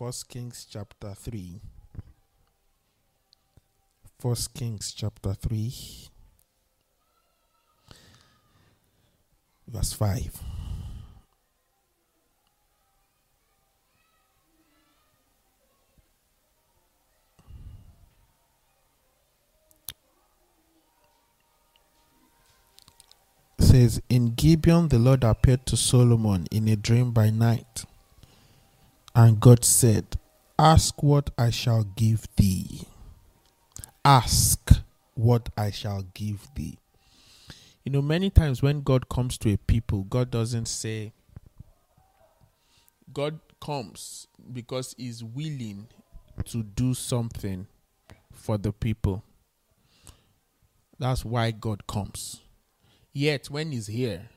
First 0.00 0.30
Kings 0.30 0.66
chapter 0.66 1.12
3. 1.12 1.60
First 4.18 4.54
Kings 4.54 4.94
chapter 4.96 5.34
3, 5.34 5.74
verse 9.68 9.92
5. 9.92 10.40
says, 23.58 24.00
In 24.08 24.32
Gibeon 24.34 24.88
the 24.88 24.98
Lord 24.98 25.24
appeared 25.24 25.66
to 25.66 25.76
Solomon 25.76 26.46
in 26.50 26.68
a 26.68 26.76
dream 26.76 27.10
by 27.10 27.28
night. 27.28 27.84
And 29.14 29.40
God 29.40 29.64
said, 29.64 30.16
Ask 30.58 31.02
what 31.02 31.30
I 31.38 31.50
shall 31.50 31.84
give 31.84 32.26
thee. 32.36 32.82
Ask 34.04 34.70
what 35.14 35.48
I 35.56 35.70
shall 35.70 36.02
give 36.14 36.48
thee. 36.54 36.78
You 37.84 37.92
know, 37.92 38.02
many 38.02 38.30
times 38.30 38.62
when 38.62 38.82
God 38.82 39.08
comes 39.08 39.38
to 39.38 39.52
a 39.52 39.56
people, 39.56 40.04
God 40.04 40.30
doesn't 40.30 40.66
say, 40.66 41.12
God 43.12 43.40
comes 43.60 44.28
because 44.52 44.94
He's 44.96 45.24
willing 45.24 45.88
to 46.44 46.62
do 46.62 46.94
something 46.94 47.66
for 48.32 48.58
the 48.58 48.72
people. 48.72 49.24
That's 50.98 51.24
why 51.24 51.50
God 51.50 51.86
comes. 51.86 52.40
Yet, 53.12 53.48
when 53.50 53.72
He's 53.72 53.86
here, 53.86 54.28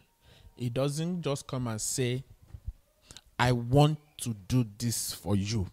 He 0.55 0.69
doesn't 0.69 1.21
just 1.21 1.47
come 1.47 1.67
and 1.67 1.79
say, 1.79 2.23
I 3.37 3.51
want 3.51 3.97
to 4.21 4.33
do 4.47 4.65
this 4.77 5.13
for 5.13 5.35
you. 5.35 5.67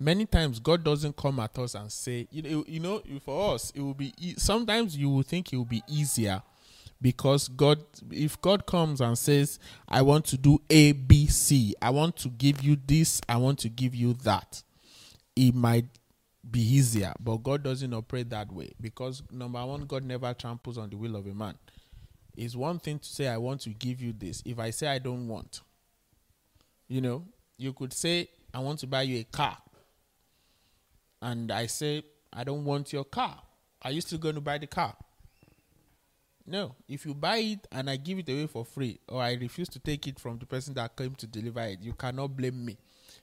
Many 0.00 0.26
times, 0.26 0.60
God 0.60 0.84
doesn't 0.84 1.16
come 1.16 1.40
at 1.40 1.58
us 1.58 1.74
and 1.74 1.90
say, 1.90 2.28
you 2.30 2.42
know, 2.42 2.64
you 2.68 2.78
know 2.78 3.02
for 3.24 3.54
us, 3.54 3.72
it 3.74 3.80
will 3.80 3.94
be, 3.94 4.12
e- 4.18 4.34
sometimes 4.38 4.96
you 4.96 5.10
will 5.10 5.22
think 5.22 5.52
it 5.52 5.56
will 5.56 5.64
be 5.64 5.82
easier 5.88 6.40
because 7.02 7.48
God, 7.48 7.80
if 8.12 8.40
God 8.40 8.64
comes 8.64 9.00
and 9.00 9.18
says, 9.18 9.58
I 9.88 10.02
want 10.02 10.24
to 10.26 10.36
do 10.38 10.60
A, 10.70 10.92
B, 10.92 11.26
C, 11.26 11.74
I 11.82 11.90
want 11.90 12.16
to 12.18 12.28
give 12.28 12.62
you 12.62 12.76
this, 12.86 13.20
I 13.28 13.38
want 13.38 13.58
to 13.60 13.68
give 13.68 13.94
you 13.94 14.14
that, 14.22 14.62
it 15.34 15.54
might 15.54 15.86
be 16.48 16.60
easier. 16.60 17.12
But 17.18 17.38
God 17.38 17.64
doesn't 17.64 17.92
operate 17.92 18.30
that 18.30 18.52
way 18.52 18.72
because 18.80 19.22
number 19.32 19.64
one, 19.66 19.82
God 19.82 20.04
never 20.04 20.32
tramples 20.32 20.78
on 20.78 20.90
the 20.90 20.96
will 20.96 21.16
of 21.16 21.26
a 21.26 21.34
man. 21.34 21.56
It's 22.36 22.54
one 22.54 22.78
thing 22.78 23.00
to 23.00 23.08
say, 23.08 23.26
I 23.26 23.36
want 23.36 23.62
to 23.62 23.70
give 23.70 24.00
you 24.00 24.12
this. 24.12 24.44
If 24.46 24.60
I 24.60 24.70
say 24.70 24.86
I 24.86 25.00
don't 25.00 25.26
want, 25.26 25.60
you 26.88 27.00
know, 27.00 27.24
you 27.56 27.72
could 27.72 27.92
say, 27.92 28.28
I 28.52 28.60
want 28.60 28.78
to 28.80 28.86
buy 28.86 29.02
you 29.02 29.20
a 29.20 29.24
car. 29.24 29.58
And 31.20 31.50
I 31.50 31.66
say, 31.66 32.02
I 32.32 32.44
don't 32.44 32.64
want 32.64 32.92
your 32.92 33.04
car. 33.04 33.40
Are 33.82 33.90
you 33.92 34.00
still 34.00 34.18
going 34.18 34.34
to 34.34 34.40
buy 34.40 34.58
the 34.58 34.66
car? 34.66 34.94
No. 36.46 36.74
If 36.88 37.04
you 37.04 37.14
buy 37.14 37.38
it 37.38 37.66
and 37.70 37.90
I 37.90 37.96
give 37.96 38.18
it 38.18 38.28
away 38.28 38.46
for 38.46 38.64
free, 38.64 38.98
or 39.08 39.20
I 39.22 39.34
refuse 39.34 39.68
to 39.70 39.78
take 39.78 40.06
it 40.06 40.18
from 40.18 40.38
the 40.38 40.46
person 40.46 40.74
that 40.74 40.96
came 40.96 41.14
to 41.16 41.26
deliver 41.26 41.60
it, 41.60 41.80
you 41.82 41.92
cannot 41.92 42.36
blame 42.36 42.64
me 42.64 42.78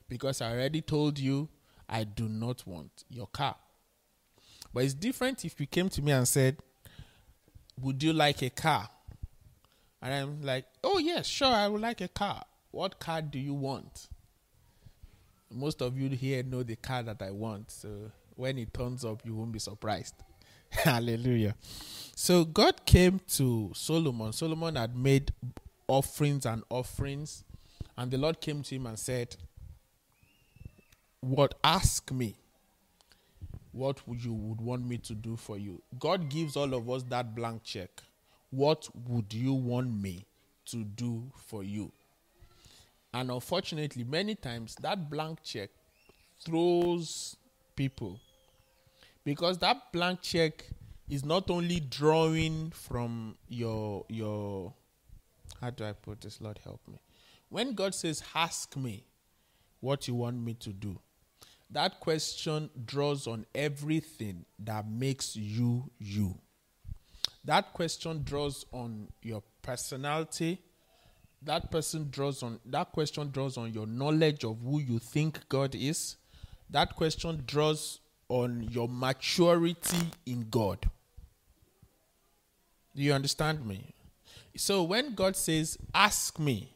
because 0.08 0.40
I 0.40 0.52
already 0.52 0.80
told 0.80 1.18
you 1.18 1.48
I 1.88 2.04
do 2.04 2.28
not 2.28 2.66
want 2.66 3.04
your 3.10 3.26
car. 3.26 3.56
But 4.72 4.84
it's 4.84 4.94
different 4.94 5.44
if 5.44 5.58
you 5.60 5.66
came 5.66 5.88
to 5.88 6.02
me 6.02 6.12
and 6.12 6.26
said, 6.28 6.58
Would 7.80 8.02
you 8.02 8.12
like 8.12 8.42
a 8.42 8.50
car? 8.50 8.88
And 10.02 10.14
I'm 10.14 10.42
like, 10.42 10.66
Oh, 10.84 10.98
yes, 10.98 11.26
sure, 11.26 11.48
I 11.48 11.68
would 11.68 11.80
like 11.80 12.00
a 12.00 12.08
car. 12.08 12.44
What 12.76 12.98
card 12.98 13.30
do 13.30 13.38
you 13.38 13.54
want? 13.54 14.08
Most 15.50 15.80
of 15.80 15.98
you 15.98 16.10
here 16.10 16.42
know 16.42 16.62
the 16.62 16.76
card 16.76 17.06
that 17.06 17.22
I 17.22 17.30
want. 17.30 17.70
So 17.70 18.12
when 18.34 18.58
it 18.58 18.74
turns 18.74 19.02
up, 19.02 19.22
you 19.24 19.34
won't 19.34 19.52
be 19.52 19.58
surprised. 19.58 20.14
Hallelujah. 20.68 21.54
So 22.14 22.44
God 22.44 22.84
came 22.84 23.18
to 23.28 23.72
Solomon. 23.74 24.34
Solomon 24.34 24.76
had 24.76 24.94
made 24.94 25.32
offerings 25.88 26.44
and 26.44 26.64
offerings. 26.68 27.44
And 27.96 28.10
the 28.10 28.18
Lord 28.18 28.42
came 28.42 28.62
to 28.64 28.74
him 28.74 28.84
and 28.84 28.98
said, 28.98 29.36
What 31.20 31.54
ask 31.64 32.12
me? 32.12 32.36
What 33.72 34.06
would 34.06 34.22
you 34.22 34.34
would 34.34 34.60
want 34.60 34.86
me 34.86 34.98
to 34.98 35.14
do 35.14 35.36
for 35.36 35.56
you? 35.56 35.80
God 35.98 36.28
gives 36.28 36.56
all 36.56 36.74
of 36.74 36.90
us 36.90 37.04
that 37.04 37.34
blank 37.34 37.64
check. 37.64 38.02
What 38.50 38.86
would 39.08 39.32
you 39.32 39.54
want 39.54 39.90
me 39.90 40.26
to 40.66 40.84
do 40.84 41.32
for 41.46 41.64
you? 41.64 41.90
And 43.16 43.30
unfortunately, 43.30 44.04
many 44.04 44.34
times 44.34 44.76
that 44.82 45.08
blank 45.08 45.42
check 45.42 45.70
throws 46.44 47.34
people 47.74 48.20
because 49.24 49.56
that 49.58 49.90
blank 49.90 50.20
check 50.20 50.66
is 51.08 51.24
not 51.24 51.48
only 51.50 51.80
drawing 51.80 52.72
from 52.72 53.38
your 53.48 54.04
your 54.10 54.74
how 55.62 55.70
do 55.70 55.86
I 55.86 55.92
put 55.92 56.20
this? 56.20 56.42
Lord 56.42 56.60
help 56.62 56.86
me. 56.86 57.00
When 57.48 57.72
God 57.72 57.94
says, 57.94 58.22
"Ask 58.34 58.76
me 58.76 59.06
what 59.80 60.06
you 60.06 60.14
want 60.14 60.36
me 60.36 60.52
to 60.52 60.74
do," 60.74 61.00
that 61.70 62.00
question 62.00 62.68
draws 62.84 63.26
on 63.26 63.46
everything 63.54 64.44
that 64.58 64.86
makes 64.86 65.34
you 65.34 65.90
you. 65.98 66.38
That 67.46 67.72
question 67.72 68.24
draws 68.24 68.66
on 68.72 69.10
your 69.22 69.42
personality, 69.62 70.60
that 71.46 71.70
person 71.70 72.08
draws 72.10 72.42
on 72.42 72.58
that 72.66 72.92
question 72.92 73.30
draws 73.30 73.56
on 73.56 73.72
your 73.72 73.86
knowledge 73.86 74.44
of 74.44 74.58
who 74.62 74.80
you 74.80 74.98
think 74.98 75.48
God 75.48 75.74
is. 75.74 76.16
That 76.68 76.96
question 76.96 77.42
draws 77.46 78.00
on 78.28 78.68
your 78.70 78.88
maturity 78.88 80.10
in 80.26 80.46
God. 80.50 80.90
Do 82.94 83.02
you 83.02 83.12
understand 83.12 83.64
me? 83.64 83.94
So 84.56 84.82
when 84.82 85.14
God 85.14 85.36
says, 85.36 85.78
Ask 85.94 86.38
me, 86.38 86.74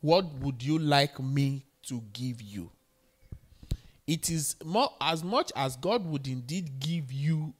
what 0.00 0.24
would 0.40 0.62
you 0.62 0.78
like 0.78 1.20
me 1.20 1.66
to 1.88 2.02
give 2.12 2.40
you? 2.40 2.70
It 4.06 4.30
is 4.30 4.56
more 4.64 4.90
as 5.00 5.22
much 5.22 5.52
as 5.54 5.76
God 5.76 6.06
would 6.06 6.26
indeed 6.26 6.80
give 6.80 7.12
you 7.12 7.52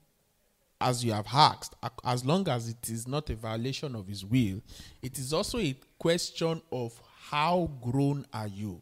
as 0.80 1.04
you 1.04 1.12
have 1.12 1.26
asked, 1.32 1.74
as 2.04 2.24
long 2.24 2.48
as 2.48 2.68
it 2.68 2.88
is 2.88 3.06
not 3.06 3.28
a 3.28 3.34
violation 3.34 3.94
of 3.94 4.06
his 4.06 4.24
will, 4.24 4.62
it 5.02 5.18
is 5.18 5.32
also 5.32 5.58
a 5.58 5.76
question 5.98 6.62
of 6.72 6.98
how 7.28 7.70
grown 7.82 8.24
are 8.32 8.48
you? 8.48 8.80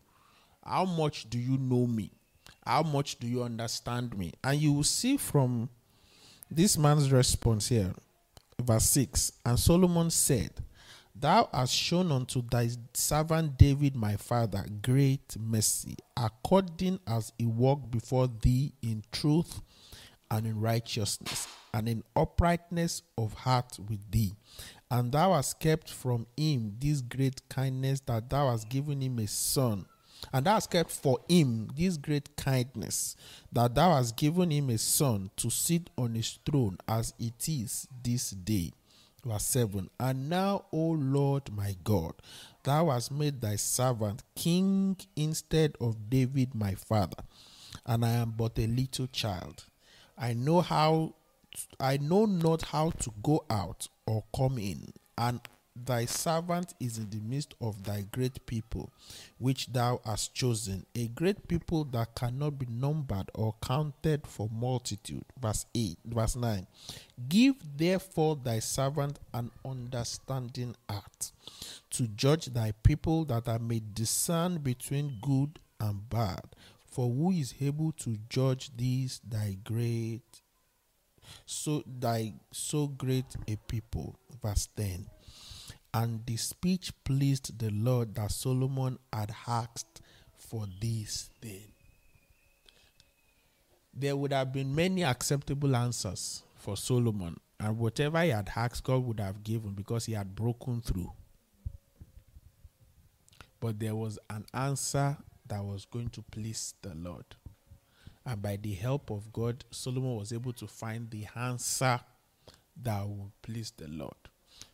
How 0.64 0.84
much 0.84 1.28
do 1.28 1.38
you 1.38 1.58
know 1.58 1.86
me? 1.86 2.12
How 2.64 2.82
much 2.82 3.18
do 3.18 3.26
you 3.26 3.42
understand 3.42 4.16
me? 4.16 4.32
And 4.44 4.60
you 4.60 4.72
will 4.72 4.84
see 4.84 5.16
from 5.16 5.68
this 6.50 6.78
man's 6.78 7.10
response 7.10 7.68
here, 7.68 7.92
verse 8.62 8.88
6 8.90 9.32
And 9.44 9.58
Solomon 9.58 10.10
said, 10.10 10.50
Thou 11.14 11.48
hast 11.52 11.74
shown 11.74 12.12
unto 12.12 12.42
thy 12.48 12.70
servant 12.94 13.58
David 13.58 13.96
my 13.96 14.16
father 14.16 14.64
great 14.82 15.36
mercy, 15.36 15.96
according 16.16 17.00
as 17.08 17.32
he 17.38 17.46
walked 17.46 17.90
before 17.90 18.28
thee 18.28 18.72
in 18.82 19.02
truth 19.10 19.60
and 20.30 20.46
in 20.46 20.60
righteousness 20.60 21.48
and 21.72 21.88
in 21.88 22.02
uprightness 22.16 23.02
of 23.16 23.34
heart 23.34 23.78
with 23.88 24.10
thee. 24.10 24.34
And 24.90 25.12
thou 25.12 25.34
hast 25.34 25.60
kept 25.60 25.90
from 25.90 26.26
him 26.36 26.76
this 26.78 27.00
great 27.00 27.46
kindness 27.48 28.00
that 28.00 28.30
thou 28.30 28.50
hast 28.50 28.68
given 28.68 29.00
him 29.00 29.18
a 29.18 29.26
son. 29.26 29.86
And 30.32 30.46
thou 30.46 30.54
hast 30.54 30.70
kept 30.70 30.90
for 30.90 31.18
him 31.28 31.70
this 31.76 31.96
great 31.96 32.36
kindness 32.36 33.16
that 33.52 33.74
thou 33.74 33.94
hast 33.94 34.16
given 34.16 34.50
him 34.50 34.70
a 34.70 34.78
son 34.78 35.30
to 35.36 35.50
sit 35.50 35.90
on 35.96 36.14
his 36.14 36.38
throne 36.44 36.78
as 36.88 37.14
it 37.18 37.48
is 37.48 37.86
this 38.02 38.30
day. 38.30 38.72
Verse 39.24 39.44
7 39.44 39.90
And 40.00 40.30
now, 40.30 40.64
O 40.72 40.90
Lord 40.90 41.52
my 41.52 41.76
God, 41.84 42.14
thou 42.62 42.90
hast 42.90 43.12
made 43.12 43.40
thy 43.40 43.56
servant 43.56 44.22
king 44.34 44.96
instead 45.16 45.76
of 45.80 46.08
David 46.08 46.54
my 46.54 46.74
father, 46.74 47.22
and 47.84 48.04
I 48.04 48.10
am 48.10 48.30
but 48.30 48.58
a 48.58 48.66
little 48.66 49.06
child. 49.08 49.64
I 50.16 50.34
know 50.34 50.60
how 50.60 51.14
I 51.80 51.96
know 51.96 52.26
not 52.26 52.62
how 52.62 52.90
to 52.90 53.12
go 53.22 53.44
out 53.50 53.88
or 54.06 54.24
come 54.34 54.58
in, 54.58 54.92
and 55.16 55.40
thy 55.84 56.04
servant 56.04 56.74
is 56.80 56.98
in 56.98 57.10
the 57.10 57.20
midst 57.20 57.54
of 57.60 57.84
thy 57.84 58.02
great 58.12 58.44
people, 58.46 58.90
which 59.38 59.68
thou 59.68 60.00
hast 60.04 60.34
chosen, 60.34 60.86
a 60.94 61.08
great 61.08 61.48
people 61.48 61.84
that 61.84 62.14
cannot 62.14 62.58
be 62.58 62.66
numbered 62.66 63.30
or 63.34 63.54
counted 63.62 64.26
for 64.26 64.48
multitude. 64.50 65.24
Verse 65.40 65.66
8, 65.74 65.98
verse 66.04 66.36
9. 66.36 66.66
Give 67.28 67.54
therefore 67.76 68.36
thy 68.42 68.58
servant 68.58 69.18
an 69.34 69.50
understanding 69.64 70.74
heart 70.88 71.32
to 71.90 72.06
judge 72.08 72.46
thy 72.46 72.72
people 72.82 73.24
that 73.26 73.48
I 73.48 73.58
may 73.58 73.82
discern 73.94 74.58
between 74.58 75.18
good 75.20 75.58
and 75.80 76.08
bad. 76.08 76.42
For 76.90 77.08
who 77.08 77.30
is 77.30 77.54
able 77.60 77.92
to 77.92 78.16
judge 78.28 78.70
these 78.76 79.20
thy 79.28 79.58
great 79.62 80.22
so 81.46 81.82
thy 81.86 82.34
so 82.52 82.86
great 82.88 83.26
a 83.46 83.56
people. 83.56 84.18
Verse 84.42 84.68
10. 84.76 85.06
And 85.94 86.24
the 86.26 86.36
speech 86.36 86.92
pleased 87.04 87.58
the 87.58 87.70
Lord 87.70 88.14
that 88.16 88.30
Solomon 88.30 88.98
had 89.12 89.34
asked 89.46 90.02
for 90.36 90.66
this 90.80 91.30
thing. 91.40 91.72
There 93.94 94.16
would 94.16 94.32
have 94.32 94.52
been 94.52 94.74
many 94.74 95.02
acceptable 95.02 95.74
answers 95.74 96.44
for 96.54 96.76
Solomon, 96.76 97.36
and 97.58 97.78
whatever 97.78 98.22
he 98.22 98.30
had 98.30 98.50
asked, 98.54 98.84
God 98.84 99.04
would 99.04 99.18
have 99.18 99.42
given 99.42 99.72
because 99.72 100.06
he 100.06 100.12
had 100.12 100.36
broken 100.36 100.80
through. 100.80 101.12
But 103.60 103.80
there 103.80 103.96
was 103.96 104.18
an 104.30 104.46
answer 104.54 105.16
that 105.48 105.64
was 105.64 105.84
going 105.84 106.10
to 106.10 106.22
please 106.22 106.74
the 106.82 106.94
Lord. 106.94 107.24
And 108.28 108.42
by 108.42 108.56
the 108.56 108.74
help 108.74 109.10
of 109.10 109.32
God, 109.32 109.64
Solomon 109.70 110.16
was 110.16 110.34
able 110.34 110.52
to 110.52 110.66
find 110.66 111.10
the 111.10 111.26
answer 111.34 111.98
that 112.82 113.08
would 113.08 113.32
please 113.40 113.72
the 113.74 113.88
Lord. 113.88 114.12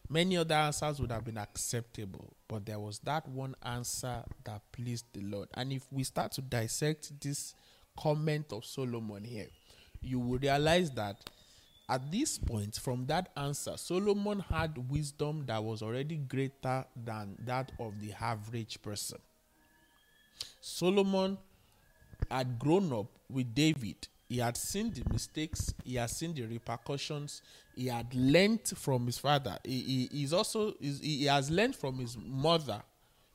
Many 0.08 0.36
other 0.36 0.56
answers 0.56 0.98
would 0.98 1.12
have 1.12 1.24
been 1.24 1.38
acceptable, 1.38 2.34
but 2.48 2.66
there 2.66 2.80
was 2.80 2.98
that 3.04 3.28
one 3.28 3.54
answer 3.62 4.24
that 4.42 4.60
pleased 4.72 5.04
the 5.12 5.20
Lord. 5.20 5.48
And 5.54 5.72
if 5.72 5.86
we 5.92 6.02
start 6.02 6.32
to 6.32 6.42
dissect 6.42 7.12
this 7.20 7.54
comment 7.96 8.46
of 8.52 8.64
Solomon 8.64 9.22
here, 9.22 9.46
you 10.02 10.18
will 10.18 10.38
realize 10.38 10.90
that 10.90 11.30
at 11.88 12.10
this 12.10 12.38
point, 12.38 12.74
from 12.74 13.06
that 13.06 13.28
answer, 13.36 13.76
Solomon 13.76 14.40
had 14.40 14.90
wisdom 14.90 15.44
that 15.46 15.62
was 15.62 15.80
already 15.80 16.16
greater 16.16 16.84
than 17.04 17.36
that 17.44 17.70
of 17.78 18.00
the 18.00 18.14
average 18.20 18.82
person. 18.82 19.18
Solomon 20.60 21.38
had 22.30 22.58
grown 22.58 22.92
up 22.92 23.06
with 23.34 23.54
David 23.54 24.08
he 24.28 24.38
had 24.38 24.56
seen 24.56 24.92
the 24.92 25.02
mistakes, 25.12 25.74
he 25.84 25.96
had 25.96 26.10
seen 26.10 26.34
the 26.34 26.42
repercussions, 26.42 27.42
he 27.76 27.86
had 27.86 28.12
learned 28.14 28.66
from 28.76 29.06
his 29.06 29.18
father. 29.18 29.58
He, 29.64 30.08
he, 30.10 30.34
also 30.34 30.74
he 30.80 31.26
has 31.26 31.50
learned 31.50 31.76
from 31.76 31.98
his 31.98 32.16
mother. 32.16 32.82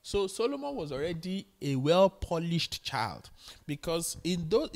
So 0.02 0.28
Solomon 0.28 0.76
was 0.76 0.92
already 0.92 1.46
a 1.62 1.76
well 1.76 2.10
polished 2.10 2.84
child 2.84 3.30
because 3.68 4.18
in 4.24 4.50
those 4.50 4.70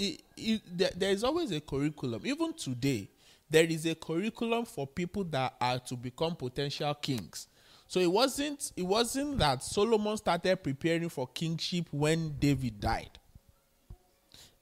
there, 0.72 0.92
there 0.96 1.12
is 1.12 1.24
always 1.24 1.52
a 1.52 1.62
curriculum. 1.62 2.22
Even 2.26 2.54
today, 2.54 3.10
there 3.50 3.66
is 3.66 3.86
a 3.86 3.96
curriculum 3.96 4.66
for 4.66 4.86
people 4.86 5.24
that 5.26 5.56
are 5.60 5.80
to 5.80 5.96
become 5.96 6.36
potential 6.36 6.94
kings. 6.94 7.48
So 7.88 8.00
it 8.00 8.12
wasn't 8.12 8.72
it 8.76 8.84
wasn't 8.84 9.40
that 9.40 9.64
Solomon 9.64 10.18
started 10.18 10.62
preparing 10.62 11.10
for 11.10 11.28
kingship 11.28 11.88
when 11.92 12.36
David 12.38 12.80
died 12.80 13.20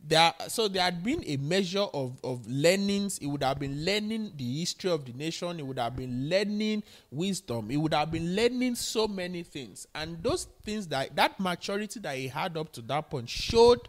there 0.07 0.33
so 0.47 0.67
there 0.67 0.83
had 0.83 1.03
been 1.03 1.23
a 1.25 1.37
measure 1.37 1.85
of 1.93 2.19
of 2.23 2.45
learnings. 2.47 3.19
He 3.19 3.27
would 3.27 3.43
have 3.43 3.59
been 3.59 3.85
learning 3.85 4.33
the 4.35 4.59
history 4.59 4.89
of 4.89 5.05
the 5.05 5.13
nation. 5.13 5.57
He 5.57 5.63
would 5.63 5.79
have 5.79 5.95
been 5.95 6.29
learning 6.29 6.83
wisdom. 7.11 7.69
He 7.69 7.77
would 7.77 7.93
have 7.93 8.11
been 8.11 8.35
learning 8.35 8.75
so 8.75 9.07
many 9.07 9.43
things. 9.43 9.87
And 9.93 10.21
those 10.23 10.47
things 10.63 10.87
that 10.87 11.15
that 11.15 11.39
maturity 11.39 11.99
that 11.99 12.15
he 12.15 12.27
had 12.27 12.57
up 12.57 12.71
to 12.73 12.81
that 12.83 13.09
point 13.09 13.29
showed 13.29 13.87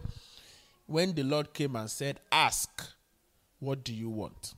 when 0.86 1.14
the 1.14 1.22
lord 1.22 1.54
came 1.54 1.76
and 1.76 1.88
said 1.88 2.20
ask 2.30 2.88
what 3.60 3.84
do 3.84 3.94
you 3.94 4.10
want? 4.10 4.54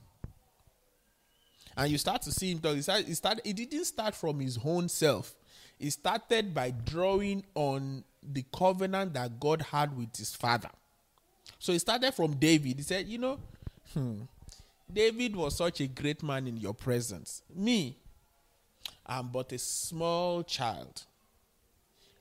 And 1.76 1.90
you 1.90 1.98
start 1.98 2.22
to 2.22 2.32
see 2.32 2.50
him 2.50 2.58
talk 2.58 2.74
he 2.74 2.82
started 2.82 3.42
he 3.44 3.52
didn't 3.52 3.84
start 3.84 4.14
from 4.14 4.40
his 4.40 4.58
own 4.64 4.88
self. 4.88 5.34
He 5.78 5.90
started 5.90 6.54
by 6.54 6.70
drawing 6.70 7.44
on 7.54 8.04
the 8.22 8.44
covenant 8.56 9.14
that 9.14 9.38
god 9.38 9.62
had 9.62 9.96
with 9.96 10.16
his 10.16 10.34
father 10.34 10.70
so 11.64 11.72
he 11.72 11.78
started 11.78 12.12
from 12.12 12.34
David. 12.34 12.76
He 12.76 12.82
said, 12.82 13.08
You 13.08 13.16
know, 13.16 13.38
hmm, 13.94 14.24
David 14.92 15.34
was 15.34 15.56
such 15.56 15.80
a 15.80 15.86
great 15.86 16.22
man 16.22 16.46
in 16.46 16.58
your 16.58 16.74
presence. 16.74 17.40
Me, 17.56 17.96
I'm 19.06 19.28
but 19.28 19.50
a 19.50 19.56
small 19.56 20.42
child. 20.42 21.04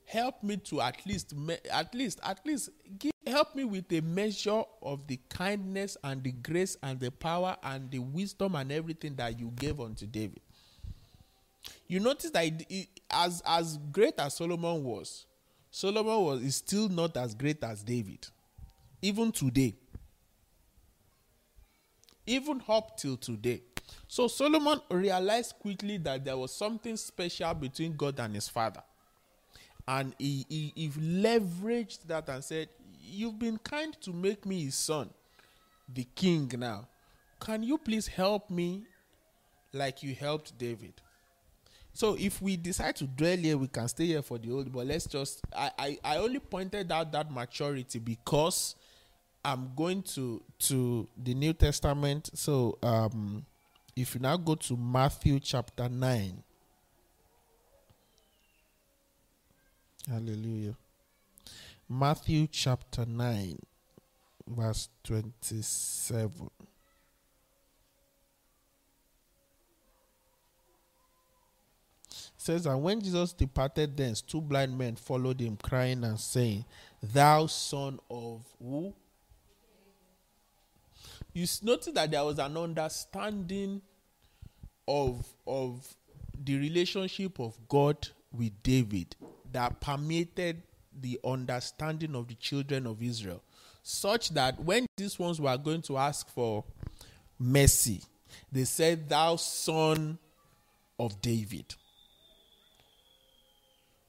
Help 0.06 0.42
me 0.42 0.56
to 0.56 0.80
at 0.80 0.96
least, 1.04 1.34
at 1.70 1.94
least, 1.94 2.20
at 2.22 2.40
least 2.46 2.70
give, 2.98 3.12
help 3.26 3.54
me 3.54 3.64
with 3.64 3.92
a 3.92 4.00
measure 4.00 4.62
of 4.80 5.06
the 5.08 5.20
kindness 5.28 5.98
and 6.02 6.24
the 6.24 6.32
grace 6.32 6.78
and 6.82 6.98
the 6.98 7.10
power 7.10 7.54
and 7.64 7.90
the 7.90 7.98
wisdom 7.98 8.54
and 8.54 8.72
everything 8.72 9.14
that 9.16 9.38
you 9.38 9.52
gave 9.56 9.78
unto 9.78 10.06
David. 10.06 10.40
You 11.86 12.00
notice 12.00 12.30
that 12.30 12.46
it, 12.46 12.66
it, 12.70 12.88
as 13.10 13.42
as 13.44 13.78
great 13.92 14.18
as 14.18 14.36
Solomon 14.36 14.82
was, 14.82 15.26
Solomon 15.70 16.20
was 16.22 16.42
is 16.42 16.56
still 16.56 16.88
not 16.88 17.14
as 17.18 17.34
great 17.34 17.62
as 17.62 17.82
David 17.82 18.26
even 19.04 19.30
today. 19.30 19.74
Even 22.26 22.62
up 22.66 22.96
till 22.96 23.18
today. 23.18 23.60
So 24.08 24.28
Solomon 24.28 24.80
realized 24.90 25.56
quickly 25.58 25.98
that 25.98 26.24
there 26.24 26.38
was 26.38 26.54
something 26.54 26.96
special 26.96 27.52
between 27.52 27.96
God 27.96 28.18
and 28.18 28.34
his 28.34 28.48
father. 28.48 28.82
And 29.86 30.14
he, 30.18 30.46
he, 30.48 30.72
he 30.74 30.88
leveraged 30.88 32.06
that 32.06 32.30
and 32.30 32.42
said, 32.42 32.70
You've 33.06 33.38
been 33.38 33.58
kind 33.58 33.94
to 34.00 34.14
make 34.14 34.46
me 34.46 34.64
his 34.64 34.74
son, 34.74 35.10
the 35.92 36.06
king 36.14 36.50
now. 36.56 36.88
Can 37.38 37.62
you 37.62 37.76
please 37.76 38.06
help 38.06 38.48
me 38.48 38.84
like 39.74 40.02
you 40.02 40.14
helped 40.14 40.56
David? 40.56 40.94
So 41.92 42.16
if 42.18 42.40
we 42.40 42.56
decide 42.56 42.96
to 42.96 43.04
dwell 43.04 43.36
here, 43.36 43.58
we 43.58 43.68
can 43.68 43.86
stay 43.88 44.06
here 44.06 44.22
for 44.22 44.38
the 44.38 44.50
old. 44.50 44.72
But 44.72 44.86
let's 44.86 45.06
just 45.06 45.42
I, 45.54 45.70
I, 45.78 45.98
I 46.02 46.16
only 46.16 46.38
pointed 46.38 46.90
out 46.90 47.12
that 47.12 47.30
maturity 47.30 47.98
because 47.98 48.74
I'm 49.44 49.72
going 49.76 50.02
to 50.14 50.42
to 50.60 51.08
the 51.22 51.34
New 51.34 51.52
Testament. 51.52 52.30
So 52.34 52.78
um, 52.82 53.44
if 53.94 54.14
you 54.14 54.20
now 54.20 54.36
go 54.36 54.54
to 54.54 54.76
Matthew 54.76 55.40
chapter 55.40 55.88
nine. 55.88 56.42
Hallelujah. 60.08 60.76
Matthew 61.88 62.46
chapter 62.50 63.04
9, 63.06 63.58
verse 64.48 64.88
27. 65.04 66.50
says, 72.36 72.66
And 72.66 72.82
when 72.82 73.00
Jesus 73.00 73.32
departed 73.32 73.96
thence, 73.96 74.20
two 74.20 74.40
blind 74.40 74.76
men 74.76 74.96
followed 74.96 75.40
him, 75.40 75.56
crying 75.56 76.04
and 76.04 76.20
saying, 76.20 76.64
Thou 77.02 77.46
son 77.46 77.98
of 78.10 78.42
who? 78.58 78.94
You 81.34 81.46
notice 81.62 81.92
that 81.92 82.10
there 82.12 82.24
was 82.24 82.38
an 82.38 82.56
understanding 82.56 83.82
of 84.86 85.26
of 85.46 85.94
the 86.44 86.56
relationship 86.58 87.38
of 87.40 87.56
God 87.68 88.08
with 88.32 88.52
David 88.62 89.16
that 89.52 89.80
permeated 89.80 90.62
the 91.00 91.18
understanding 91.24 92.14
of 92.14 92.28
the 92.28 92.34
children 92.34 92.86
of 92.86 93.02
Israel, 93.02 93.42
such 93.82 94.30
that 94.30 94.58
when 94.60 94.86
these 94.96 95.18
ones 95.18 95.40
were 95.40 95.56
going 95.56 95.82
to 95.82 95.96
ask 95.96 96.28
for 96.28 96.64
mercy, 97.38 98.00
they 98.50 98.64
said, 98.64 99.08
Thou 99.08 99.36
son 99.36 100.18
of 100.98 101.20
David. 101.20 101.74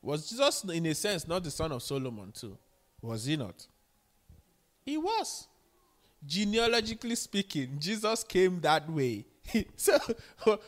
Was 0.02 0.30
Jesus, 0.30 0.64
in 0.66 0.86
a 0.86 0.94
sense, 0.94 1.28
not 1.28 1.44
the 1.44 1.50
son 1.52 1.72
of 1.72 1.82
Solomon, 1.82 2.32
too? 2.32 2.58
Was 3.02 3.26
he 3.26 3.36
not? 3.36 3.66
He 4.86 4.98
was 4.98 5.48
genealogically 6.26 7.16
speaking, 7.16 7.78
Jesus 7.80 8.24
came 8.24 8.60
that 8.62 8.90
way. 8.90 9.26
so, 9.76 9.98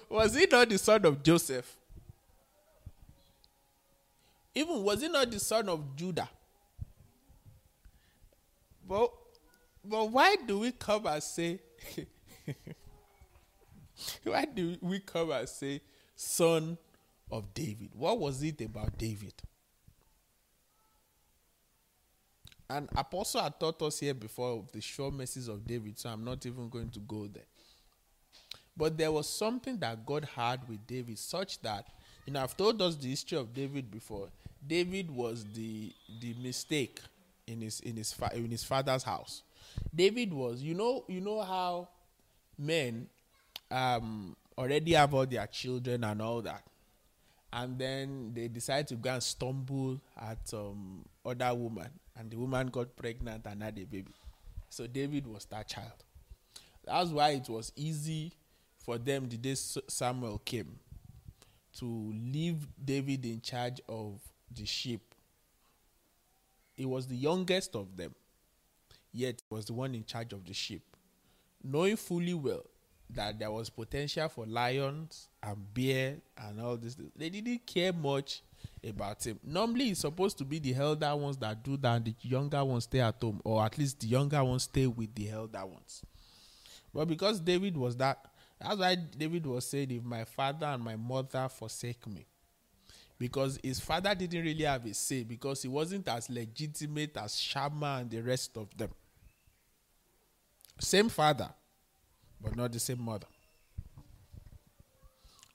was 0.09 0.35
he 0.35 0.45
not 0.51 0.69
the 0.69 0.77
son 0.77 1.05
of 1.05 1.23
Joseph? 1.23 1.75
Even 4.53 4.83
was 4.83 5.01
he 5.01 5.07
not 5.07 5.29
the 5.29 5.39
son 5.39 5.69
of 5.69 5.95
Judah? 5.95 6.29
But, 8.87 9.11
but 9.83 10.09
why 10.09 10.35
do 10.45 10.59
we 10.59 10.71
come 10.71 11.05
and 11.07 11.21
say, 11.21 11.59
why 14.23 14.45
do 14.45 14.77
we 14.81 14.99
come 14.99 15.31
and 15.31 15.47
say, 15.47 15.81
son 16.15 16.77
of 17.31 17.53
David? 17.53 17.89
What 17.93 18.19
was 18.19 18.41
it 18.41 18.61
about 18.61 18.97
David? 18.97 19.33
And 22.69 22.89
Apostle 22.95 23.41
had 23.41 23.59
taught 23.59 23.81
us 23.81 23.99
here 23.99 24.13
before 24.13 24.63
the 24.73 24.81
sure 24.81 25.09
mercies 25.09 25.47
of 25.47 25.65
David, 25.65 25.97
so 25.97 26.09
I'm 26.09 26.23
not 26.23 26.45
even 26.45 26.67
going 26.69 26.89
to 26.89 26.99
go 26.99 27.27
there. 27.27 27.43
But 28.75 28.97
there 28.97 29.11
was 29.11 29.27
something 29.27 29.77
that 29.79 30.05
God 30.05 30.27
had 30.35 30.67
with 30.67 30.85
David, 30.85 31.17
such 31.17 31.61
that, 31.61 31.87
you 32.25 32.33
know, 32.33 32.43
I've 32.43 32.57
told 32.57 32.81
us 32.81 32.95
the 32.95 33.09
history 33.09 33.37
of 33.37 33.53
David 33.53 33.89
before. 33.89 34.27
David 34.65 35.09
was 35.09 35.45
the 35.53 35.93
the 36.19 36.35
mistake 36.41 36.99
in 37.47 37.61
his 37.61 37.79
in 37.79 37.95
his 37.95 38.11
fa- 38.11 38.31
in 38.35 38.51
his 38.51 38.63
father's 38.63 39.03
house. 39.03 39.43
David 39.95 40.33
was, 40.33 40.61
you 40.61 40.73
know, 40.73 41.05
you 41.07 41.21
know 41.21 41.41
how 41.41 41.87
men 42.57 43.07
um, 43.71 44.35
already 44.57 44.93
have 44.93 45.13
all 45.13 45.25
their 45.25 45.47
children 45.47 46.03
and 46.03 46.21
all 46.21 46.41
that, 46.41 46.63
and 47.53 47.79
then 47.79 48.31
they 48.35 48.47
decide 48.47 48.87
to 48.89 48.95
go 48.95 49.11
and 49.11 49.23
stumble 49.23 50.01
at 50.19 50.53
um, 50.53 51.05
other 51.25 51.53
woman 51.53 51.89
and 52.17 52.31
the 52.31 52.37
woman 52.37 52.67
got 52.67 52.95
pregnant 52.95 53.45
and 53.45 53.61
had 53.63 53.77
a 53.77 53.85
baby. 53.85 54.13
So 54.69 54.87
David 54.87 55.27
was 55.27 55.45
that 55.45 55.67
child. 55.67 56.03
That's 56.83 57.09
why 57.09 57.31
it 57.31 57.49
was 57.49 57.71
easy 57.75 58.33
for 58.77 58.97
them 58.97 59.27
the 59.27 59.37
day 59.37 59.55
Samuel 59.55 60.39
came 60.39 60.79
to 61.79 61.85
leave 61.85 62.67
David 62.83 63.25
in 63.25 63.41
charge 63.41 63.81
of 63.87 64.19
the 64.49 64.65
sheep. 64.65 65.13
He 66.75 66.85
was 66.85 67.07
the 67.07 67.15
youngest 67.15 67.75
of 67.75 67.97
them, 67.97 68.15
yet 69.11 69.41
was 69.49 69.65
the 69.65 69.73
one 69.73 69.93
in 69.93 70.05
charge 70.05 70.31
of 70.33 70.45
the 70.45 70.53
sheep, 70.53 70.83
knowing 71.63 71.97
fully 71.97 72.33
well 72.33 72.63
that 73.09 73.39
there 73.39 73.51
was 73.51 73.69
potential 73.69 74.29
for 74.29 74.45
lions 74.45 75.29
and 75.41 75.73
bear 75.73 76.17
and 76.37 76.61
all 76.61 76.77
this. 76.77 76.95
They 77.15 77.29
didn't 77.29 77.65
care 77.65 77.93
much 77.93 78.41
about 78.87 79.25
him. 79.25 79.39
Normally, 79.43 79.89
it's 79.89 80.01
supposed 80.01 80.37
to 80.39 80.45
be 80.45 80.59
the 80.59 80.75
elder 80.75 81.15
ones 81.15 81.37
that 81.37 81.63
do 81.63 81.77
that, 81.77 82.05
the 82.05 82.15
younger 82.21 82.63
ones 82.63 82.85
stay 82.85 82.99
at 82.99 83.21
home, 83.21 83.41
or 83.43 83.63
at 83.63 83.77
least 83.77 83.99
the 83.99 84.07
younger 84.07 84.43
ones 84.43 84.63
stay 84.63 84.87
with 84.87 85.13
the 85.15 85.29
elder 85.29 85.65
ones. 85.65 86.03
But 86.93 87.05
because 87.07 87.39
David 87.39 87.77
was 87.77 87.95
that, 87.97 88.25
that's 88.59 88.77
why 88.77 88.95
David 88.95 89.45
was 89.45 89.67
saying, 89.67 89.91
If 89.91 90.03
my 90.03 90.23
father 90.23 90.67
and 90.67 90.83
my 90.83 90.95
mother 90.95 91.47
forsake 91.49 92.05
me. 92.07 92.25
Because 93.19 93.59
his 93.63 93.79
father 93.79 94.13
didn't 94.13 94.43
really 94.43 94.63
have 94.63 94.85
a 94.85 94.93
say, 94.93 95.23
because 95.23 95.63
he 95.63 95.67
wasn't 95.67 96.07
as 96.07 96.29
legitimate 96.29 97.17
as 97.17 97.39
Shammah 97.39 97.99
and 98.01 98.11
the 98.11 98.21
rest 98.21 98.55
of 98.57 98.75
them. 98.77 98.89
Same 100.79 101.09
father, 101.09 101.49
but 102.39 102.55
not 102.55 102.71
the 102.71 102.79
same 102.79 103.01
mother. 103.01 103.25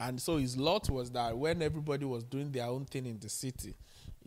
And 0.03 0.21
so 0.21 0.37
his 0.37 0.57
lot 0.57 0.91
was 0.91 1.11
that 1.13 1.39
when 1.39 1.63
everybody 1.63 2.05
was 2.05 2.25
doing 2.25 2.51
their 2.51 2.67
own 2.67 2.87
thing 2.87 3.07
in 3.07 3.21
the 3.21 3.29
city, 3.29 3.77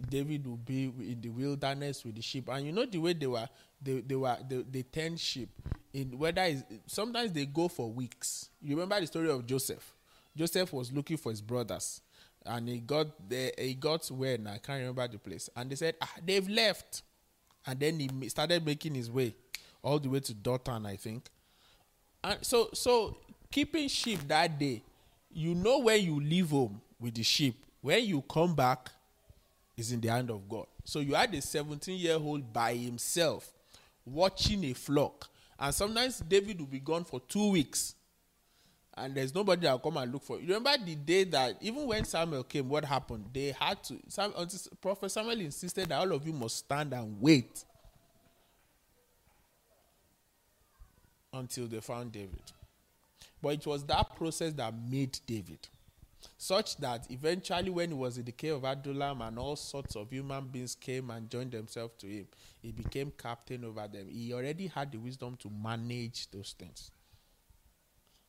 David 0.10 0.48
would 0.48 0.66
be 0.66 0.86
in 0.86 1.20
the 1.20 1.28
wilderness 1.28 2.06
with 2.06 2.16
the 2.16 2.22
sheep. 2.22 2.48
And 2.50 2.66
you 2.66 2.72
know 2.72 2.86
the 2.86 2.98
way 2.98 3.12
they 3.12 3.28
were, 3.28 3.48
they, 3.82 4.00
they 4.00 4.16
were 4.16 4.38
they, 4.48 4.64
they 4.72 4.82
tend 4.84 5.20
sheep. 5.20 5.50
In 5.94 6.18
whether 6.18 6.44
is 6.44 6.64
sometimes 6.88 7.34
they 7.34 7.46
go 7.46 7.68
for 7.68 7.92
weeks. 7.92 8.50
You 8.62 8.76
remember 8.76 9.02
the 9.02 9.08
story 9.08 9.30
of 9.30 9.46
Joseph? 9.46 9.94
Joseph 10.36 10.72
was 10.72 10.94
looking 10.94 11.18
for 11.18 11.30
his 11.30 11.42
brothers, 11.42 12.00
and 12.46 12.70
he 12.70 12.80
got 12.80 13.08
there. 13.30 13.52
He 13.58 13.74
got 13.74 14.08
where 14.08 14.38
I 14.48 14.58
can't 14.58 14.80
remember 14.80 15.08
the 15.10 15.18
place. 15.18 15.50
And 15.58 15.70
they 15.70 15.76
said, 15.76 15.96
ah, 16.02 16.14
they've 16.26 16.48
left. 16.48 17.04
And 17.68 17.80
then 17.80 18.00
he 18.00 18.30
started 18.30 18.66
making 18.66 18.96
his 18.96 19.12
way 19.12 19.36
all 19.82 20.00
the 20.00 20.08
way 20.08 20.22
to 20.22 20.34
Dothan, 20.34 20.86
I 20.86 20.96
think. 20.96 21.28
And 22.24 22.38
so, 22.42 22.70
so 22.74 23.18
keeping 23.52 23.90
sheep 23.90 24.26
that 24.28 24.58
day 24.58 24.82
you 25.36 25.54
know 25.54 25.80
when 25.80 26.02
you 26.02 26.20
leave 26.20 26.50
home 26.50 26.82
with 27.00 27.14
the 27.14 27.24
sheep, 27.24 27.64
when 27.82 28.04
you 28.06 28.22
come 28.22 28.56
back, 28.56 28.90
is 29.78 29.92
in 29.92 30.00
the 30.00 30.08
hand 30.08 30.30
of 30.30 30.48
God. 30.48 30.66
So 30.86 31.00
you 31.00 31.14
had 31.14 31.34
a 31.36 31.42
17 31.42 31.98
year 32.00 32.16
old 32.16 32.54
by 32.54 32.74
himself 32.74 33.52
watching 34.06 34.64
a 34.66 34.74
flock. 34.74 35.28
And 35.60 35.76
sometimes 35.76 36.20
David 36.20 36.60
will 36.60 36.68
be 36.68 36.80
gone 36.80 37.04
for 37.04 37.20
two 37.20 37.52
weeks. 37.52 37.96
And 38.98 39.14
there's 39.14 39.36
nobody 39.36 39.64
that 39.64 39.74
will 39.74 39.80
come 39.80 39.98
and 39.98 40.14
look 40.14 40.24
for 40.24 40.40
you. 40.40 40.48
Remember 40.48 40.72
the 40.84 40.96
day 40.96 41.26
that 41.26 41.58
even 41.60 41.86
when 41.86 42.06
Samuel 42.06 42.44
came, 42.44 42.70
what 42.70 42.86
happened? 42.86 43.26
They 43.34 43.54
had 43.60 43.84
to. 43.86 44.00
Sam, 44.08 44.32
Prophet 44.80 45.10
Samuel 45.10 45.42
insisted 45.42 45.90
that 45.90 46.00
all 46.00 46.14
of 46.14 46.26
you 46.26 46.32
must 46.32 46.58
stand 46.60 46.94
and 46.94 47.20
wait 47.20 47.66
until 51.34 51.68
they 51.68 51.82
found 51.82 52.14
David. 52.14 52.42
But 53.42 53.56
it 53.56 53.68
was 53.68 53.84
that 53.86 54.16
process 54.16 54.54
that 54.54 54.74
made 54.90 55.20
David. 55.26 55.68
Such 56.38 56.78
that 56.78 57.06
eventually, 57.10 57.70
when 57.70 57.90
he 57.90 57.96
was 57.96 58.18
in 58.18 58.26
the 58.26 58.32
cave 58.32 58.56
of 58.56 58.64
Adullam 58.64 59.22
and 59.22 59.38
all 59.38 59.56
sorts 59.56 59.96
of 59.96 60.10
human 60.10 60.48
beings 60.48 60.76
came 60.76 61.12
and 61.12 61.30
joined 61.30 61.52
themselves 61.52 61.94
to 62.00 62.08
him, 62.08 62.28
he 62.62 62.72
became 62.72 63.12
captain 63.16 63.64
over 63.64 63.88
them. 63.88 64.08
He 64.10 64.34
already 64.34 64.68
had 64.68 64.92
the 64.92 64.98
wisdom 64.98 65.38
to 65.38 65.50
manage 65.50 66.30
those 66.32 66.56
things. 66.58 66.92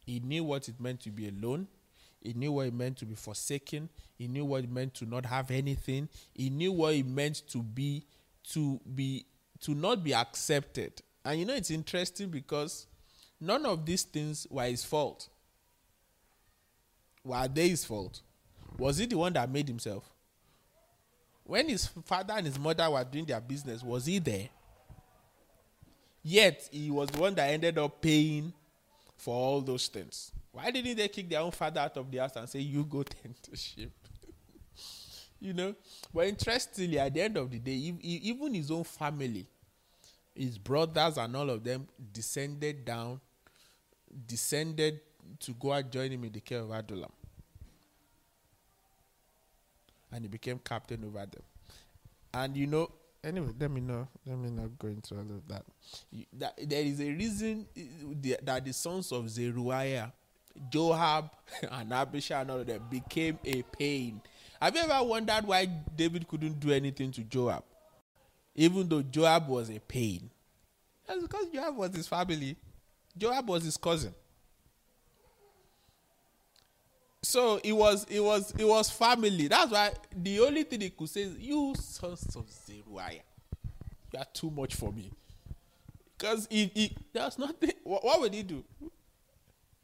He 0.04 0.20
knew 0.20 0.44
what 0.44 0.68
it 0.68 0.80
meant 0.80 1.00
to 1.00 1.10
be 1.10 1.28
alone. 1.28 1.66
He 2.20 2.32
knew 2.32 2.52
what 2.52 2.66
it 2.66 2.74
meant 2.74 2.96
to 2.98 3.06
be 3.06 3.14
forsaken. 3.14 3.88
He 4.16 4.28
knew 4.28 4.44
what 4.44 4.64
it 4.64 4.70
meant 4.70 4.94
to 4.94 5.04
not 5.06 5.26
have 5.26 5.50
anything. 5.50 6.08
He 6.34 6.50
knew 6.50 6.72
what 6.72 6.94
it 6.94 7.06
meant 7.06 7.42
to 7.48 7.62
be 7.62 8.06
to 8.50 8.80
be 8.94 9.26
to 9.60 9.74
not 9.74 10.04
be 10.04 10.14
accepted. 10.14 11.02
And 11.24 11.40
you 11.40 11.46
know 11.46 11.54
it's 11.54 11.70
interesting 11.70 12.28
because 12.28 12.86
None 13.40 13.66
of 13.66 13.84
these 13.84 14.02
things 14.02 14.46
were 14.50 14.64
his 14.64 14.84
fault. 14.84 15.28
Were 17.24 17.48
they 17.48 17.68
his 17.68 17.84
fault? 17.84 18.20
Was 18.78 18.98
he 18.98 19.06
the 19.06 19.18
one 19.18 19.32
that 19.32 19.50
made 19.50 19.68
himself? 19.68 20.08
When 21.44 21.68
his 21.68 21.86
father 21.86 22.34
and 22.36 22.46
his 22.46 22.58
mother 22.58 22.90
were 22.90 23.04
doing 23.04 23.24
their 23.24 23.40
business, 23.40 23.82
was 23.82 24.06
he 24.06 24.18
there? 24.18 24.48
Yet 26.22 26.68
he 26.72 26.90
was 26.90 27.08
the 27.08 27.20
one 27.20 27.34
that 27.36 27.50
ended 27.50 27.78
up 27.78 28.00
paying 28.00 28.52
for 29.16 29.34
all 29.34 29.60
those 29.60 29.86
things. 29.86 30.32
Why 30.50 30.70
didn't 30.70 30.96
they 30.96 31.08
kick 31.08 31.28
their 31.28 31.40
own 31.40 31.52
father 31.52 31.80
out 31.80 31.96
of 31.96 32.10
the 32.10 32.18
house 32.18 32.34
and 32.36 32.48
say, 32.48 32.60
You 32.60 32.84
go 32.84 33.02
tend 33.04 33.34
to 33.42 33.56
you 35.40 35.52
know? 35.52 35.74
But 36.12 36.26
interestingly, 36.26 36.98
at 36.98 37.14
the 37.14 37.20
end 37.20 37.36
of 37.36 37.50
the 37.50 37.58
day, 37.58 37.72
even 37.72 38.54
his 38.54 38.70
own 38.70 38.84
family, 38.84 39.46
his 40.36 40.58
brothers 40.58 41.16
and 41.18 41.34
all 41.34 41.48
of 41.50 41.64
them 41.64 41.88
descended 42.12 42.84
down 42.84 43.20
descended 44.26 45.00
to 45.40 45.52
go 45.52 45.72
and 45.72 45.90
join 45.90 46.10
him 46.10 46.24
in 46.24 46.32
the 46.32 46.40
care 46.40 46.60
of 46.60 46.70
Adullam. 46.70 47.10
And 50.12 50.24
he 50.24 50.28
became 50.28 50.58
captain 50.58 51.04
over 51.04 51.26
them. 51.26 51.42
And 52.32 52.56
you 52.56 52.66
know, 52.66 52.90
anyway, 53.24 53.48
let 53.58 53.70
me 53.70 53.80
know. 53.80 54.08
Let 54.24 54.38
me 54.38 54.50
not 54.50 54.78
go 54.78 54.88
into 54.88 55.14
all 55.14 55.20
of 55.20 55.48
that. 55.48 55.64
You, 56.10 56.24
that 56.34 56.54
there 56.62 56.82
is 56.82 57.00
a 57.00 57.10
reason 57.10 57.66
that 58.42 58.64
the 58.64 58.72
sons 58.72 59.10
of 59.12 59.28
Zeruiah, 59.28 60.12
Joab, 60.70 61.30
and 61.70 61.92
Abishai 61.92 62.40
and 62.40 62.50
all 62.50 62.60
of 62.60 62.66
them 62.66 62.82
became 62.88 63.38
a 63.44 63.62
pain. 63.62 64.20
Have 64.60 64.74
you 64.74 64.82
ever 64.82 65.04
wondered 65.04 65.46
why 65.46 65.66
David 65.66 66.26
couldn't 66.28 66.60
do 66.60 66.70
anything 66.72 67.10
to 67.12 67.22
Joab? 67.22 67.64
Even 68.56 68.88
though 68.88 69.02
Joab 69.02 69.48
was 69.48 69.70
a 69.70 69.78
pain. 69.78 70.30
That's 71.06 71.22
because 71.22 71.46
Joab 71.48 71.76
was 71.76 71.94
his 71.94 72.08
family. 72.08 72.56
Joab 73.16 73.48
was 73.48 73.62
his 73.64 73.76
cousin. 73.76 74.14
So 77.22 77.60
it 77.62 77.72
was 77.72 78.04
it 78.08 78.20
was 78.20 78.52
it 78.56 78.64
was 78.64 78.88
family. 78.88 79.48
That's 79.48 79.70
why 79.70 79.92
the 80.16 80.40
only 80.40 80.62
thing 80.62 80.80
he 80.80 80.90
could 80.90 81.08
say 81.08 81.22
is, 81.22 81.36
You 81.38 81.74
sons 81.78 82.34
of 82.36 82.50
Zeruiah, 82.50 83.22
you 84.12 84.18
are 84.18 84.26
too 84.32 84.50
much 84.50 84.74
for 84.74 84.92
me. 84.92 85.12
Because 86.16 86.46
he, 86.50 86.70
he 86.72 86.96
there's 87.12 87.38
nothing 87.38 87.72
what, 87.84 88.04
what 88.04 88.20
would 88.20 88.32
he 88.32 88.42
do? 88.42 88.64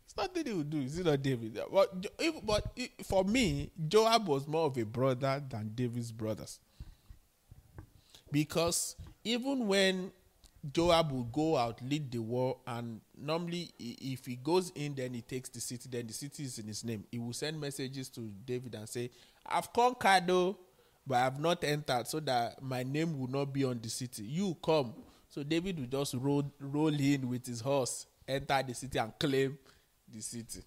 It's 0.04 0.16
nothing 0.16 0.46
he 0.46 0.52
would 0.52 0.70
do. 0.70 0.80
Is 0.82 0.98
it 0.98 1.06
not 1.06 1.22
David? 1.22 1.58
But, 1.72 2.06
if, 2.18 2.44
but 2.44 2.78
for 3.04 3.24
me, 3.24 3.70
Joab 3.88 4.28
was 4.28 4.46
more 4.46 4.66
of 4.66 4.76
a 4.76 4.84
brother 4.84 5.42
than 5.48 5.72
David's 5.74 6.12
brothers. 6.12 6.60
Because 8.32 8.96
even 9.22 9.68
when 9.68 10.10
Joab 10.72 11.12
would 11.12 11.30
go 11.30 11.56
out, 11.56 11.80
lead 11.82 12.10
the 12.10 12.18
war, 12.18 12.56
and 12.66 13.00
normally, 13.16 13.70
if 13.78 14.26
he 14.26 14.36
goes 14.36 14.70
in, 14.74 14.94
then 14.94 15.12
he 15.12 15.20
takes 15.20 15.48
the 15.50 15.60
city, 15.60 15.88
then 15.90 16.06
the 16.06 16.12
city 16.12 16.44
is 16.44 16.58
in 16.58 16.66
his 16.66 16.82
name. 16.82 17.04
He 17.10 17.18
will 17.18 17.32
send 17.32 17.60
messages 17.60 18.08
to 18.10 18.20
David 18.44 18.74
and 18.74 18.88
say, 18.88 19.10
I've 19.44 19.72
conquered, 19.72 20.26
though, 20.26 20.56
but 21.06 21.16
I 21.16 21.24
have 21.24 21.38
not 21.38 21.62
entered, 21.62 22.08
so 22.08 22.20
that 22.20 22.62
my 22.62 22.82
name 22.84 23.18
will 23.18 23.28
not 23.28 23.52
be 23.52 23.64
on 23.64 23.80
the 23.82 23.90
city. 23.90 24.22
You 24.22 24.56
come. 24.64 24.94
So 25.28 25.42
David 25.42 25.78
will 25.78 25.86
just 25.86 26.14
roll, 26.14 26.50
roll 26.60 26.94
in 26.94 27.28
with 27.28 27.46
his 27.46 27.60
horse, 27.60 28.06
enter 28.26 28.62
the 28.66 28.74
city, 28.74 28.98
and 28.98 29.12
claim 29.18 29.58
the 30.12 30.20
city. 30.20 30.62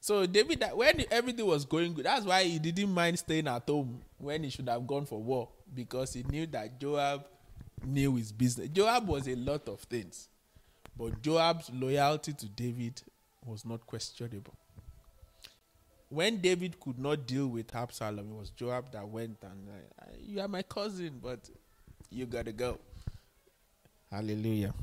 So 0.00 0.26
David, 0.26 0.64
when 0.74 1.04
everything 1.10 1.46
was 1.46 1.64
going 1.64 1.92
good, 1.92 2.06
that's 2.06 2.24
why 2.24 2.42
he 2.42 2.58
didn't 2.58 2.90
mind 2.90 3.18
staying 3.18 3.46
at 3.46 3.68
home 3.68 4.00
when 4.18 4.42
he 4.42 4.50
should 4.50 4.68
have 4.68 4.86
gone 4.86 5.04
for 5.04 5.22
war, 5.22 5.50
because 5.74 6.14
he 6.14 6.22
knew 6.24 6.46
that 6.46 6.80
Joab 6.80 7.24
knew 7.84 8.16
his 8.16 8.32
business. 8.32 8.68
Joab 8.68 9.06
was 9.06 9.28
a 9.28 9.34
lot 9.36 9.68
of 9.68 9.80
things, 9.80 10.28
but 10.96 11.22
Joab's 11.22 11.70
loyalty 11.72 12.32
to 12.32 12.46
David 12.46 13.00
was 13.44 13.64
not 13.64 13.86
questionable. 13.86 14.54
When 16.08 16.38
David 16.38 16.78
could 16.80 16.98
not 16.98 17.26
deal 17.26 17.46
with 17.46 17.74
Absalom, 17.74 18.32
it 18.32 18.38
was 18.38 18.50
Joab 18.50 18.90
that 18.92 19.08
went 19.08 19.38
and, 19.42 19.68
uh, 20.00 20.04
You 20.20 20.40
are 20.40 20.48
my 20.48 20.62
cousin, 20.62 21.20
but 21.22 21.48
you 22.10 22.26
gotta 22.26 22.52
go. 22.52 22.78
Hallelujah. 24.10 24.74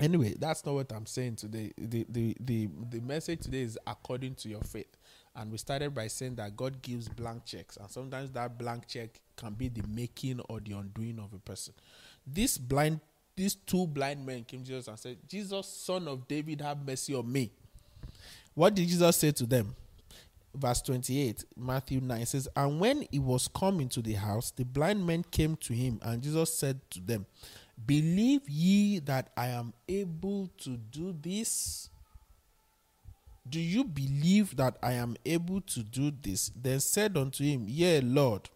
Anyway, 0.00 0.34
that's 0.38 0.64
not 0.64 0.74
what 0.74 0.92
I'm 0.92 1.06
saying 1.06 1.36
today. 1.36 1.72
The, 1.76 2.06
the, 2.08 2.36
the, 2.40 2.68
the 2.90 3.00
message 3.00 3.40
today 3.42 3.60
is 3.60 3.78
according 3.86 4.36
to 4.36 4.48
your 4.48 4.62
faith. 4.62 4.96
And 5.34 5.50
we 5.50 5.58
started 5.58 5.94
by 5.94 6.08
saying 6.08 6.34
that 6.36 6.56
God 6.56 6.82
gives 6.82 7.08
blank 7.08 7.46
checks, 7.46 7.76
and 7.78 7.90
sometimes 7.90 8.30
that 8.32 8.58
blank 8.58 8.86
check 8.86 9.18
can 9.36 9.54
be 9.54 9.68
the 9.68 9.82
making 9.88 10.40
or 10.48 10.60
the 10.60 10.72
undoing 10.72 11.18
of 11.18 11.32
a 11.32 11.38
person. 11.38 11.72
This 12.26 12.58
blind, 12.58 13.00
these 13.34 13.54
two 13.54 13.86
blind 13.86 14.24
men 14.26 14.44
came 14.44 14.60
to 14.60 14.66
Jesus 14.66 14.88
and 14.88 14.98
said, 14.98 15.16
Jesus, 15.26 15.66
son 15.66 16.06
of 16.06 16.28
David, 16.28 16.60
have 16.60 16.86
mercy 16.86 17.14
on 17.14 17.30
me. 17.32 17.50
What 18.54 18.74
did 18.74 18.86
Jesus 18.88 19.16
say 19.16 19.30
to 19.32 19.46
them? 19.46 19.74
Verse 20.54 20.82
28, 20.82 21.44
Matthew 21.56 22.00
9 22.02 22.26
says, 22.26 22.46
And 22.54 22.78
when 22.78 23.06
he 23.10 23.18
was 23.18 23.48
coming 23.48 23.88
to 23.88 24.02
the 24.02 24.12
house, 24.12 24.50
the 24.50 24.66
blind 24.66 25.06
men 25.06 25.24
came 25.30 25.56
to 25.56 25.72
him, 25.72 25.98
and 26.02 26.22
Jesus 26.22 26.52
said 26.52 26.78
to 26.90 27.00
them, 27.00 27.24
Believe 27.86 28.46
ye 28.48 28.98
that 29.00 29.30
I 29.34 29.48
am 29.48 29.72
able 29.88 30.50
to 30.58 30.76
do 30.76 31.16
this? 31.20 31.88
Do 33.48 33.60
you 33.60 33.84
believe 33.84 34.56
that 34.56 34.76
I 34.82 34.92
am 34.92 35.16
able 35.24 35.60
to 35.62 35.82
do 35.82 36.12
this? 36.22 36.50
Then 36.54 36.80
said 36.80 37.16
unto 37.16 37.44
him, 37.44 37.64
Yea, 37.68 38.00
Lord. 38.00 38.48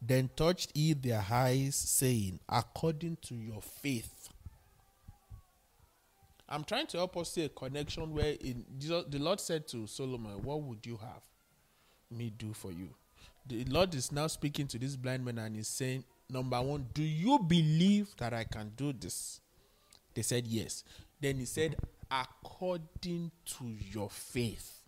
Then 0.00 0.30
touched 0.34 0.72
he 0.74 0.94
their 0.94 1.24
eyes, 1.30 1.76
saying, 1.76 2.40
According 2.48 3.18
to 3.22 3.34
your 3.34 3.62
faith. 3.62 4.28
I'm 6.48 6.64
trying 6.64 6.86
to 6.88 6.98
help 6.98 7.16
us 7.16 7.32
see 7.32 7.44
a 7.44 7.48
connection 7.48 8.12
where 8.12 8.34
in 8.40 8.64
Jesus, 8.78 9.04
the 9.08 9.18
Lord 9.18 9.40
said 9.40 9.66
to 9.68 9.86
Solomon, 9.86 10.42
What 10.42 10.62
would 10.62 10.84
you 10.84 10.98
have 10.98 11.22
me 12.10 12.32
do 12.36 12.52
for 12.52 12.72
you? 12.72 12.90
The 13.46 13.64
Lord 13.64 13.94
is 13.94 14.12
now 14.12 14.26
speaking 14.26 14.66
to 14.68 14.78
this 14.78 14.96
blind 14.96 15.24
man 15.24 15.38
and 15.38 15.56
he's 15.56 15.68
saying, 15.68 16.04
Number 16.28 16.60
one, 16.60 16.86
do 16.94 17.02
you 17.02 17.38
believe 17.38 18.14
that 18.18 18.32
I 18.32 18.44
can 18.44 18.72
do 18.76 18.92
this? 18.92 19.40
They 20.14 20.22
said 20.22 20.46
yes. 20.46 20.84
Then 21.20 21.36
he 21.36 21.44
said, 21.44 21.76
According 22.12 23.30
to 23.46 23.64
your 23.90 24.10
faith. 24.10 24.82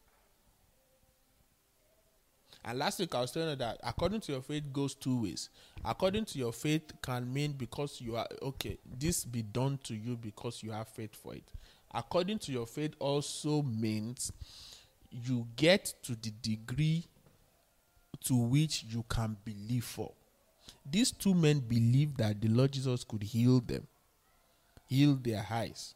And 2.67 2.79
last 2.79 2.99
week 2.99 3.15
I 3.15 3.21
was 3.21 3.31
telling 3.31 3.51
you 3.51 3.57
that 3.57 3.79
according 3.83 4.21
to 4.23 4.33
your 4.33 4.43
faith 4.43 4.73
goes 4.73 4.95
two 4.95 5.23
ways. 5.23 5.49
According 5.85 6.27
to 6.27 6.39
your 6.39 6.53
faith 6.53 6.83
can 7.03 7.31
mean 7.33 7.53
because 7.53 8.01
you 8.01 8.17
are 8.17 8.27
okay, 8.43 8.79
this 8.99 9.25
be 9.25 9.43
done 9.43 9.79
to 9.85 9.95
you 9.95 10.17
because 10.17 10.63
you 10.63 10.71
have 10.71 10.89
faith 10.89 11.15
for 11.15 11.35
it. 11.35 11.45
According 11.95 12.39
to 12.41 12.53
your 12.53 12.67
faith 12.67 12.95
also 12.99 13.63
means 13.63 14.33
you 15.11 15.47
get 15.57 15.95
to 16.03 16.15
the 16.15 16.33
degree 16.43 17.05
to 18.25 18.35
which 18.35 18.85
you 18.89 19.05
can 19.09 19.37
believe 19.45 19.85
for. 19.85 20.13
These 20.91 21.13
two 21.13 21.35
men 21.35 21.61
believed 21.61 22.17
that 22.19 22.41
the 22.41 22.49
Lord 22.49 22.73
Jesus 22.73 23.05
could 23.05 23.23
heal 23.23 23.61
them, 23.61 23.87
heal 24.89 25.15
their 25.15 25.47
eyes, 25.51 25.95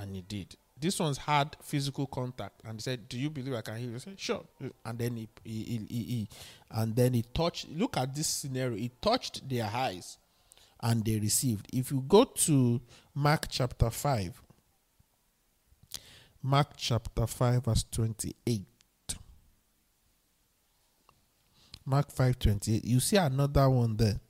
and 0.00 0.16
he 0.16 0.22
did. 0.22 0.56
This 0.80 0.98
one's 0.98 1.18
had 1.18 1.56
physical 1.62 2.06
contact 2.06 2.62
and 2.64 2.74
he 2.78 2.80
said, 2.80 3.08
Do 3.08 3.18
you 3.18 3.28
believe 3.28 3.54
I 3.54 3.60
can 3.60 3.76
heal 3.76 3.90
you? 3.90 3.96
I 3.96 3.98
said, 3.98 4.18
Sure. 4.18 4.42
And 4.84 4.98
then 4.98 5.16
he, 5.16 5.28
he, 5.44 5.86
he, 5.88 6.02
he, 6.02 6.28
and 6.70 6.96
then 6.96 7.12
he 7.12 7.22
touched 7.34 7.68
look 7.68 7.98
at 7.98 8.14
this 8.14 8.26
scenario. 8.26 8.76
He 8.76 8.90
touched 9.00 9.46
their 9.46 9.70
eyes 9.72 10.16
and 10.82 11.04
they 11.04 11.18
received. 11.18 11.66
If 11.72 11.90
you 11.90 12.02
go 12.08 12.24
to 12.24 12.80
Mark 13.14 13.46
chapter 13.50 13.90
5, 13.90 14.42
Mark 16.42 16.68
chapter 16.78 17.26
5, 17.26 17.64
verse 17.66 17.84
28. 17.92 18.64
Mark 21.84 22.10
5 22.10 22.38
28. 22.38 22.84
You 22.84 23.00
see 23.00 23.16
another 23.16 23.68
one 23.68 23.96
there. 23.98 24.20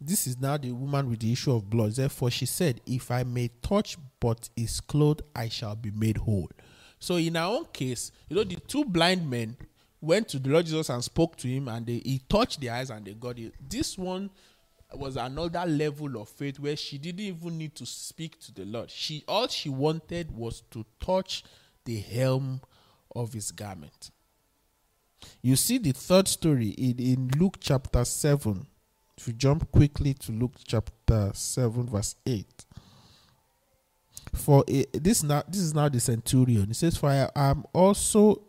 This 0.00 0.26
is 0.26 0.38
now 0.38 0.56
the 0.56 0.72
woman 0.72 1.08
with 1.08 1.20
the 1.20 1.32
issue 1.32 1.52
of 1.52 1.70
blood. 1.70 1.92
Therefore, 1.92 2.30
she 2.30 2.46
said, 2.46 2.80
If 2.86 3.10
I 3.10 3.22
may 3.22 3.50
touch 3.62 3.96
but 4.20 4.48
his 4.56 4.80
clothes, 4.80 5.22
I 5.34 5.48
shall 5.48 5.76
be 5.76 5.90
made 5.90 6.18
whole. 6.18 6.50
So, 6.98 7.16
in 7.16 7.36
our 7.36 7.56
own 7.56 7.66
case, 7.72 8.12
you 8.28 8.36
know, 8.36 8.44
the 8.44 8.56
two 8.56 8.84
blind 8.84 9.28
men 9.28 9.56
went 10.00 10.28
to 10.28 10.38
the 10.38 10.50
Lord 10.50 10.66
Jesus 10.66 10.90
and 10.90 11.02
spoke 11.02 11.36
to 11.36 11.48
him, 11.48 11.68
and 11.68 11.86
they, 11.86 12.02
he 12.04 12.20
touched 12.28 12.60
their 12.60 12.74
eyes 12.74 12.90
and 12.90 13.04
they 13.04 13.14
got 13.14 13.38
it. 13.38 13.54
This 13.60 13.96
one 13.96 14.30
was 14.92 15.16
another 15.16 15.64
level 15.66 16.20
of 16.20 16.28
faith 16.28 16.58
where 16.58 16.76
she 16.76 16.98
didn't 16.98 17.20
even 17.20 17.58
need 17.58 17.74
to 17.74 17.86
speak 17.86 18.38
to 18.40 18.52
the 18.52 18.64
Lord. 18.64 18.90
She 18.90 19.24
all 19.26 19.48
she 19.48 19.68
wanted 19.68 20.30
was 20.30 20.62
to 20.70 20.84
touch 21.00 21.44
the 21.84 21.98
hem 21.98 22.60
of 23.14 23.32
his 23.32 23.50
garment. 23.50 24.10
You 25.42 25.56
see 25.56 25.78
the 25.78 25.92
third 25.92 26.28
story 26.28 26.68
in, 26.68 26.98
in 26.98 27.30
Luke 27.38 27.56
chapter 27.60 28.04
7 28.04 28.66
you 29.26 29.32
jump 29.32 29.70
quickly 29.70 30.14
to 30.14 30.32
Luke 30.32 30.54
chapter 30.64 31.30
7, 31.32 31.88
verse 31.88 32.16
8. 32.26 32.46
For 34.34 34.64
this 34.92 35.22
now 35.22 35.42
this 35.46 35.60
is 35.60 35.74
now 35.74 35.88
the 35.88 36.00
centurion. 36.00 36.66
He 36.66 36.74
says, 36.74 36.96
For 36.96 37.08
I 37.08 37.28
am 37.36 37.64
also 37.72 38.42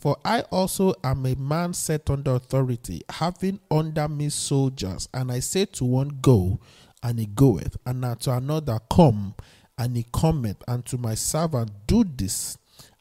for 0.00 0.16
I 0.24 0.40
also 0.52 0.94
am 1.02 1.24
a 1.26 1.34
man 1.36 1.72
set 1.72 2.10
under 2.10 2.34
authority, 2.34 3.02
having 3.08 3.60
under 3.70 4.08
me 4.08 4.28
soldiers, 4.28 5.08
and 5.14 5.32
I 5.32 5.40
say 5.40 5.64
to 5.64 5.84
one 5.84 6.18
go, 6.20 6.60
and 7.02 7.18
he 7.18 7.26
goeth, 7.26 7.76
and 7.86 8.20
to 8.20 8.32
another 8.32 8.78
come, 8.90 9.34
and 9.78 9.96
he 9.96 10.04
cometh, 10.12 10.62
and 10.68 10.84
to 10.86 10.98
my 10.98 11.14
servant 11.14 11.70
do 11.86 12.04
this, 12.04 12.58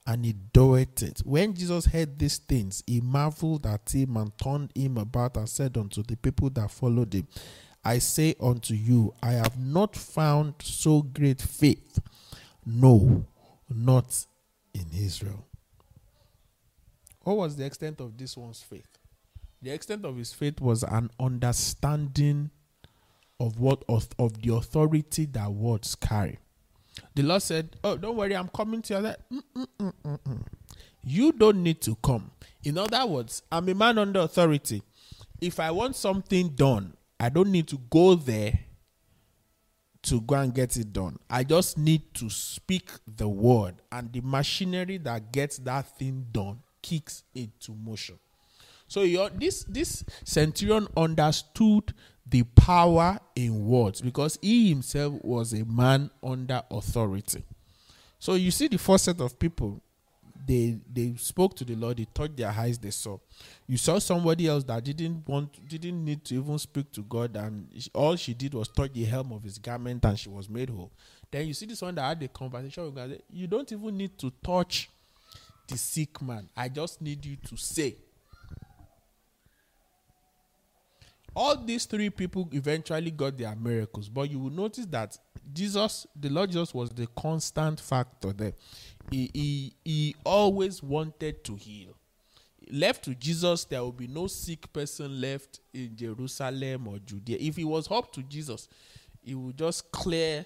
and 0.07 0.25
he 0.25 0.33
doeth 0.33 1.01
it. 1.01 1.21
When 1.25 1.53
Jesus 1.53 1.85
heard 1.85 2.19
these 2.19 2.37
things, 2.37 2.83
he 2.85 3.01
marveled 3.01 3.65
at 3.65 3.89
him 3.93 4.17
and 4.17 4.37
turned 4.37 4.71
him 4.75 4.97
about 4.97 5.37
and 5.37 5.49
said 5.49 5.77
unto 5.77 6.03
the 6.03 6.15
people 6.15 6.49
that 6.51 6.69
followed 6.71 7.13
him, 7.13 7.27
I 7.83 7.99
say 7.99 8.35
unto 8.39 8.73
you, 8.73 9.13
I 9.21 9.33
have 9.33 9.59
not 9.59 9.95
found 9.95 10.55
so 10.61 11.01
great 11.01 11.41
faith, 11.41 11.99
no, 12.65 13.25
not 13.69 14.25
in 14.73 14.85
Israel. 14.95 15.45
What 17.21 17.37
was 17.37 17.55
the 17.55 17.65
extent 17.65 17.99
of 17.99 18.17
this 18.17 18.37
one's 18.37 18.61
faith? 18.61 18.87
The 19.61 19.71
extent 19.71 20.05
of 20.05 20.17
his 20.17 20.31
faith 20.31 20.61
was 20.61 20.83
an 20.83 21.09
understanding 21.19 22.51
of 23.39 23.59
what 23.59 23.83
of, 23.89 24.07
of 24.19 24.41
the 24.41 24.53
authority 24.53 25.25
that 25.25 25.51
words 25.51 25.95
carry. 25.95 26.37
The 27.13 27.23
Lord 27.23 27.41
said, 27.41 27.75
Oh, 27.83 27.97
don't 27.97 28.15
worry, 28.15 28.35
I'm 28.35 28.49
coming 28.49 28.81
to 28.83 28.93
you. 28.95 29.01
Said, 29.01 29.17
mm, 29.31 29.67
mm, 29.79 29.93
mm, 30.03 30.41
you 31.03 31.31
don't 31.31 31.61
need 31.63 31.81
to 31.81 31.95
come. 31.95 32.31
In 32.63 32.77
other 32.77 33.05
words, 33.05 33.43
I'm 33.51 33.69
a 33.69 33.73
man 33.73 33.97
under 33.97 34.21
authority. 34.21 34.81
If 35.39 35.59
I 35.59 35.71
want 35.71 35.95
something 35.95 36.49
done, 36.49 36.93
I 37.19 37.29
don't 37.29 37.51
need 37.51 37.67
to 37.69 37.77
go 37.89 38.15
there 38.15 38.59
to 40.03 40.21
go 40.21 40.35
and 40.35 40.53
get 40.53 40.77
it 40.77 40.93
done. 40.93 41.17
I 41.29 41.43
just 41.43 41.77
need 41.77 42.13
to 42.15 42.29
speak 42.29 42.89
the 43.07 43.27
word, 43.27 43.75
and 43.91 44.11
the 44.13 44.21
machinery 44.21 44.97
that 44.99 45.31
gets 45.31 45.57
that 45.59 45.97
thing 45.97 46.27
done 46.31 46.59
kicks 46.81 47.23
into 47.33 47.73
motion. 47.73 48.19
So 48.87 49.05
this 49.29 49.63
this 49.63 50.03
centurion 50.23 50.87
understood 50.95 51.93
the 52.27 52.43
power 52.43 53.19
in 53.35 53.65
words 53.65 54.01
because 54.01 54.37
he 54.41 54.69
himself 54.69 55.13
was 55.23 55.53
a 55.53 55.63
man 55.65 56.09
under 56.23 56.61
authority. 56.71 57.43
So 58.19 58.33
you 58.33 58.51
see 58.51 58.67
the 58.67 58.77
first 58.77 59.05
set 59.05 59.21
of 59.21 59.37
people, 59.37 59.81
they 60.47 60.79
they 60.91 61.13
spoke 61.17 61.55
to 61.57 61.65
the 61.65 61.75
Lord, 61.75 61.97
they 61.97 62.07
touched 62.13 62.37
their 62.37 62.49
eyes, 62.49 62.77
they 62.77 62.89
saw. 62.89 63.17
You 63.67 63.77
saw 63.77 63.99
somebody 63.99 64.47
else 64.47 64.63
that 64.65 64.83
didn't 64.83 65.27
want 65.27 65.67
didn't 65.67 66.03
need 66.03 66.23
to 66.25 66.35
even 66.35 66.57
speak 66.57 66.91
to 66.93 67.01
God, 67.03 67.35
and 67.35 67.67
all 67.93 68.15
she 68.15 68.33
did 68.33 68.53
was 68.53 68.67
touch 68.67 68.93
the 68.93 69.05
hem 69.05 69.31
of 69.31 69.43
his 69.43 69.59
garment 69.59 70.03
and 70.05 70.17
she 70.17 70.29
was 70.29 70.49
made 70.49 70.69
whole. 70.69 70.91
Then 71.29 71.47
you 71.47 71.53
see 71.53 71.65
this 71.65 71.81
one 71.81 71.95
that 71.95 72.01
had 72.01 72.19
the 72.19 72.27
conversation 72.27 72.85
with 72.85 72.95
God. 72.95 73.19
You 73.29 73.47
don't 73.47 73.71
even 73.71 73.97
need 73.97 74.17
to 74.19 74.31
touch 74.43 74.89
the 75.67 75.77
sick 75.77 76.21
man. 76.21 76.49
I 76.55 76.69
just 76.69 77.01
need 77.01 77.25
you 77.25 77.35
to 77.35 77.57
say 77.57 77.95
all 81.35 81.57
these 81.57 81.85
three 81.85 82.09
people 82.09 82.47
eventually 82.53 83.11
got 83.11 83.37
their 83.37 83.55
miracles, 83.55 84.07
but 84.07 84.29
you 84.31 84.39
will 84.39 84.51
notice 84.51 84.85
that 84.87 85.17
Jesus, 85.53 86.07
the 86.15 86.29
Lord 86.29 86.51
Jesus, 86.51 86.73
was 86.73 86.89
the 86.89 87.07
constant 87.07 87.79
factor 87.79 88.31
there. 88.31 88.53
He, 89.11 89.29
he, 89.33 89.73
he 89.83 90.15
always 90.23 90.81
wanted 90.81 91.43
to 91.43 91.55
heal. 91.55 91.95
Left 92.71 93.03
to 93.03 93.13
Jesus, 93.13 93.65
there 93.65 93.81
will 93.81 93.91
be 93.91 94.07
no 94.07 94.27
sick 94.27 94.71
person 94.73 95.21
left 95.21 95.59
in 95.73 95.95
Jerusalem 95.95 96.87
or 96.87 96.97
Judea. 96.99 97.37
If 97.39 97.59
it 97.59 97.65
was 97.65 97.91
up 97.91 98.11
to 98.13 98.23
Jesus, 98.23 98.67
he 99.21 99.35
would 99.35 99.57
just 99.57 99.91
clear 99.91 100.45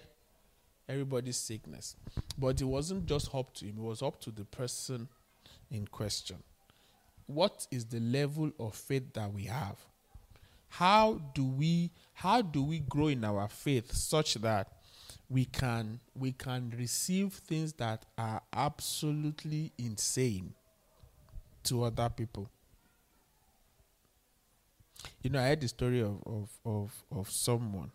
everybody's 0.90 1.38
sickness. 1.38 1.96
But 2.38 2.60
it 2.60 2.66
wasn't 2.66 3.06
just 3.06 3.34
up 3.34 3.54
to 3.56 3.66
him, 3.66 3.76
it 3.78 3.84
was 3.84 4.02
up 4.02 4.20
to 4.22 4.32
the 4.32 4.44
person 4.44 5.08
in 5.72 5.88
question. 5.88 6.38
What 7.28 7.68
is 7.72 7.86
the 7.86 8.00
level 8.00 8.52
of 8.60 8.76
faith 8.76 9.14
that 9.14 9.32
we 9.32 9.44
have? 9.44 9.78
How 10.70 11.22
do 11.34 11.46
we 11.46 11.92
how 12.14 12.42
do 12.42 12.64
we 12.64 12.80
grow 12.80 13.08
in 13.08 13.24
our 13.24 13.48
faith 13.48 13.92
such 13.94 14.36
that 14.36 14.68
we 15.30 15.46
can 15.46 16.00
we 16.16 16.32
can 16.32 16.74
receive 16.78 17.34
things 17.34 17.74
that 17.74 18.06
are 18.18 18.42
absolutely 18.54 19.72
insane 19.78 20.54
to 21.64 21.84
other 21.84 22.10
people? 22.10 22.50
You 25.22 25.30
know 25.30 25.40
i 25.40 25.48
heard 25.48 25.62
the 25.62 25.68
story 25.68 26.02
of 26.02 26.22
of 26.26 26.50
of, 26.66 27.04
of 27.12 27.30
someone 27.30 27.92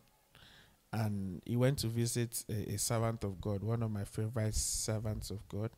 and 0.93 1.43
he 1.45 1.57
went 1.57 1.79
to 1.79 1.89
visit 1.89 2.45
a, 2.49 2.75
a 2.75 2.79
servant 2.79 3.25
of 3.25 3.41
god 3.41 3.63
one 3.63 3.83
of 3.83 3.91
my 3.91 4.05
favorite 4.05 4.55
servants 4.55 5.31
of 5.31 5.47
god. 5.49 5.71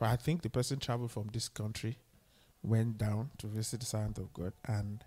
I 0.00 0.16
think 0.16 0.42
the 0.42 0.50
person 0.50 0.78
traveled 0.78 1.12
from 1.12 1.28
this 1.32 1.48
country 1.48 1.98
went 2.62 2.98
down 2.98 3.30
to 3.38 3.46
visit 3.46 3.80
the 3.80 3.86
servant 3.86 4.18
of 4.18 4.32
god 4.32 4.52
and 4.66 5.04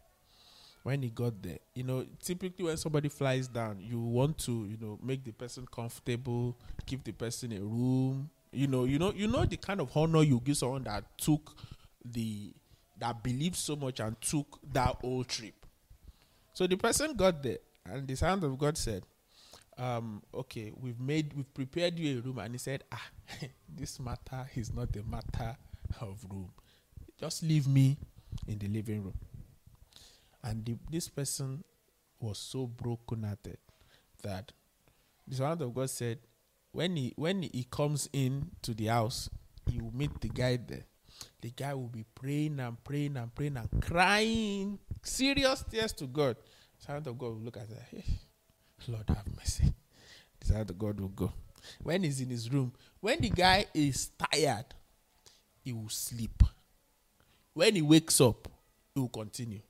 when 0.85 1.01
he 1.01 1.09
got 1.09 1.41
there, 1.41 1.57
you 1.73 1.81
know, 1.81 2.05
typically 2.21 2.63
when 2.63 2.77
somebody 2.77 3.09
flies 3.09 3.47
down, 3.47 3.79
you 3.79 3.99
want 3.99 4.37
to, 4.37 4.67
you 4.69 4.77
know, 4.79 4.99
make 5.01 5.23
the 5.23 5.31
person 5.31 5.65
comfortable, 5.73 6.55
give 6.85 7.03
the 7.03 7.11
person 7.11 7.51
a 7.53 7.59
room. 7.59 8.29
You 8.51 8.67
know, 8.67 8.83
you 8.83 8.99
know, 8.99 9.11
you 9.11 9.25
know 9.25 9.45
the 9.45 9.57
kind 9.57 9.81
of 9.81 9.89
honor 9.97 10.21
you 10.21 10.39
give 10.45 10.57
someone 10.57 10.83
that 10.83 11.03
took 11.17 11.57
the 12.05 12.53
that 12.99 13.23
believed 13.23 13.55
so 13.55 13.75
much 13.75 13.99
and 13.99 14.15
took 14.21 14.59
that 14.73 14.97
whole 15.01 15.23
trip. 15.23 15.55
So 16.53 16.67
the 16.67 16.77
person 16.77 17.15
got 17.15 17.41
there, 17.41 17.57
and 17.89 18.07
the 18.07 18.15
sound 18.15 18.43
of 18.43 18.55
God 18.59 18.77
said, 18.77 19.01
um, 19.79 20.21
okay, 20.35 20.71
we've 20.79 20.99
made, 20.99 21.33
we've 21.33 21.51
prepared 21.51 21.97
you 21.97 22.19
a 22.19 22.21
room. 22.21 22.37
And 22.37 22.53
he 22.53 22.59
said, 22.59 22.83
ah, 22.91 23.07
this 23.75 23.99
matter 23.99 24.47
is 24.53 24.71
not 24.71 24.95
a 24.95 25.01
matter 25.01 25.57
of 25.99 26.23
room. 26.29 26.51
Just 27.19 27.41
leave 27.41 27.67
me 27.67 27.97
in 28.47 28.59
the 28.59 28.67
living 28.67 29.03
room. 29.03 29.15
And 30.45 30.63
the, 30.63 30.77
this 30.89 31.09
person 31.09 31.63
was 32.19 32.37
so 32.37 32.67
broken-hearted 32.67 33.57
that 34.23 34.51
the 35.27 35.35
servant 35.35 35.63
of 35.63 35.73
God 35.73 35.89
said, 35.89 36.19
when 36.71 36.95
he 36.95 37.13
when 37.15 37.41
he 37.41 37.65
comes 37.69 38.07
in 38.13 38.51
to 38.61 38.73
the 38.73 38.85
house, 38.85 39.29
he 39.69 39.81
will 39.81 39.93
meet 39.93 40.21
the 40.21 40.29
guy 40.29 40.57
there. 40.57 40.85
The 41.41 41.49
guy 41.49 41.73
will 41.73 41.87
be 41.87 42.03
praying 42.13 42.59
and 42.59 42.83
praying 42.83 43.17
and 43.17 43.33
praying 43.33 43.57
and 43.57 43.81
crying 43.81 44.79
serious 45.01 45.63
tears 45.71 45.93
to 45.93 46.05
God. 46.05 46.35
The 46.77 46.85
servant 46.85 47.07
of 47.07 47.17
God 47.17 47.27
will 47.27 47.39
look 47.39 47.57
at 47.57 47.69
that. 47.69 47.83
Hey, 47.89 48.03
Lord 48.87 49.05
have 49.07 49.25
mercy. 49.35 49.73
The 50.41 50.47
servant 50.47 50.69
of 50.71 50.77
God 50.77 50.99
will 50.99 51.07
go. 51.07 51.33
When 51.81 52.03
he's 52.03 52.21
in 52.21 52.29
his 52.29 52.51
room, 52.51 52.73
when 52.99 53.21
the 53.21 53.29
guy 53.29 53.65
is 53.73 54.11
tired, 54.31 54.65
he 55.63 55.73
will 55.73 55.89
sleep. 55.89 56.43
When 57.53 57.73
he 57.73 57.81
wakes 57.81 58.19
up, 58.21 58.47
he 58.93 58.99
will 58.99 59.09
continue. 59.09 59.61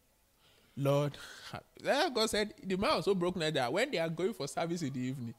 Lord, 0.78 1.18
God 1.84 2.30
said 2.30 2.54
the 2.62 2.76
man 2.76 2.98
was 2.98 3.06
so 3.06 3.16
broken 3.16 3.54
that 3.54 3.72
when 3.72 3.92
they 3.92 3.98
are 3.98 4.10
going 4.10 4.34
for 4.34 4.48
service 4.48 4.82
in 4.82 4.92
the 4.92 5.00
evening, 5.00 5.34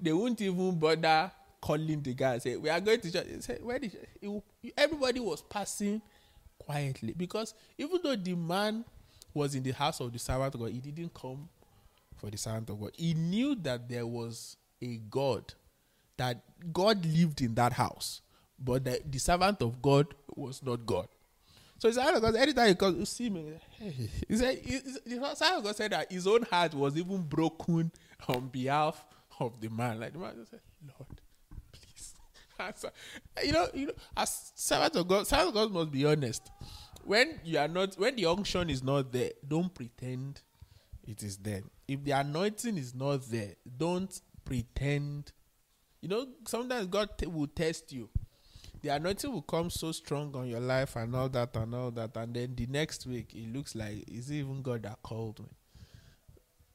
they 0.00 0.12
won't 0.12 0.40
even 0.40 0.78
bother 0.78 1.30
calling 1.60 2.02
the 2.02 2.12
guy 2.12 2.38
say, 2.38 2.56
We 2.56 2.68
are 2.68 2.80
going 2.80 3.00
to 3.00 3.12
church. 3.12 3.26
He 3.32 3.40
said, 3.40 3.62
Where 3.62 3.78
did 3.78 3.96
everybody 4.76 5.20
was 5.20 5.42
passing 5.42 6.02
quietly 6.58 7.14
because 7.16 7.54
even 7.78 8.00
though 8.02 8.16
the 8.16 8.34
man 8.34 8.84
was 9.34 9.54
in 9.54 9.62
the 9.62 9.72
house 9.72 10.00
of 10.00 10.12
the 10.12 10.18
servant 10.18 10.54
of 10.54 10.60
God, 10.60 10.70
he 10.70 10.80
didn't 10.80 11.14
come 11.14 11.48
for 12.16 12.30
the 12.30 12.36
servant 12.36 12.70
of 12.70 12.80
God. 12.80 12.92
He 12.96 13.14
knew 13.14 13.54
that 13.56 13.88
there 13.88 14.06
was 14.06 14.56
a 14.80 14.96
God, 15.10 15.54
that 16.16 16.42
God 16.72 17.04
lived 17.04 17.40
in 17.40 17.54
that 17.54 17.72
house, 17.72 18.20
but 18.58 18.84
the 18.84 19.18
servant 19.18 19.62
of 19.62 19.80
God 19.80 20.06
was 20.34 20.62
not 20.62 20.84
God. 20.86 21.08
So 21.82 21.88
of 21.88 22.22
God, 22.22 22.36
anytime 22.36 22.68
he 22.68 22.74
comes, 22.76 22.96
you 22.96 23.04
see 23.04 23.28
me, 23.28 23.54
hey. 23.76 24.08
he 24.28 24.36
said, 24.36 24.56
of 25.18 25.64
God 25.64 25.74
said 25.74 25.90
that 25.90 26.12
his 26.12 26.28
own 26.28 26.42
heart 26.42 26.74
was 26.74 26.96
even 26.96 27.22
broken 27.22 27.90
on 28.28 28.46
behalf 28.46 29.04
of 29.40 29.60
the 29.60 29.68
man. 29.68 29.98
Like 29.98 30.12
the 30.12 30.20
man 30.20 30.36
just 30.36 30.52
said, 30.52 30.60
Lord, 30.80 31.20
please 31.72 32.14
answer. 32.60 32.92
You 33.42 33.50
know, 33.50 33.66
you 33.74 33.86
know, 33.88 33.94
as 34.16 34.52
servant 34.54 34.94
of 34.94 35.08
God, 35.08 35.26
servant 35.26 35.48
of 35.48 35.54
God 35.54 35.72
must 35.72 35.90
be 35.90 36.06
honest. 36.06 36.52
When 37.02 37.40
you 37.42 37.58
are 37.58 37.66
not, 37.66 37.96
when 37.96 38.14
the 38.14 38.26
unction 38.26 38.70
is 38.70 38.84
not 38.84 39.10
there, 39.10 39.32
don't 39.48 39.74
pretend 39.74 40.40
it 41.08 41.24
is 41.24 41.36
there. 41.38 41.62
If 41.88 42.04
the 42.04 42.12
anointing 42.12 42.78
is 42.78 42.94
not 42.94 43.28
there, 43.28 43.56
don't 43.76 44.20
pretend. 44.44 45.32
You 46.00 46.10
know, 46.10 46.28
sometimes 46.46 46.86
God 46.86 47.08
t- 47.18 47.26
will 47.26 47.48
test 47.48 47.90
you. 47.90 48.08
The 48.82 48.88
anointing 48.88 49.30
will 49.32 49.42
come 49.42 49.70
so 49.70 49.92
strong 49.92 50.34
on 50.34 50.48
your 50.48 50.60
life 50.60 50.96
and 50.96 51.14
all 51.14 51.28
that 51.28 51.56
and 51.56 51.74
all 51.74 51.90
that, 51.92 52.16
and 52.16 52.34
then 52.34 52.54
the 52.56 52.66
next 52.66 53.06
week 53.06 53.32
it 53.34 53.52
looks 53.52 53.74
like 53.76 54.04
is 54.08 54.30
it 54.30 54.36
even 54.36 54.60
God 54.60 54.82
that 54.82 55.00
called 55.02 55.38
me? 55.38 55.46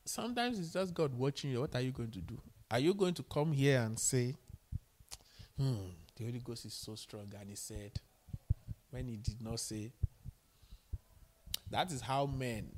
Sometimes 0.05 0.57
it's 0.57 0.71
just 0.71 0.93
God 0.93 1.13
watching 1.13 1.51
you. 1.51 1.59
What 1.59 1.75
are 1.75 1.81
you 1.81 1.91
going 1.91 2.11
to 2.11 2.21
do? 2.21 2.39
Are 2.71 2.79
you 2.79 2.93
going 2.93 3.13
to 3.15 3.23
come 3.23 3.51
here 3.51 3.81
and 3.81 3.99
say, 3.99 4.35
"Hmm, 5.57 5.89
the 6.15 6.25
Holy 6.25 6.39
Ghost 6.39 6.65
is 6.65 6.73
so 6.73 6.95
strong," 6.95 7.31
and 7.37 7.49
He 7.49 7.55
said, 7.55 7.91
when 8.89 9.07
He 9.07 9.17
did 9.17 9.41
not 9.41 9.59
say, 9.59 9.91
that 11.69 11.91
is 11.91 12.01
how 12.01 12.25
men 12.25 12.69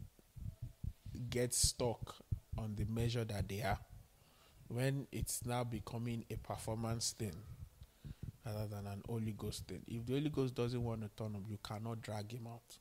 get 1.30 1.54
stuck 1.54 2.16
on 2.58 2.76
the 2.76 2.86
measure 2.86 3.24
that 3.24 3.48
they 3.48 3.62
are 3.62 3.78
when 4.68 5.08
it's 5.12 5.46
now 5.46 5.64
becoming 5.64 6.26
a 6.32 6.36
performance 6.38 7.12
thing 7.12 7.36
rather 8.46 8.68
than 8.68 8.88
an 8.88 9.02
Holy 9.08 9.34
Ghost 9.34 9.68
thing. 9.68 9.82
If 9.88 10.06
the 10.06 10.14
Holy 10.14 10.30
Ghost 10.30 10.56
doesn't 10.56 10.84
want 10.84 11.02
to 11.02 11.10
turn 11.16 11.36
up, 11.36 11.44
you 11.48 11.58
cannot 11.64 12.02
drag 12.02 12.32
him 12.32 12.48
out. 12.48 12.78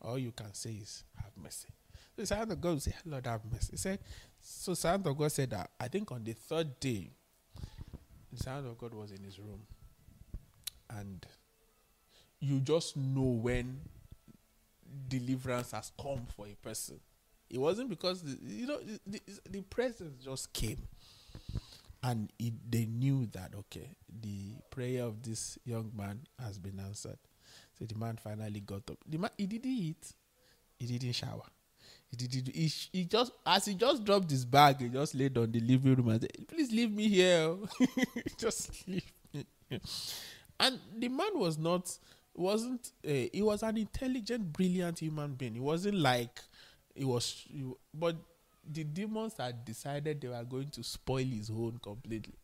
All 0.00 0.18
you 0.18 0.32
can 0.32 0.52
say 0.54 0.70
is, 0.70 1.04
Have 1.16 1.32
mercy. 1.36 1.68
So 2.16 2.24
Santa 2.24 2.56
God 2.56 2.82
said, 2.82 2.94
Lord, 3.06 3.26
have 3.26 3.40
mercy. 3.50 3.68
He 3.72 3.76
said, 3.76 3.98
So 4.40 4.74
Santa 4.74 5.14
God 5.14 5.32
said 5.32 5.50
that 5.50 5.70
I 5.80 5.88
think 5.88 6.12
on 6.12 6.24
the 6.24 6.32
third 6.32 6.78
day, 6.80 7.10
the 8.32 8.42
Son 8.42 8.66
of 8.66 8.78
God 8.78 8.94
was 8.94 9.12
in 9.12 9.22
his 9.22 9.38
room. 9.38 9.62
And 10.90 11.26
you 12.40 12.60
just 12.60 12.96
know 12.96 13.22
when 13.22 13.80
deliverance 15.08 15.70
has 15.72 15.92
come 16.00 16.26
for 16.36 16.46
a 16.46 16.54
person. 16.54 17.00
It 17.48 17.58
wasn't 17.58 17.90
because 17.90 18.22
the, 18.22 18.38
you 18.42 18.66
know 18.66 18.78
the, 18.78 18.98
the, 19.06 19.20
the 19.50 19.60
presence 19.62 20.24
just 20.24 20.52
came, 20.52 20.78
and 22.02 22.32
it, 22.38 22.54
they 22.70 22.86
knew 22.86 23.26
that 23.26 23.52
okay, 23.56 23.88
the 24.22 24.54
prayer 24.70 25.04
of 25.04 25.22
this 25.22 25.58
young 25.64 25.90
man 25.96 26.20
has 26.38 26.58
been 26.58 26.80
answered. 26.80 27.18
So 27.78 27.84
the 27.84 27.94
man 27.94 28.18
finally 28.22 28.60
got 28.60 28.90
up. 28.90 28.98
The 29.06 29.18
man 29.18 29.30
he 29.38 29.46
didn't 29.46 29.70
eat, 29.70 30.12
he 30.78 30.86
didn't 30.86 31.14
shower. 31.14 31.42
He 32.10 32.16
did 32.26 32.50
he, 32.54 32.72
he 32.92 33.04
just 33.04 33.32
as 33.46 33.64
he 33.64 33.74
just 33.74 34.04
dropped 34.04 34.30
his 34.30 34.44
bag, 34.44 34.80
he 34.80 34.88
just 34.88 35.14
laid 35.14 35.38
on 35.38 35.50
the 35.50 35.60
living 35.60 35.94
room 35.94 36.08
and 36.08 36.20
said, 36.20 36.48
"Please 36.48 36.70
leave 36.70 36.92
me 36.92 37.08
here, 37.08 37.56
just 38.36 38.86
leave 38.86 39.10
me." 39.32 39.46
And 40.60 40.78
the 40.98 41.08
man 41.08 41.30
was 41.38 41.56
not 41.56 41.96
wasn't 42.34 42.90
uh, 43.06 43.10
he 43.32 43.42
was 43.42 43.62
an 43.62 43.76
intelligent, 43.76 44.52
brilliant 44.52 44.98
human 44.98 45.34
being. 45.34 45.54
He 45.54 45.60
wasn't 45.60 45.96
like 45.96 46.40
it 46.94 47.04
was, 47.04 47.46
but 47.94 48.16
the 48.70 48.84
demons 48.84 49.34
had 49.38 49.64
decided 49.64 50.20
they 50.20 50.28
were 50.28 50.44
going 50.44 50.70
to 50.70 50.82
spoil 50.82 51.24
his 51.24 51.48
home 51.48 51.78
completely. 51.82 52.34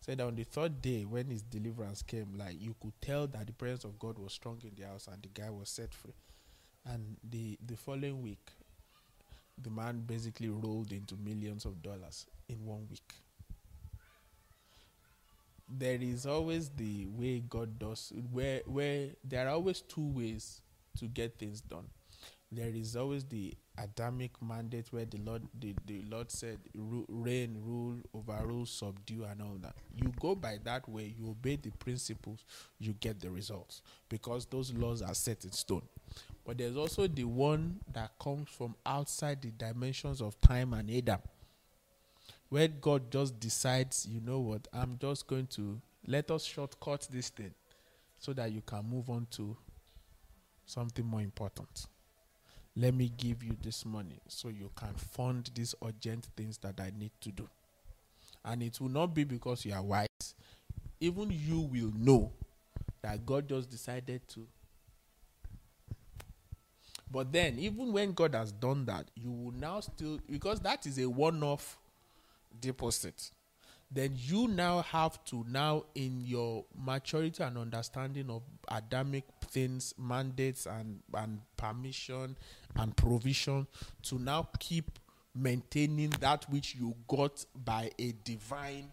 Said 0.00 0.20
on 0.20 0.36
the 0.36 0.44
third 0.44 0.80
day, 0.82 1.04
when 1.04 1.30
his 1.30 1.42
deliverance 1.42 2.02
came, 2.02 2.34
like 2.36 2.60
you 2.60 2.74
could 2.80 2.92
tell 3.00 3.26
that 3.26 3.46
the 3.46 3.52
presence 3.52 3.84
of 3.84 3.98
God 3.98 4.18
was 4.18 4.32
strong 4.32 4.60
in 4.62 4.72
the 4.78 4.86
house, 4.86 5.08
and 5.10 5.20
the 5.22 5.28
guy 5.28 5.50
was 5.50 5.68
set 5.68 5.92
free. 5.92 6.14
And 6.84 7.16
the 7.28 7.58
the 7.66 7.76
following 7.76 8.22
week, 8.22 8.50
the 9.60 9.70
man 9.70 10.00
basically 10.06 10.48
rolled 10.48 10.92
into 10.92 11.16
millions 11.16 11.64
of 11.64 11.82
dollars 11.82 12.26
in 12.48 12.64
one 12.64 12.86
week. 12.88 13.14
There 15.68 15.98
is 16.00 16.26
always 16.26 16.68
the 16.68 17.06
way 17.06 17.40
God 17.40 17.78
does, 17.78 18.12
where 18.30 18.60
where 18.66 19.08
there 19.24 19.48
are 19.48 19.54
always 19.54 19.80
two 19.80 20.08
ways 20.08 20.60
to 20.98 21.06
get 21.06 21.38
things 21.38 21.60
done. 21.60 21.88
There 22.52 22.70
is 22.74 22.94
always 22.96 23.24
the 23.24 23.54
Adamic 23.76 24.30
mandate 24.40 24.86
where 24.92 25.04
the 25.04 25.18
Lord 25.18 25.42
the, 25.58 25.74
the 25.84 26.02
Lord 26.08 26.30
said 26.30 26.58
reign, 26.74 27.58
rule, 27.62 27.96
overrule, 28.14 28.66
subdue, 28.66 29.24
and 29.24 29.42
all 29.42 29.58
that. 29.62 29.74
You 29.94 30.12
go 30.20 30.34
by 30.34 30.58
that 30.64 30.88
way, 30.88 31.14
you 31.18 31.30
obey 31.30 31.56
the 31.56 31.70
principles, 31.70 32.44
you 32.78 32.94
get 32.94 33.20
the 33.20 33.30
results 33.30 33.82
because 34.08 34.46
those 34.46 34.72
laws 34.72 35.02
are 35.02 35.14
set 35.14 35.44
in 35.44 35.52
stone. 35.52 35.82
But 36.44 36.58
there's 36.58 36.76
also 36.76 37.08
the 37.08 37.24
one 37.24 37.80
that 37.92 38.12
comes 38.20 38.48
from 38.48 38.76
outside 38.86 39.42
the 39.42 39.50
dimensions 39.50 40.22
of 40.22 40.40
time 40.40 40.72
and 40.72 40.88
Adam. 40.90 41.20
Where 42.48 42.68
God 42.68 43.10
just 43.10 43.40
decides, 43.40 44.06
you 44.08 44.20
know 44.20 44.38
what, 44.38 44.68
I'm 44.72 44.96
just 45.00 45.26
going 45.26 45.48
to 45.48 45.80
let 46.06 46.30
us 46.30 46.44
shortcut 46.44 47.08
this 47.10 47.28
thing 47.28 47.52
so 48.20 48.32
that 48.34 48.52
you 48.52 48.62
can 48.64 48.88
move 48.88 49.10
on 49.10 49.26
to 49.32 49.56
something 50.64 51.04
more 51.04 51.20
important 51.20 51.86
let 52.76 52.94
me 52.94 53.10
give 53.16 53.42
you 53.42 53.56
this 53.62 53.86
money 53.86 54.20
so 54.28 54.48
you 54.48 54.70
can 54.76 54.94
fund 54.94 55.50
these 55.54 55.74
urgent 55.84 56.26
things 56.36 56.58
that 56.58 56.78
I 56.78 56.92
need 56.98 57.12
to 57.22 57.32
do. 57.32 57.48
And 58.44 58.62
it 58.62 58.80
will 58.80 58.90
not 58.90 59.14
be 59.14 59.24
because 59.24 59.64
you 59.64 59.72
are 59.72 59.82
wise. 59.82 60.34
Even 61.00 61.30
you 61.30 61.60
will 61.60 61.92
know 61.96 62.32
that 63.02 63.24
God 63.24 63.48
just 63.48 63.70
decided 63.70 64.20
to. 64.28 64.46
But 67.10 67.32
then, 67.32 67.58
even 67.58 67.92
when 67.92 68.12
God 68.12 68.34
has 68.34 68.52
done 68.52 68.84
that, 68.86 69.06
you 69.14 69.30
will 69.30 69.52
now 69.52 69.80
still, 69.80 70.18
because 70.30 70.60
that 70.60 70.86
is 70.86 70.98
a 70.98 71.08
one 71.08 71.42
off 71.42 71.78
deposit 72.60 73.30
then 73.90 74.12
you 74.16 74.48
now 74.48 74.82
have 74.82 75.22
to 75.24 75.44
now 75.48 75.84
in 75.94 76.20
your 76.20 76.64
maturity 76.76 77.42
and 77.42 77.56
understanding 77.56 78.28
of 78.30 78.42
adamic 78.68 79.24
things 79.42 79.94
mandates 79.98 80.66
and 80.66 81.00
and 81.14 81.40
permission 81.56 82.36
and 82.78 82.96
provision 82.96 83.66
to 84.02 84.18
now 84.18 84.48
keep 84.58 84.98
maintaining 85.34 86.10
that 86.20 86.44
which 86.50 86.74
you 86.74 86.94
got 87.06 87.44
by 87.54 87.90
a 87.98 88.14
divine. 88.24 88.92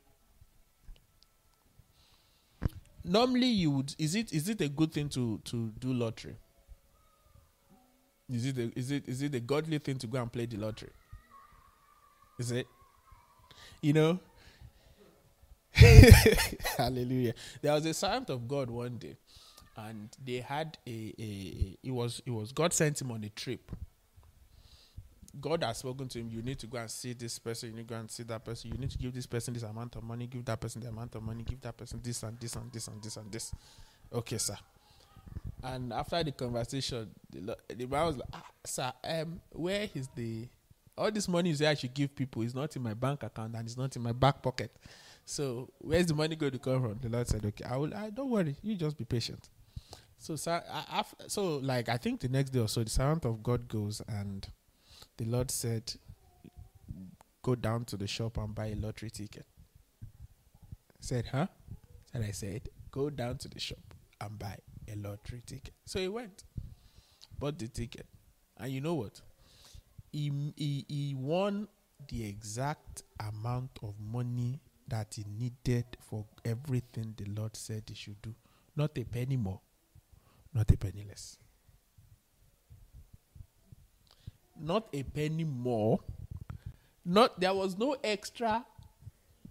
Normally 3.04 3.48
you 3.48 3.72
would 3.72 3.96
is 3.98 4.16
it 4.16 4.32
is 4.32 4.48
it 4.50 4.62
a 4.62 4.70
good 4.70 4.94
thing 4.94 5.10
to 5.10 5.40
to 5.46 5.72
do 5.80 5.94
lottery? 5.94 6.36
Is 8.30 8.46
it 8.46 8.58
a, 8.58 8.72
is 8.78 8.92
it 8.92 9.08
is 9.08 9.22
it 9.22 9.36
a 9.36 9.40
godly 9.40 9.78
thing 9.78 9.98
to 9.98 10.08
go 10.08 10.22
and 10.22 10.32
play 10.32 10.46
the 10.46 10.58
lottery? 10.58 10.92
Is 12.40 12.52
it? 12.52 12.68
You 13.82 13.94
know? 13.94 14.20
Hallelujah. 16.78 17.34
There 17.62 17.74
was 17.74 17.86
a 17.86 17.94
servant 17.94 18.30
of 18.30 18.48
God 18.48 18.70
one 18.70 18.98
day, 18.98 19.18
and 19.76 20.10
they 20.24 20.40
had 20.40 20.78
a, 20.86 21.14
a, 21.20 21.78
it 21.84 21.92
was 21.92 22.22
it 22.26 22.32
was 22.32 22.52
God 22.52 22.74
sent 22.74 23.02
him 23.02 23.12
on 23.12 23.24
a 23.24 23.30
trip. 23.30 23.72
God 25.40 25.64
has 25.64 25.80
spoken 25.80 26.08
to 26.10 26.20
him. 26.20 26.30
You 26.30 26.44
need 26.44 26.60
to 26.60 26.68
go 26.68 26.78
and 26.78 26.90
see 26.90 27.14
this 27.14 27.40
person. 27.40 27.70
You 27.70 27.76
need 27.78 27.88
to 27.88 27.94
go 27.96 28.00
and 28.00 28.10
see 28.10 28.24
that 28.24 28.46
person. 28.46 28.72
You 28.72 28.78
need 28.78 28.92
to 28.92 28.98
give 29.00 29.14
this 29.14 29.26
person 29.26 29.56
this 29.56 29.64
amount 29.64 29.96
of 29.96 30.04
money. 30.04 30.28
Give 30.28 30.46
that 30.46 30.60
person 30.60 30.82
the 30.82 30.90
amount 30.90 31.16
of 31.16 31.24
money. 31.24 31.44
Give 31.44 31.60
that 31.62 31.76
person 31.76 32.00
this 32.04 32.22
and 32.22 32.40
this 32.40 32.56
and 32.56 32.72
this 32.72 32.88
and 32.88 33.02
this 33.02 33.18
and 33.18 33.32
this. 33.32 33.52
Okay, 34.14 34.38
sir. 34.38 34.56
And 35.64 35.92
after 35.92 36.24
the 36.24 36.34
conversation, 36.34 37.10
the, 37.32 37.58
the 37.68 37.86
man 37.88 38.06
was 38.06 38.18
like, 38.18 38.30
ah, 38.34 38.46
"Sir, 38.64 38.94
um, 39.04 39.42
where 39.52 39.90
is 39.96 40.08
the 40.16 40.48
all 40.96 41.10
this 41.10 41.28
money 41.28 41.50
you 41.50 41.56
say 41.56 41.66
I 41.66 41.74
should 41.74 41.94
give 41.94 42.16
people 42.16 42.44
is 42.44 42.54
not 42.54 42.76
in 42.76 42.84
my 42.84 42.94
bank 42.94 43.24
account 43.24 43.56
and 43.56 43.66
it's 43.66 43.78
not 43.78 43.96
in 43.96 44.04
my 44.04 44.12
back 44.12 44.44
pocket. 44.44 44.72
So 45.26 45.70
where's 45.80 46.06
the 46.06 46.14
money 46.14 46.36
going 46.36 46.52
to 46.52 46.60
come 46.60 46.82
from?" 46.82 47.00
The 47.02 47.10
Lord 47.10 47.28
said, 47.28 47.44
"Okay, 47.44 47.64
I 47.64 47.78
will. 47.78 47.94
I 47.96 48.12
don't 48.12 48.30
worry. 48.30 48.56
You 48.62 48.76
just 48.76 48.98
be 48.98 49.06
patient." 49.06 49.50
So, 50.24 50.38
so, 50.38 50.52
I, 50.72 51.04
so 51.28 51.58
like 51.58 51.90
I 51.90 51.98
think 51.98 52.22
the 52.22 52.30
next 52.30 52.52
day 52.52 52.60
or 52.60 52.70
so, 52.70 52.82
the 52.82 52.90
servant 52.90 53.26
of 53.26 53.44
God 53.44 53.68
goes 53.68 54.02
and 54.08 54.48
the 55.18 55.26
Lord 55.26 55.52
said, 55.52 55.94
"Go 57.42 57.56
down 57.56 57.84
to 57.86 57.98
the 57.98 58.08
shop 58.08 58.38
and 58.38 58.56
buy 58.56 58.68
a 58.68 58.76
lottery 58.76 59.10
ticket." 59.10 59.46
I 60.02 61.02
said, 61.02 61.26
"Huh?" 61.30 61.48
And 62.14 62.24
I 62.24 62.32
said, 62.32 62.70
"Go 62.90 63.10
down 63.10 63.38
to 63.40 63.50
the 63.50 63.60
shop 63.60 63.94
and 64.22 64.40
buy 64.40 64.58
a 64.90 64.96
lottery 64.96 65.42
ticket. 65.46 65.74
So 65.86 66.00
he 66.00 66.08
went, 66.08 66.46
bought 67.38 67.60
the 67.60 67.68
ticket, 67.68 68.06
and 68.58 68.72
you 68.72 68.80
know 68.80 68.94
what? 68.94 69.20
He, 70.14 70.32
he, 70.56 70.86
he 70.88 71.16
won 71.18 71.68
the 72.08 72.26
exact 72.26 73.04
amount 73.20 73.72
of 73.82 73.96
money 74.00 74.62
that 74.88 75.16
he 75.16 75.26
needed 75.38 75.86
for 76.00 76.26
everything 76.46 77.14
the 77.18 77.26
Lord 77.26 77.58
said 77.58 77.84
he 77.88 77.96
should 77.96 78.22
do. 78.22 78.34
Not 78.76 78.98
a 78.98 79.04
penny 79.04 79.36
more, 79.38 79.60
not 80.54 80.70
a 80.72 80.78
penny 80.78 81.06
less. 81.08 81.38
Not 84.60 84.88
a 84.94 85.04
penny 85.04 85.44
more. 85.44 86.00
Not 87.06 87.40
there 87.40 87.54
was 87.54 87.78
no 87.78 87.98
extra 88.04 88.66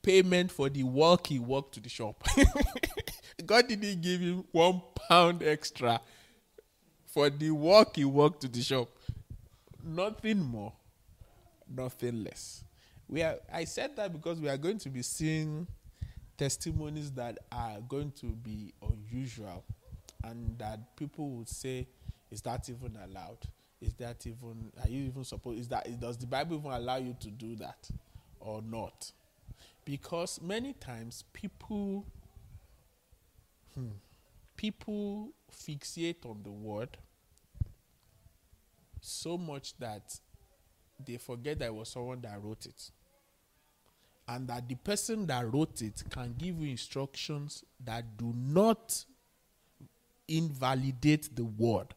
payment 0.03 0.51
for 0.51 0.69
the 0.69 0.83
walk 0.85 1.27
he 1.27 1.39
walked 1.39 1.75
to 1.75 1.81
the 1.81 1.89
shop. 1.89 2.23
God 3.47 3.69
didn't 3.69 4.01
give 4.01 4.21
him 4.21 4.45
one 4.53 4.81
pound 5.09 5.43
extra 5.43 6.01
for 7.07 7.29
the 7.29 7.51
walk 7.51 7.97
he 7.97 8.05
walked 8.05 8.41
to 8.43 8.49
the 8.49 8.63
shop. 8.63 8.89
Nothing 9.85 10.41
more, 10.41 10.73
nothing 11.69 12.25
less. 12.25 12.65
We 13.09 13.23
are, 13.23 13.37
I 13.53 13.65
said 13.65 13.97
that 13.97 14.13
because 14.13 14.41
we 14.41 14.49
are 14.49 14.57
going 14.57 14.79
to 14.79 14.89
be 14.89 15.03
seeing 15.03 15.67
testimonies 16.39 17.11
that 17.13 17.39
are 17.51 17.81
going 17.87 18.13
to 18.13 18.27
be 18.27 18.73
unusual 18.81 19.65
and 20.25 20.59
that 20.59 20.97
people 20.97 21.31
would 21.31 21.49
say, 21.49 21.87
is 22.31 22.41
that 22.43 22.69
even 22.69 22.97
allowed? 23.05 23.39
Is 23.81 23.95
that 23.95 24.27
even, 24.27 24.73
are 24.83 24.89
you 24.89 25.05
even 25.07 25.25
supposed, 25.25 25.61
is 25.61 25.69
that, 25.69 26.01
does 26.01 26.17
the 26.17 26.27
Bible 26.27 26.57
even 26.59 26.71
allow 26.71 26.97
you 26.97 27.17
to 27.21 27.31
do 27.31 27.57
that 27.57 27.91
or 28.41 28.63
not? 28.63 29.11
Because 29.85 30.41
many 30.41 30.73
times 30.75 31.25
people 31.33 32.07
Hmm. 33.75 33.89
People 34.57 35.31
fixate 35.51 36.27
on 36.27 36.43
the 36.43 36.51
word 36.51 36.99
so 39.01 39.37
much 39.37 39.77
that 39.79 40.19
they 41.05 41.17
forget 41.17 41.59
that 41.59 41.67
it 41.67 41.75
was 41.75 41.89
someone 41.89 42.21
that 42.21 42.41
wrote 42.43 42.67
it. 42.67 42.91
And 44.29 44.47
that 44.49 44.69
the 44.69 44.77
person 44.77 45.27
that 45.27 45.53
wrote 45.53 45.83
it 45.83 46.05
can 46.11 46.35
give 46.39 46.61
you 46.61 46.71
instructions 46.71 47.65
that 47.85 48.17
do 48.17 48.33
not 48.37 49.05
invalidate 50.37 51.35
the 51.35 51.45
word, 51.45 51.95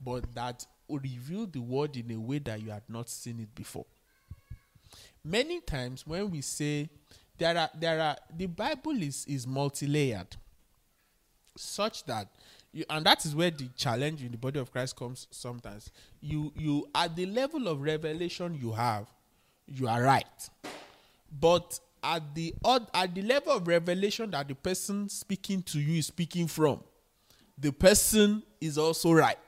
but 0.00 0.34
that 0.34 0.66
reveal 0.88 1.46
the 1.46 1.60
word 1.60 1.96
in 1.96 2.10
a 2.10 2.20
way 2.20 2.38
that 2.38 2.60
you 2.62 2.70
had 2.70 2.82
not 2.88 3.08
seen 3.08 3.40
it 3.40 3.54
before. 3.54 3.86
Many 5.24 5.60
times 5.60 6.06
when 6.06 6.30
we 6.30 6.40
say 6.40 6.88
there 7.38 7.56
are 7.56 7.70
there 7.78 8.00
are 8.00 8.16
the 8.36 8.46
Bible 8.46 9.02
is 9.02 9.24
is 9.26 9.46
multi-layered 9.46 10.36
such 11.56 12.04
that 12.04 12.28
you, 12.72 12.84
and 12.88 13.04
that 13.06 13.24
is 13.24 13.34
where 13.34 13.50
the 13.50 13.68
challenge 13.76 14.22
in 14.22 14.32
the 14.32 14.38
body 14.38 14.58
of 14.58 14.72
Christ 14.72 14.96
comes 14.96 15.28
sometimes. 15.30 15.90
You 16.20 16.52
you 16.56 16.88
at 16.94 17.14
the 17.14 17.26
level 17.26 17.68
of 17.68 17.80
revelation 17.80 18.58
you 18.60 18.72
have, 18.72 19.06
you 19.66 19.88
are 19.88 20.02
right. 20.02 20.50
But 21.40 21.78
at 22.02 22.34
the 22.34 22.54
at 22.94 23.14
the 23.14 23.22
level 23.22 23.52
of 23.52 23.68
revelation 23.68 24.30
that 24.32 24.48
the 24.48 24.54
person 24.54 25.08
speaking 25.08 25.62
to 25.62 25.80
you 25.80 25.98
is 25.98 26.06
speaking 26.06 26.46
from, 26.48 26.82
the 27.58 27.72
person 27.72 28.42
is 28.60 28.78
also 28.78 29.12
right. 29.12 29.38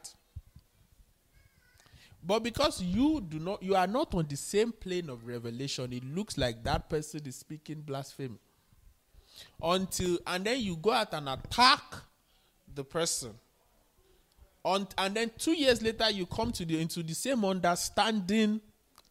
But 2.26 2.42
because 2.42 2.80
you 2.80 3.20
do 3.20 3.38
not 3.38 3.62
you 3.62 3.76
are 3.76 3.86
not 3.86 4.14
on 4.14 4.26
the 4.26 4.36
same 4.36 4.72
plane 4.72 5.10
of 5.10 5.26
revelation, 5.26 5.92
it 5.92 6.04
looks 6.04 6.38
like 6.38 6.64
that 6.64 6.88
person 6.88 7.20
is 7.26 7.36
speaking 7.36 7.82
blasphemy. 7.82 8.38
Until 9.62 10.18
and 10.26 10.44
then 10.44 10.60
you 10.60 10.76
go 10.76 10.92
out 10.92 11.12
and 11.12 11.28
attack 11.28 11.82
the 12.74 12.84
person. 12.84 13.34
On, 14.64 14.88
and 14.96 15.14
then 15.14 15.30
two 15.36 15.52
years 15.52 15.82
later 15.82 16.08
you 16.08 16.24
come 16.24 16.50
to 16.52 16.64
the 16.64 16.80
into 16.80 17.02
the 17.02 17.14
same 17.14 17.44
understanding 17.44 18.62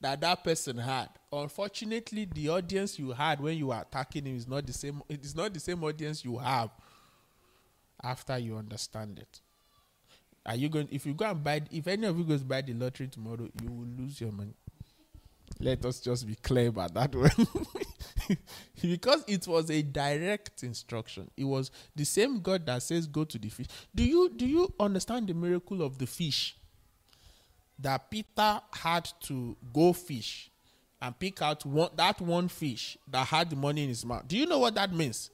that 0.01 0.19
that 0.21 0.43
person 0.43 0.77
had. 0.77 1.09
Unfortunately 1.31 2.27
the 2.33 2.49
audience 2.49 2.97
you 2.97 3.11
had 3.11 3.39
when 3.39 3.57
you 3.57 3.67
were 3.67 3.79
attacking 3.79 4.25
him 4.25 4.35
is 4.35 4.47
not 4.47 4.65
the 4.65 4.73
same 4.73 5.03
it 5.07 5.23
is 5.23 5.35
not 5.35 5.53
the 5.53 5.59
same 5.59 5.83
audience 5.83 6.25
you 6.25 6.39
have 6.39 6.71
after 8.03 8.37
you 8.37 8.57
understand 8.57 9.19
it 9.19 9.41
are 10.45 10.55
you 10.55 10.69
going 10.69 10.87
if 10.91 11.05
you 11.05 11.13
go 11.13 11.25
and 11.25 11.43
buy 11.43 11.61
if 11.71 11.87
any 11.87 12.05
of 12.05 12.17
you 12.17 12.23
goes 12.23 12.43
buy 12.43 12.61
the 12.61 12.73
lottery 12.73 13.07
tomorrow 13.07 13.47
you 13.61 13.71
will 13.71 13.87
lose 13.97 14.19
your 14.19 14.31
money 14.31 14.53
let 15.59 15.85
us 15.85 15.99
just 15.99 16.27
be 16.27 16.35
clear 16.35 16.69
about 16.69 16.93
that 16.93 17.15
one. 18.27 18.37
because 18.81 19.23
it 19.27 19.47
was 19.47 19.69
a 19.69 19.81
direct 19.81 20.63
instruction. 20.63 21.29
It 21.37 21.43
was 21.45 21.71
the 21.95 22.03
same 22.05 22.39
God 22.41 22.65
that 22.65 22.83
says 22.83 23.07
go 23.07 23.23
to 23.23 23.37
the 23.37 23.49
fish. 23.49 23.67
Do 23.93 24.03
you 24.03 24.29
do 24.35 24.45
you 24.45 24.73
understand 24.79 25.27
the 25.27 25.33
miracle 25.33 25.81
of 25.81 25.97
the 25.97 26.07
fish? 26.07 26.55
That 27.79 28.09
Peter 28.09 28.61
had 28.71 29.09
to 29.23 29.57
go 29.73 29.93
fish 29.93 30.49
and 31.01 31.17
pick 31.17 31.41
out 31.41 31.65
one, 31.65 31.89
that 31.97 32.21
one 32.21 32.47
fish 32.47 32.97
that 33.09 33.27
had 33.27 33.49
the 33.49 33.55
money 33.55 33.83
in 33.83 33.89
his 33.89 34.05
mouth. 34.05 34.27
Do 34.27 34.37
you 34.37 34.45
know 34.45 34.59
what 34.59 34.75
that 34.75 34.93
means? 34.93 35.29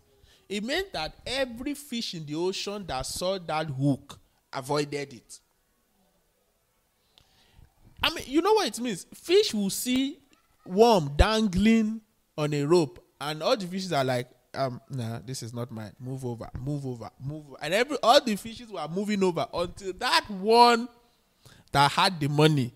It 0.50 0.64
meant 0.64 0.92
that 0.94 1.14
every 1.26 1.76
fish 1.76 2.16
in 2.16 2.26
the 2.26 2.34
ocean 2.36 2.84
that 2.88 3.06
saw 3.06 3.38
that 3.38 3.68
hook 3.68 4.20
avoided 4.52 5.14
it. 5.14 5.40
I 8.02 8.10
mean, 8.14 8.24
you 8.28 8.42
know 8.42 8.54
what 8.54 8.68
it 8.68 8.80
means? 8.80 9.06
Fish 9.14 9.54
will 9.54 9.70
see 9.70 10.18
worm 10.66 11.12
dangling 11.16 12.02
on 12.38 12.54
a 12.54 12.64
rope, 12.64 13.04
and 13.22 13.44
all 13.44 13.56
the 13.56 13.68
fishes 13.68 13.94
are 13.94 14.04
like, 14.04 14.28
um, 14.56 14.82
nah, 14.90 15.20
this 15.24 15.44
is 15.44 15.54
not 15.54 15.70
mine. 15.70 15.92
Move 16.00 16.26
over, 16.26 16.50
move 16.60 16.86
over, 16.86 17.10
move 17.24 17.46
over. 17.48 17.58
And 17.62 17.74
every 17.74 17.98
all 18.02 18.20
the 18.20 18.36
fishes 18.36 18.70
were 18.72 18.88
moving 18.88 19.24
over 19.24 19.46
until 19.54 19.94
that 19.94 20.26
one 20.30 20.88
that 21.72 21.92
had 21.92 22.20
the 22.20 22.28
money 22.28 22.74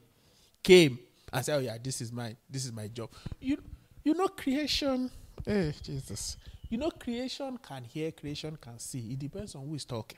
came 0.62 1.00
and 1.32 1.44
said, 1.44 1.56
Oh 1.58 1.60
yeah, 1.60 1.78
this 1.82 2.02
is 2.02 2.12
mine. 2.12 2.38
This 2.50 2.66
is 2.66 2.72
my 2.72 2.88
job. 2.88 3.10
You 3.40 3.58
you 4.04 4.14
know 4.14 4.28
creation. 4.28 5.10
Hey, 5.46 5.70
eh, 5.70 5.72
Jesus. 5.82 6.38
You 6.74 6.80
know, 6.80 6.90
creation 6.90 7.60
can 7.62 7.84
hear, 7.84 8.12
creation 8.12 8.58
can 8.60 8.80
see. 8.80 9.12
It 9.12 9.20
depends 9.20 9.54
on 9.54 9.64
who 9.68 9.76
is 9.76 9.86
talking. 9.86 10.18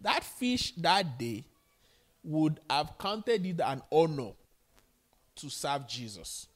That 0.00 0.24
fish 0.24 0.72
that 0.78 1.16
day 1.16 1.44
would 2.24 2.58
have 2.68 2.98
counted 2.98 3.46
it 3.46 3.60
an 3.60 3.82
honor 3.92 4.32
to 5.36 5.48
serve 5.48 5.86
Jesus. 5.86 6.48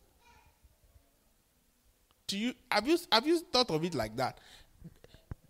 Do 2.26 2.36
you 2.36 2.54
have 2.68 2.88
you 2.88 2.98
have 3.12 3.24
you 3.24 3.38
thought 3.38 3.70
of 3.70 3.84
it 3.84 3.94
like 3.94 4.16
that? 4.16 4.40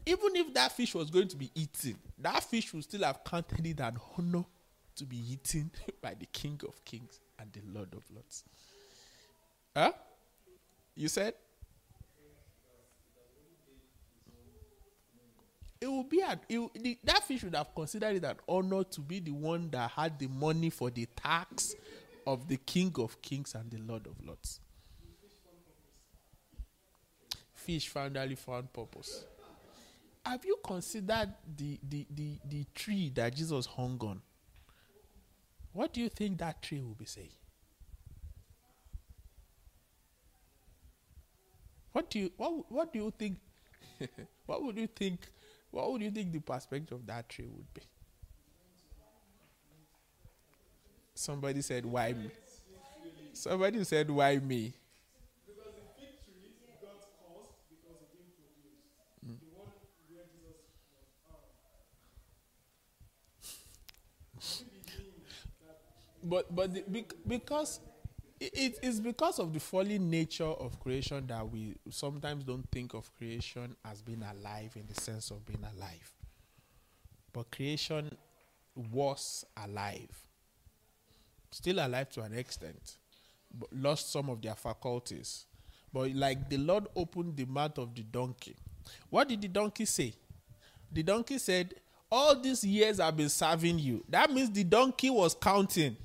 Even 0.04 0.36
if 0.36 0.52
that 0.52 0.72
fish 0.72 0.94
was 0.94 1.08
going 1.08 1.28
to 1.28 1.38
be 1.38 1.50
eaten, 1.54 1.96
that 2.18 2.44
fish 2.44 2.74
would 2.74 2.84
still 2.84 3.04
have 3.04 3.24
counted 3.24 3.66
it 3.66 3.80
an 3.80 3.96
honor 4.18 4.44
to 4.94 5.06
be 5.06 5.16
eaten 5.32 5.70
by 6.02 6.12
the 6.12 6.26
King 6.26 6.60
of 6.68 6.84
Kings 6.84 7.20
and 7.38 7.50
the 7.54 7.62
Lord 7.72 7.94
of 7.94 8.02
Lords. 8.12 8.44
Huh? 9.74 9.92
You 10.94 11.08
said? 11.08 11.32
It 15.80 15.88
would 15.88 16.08
be 16.08 16.22
that 17.04 17.24
fish 17.24 17.42
would 17.42 17.54
have 17.54 17.74
considered 17.74 18.16
it 18.16 18.24
an 18.24 18.36
honor 18.48 18.84
to 18.84 19.00
be 19.00 19.20
the 19.20 19.30
one 19.30 19.68
that 19.70 19.90
had 19.90 20.18
the 20.18 20.26
money 20.28 20.70
for 20.70 20.90
the 20.90 21.06
tax 21.16 21.74
of 22.26 22.48
the 22.48 22.56
King 22.56 22.92
of 22.98 23.20
Kings 23.22 23.54
and 23.54 23.70
the 23.70 23.78
Lord 23.78 24.06
of 24.06 24.14
Lords. 24.24 24.60
Fish 27.54 27.88
finally 27.88 28.34
found 28.34 28.72
purpose. 28.72 29.24
Have 30.24 30.44
you 30.44 30.58
considered 30.64 31.32
the, 31.56 31.78
the, 31.88 32.06
the, 32.10 32.38
the 32.48 32.64
tree 32.74 33.12
that 33.14 33.34
Jesus 33.34 33.66
hung 33.66 33.98
on? 34.00 34.20
What 35.72 35.92
do 35.92 36.00
you 36.00 36.08
think 36.08 36.38
that 36.38 36.62
tree 36.62 36.80
will 36.80 36.94
be 36.94 37.04
saying? 37.04 37.28
What 41.92 42.10
do 42.10 42.18
you 42.18 42.32
what, 42.36 42.70
what 42.70 42.92
do 42.92 42.98
you 42.98 43.12
think 43.16 43.38
what 44.46 44.62
would 44.62 44.76
you 44.76 44.86
think 44.86 45.20
what 45.76 45.92
would 45.92 46.00
you 46.00 46.10
think 46.10 46.32
the 46.32 46.40
perspective 46.40 46.96
of 46.98 47.06
that 47.06 47.28
tree 47.28 47.44
would 47.46 47.74
be? 47.74 47.82
Somebody 51.14 51.60
said, 51.60 51.84
Why 51.84 52.14
me? 52.14 52.30
Somebody 53.34 53.84
said, 53.84 54.10
Why 54.10 54.38
me? 54.38 54.72
Hmm. 59.22 59.34
but 66.22 66.54
but 66.56 66.72
the, 66.72 67.04
because 67.26 67.80
it 68.40 68.78
is 68.82 69.00
because 69.00 69.38
of 69.38 69.52
the 69.52 69.60
fallen 69.60 70.10
nature 70.10 70.44
of 70.44 70.78
creation 70.80 71.26
that 71.28 71.48
we 71.50 71.74
sometimes 71.90 72.44
don't 72.44 72.68
think 72.70 72.94
of 72.94 73.10
creation 73.16 73.74
as 73.84 74.02
being 74.02 74.22
alive 74.22 74.72
in 74.76 74.84
the 74.92 75.00
sense 75.00 75.30
of 75.30 75.44
being 75.46 75.64
alive. 75.76 76.12
But 77.32 77.50
creation 77.50 78.14
was 78.92 79.44
alive, 79.62 80.10
still 81.50 81.78
alive 81.78 82.10
to 82.10 82.22
an 82.22 82.34
extent, 82.34 82.96
but 83.58 83.72
lost 83.72 84.12
some 84.12 84.28
of 84.28 84.42
their 84.42 84.54
faculties. 84.54 85.46
But 85.92 86.14
like 86.14 86.50
the 86.50 86.58
Lord 86.58 86.88
opened 86.94 87.36
the 87.36 87.46
mouth 87.46 87.78
of 87.78 87.94
the 87.94 88.02
donkey. 88.02 88.56
What 89.08 89.28
did 89.28 89.40
the 89.40 89.48
donkey 89.48 89.86
say? 89.86 90.12
The 90.92 91.02
donkey 91.02 91.38
said, 91.38 91.74
All 92.10 92.38
these 92.38 92.62
years 92.64 93.00
I've 93.00 93.16
been 93.16 93.30
serving 93.30 93.78
you. 93.78 94.04
That 94.10 94.30
means 94.30 94.50
the 94.50 94.64
donkey 94.64 95.08
was 95.10 95.34
counting. 95.34 95.96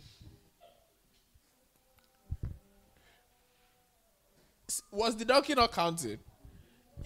Was 4.91 5.15
the 5.15 5.25
donkey 5.25 5.55
not 5.55 5.71
counting? 5.71 6.19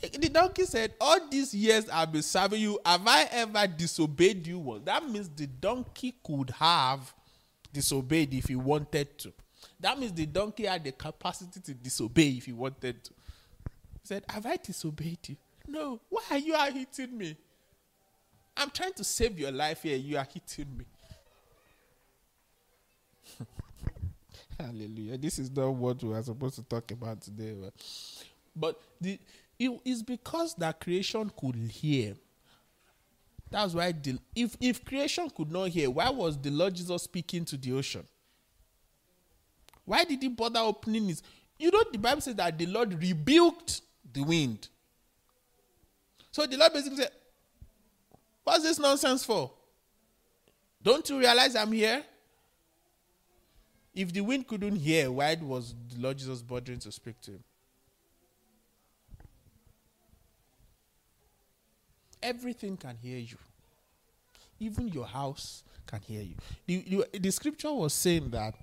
Eh, 0.04 0.10
the 0.20 0.30
donkey 0.30 0.66
said, 0.66 0.94
All 1.00 1.20
these 1.30 1.54
years 1.54 1.88
I've 1.90 2.12
been 2.12 2.22
serving 2.22 2.62
you, 2.62 2.80
have 2.86 3.08
I 3.08 3.28
ever 3.32 3.68
disobeyed 3.68 4.46
you? 4.46 4.60
Well, 4.60 4.80
that 4.80 5.08
means 5.08 5.30
the 5.30 5.48
donkey 5.48 6.16
could 6.24 6.50
have 6.52 7.14
disobeyed 7.72 8.34
if 8.34 8.46
he 8.46 8.56
wanted 8.56 9.18
to. 9.20 9.34
That 9.80 10.00
means 10.00 10.14
the 10.14 10.26
donkey 10.26 10.66
had 10.66 10.84
the 10.84 10.92
capacity 10.92 11.60
to 11.60 11.74
disobey 11.74 12.30
if 12.30 12.46
he 12.46 12.54
wanted 12.54 13.04
to. 13.04 13.14
He 14.02 14.08
said, 14.08 14.24
Have 14.30 14.46
I 14.46 14.58
disobeyed 14.58 15.20
you? 15.28 15.36
No. 15.68 16.00
Why 16.10 16.22
are 16.32 16.38
you 16.38 16.56
hitting 16.74 17.18
me? 17.18 17.36
I'm 18.58 18.70
trying 18.70 18.94
to 18.94 19.04
save 19.04 19.38
your 19.38 19.52
life 19.52 19.84
here. 19.84 19.98
You 19.98 20.18
are 20.18 20.28
hitting 20.32 20.78
me. 20.78 20.86
Hallelujah. 24.60 25.18
This 25.18 25.40
is 25.40 25.52
not 25.52 25.74
what 25.74 26.02
we 26.04 26.14
are 26.14 26.24
supposed 26.24 26.56
to 26.56 26.64
talk 26.64 26.92
about 26.92 27.22
today. 27.22 27.54
But 28.56 28.80
the, 29.02 29.20
it 29.60 29.72
is 29.84 30.04
because 30.04 30.56
that 30.56 30.80
creation 30.80 31.32
could 31.38 31.56
hear. 31.56 32.16
That's 33.52 33.74
why 33.74 33.92
the, 33.92 34.18
if, 34.36 34.56
if 34.60 34.84
creation 34.84 35.30
could 35.30 35.52
not 35.52 35.70
hear, 35.70 35.90
why 35.90 36.10
was 36.10 36.38
the 36.38 36.50
Lord 36.50 36.76
Jesus 36.76 37.04
speaking 37.04 37.46
to 37.46 37.58
the 37.58 37.74
ocean? 37.74 38.04
Why 39.84 40.04
did 40.04 40.22
he 40.22 40.30
bother 40.30 40.60
opening 40.60 41.08
his? 41.10 41.22
You 41.60 41.72
know, 41.72 41.84
the 41.92 42.00
Bible 42.00 42.22
says 42.22 42.36
that 42.36 42.58
the 42.58 42.66
Lord 42.66 43.02
rebuked 43.02 43.82
the 44.12 44.24
wind. 44.24 44.68
So 46.32 46.46
the 46.46 46.58
Lord 46.58 46.74
basically 46.74 46.98
said, 46.98 47.12
What's 48.44 48.64
this 48.64 48.80
nonsense 48.80 49.26
for? 49.26 49.52
Don't 50.82 51.08
you 51.10 51.20
realize 51.20 51.56
I'm 51.56 51.72
here? 51.72 52.04
If 53.96 54.12
the 54.12 54.20
wind 54.22 54.46
couldn't 54.46 54.76
hear, 54.76 55.10
why 55.10 55.36
was 55.42 55.74
the 55.90 56.02
Lord 56.02 56.18
Jesus 56.18 56.42
bothering 56.42 56.80
to 56.80 56.92
speak 56.92 57.20
to 57.22 57.32
him? 57.32 57.44
Everything 62.22 62.76
can 62.76 62.98
hear 63.02 63.18
you. 63.18 63.38
Even 64.60 64.90
your 64.90 65.06
house 65.06 65.64
can 65.88 66.02
hear 66.02 66.22
you. 66.22 66.36
The, 66.66 67.06
the, 67.20 67.32
scripture 67.32 67.72
was 67.72 67.94
saying 67.94 68.30
that 68.32 68.56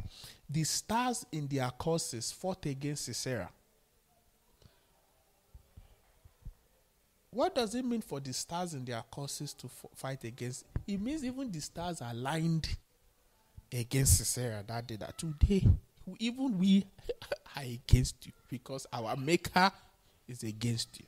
the 0.51 0.65
stars 0.65 1.25
in 1.33 1.47
their 1.47 1.71
courses 1.71 2.31
fought 2.33 2.67
against 2.67 3.07
Sisera. 3.07 3.49
What 7.31 7.55
does 7.55 7.75
it 7.75 7.85
mean 7.85 8.03
for 8.03 8.21
the 8.21 8.33
stars 8.35 8.75
in 8.75 8.85
their 8.85 9.03
courses 9.11 9.55
to 9.55 9.67
f- 9.67 9.87
fight 9.95 10.25
against? 10.25 10.67
It 10.87 11.01
means 11.01 11.25
even 11.25 11.51
the 11.51 11.61
stars 11.61 12.03
are 12.03 12.11
aligned 12.11 12.69
against 13.73 14.19
Sisera 14.19 14.63
that 14.67 14.87
day. 14.87 14.97
That 14.97 15.17
today, 15.19 15.67
even 16.19 16.59
we 16.59 16.85
are 17.57 17.63
against 17.63 18.27
you 18.27 18.33
because 18.49 18.87
our 18.93 19.17
Maker 19.17 19.71
is 20.29 20.43
against 20.43 21.01
you. 21.01 21.07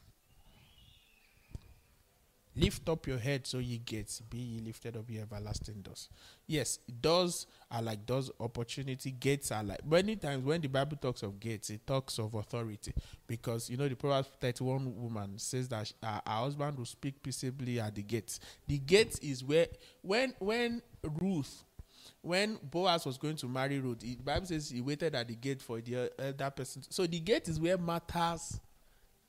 Lift 2.57 2.88
up 2.88 3.09
your 3.09 3.18
head 3.18 3.48
so 3.48 3.59
ye 3.59 3.79
gates, 3.79 4.20
be 4.20 4.38
ye 4.38 4.61
lifted 4.61 4.96
up, 4.96 5.11
ye 5.11 5.18
everlasting 5.18 5.83
doors. 5.83 6.09
Yes, 6.46 6.79
doors 7.00 7.48
are 7.68 7.83
like 7.83 8.07
doors, 8.07 8.31
opportunity, 8.38 9.11
gates 9.11 9.50
are 9.50 9.64
like 9.64 9.85
many 9.85 10.14
times 10.14 10.44
when 10.44 10.61
the 10.61 10.68
Bible 10.68 10.96
talks 10.96 11.24
of 11.24 11.40
gates, 11.40 11.70
it 11.70 11.85
talks 11.85 12.16
of 12.20 12.33
authority. 12.35 12.92
Because 13.27 13.68
you 13.68 13.77
know 13.77 13.88
the 13.88 13.96
Proverbs 13.96 14.29
31 14.40 14.94
woman 14.96 15.37
says 15.37 15.68
that 15.70 15.92
her, 16.00 16.22
her 16.24 16.33
husband 16.33 16.79
will 16.79 16.85
speak 16.85 17.20
peaceably 17.20 17.81
at 17.81 17.96
the 17.96 18.03
gates. 18.03 18.38
The 18.68 18.79
gate 18.79 19.18
is 19.20 19.42
where 19.42 19.66
when 20.03 20.33
when 20.38 20.81
Ruth 21.03 21.63
when 22.24 22.58
Boaz 22.62 23.04
was 23.04 23.18
going 23.18 23.37
to 23.37 23.46
marry 23.46 23.78
Ruth, 23.78 24.00
the 24.00 24.14
Bible 24.16 24.46
says 24.46 24.70
he 24.70 24.80
waited 24.80 25.14
at 25.14 25.28
the 25.28 25.34
gate 25.34 25.60
for 25.60 25.80
the 25.80 26.10
elder 26.18 26.50
person. 26.50 26.82
So 26.88 27.06
the 27.06 27.20
gate 27.20 27.48
is 27.48 27.60
where 27.60 27.76
matters 27.76 28.58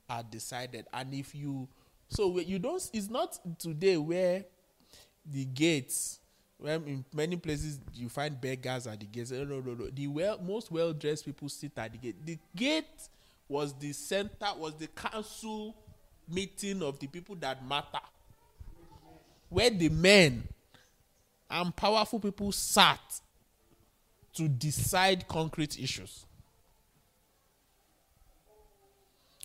are 0.10 0.23
decided. 0.23 0.86
And 0.93 1.13
if 1.13 1.36
you 1.36 1.67
so 2.08 2.39
you 2.39 2.58
don't. 2.58 2.89
It's 2.93 3.10
not 3.10 3.38
today 3.60 3.97
where 3.97 4.45
the 5.25 5.45
gates. 5.45 6.19
When 6.58 6.88
in 6.88 7.05
many 7.13 7.36
places 7.36 7.81
you 7.93 8.08
find 8.08 8.39
beggars 8.39 8.88
at 8.88 9.01
the 9.01 9.05
gates. 9.05 9.31
No, 9.31 9.43
no, 9.43 9.60
no, 9.60 9.73
no. 9.73 9.89
The 9.93 10.08
well, 10.08 10.39
most 10.41 10.71
well 10.71 10.93
dressed 10.93 11.25
people 11.25 11.49
sit 11.49 11.77
at 11.77 11.91
the 11.91 11.97
gate. 11.97 12.25
The 12.25 12.39
gate 12.55 13.10
was 13.49 13.73
the 13.77 13.91
center, 13.91 14.47
was 14.58 14.75
the 14.75 14.88
council 14.88 15.75
meeting 16.29 16.81
of 16.81 16.97
the 16.99 17.08
people 17.08 17.36
that 17.41 17.67
matter. 17.67 17.99
Where 19.49 19.69
the 19.69 19.89
men 19.89 20.47
and 21.49 21.75
powerful 21.75 22.19
people 22.19 22.51
sat 22.51 23.21
to 24.34 24.47
decide 24.47 25.27
concrete 25.27 25.79
issues. 25.79 26.25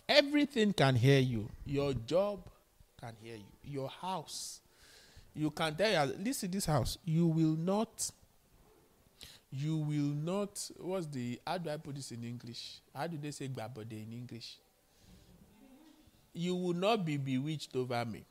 Everything 0.08 0.72
can 0.72 0.96
hear 0.96 1.20
you. 1.20 1.48
Your 1.64 1.94
job 1.94 2.40
can 3.00 3.14
hear 3.22 3.36
you. 3.36 3.44
Your 3.62 3.88
house. 3.88 4.60
You 5.34 5.50
can 5.50 5.74
tell 5.76 6.06
you, 6.08 6.14
listen, 6.18 6.50
this 6.50 6.66
house, 6.66 6.98
you 7.04 7.28
will 7.28 7.56
not, 7.56 8.10
you 9.52 9.76
will 9.76 10.12
not, 10.12 10.68
what's 10.78 11.06
the, 11.06 11.40
how 11.46 11.58
do 11.58 11.70
I 11.70 11.76
put 11.76 11.94
this 11.94 12.10
in 12.10 12.24
English? 12.24 12.80
How 12.94 13.06
do 13.06 13.16
they 13.16 13.30
say 13.30 13.46
gbabode 13.46 13.92
in 13.92 14.12
English? 14.12 14.56
You 16.32 16.56
will 16.56 16.74
not 16.74 17.04
be 17.04 17.16
bewitched 17.16 17.76
over 17.76 18.04
me. 18.04 18.24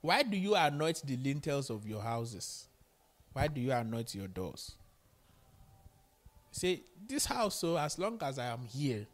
Why 0.00 0.22
do 0.22 0.36
you 0.36 0.54
anoint 0.54 1.02
the 1.04 1.16
lintels 1.16 1.70
of 1.70 1.86
your 1.86 2.02
houses? 2.02 2.68
Why 3.34 3.48
do 3.48 3.60
you 3.60 3.72
anoint 3.72 4.14
your 4.14 4.28
doors? 4.28 4.72
Say, 6.50 6.84
this 7.06 7.26
house, 7.26 7.56
so 7.56 7.76
as 7.76 7.98
long 7.98 8.18
as 8.22 8.38
I 8.38 8.46
am 8.46 8.64
here, 8.64 9.06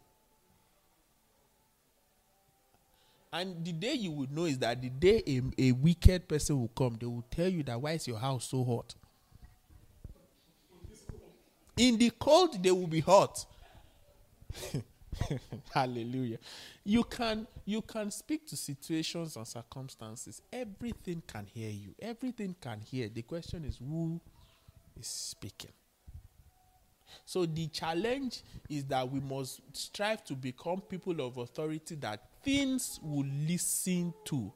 And 3.33 3.63
the 3.63 3.71
day 3.71 3.93
you 3.93 4.11
would 4.11 4.31
know 4.31 4.45
is 4.45 4.59
that 4.59 4.81
the 4.81 4.89
day 4.89 5.23
a, 5.25 5.41
a 5.57 5.71
wicked 5.71 6.27
person 6.27 6.59
will 6.59 6.67
come, 6.69 6.97
they 6.99 7.05
will 7.05 7.23
tell 7.31 7.47
you 7.47 7.63
that 7.63 7.79
why 7.79 7.91
is 7.93 8.07
your 8.07 8.19
house 8.19 8.45
so 8.45 8.63
hot? 8.63 8.93
In 11.77 11.97
the 11.97 12.11
cold, 12.19 12.61
they 12.61 12.71
will 12.71 12.87
be 12.87 12.99
hot. 12.99 13.45
Hallelujah. 15.73 16.39
You 16.83 17.03
can 17.03 17.47
you 17.65 17.81
can 17.81 18.09
speak 18.09 18.47
to 18.47 18.57
situations 18.57 19.35
and 19.35 19.47
circumstances. 19.47 20.41
Everything 20.51 21.21
can 21.27 21.45
hear 21.45 21.69
you. 21.69 21.93
Everything 22.01 22.55
can 22.59 22.81
hear. 22.81 23.07
The 23.07 23.21
question 23.21 23.65
is 23.65 23.77
who 23.77 24.19
is 24.99 25.07
speaking. 25.07 25.71
So 27.25 27.45
the 27.45 27.67
challenge 27.67 28.41
is 28.69 28.85
that 28.85 29.09
we 29.09 29.19
must 29.19 29.61
strive 29.73 30.23
to 30.25 30.33
become 30.33 30.81
people 30.81 31.19
of 31.21 31.37
authority 31.37 31.95
that 31.95 32.21
things 32.43 32.99
will 33.03 33.27
listen 33.47 34.13
to. 34.25 34.51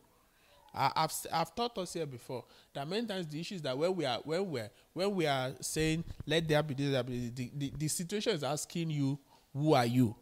I, 0.74 0.92
have 0.96 1.14
I've 1.32 1.56
taught 1.56 1.78
us 1.78 1.94
here 1.94 2.06
before 2.06 2.44
that 2.74 2.86
many 2.88 3.08
times 3.08 3.28
the 3.28 3.40
issue 3.40 3.56
is 3.56 3.62
that 3.62 3.78
when 3.78 3.96
we 3.96 4.06
are 4.06 4.20
when 4.26 4.50
we 4.50 4.60
are 4.60 4.70
when 4.92 5.16
we 5.16 5.26
are 5.26 5.52
saying 5.62 6.04
let 6.26 6.46
there 6.48 6.62
be 6.64 6.74
this, 6.74 6.92
the, 7.34 7.52
the, 7.56 7.74
the 7.78 7.88
situation 7.88 8.34
is 8.34 8.44
asking 8.44 8.90
you 8.90 9.18
who 9.54 9.74
are 9.74 9.86
you, 9.86 10.14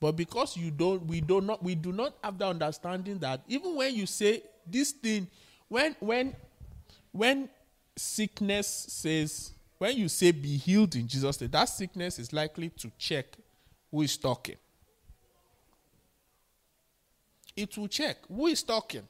but 0.00 0.12
because 0.12 0.56
you 0.56 0.70
don't 0.70 1.06
we 1.06 1.20
do 1.20 1.40
not 1.40 1.62
we 1.62 1.74
do 1.74 1.92
not 1.92 2.14
have 2.22 2.38
the 2.38 2.46
understanding 2.46 3.18
that 3.18 3.40
even 3.48 3.76
when 3.76 3.94
you 3.94 4.06
say 4.06 4.42
this 4.66 4.92
thing 4.92 5.26
when 5.68 5.96
when 6.00 6.34
when 7.12 7.48
sickness 7.96 8.66
says 8.66 9.52
when 9.78 9.96
you 9.96 10.08
say 10.08 10.32
be 10.32 10.56
healed 10.56 10.94
in 10.94 11.06
Jesus' 11.06 11.40
name, 11.40 11.50
that 11.50 11.66
sickness 11.66 12.18
is 12.18 12.32
likely 12.32 12.70
to 12.70 12.90
check 12.98 13.26
who 13.90 14.02
is 14.02 14.16
talking. 14.16 14.56
It 17.54 17.76
will 17.76 17.88
check 17.88 18.18
who 18.28 18.46
is 18.46 18.62
talking. 18.62 19.06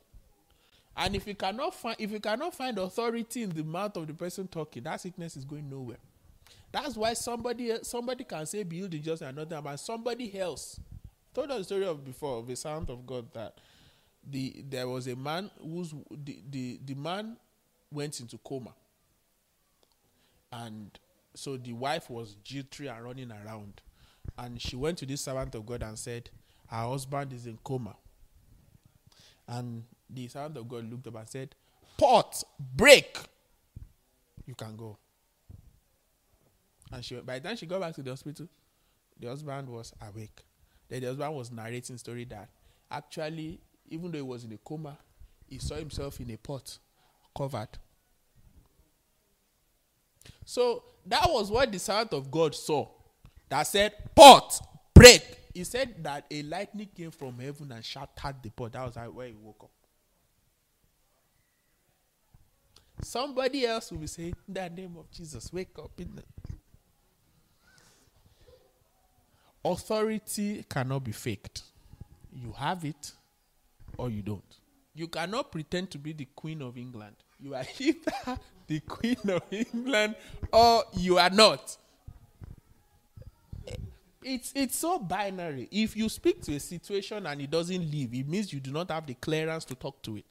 And 0.97 1.15
if 1.15 1.27
you 1.27 1.35
cannot 1.35 1.75
find 1.75 1.97
if 1.99 2.11
you 2.11 2.21
cannot 2.21 2.55
find 2.55 2.79
authority 2.79 3.43
in 3.43 3.51
the 3.51 3.63
mouth 3.63 3.97
of 3.97 4.07
the 4.07 4.15
person 4.15 4.49
talking, 4.49 4.83
that 4.85 5.01
sickness 5.01 5.37
is 5.37 5.45
going 5.45 5.69
nowhere. 5.69 5.99
That's 6.73 6.97
why 6.97 7.15
somebody 7.15 7.73
somebody 7.83 8.25
can 8.25 8.47
say 8.47 8.65
Jesus' 8.65 9.21
name, 9.21 9.31
another 9.31 9.63
man, 9.63 9.79
somebody 9.79 10.39
else. 10.39 10.79
told 11.35 11.51
us 11.51 11.59
the 11.59 11.65
story 11.65 11.87
of 11.87 12.05
before 12.05 12.39
of 12.39 12.47
the 12.47 12.57
sound 12.57 12.91
of 12.91 13.07
God 13.07 13.33
that 13.33 13.59
the 14.29 14.65
there 14.69 14.89
was 14.89 15.07
a 15.07 15.17
man 15.17 15.51
whose 15.63 15.95
the, 16.11 16.43
the, 16.51 16.81
the 16.85 16.95
man 16.95 17.37
went 17.91 18.19
into 18.21 18.37
coma 18.39 18.75
and 20.53 20.99
so 21.35 21.57
the 21.57 21.73
wife 21.73 22.09
was 22.09 22.37
jittery 22.43 22.89
and 22.89 23.05
running 23.05 23.31
around. 23.31 23.81
And 24.39 24.61
she 24.61 24.77
went 24.77 24.99
to 24.99 25.07
this 25.07 25.21
servant 25.21 25.55
of 25.55 25.67
God 25.67 25.83
and 25.83 25.99
said, 25.99 26.31
Her 26.69 26.89
husband 26.89 27.33
is 27.33 27.47
in 27.47 27.59
coma. 27.63 27.95
And 29.47 29.85
the 30.09 30.29
servant 30.29 30.57
of 30.57 30.69
God 30.69 30.91
looked 30.91 31.07
up 31.07 31.17
and 31.17 31.29
said, 31.29 31.55
Pot, 31.99 32.43
break. 32.59 33.19
You 34.47 34.55
can 34.55 34.77
go. 34.77 34.99
And 36.97 37.05
she, 37.05 37.15
by 37.17 37.39
the 37.39 37.47
time 37.47 37.57
she 37.59 37.67
got 37.67 37.83
back 37.83 37.95
to 37.97 38.03
the 38.03 38.09
hospital, 38.09 38.49
the 39.21 39.29
husband 39.29 39.69
was 39.69 39.93
awake. 40.01 40.47
Then 40.89 41.03
the 41.03 41.09
husband 41.09 41.35
was 41.35 41.53
narrating 41.53 41.99
story 41.99 42.25
that 42.25 42.49
actually, 42.91 43.61
even 43.91 44.11
though 44.11 44.17
he 44.17 44.23
was 44.23 44.45
in 44.45 44.53
a 44.53 44.57
coma, 44.57 44.97
he 45.47 45.59
saw 45.59 45.75
himself 45.75 46.19
in 46.21 46.31
a 46.31 46.39
pot 46.39 46.79
covered. 47.37 47.69
So 50.47 50.85
that 51.05 51.29
was 51.29 51.51
what 51.51 51.71
the 51.71 51.79
servant 51.79 52.15
of 52.15 52.31
God 52.31 52.55
saw. 52.55 52.89
That 53.51 53.65
said, 53.65 53.93
pot, 54.15 54.59
break. 54.95 55.23
He 55.53 55.65
said 55.65 56.03
that 56.03 56.25
a 56.31 56.43
lightning 56.45 56.89
came 56.97 57.11
from 57.11 57.39
heaven 57.39 57.73
and 57.73 57.85
shattered 57.85 58.37
the 58.43 58.49
pot. 58.49 58.73
That 58.73 58.87
was 58.87 58.97
where 59.13 59.27
he 59.27 59.35
woke 59.35 59.65
up. 59.65 59.71
Somebody 63.03 63.67
else 63.67 63.91
will 63.91 63.99
be 63.99 64.07
saying, 64.07 64.35
In 64.49 64.55
the 64.55 64.71
name 64.71 64.97
of 64.99 65.11
Jesus, 65.11 65.53
wake 65.53 65.79
up. 65.79 65.91
In 65.99 66.17
the... 66.17 66.23
Authority 69.67 70.65
cannot 70.69 71.03
be 71.03 71.13
faked. 71.13 71.63
You 72.33 72.53
have 72.53 72.85
it 72.85 73.13
or 73.99 74.11
you 74.11 74.23
don't. 74.23 74.45
You 74.95 75.09
cannot 75.09 75.51
pretend 75.51 75.91
to 75.91 75.99
be 75.99 76.13
the 76.13 76.27
Queen 76.37 76.63
of 76.63 76.79
England. 76.79 77.17
You 77.41 77.55
are 77.55 77.65
either 77.79 78.39
the 78.67 78.81
Queen 78.81 79.19
of 79.29 79.43
England 79.51 80.15
or 80.53 80.85
you 80.97 81.19
are 81.19 81.31
not. 81.31 81.77
It's, 84.23 84.53
it's 84.55 84.77
so 84.77 84.99
binary. 84.99 85.69
If 85.71 85.97
you 85.97 86.09
speak 86.09 86.43
to 86.43 86.55
a 86.55 86.61
situation 86.61 87.27
and 87.27 87.41
it 87.41 87.51
doesn't 87.51 87.91
leave, 87.91 88.15
it 88.15 88.29
means 88.29 88.53
you 88.53 88.61
do 88.61 88.71
not 88.71 88.91
have 88.91 89.07
the 89.07 89.15
clearance 89.15 89.65
to 89.67 89.75
talk 89.75 90.01
to 90.03 90.17
it. 90.17 90.25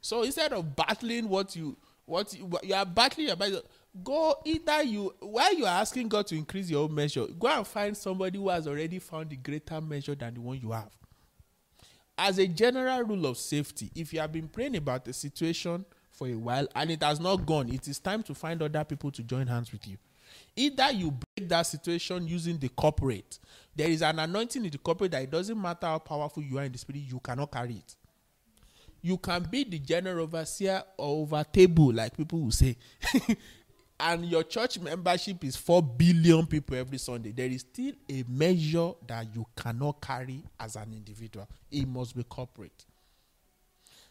So 0.00 0.22
instead 0.22 0.52
of 0.52 0.74
battling 0.74 1.28
what 1.28 1.54
you 1.54 1.76
what 2.06 2.34
you, 2.34 2.50
you 2.62 2.74
are 2.74 2.84
battling 2.84 3.30
about, 3.30 3.64
go 4.02 4.36
either 4.44 4.82
you 4.82 5.14
while 5.20 5.54
you 5.54 5.64
are 5.64 5.80
asking 5.80 6.08
God 6.08 6.26
to 6.28 6.36
increase 6.36 6.68
your 6.68 6.84
own 6.84 6.94
measure, 6.94 7.26
go 7.38 7.48
and 7.48 7.66
find 7.66 7.96
somebody 7.96 8.38
who 8.38 8.48
has 8.48 8.66
already 8.66 8.98
found 8.98 9.32
a 9.32 9.36
greater 9.36 9.80
measure 9.80 10.14
than 10.14 10.34
the 10.34 10.40
one 10.40 10.60
you 10.60 10.72
have. 10.72 10.90
As 12.16 12.38
a 12.38 12.46
general 12.46 13.02
rule 13.02 13.26
of 13.26 13.38
safety, 13.38 13.90
if 13.94 14.12
you 14.12 14.20
have 14.20 14.32
been 14.32 14.48
praying 14.48 14.76
about 14.76 15.04
the 15.04 15.12
situation 15.12 15.84
for 16.10 16.28
a 16.28 16.34
while 16.34 16.66
and 16.74 16.90
it 16.90 17.02
has 17.02 17.18
not 17.20 17.44
gone, 17.44 17.68
it 17.68 17.88
is 17.88 17.98
time 17.98 18.22
to 18.22 18.34
find 18.34 18.62
other 18.62 18.84
people 18.84 19.10
to 19.10 19.22
join 19.22 19.46
hands 19.46 19.72
with 19.72 19.86
you. 19.86 19.96
Either 20.56 20.92
you 20.92 21.10
break 21.10 21.48
that 21.48 21.62
situation 21.62 22.26
using 22.26 22.58
the 22.58 22.68
corporate. 22.68 23.38
There 23.74 23.88
is 23.88 24.02
an 24.02 24.18
anointing 24.20 24.64
in 24.64 24.70
the 24.70 24.78
corporate 24.78 25.10
that 25.12 25.22
it 25.22 25.30
doesn't 25.30 25.60
matter 25.60 25.86
how 25.86 25.98
powerful 25.98 26.42
you 26.42 26.58
are 26.58 26.64
in 26.64 26.72
the 26.72 26.78
spirit, 26.78 27.02
you 27.02 27.18
cannot 27.20 27.50
carry 27.50 27.74
it. 27.74 27.96
You 29.02 29.18
can 29.18 29.42
be 29.50 29.64
the 29.64 29.78
general 29.80 30.22
overseer 30.22 30.82
or 30.96 31.22
over 31.22 31.44
table, 31.44 31.92
like 31.92 32.16
people 32.16 32.40
will 32.40 32.50
say. 32.50 32.76
and 33.98 34.24
your 34.26 34.42
church 34.42 34.78
membership 34.80 35.44
is 35.44 35.56
4 35.56 35.82
billion 35.82 36.46
people 36.46 36.76
every 36.76 36.98
Sunday, 36.98 37.32
there 37.32 37.46
is 37.46 37.60
still 37.60 37.92
a 38.10 38.24
measure 38.28 38.92
that 39.06 39.26
you 39.34 39.46
cannot 39.56 40.00
carry 40.00 40.42
as 40.58 40.76
an 40.76 40.92
individual. 40.92 41.48
It 41.70 41.86
must 41.86 42.16
be 42.16 42.24
corporate. 42.24 42.84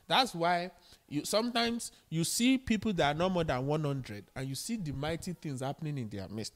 That's 0.07 0.35
why 0.35 0.71
you 1.07 1.25
sometimes 1.25 1.91
you 2.09 2.23
see 2.23 2.57
people 2.57 2.93
that 2.93 3.15
are 3.15 3.17
no 3.17 3.29
more 3.29 3.43
than 3.43 3.65
100 3.65 4.25
and 4.35 4.47
you 4.47 4.55
see 4.55 4.75
the 4.77 4.91
mighty 4.91 5.33
things 5.33 5.61
happening 5.61 5.97
in 5.97 6.09
their 6.09 6.27
midst. 6.27 6.53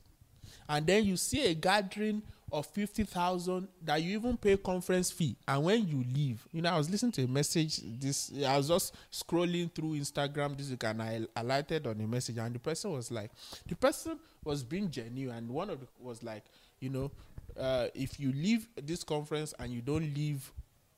And 0.67 0.85
then 0.85 1.05
you 1.05 1.17
see 1.17 1.45
a 1.45 1.53
gathering 1.53 2.21
of 2.51 2.65
50,000 2.67 3.67
that 3.83 4.01
you 4.01 4.17
even 4.17 4.37
pay 4.37 4.55
conference 4.55 5.11
fee. 5.11 5.35
And 5.47 5.63
when 5.63 5.87
you 5.87 6.03
leave, 6.13 6.47
you 6.53 6.61
know, 6.61 6.69
I 6.71 6.77
was 6.77 6.89
listening 6.89 7.11
to 7.13 7.23
a 7.23 7.27
message 7.27 7.81
this, 7.83 8.31
I 8.45 8.55
was 8.55 8.69
just 8.69 8.95
scrolling 9.11 9.73
through 9.73 9.95
Instagram 9.99 10.57
this 10.57 10.69
week 10.69 10.83
and 10.85 11.01
I 11.01 11.21
alighted 11.35 11.87
on 11.87 11.99
a 11.99 12.07
message 12.07 12.37
and 12.37 12.55
the 12.55 12.59
person 12.59 12.91
was 12.91 13.11
like, 13.11 13.31
the 13.67 13.75
person 13.75 14.17
was 14.43 14.63
being 14.63 14.89
genuine 14.89 15.37
and 15.37 15.49
one 15.49 15.69
of 15.69 15.79
the 15.81 15.87
was 15.99 16.23
like, 16.23 16.45
you 16.79 16.89
know, 16.89 17.11
uh, 17.59 17.87
if 17.93 18.19
you 18.19 18.31
leave 18.31 18.67
this 18.81 19.03
conference 19.03 19.53
and 19.59 19.73
you 19.73 19.81
don't 19.81 20.13
leave 20.15 20.51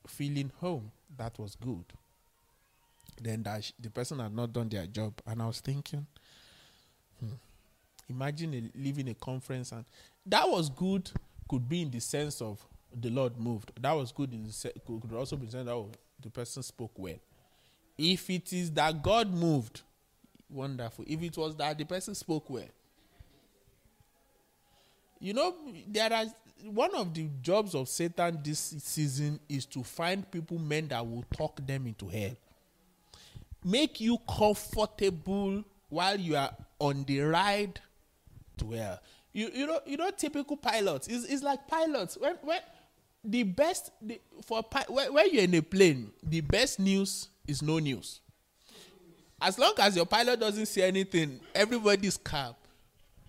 feeling 0.05 0.51
home, 0.59 0.91
that 1.17 1.37
was 1.39 1.55
good. 1.55 1.85
Then 3.21 3.43
that 3.43 3.63
sh- 3.63 3.71
the 3.79 3.89
person 3.89 4.19
had 4.19 4.35
not 4.35 4.53
done 4.53 4.69
their 4.69 4.85
job. 4.85 5.13
And 5.25 5.41
I 5.41 5.47
was 5.47 5.61
thinking, 5.61 6.05
hmm, 7.19 7.33
imagine 8.07 8.53
a, 8.53 8.77
leaving 8.77 9.09
a 9.09 9.13
conference 9.15 9.71
and 9.71 9.85
that 10.25 10.47
was 10.47 10.69
good 10.69 11.09
could 11.49 11.67
be 11.67 11.81
in 11.81 11.91
the 11.91 11.99
sense 11.99 12.41
of 12.41 12.65
the 12.95 13.09
Lord 13.09 13.37
moved. 13.37 13.71
That 13.81 13.91
was 13.91 14.11
good 14.11 14.31
in 14.33 14.43
the 14.43 14.71
could 14.85 15.13
also 15.13 15.35
be 15.35 15.49
sense 15.49 15.65
that 15.65 15.73
oh, 15.73 15.91
the 16.21 16.29
person 16.29 16.63
spoke 16.63 16.97
well. 16.97 17.19
If 17.97 18.29
it 18.29 18.53
is 18.53 18.71
that 18.71 19.01
God 19.03 19.33
moved, 19.33 19.81
wonderful. 20.49 21.03
If 21.07 21.21
it 21.21 21.35
was 21.37 21.55
that 21.57 21.77
the 21.77 21.83
person 21.83 22.15
spoke 22.15 22.49
well, 22.49 22.69
you 25.19 25.33
know, 25.33 25.53
there 25.87 26.13
are 26.13 26.25
one 26.63 26.93
of 26.95 27.13
the 27.13 27.27
jobs 27.41 27.75
of 27.75 27.89
Satan 27.89 28.39
this 28.43 28.59
season 28.59 29.39
is 29.49 29.65
to 29.65 29.83
find 29.83 30.29
people 30.29 30.59
men 30.59 30.87
that 30.89 31.05
will 31.05 31.25
talk 31.35 31.65
them 31.65 31.87
into 31.87 32.07
hell, 32.07 32.35
make 33.63 33.99
you 33.99 34.17
comfortable 34.27 35.63
while 35.89 36.17
you 36.17 36.35
are 36.35 36.51
on 36.79 37.03
the 37.05 37.19
ride 37.19 37.79
to 38.57 38.71
hell 38.71 38.99
you 39.33 39.49
you 39.53 39.67
know 39.67 39.79
you 39.85 39.97
know 39.97 40.09
typical 40.11 40.57
pilots. 40.57 41.07
Is 41.07 41.25
it's 41.25 41.43
like 41.43 41.67
pilots. 41.67 42.17
When 42.19 42.35
when 42.41 42.59
the 43.23 43.43
best 43.43 43.91
the, 44.01 44.19
for 44.43 44.63
when, 44.87 45.13
when 45.13 45.33
you're 45.33 45.43
in 45.43 45.53
a 45.55 45.61
plane 45.61 46.11
the 46.23 46.41
best 46.41 46.79
news 46.79 47.29
is 47.47 47.61
no 47.61 47.79
news. 47.79 48.21
As 49.41 49.57
long 49.57 49.73
as 49.79 49.95
your 49.95 50.05
pilot 50.05 50.39
doesn't 50.39 50.65
see 50.65 50.81
anything 50.81 51.39
everybody's 51.53 52.17
calm. 52.17 52.55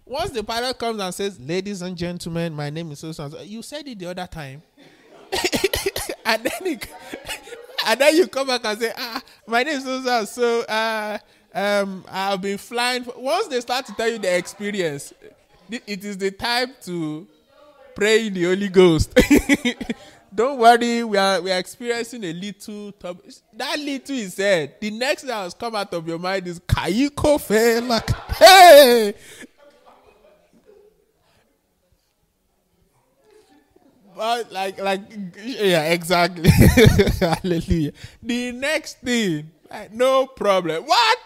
Once 0.04 0.30
the 0.30 0.42
pilot 0.42 0.78
comes 0.78 1.00
and 1.00 1.14
says 1.14 1.38
ladies 1.40 1.82
and 1.82 1.96
gentlemen 1.96 2.54
my 2.54 2.70
name 2.70 2.90
is 2.92 3.00
so 3.00 3.12
you 3.42 3.62
said 3.62 3.86
it 3.86 3.98
the 3.98 4.06
other 4.06 4.26
time. 4.26 4.62
And 6.30 6.44
then 6.44 6.52
it, 6.66 6.86
and 7.86 8.00
then 8.00 8.14
you 8.14 8.28
come 8.28 8.46
back 8.46 8.64
and 8.64 8.78
say 8.78 8.92
ah 8.96 9.20
my 9.48 9.64
name 9.64 9.78
is 9.78 9.84
so 9.84 10.00
so 10.00 10.24
so 10.24 10.60
uh 10.62 11.18
um 11.52 12.04
i've 12.08 12.40
been 12.40 12.56
flying 12.58 13.04
once 13.16 13.48
they 13.48 13.60
start 13.60 13.84
to 13.86 13.92
tell 13.94 14.08
you 14.08 14.18
the 14.18 14.32
experience 14.36 15.12
it 15.86 16.04
is 16.04 16.18
the 16.18 16.30
time 16.30 16.74
to 16.82 17.26
pray 17.94 18.26
in 18.26 18.34
the 18.34 18.44
Holy 18.44 18.68
Ghost. 18.68 19.18
Don't 20.34 20.58
worry, 20.58 21.02
we 21.02 21.16
are 21.16 21.40
we 21.40 21.50
are 21.50 21.58
experiencing 21.58 22.22
a 22.24 22.32
little. 22.32 22.92
That 23.52 23.78
little 23.78 24.16
is 24.16 24.34
said. 24.34 24.76
The 24.80 24.90
next 24.90 25.22
that 25.22 25.34
has 25.42 25.54
come 25.54 25.74
out 25.74 25.92
of 25.92 26.06
your 26.06 26.18
mind 26.18 26.46
is 26.46 26.60
Kayiko 26.60 27.40
fe 27.40 27.80
like 27.80 28.10
hey. 28.36 29.14
But 34.14 34.52
like 34.52 34.80
like 34.80 35.00
yeah 35.42 35.90
exactly. 35.92 36.50
Hallelujah. 37.20 37.92
The 38.22 38.52
next 38.52 39.00
thing, 39.00 39.50
like, 39.70 39.92
no 39.92 40.26
problem. 40.26 40.84
What? 40.84 41.18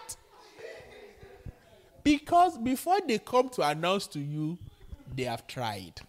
Because 2.04 2.58
before 2.58 2.98
they 3.06 3.18
come 3.18 3.48
to 3.50 3.62
announce 3.62 4.06
to 4.08 4.20
you, 4.20 4.58
they 5.16 5.24
have 5.24 5.46
tried. 5.46 6.00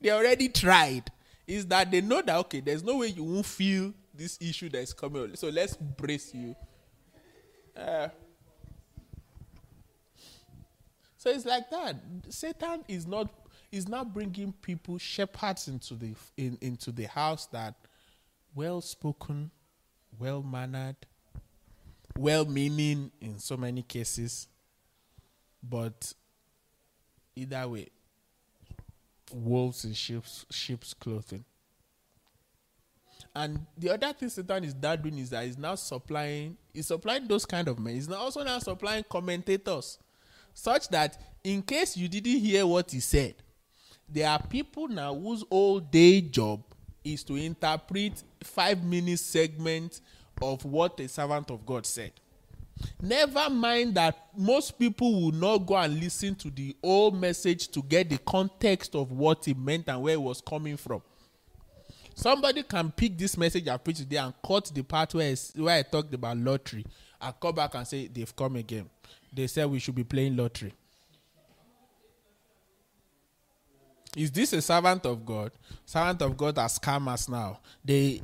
They 0.00 0.10
already 0.10 0.48
tried. 0.48 1.10
Is 1.46 1.66
that 1.66 1.90
they 1.90 2.00
know 2.00 2.22
that 2.22 2.36
okay, 2.36 2.60
there's 2.60 2.84
no 2.84 2.98
way 2.98 3.08
you 3.08 3.24
won't 3.24 3.46
feel 3.46 3.92
this 4.14 4.38
issue 4.40 4.68
that 4.70 4.78
is 4.80 4.92
coming. 4.92 5.34
So 5.34 5.48
let's 5.48 5.76
brace 5.76 6.32
you. 6.34 6.54
Uh, 7.76 8.08
so 11.16 11.30
it's 11.30 11.46
like 11.46 11.70
that. 11.70 11.96
Satan 12.28 12.84
is 12.86 13.06
not 13.06 13.28
is 13.70 13.88
not 13.88 14.12
bringing 14.12 14.52
people 14.52 14.98
shepherds 14.98 15.68
into 15.68 15.94
the 15.94 16.14
in, 16.36 16.58
into 16.60 16.92
the 16.92 17.04
house 17.04 17.46
that 17.46 17.74
well 18.54 18.80
spoken, 18.80 19.50
well 20.18 20.42
mannered, 20.42 20.96
well 22.16 22.44
meaning 22.44 23.10
in 23.20 23.38
so 23.38 23.56
many 23.56 23.82
cases, 23.82 24.48
but 25.62 26.12
either 27.36 27.68
way, 27.68 27.88
wolves 29.32 29.84
in 29.84 29.94
sheep's, 29.94 30.44
sheep's 30.50 30.94
clothing. 30.94 31.44
And 33.34 33.64
the 33.78 33.90
other 33.90 34.12
thing 34.12 34.28
Satan 34.28 34.64
is 34.64 34.74
doing 34.74 35.18
is 35.18 35.30
that 35.30 35.46
he's 35.46 35.56
now 35.56 35.74
supplying, 35.74 36.56
he's 36.72 36.88
supplying 36.88 37.26
those 37.26 37.46
kind 37.46 37.66
of 37.68 37.78
men. 37.78 37.94
He's 37.94 38.08
now 38.08 38.16
also 38.16 38.42
now 38.44 38.58
supplying 38.58 39.04
commentators, 39.08 39.98
such 40.52 40.88
that 40.88 41.18
in 41.42 41.62
case 41.62 41.96
you 41.96 42.08
didn't 42.08 42.40
hear 42.40 42.66
what 42.66 42.90
he 42.90 43.00
said, 43.00 43.34
there 44.08 44.28
are 44.28 44.42
people 44.42 44.88
now 44.88 45.14
whose 45.14 45.44
whole 45.50 45.80
day 45.80 46.20
job 46.20 46.62
is 47.02 47.24
to 47.24 47.36
interpret 47.36 48.22
five 48.42 48.84
minute 48.84 49.18
segment 49.18 50.00
of 50.40 50.64
what 50.64 51.00
a 51.00 51.08
servant 51.08 51.50
of 51.50 51.64
God 51.64 51.86
said. 51.86 52.12
Never 53.00 53.50
mind 53.50 53.94
that 53.94 54.16
most 54.36 54.78
people 54.78 55.12
will 55.22 55.32
not 55.32 55.58
go 55.58 55.76
and 55.76 55.98
listen 55.98 56.34
to 56.36 56.50
the 56.50 56.76
old 56.82 57.20
message 57.20 57.68
to 57.68 57.82
get 57.82 58.08
the 58.08 58.18
context 58.18 58.94
of 58.94 59.12
what 59.12 59.46
it 59.48 59.58
meant 59.58 59.88
and 59.88 60.02
where 60.02 60.14
it 60.14 60.22
was 60.22 60.40
coming 60.40 60.76
from. 60.76 61.02
Somebody 62.14 62.62
can 62.62 62.90
pick 62.90 63.16
this 63.16 63.36
message 63.36 63.68
I 63.68 63.76
preached 63.76 64.00
today 64.00 64.16
and 64.16 64.34
cut 64.46 64.70
the 64.74 64.82
part 64.82 65.14
where, 65.14 65.34
where 65.56 65.78
I 65.78 65.82
talked 65.82 66.12
about 66.12 66.36
lottery 66.36 66.84
and 67.20 67.40
come 67.40 67.54
back 67.54 67.74
and 67.74 67.86
say 67.86 68.08
they've 68.08 68.34
come 68.34 68.56
again. 68.56 68.88
They 69.32 69.46
said 69.46 69.70
we 69.70 69.78
should 69.78 69.94
be 69.94 70.04
playing 70.04 70.36
lottery. 70.36 70.72
Is 74.16 74.30
this 74.30 74.52
a 74.52 74.60
servant 74.60 75.06
of 75.06 75.24
God? 75.24 75.52
Servant 75.86 76.20
of 76.20 76.36
God 76.36 76.58
are 76.58 76.68
scammers 76.68 77.28
now. 77.30 77.60
They 77.82 78.20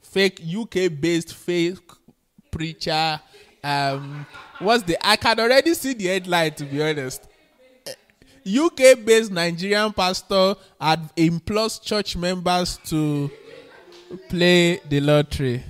fake 0.00 0.40
UK 0.42 0.90
based 0.98 1.34
fake 1.34 1.78
preacher. 2.50 3.20
Um, 3.62 4.26
what's 4.58 4.82
the? 4.84 4.96
I 5.06 5.16
can 5.16 5.38
already 5.40 5.74
see 5.74 5.94
the 5.94 6.06
headline. 6.06 6.52
To 6.54 6.64
be 6.64 6.82
honest, 6.82 7.28
UK 8.46 9.04
based 9.04 9.30
Nigerian 9.30 9.92
pastor 9.92 10.54
had 10.80 11.10
implores 11.16 11.78
church 11.78 12.16
members 12.16 12.78
to 12.86 13.30
play 14.28 14.80
the 14.88 15.00
lottery. 15.00 15.62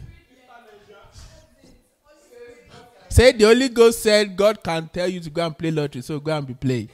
Say 3.08 3.32
the 3.32 3.44
Holy 3.44 3.68
Ghost 3.68 4.02
said 4.02 4.36
God 4.36 4.62
can 4.62 4.88
tell 4.88 5.08
you 5.08 5.18
to 5.20 5.30
go 5.30 5.44
and 5.46 5.56
play 5.56 5.70
lottery, 5.70 6.02
so 6.02 6.20
go 6.20 6.36
and 6.36 6.46
be 6.46 6.54
playing. 6.54 6.88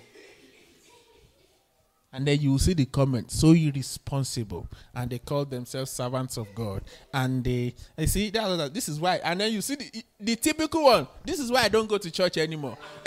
And 2.14 2.28
then 2.28 2.40
you 2.40 2.56
see 2.60 2.74
the 2.74 2.84
comment, 2.84 3.32
so 3.32 3.50
irresponsible. 3.50 4.68
And 4.94 5.10
they 5.10 5.18
call 5.18 5.44
themselves 5.44 5.90
servants 5.90 6.36
of 6.36 6.54
God. 6.54 6.82
And 7.12 7.42
they, 7.42 7.74
they 7.96 8.06
see, 8.06 8.30
that, 8.30 8.72
this 8.72 8.88
is 8.88 9.00
why. 9.00 9.16
And 9.16 9.40
then 9.40 9.52
you 9.52 9.60
see 9.60 9.74
the, 9.74 9.90
the 10.20 10.36
typical 10.36 10.84
one, 10.84 11.08
this 11.24 11.40
is 11.40 11.50
why 11.50 11.62
I 11.62 11.68
don't 11.68 11.88
go 11.88 11.98
to 11.98 12.10
church 12.12 12.38
anymore. 12.38 12.78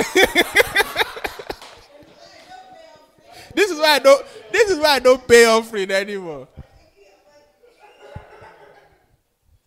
this 3.55 3.72
is 3.72 3.80
why 3.80 3.95
I 3.95 3.99
don't, 3.99 4.26
this 4.51 4.72
is 4.72 4.78
why 4.78 4.89
I 4.89 4.99
don't 4.99 5.26
pay 5.26 5.45
offering 5.45 5.89
anymore. 5.89 6.49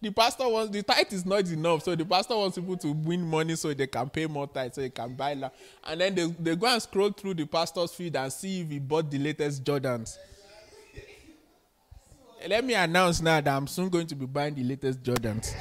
The 0.00 0.10
pastor 0.10 0.48
wants 0.48 0.72
the 0.72 0.82
tithe 0.82 1.12
is 1.12 1.26
not 1.26 1.46
enough, 1.48 1.82
so 1.82 1.94
the 1.94 2.04
pastor 2.04 2.36
wants 2.36 2.56
people 2.56 2.76
to 2.78 2.92
win 2.92 3.22
money 3.22 3.54
so 3.54 3.72
they 3.74 3.86
can 3.86 4.08
pay 4.08 4.26
more 4.26 4.46
tithe, 4.46 4.72
so 4.72 4.80
they 4.80 4.90
can 4.90 5.14
buy 5.14 5.34
land. 5.34 5.52
And 5.84 6.00
then 6.00 6.14
they, 6.14 6.26
they 6.38 6.56
go 6.56 6.66
and 6.66 6.80
scroll 6.80 7.10
through 7.10 7.34
the 7.34 7.44
pastor's 7.46 7.92
feed 7.92 8.16
and 8.16 8.32
see 8.32 8.62
if 8.62 8.70
he 8.70 8.78
bought 8.78 9.10
the 9.10 9.18
latest 9.18 9.62
Jordans. 9.62 10.16
Let 12.48 12.64
me 12.64 12.72
announce 12.72 13.20
now 13.20 13.40
that 13.42 13.54
I'm 13.54 13.66
soon 13.66 13.90
going 13.90 14.06
to 14.06 14.14
be 14.14 14.24
buying 14.24 14.54
the 14.54 14.64
latest 14.64 15.02
Jordans. 15.02 15.52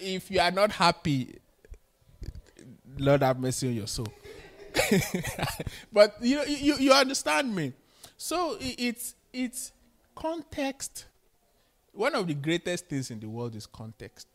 If 0.00 0.30
you 0.30 0.40
are 0.40 0.50
not 0.50 0.72
happy, 0.72 1.38
Lord 2.96 3.22
have 3.22 3.38
mercy 3.38 3.68
on 3.68 3.74
your 3.74 3.86
soul. 3.86 4.08
but 5.92 6.16
you, 6.22 6.42
you 6.46 6.76
you 6.76 6.92
understand 6.92 7.54
me. 7.54 7.74
So 8.16 8.56
it's 8.60 9.14
it's 9.32 9.72
context 10.14 11.06
one 12.00 12.14
of 12.14 12.26
the 12.26 12.32
greatest 12.32 12.86
things 12.86 13.10
in 13.10 13.20
the 13.20 13.28
world 13.28 13.54
is 13.54 13.66
context. 13.66 14.26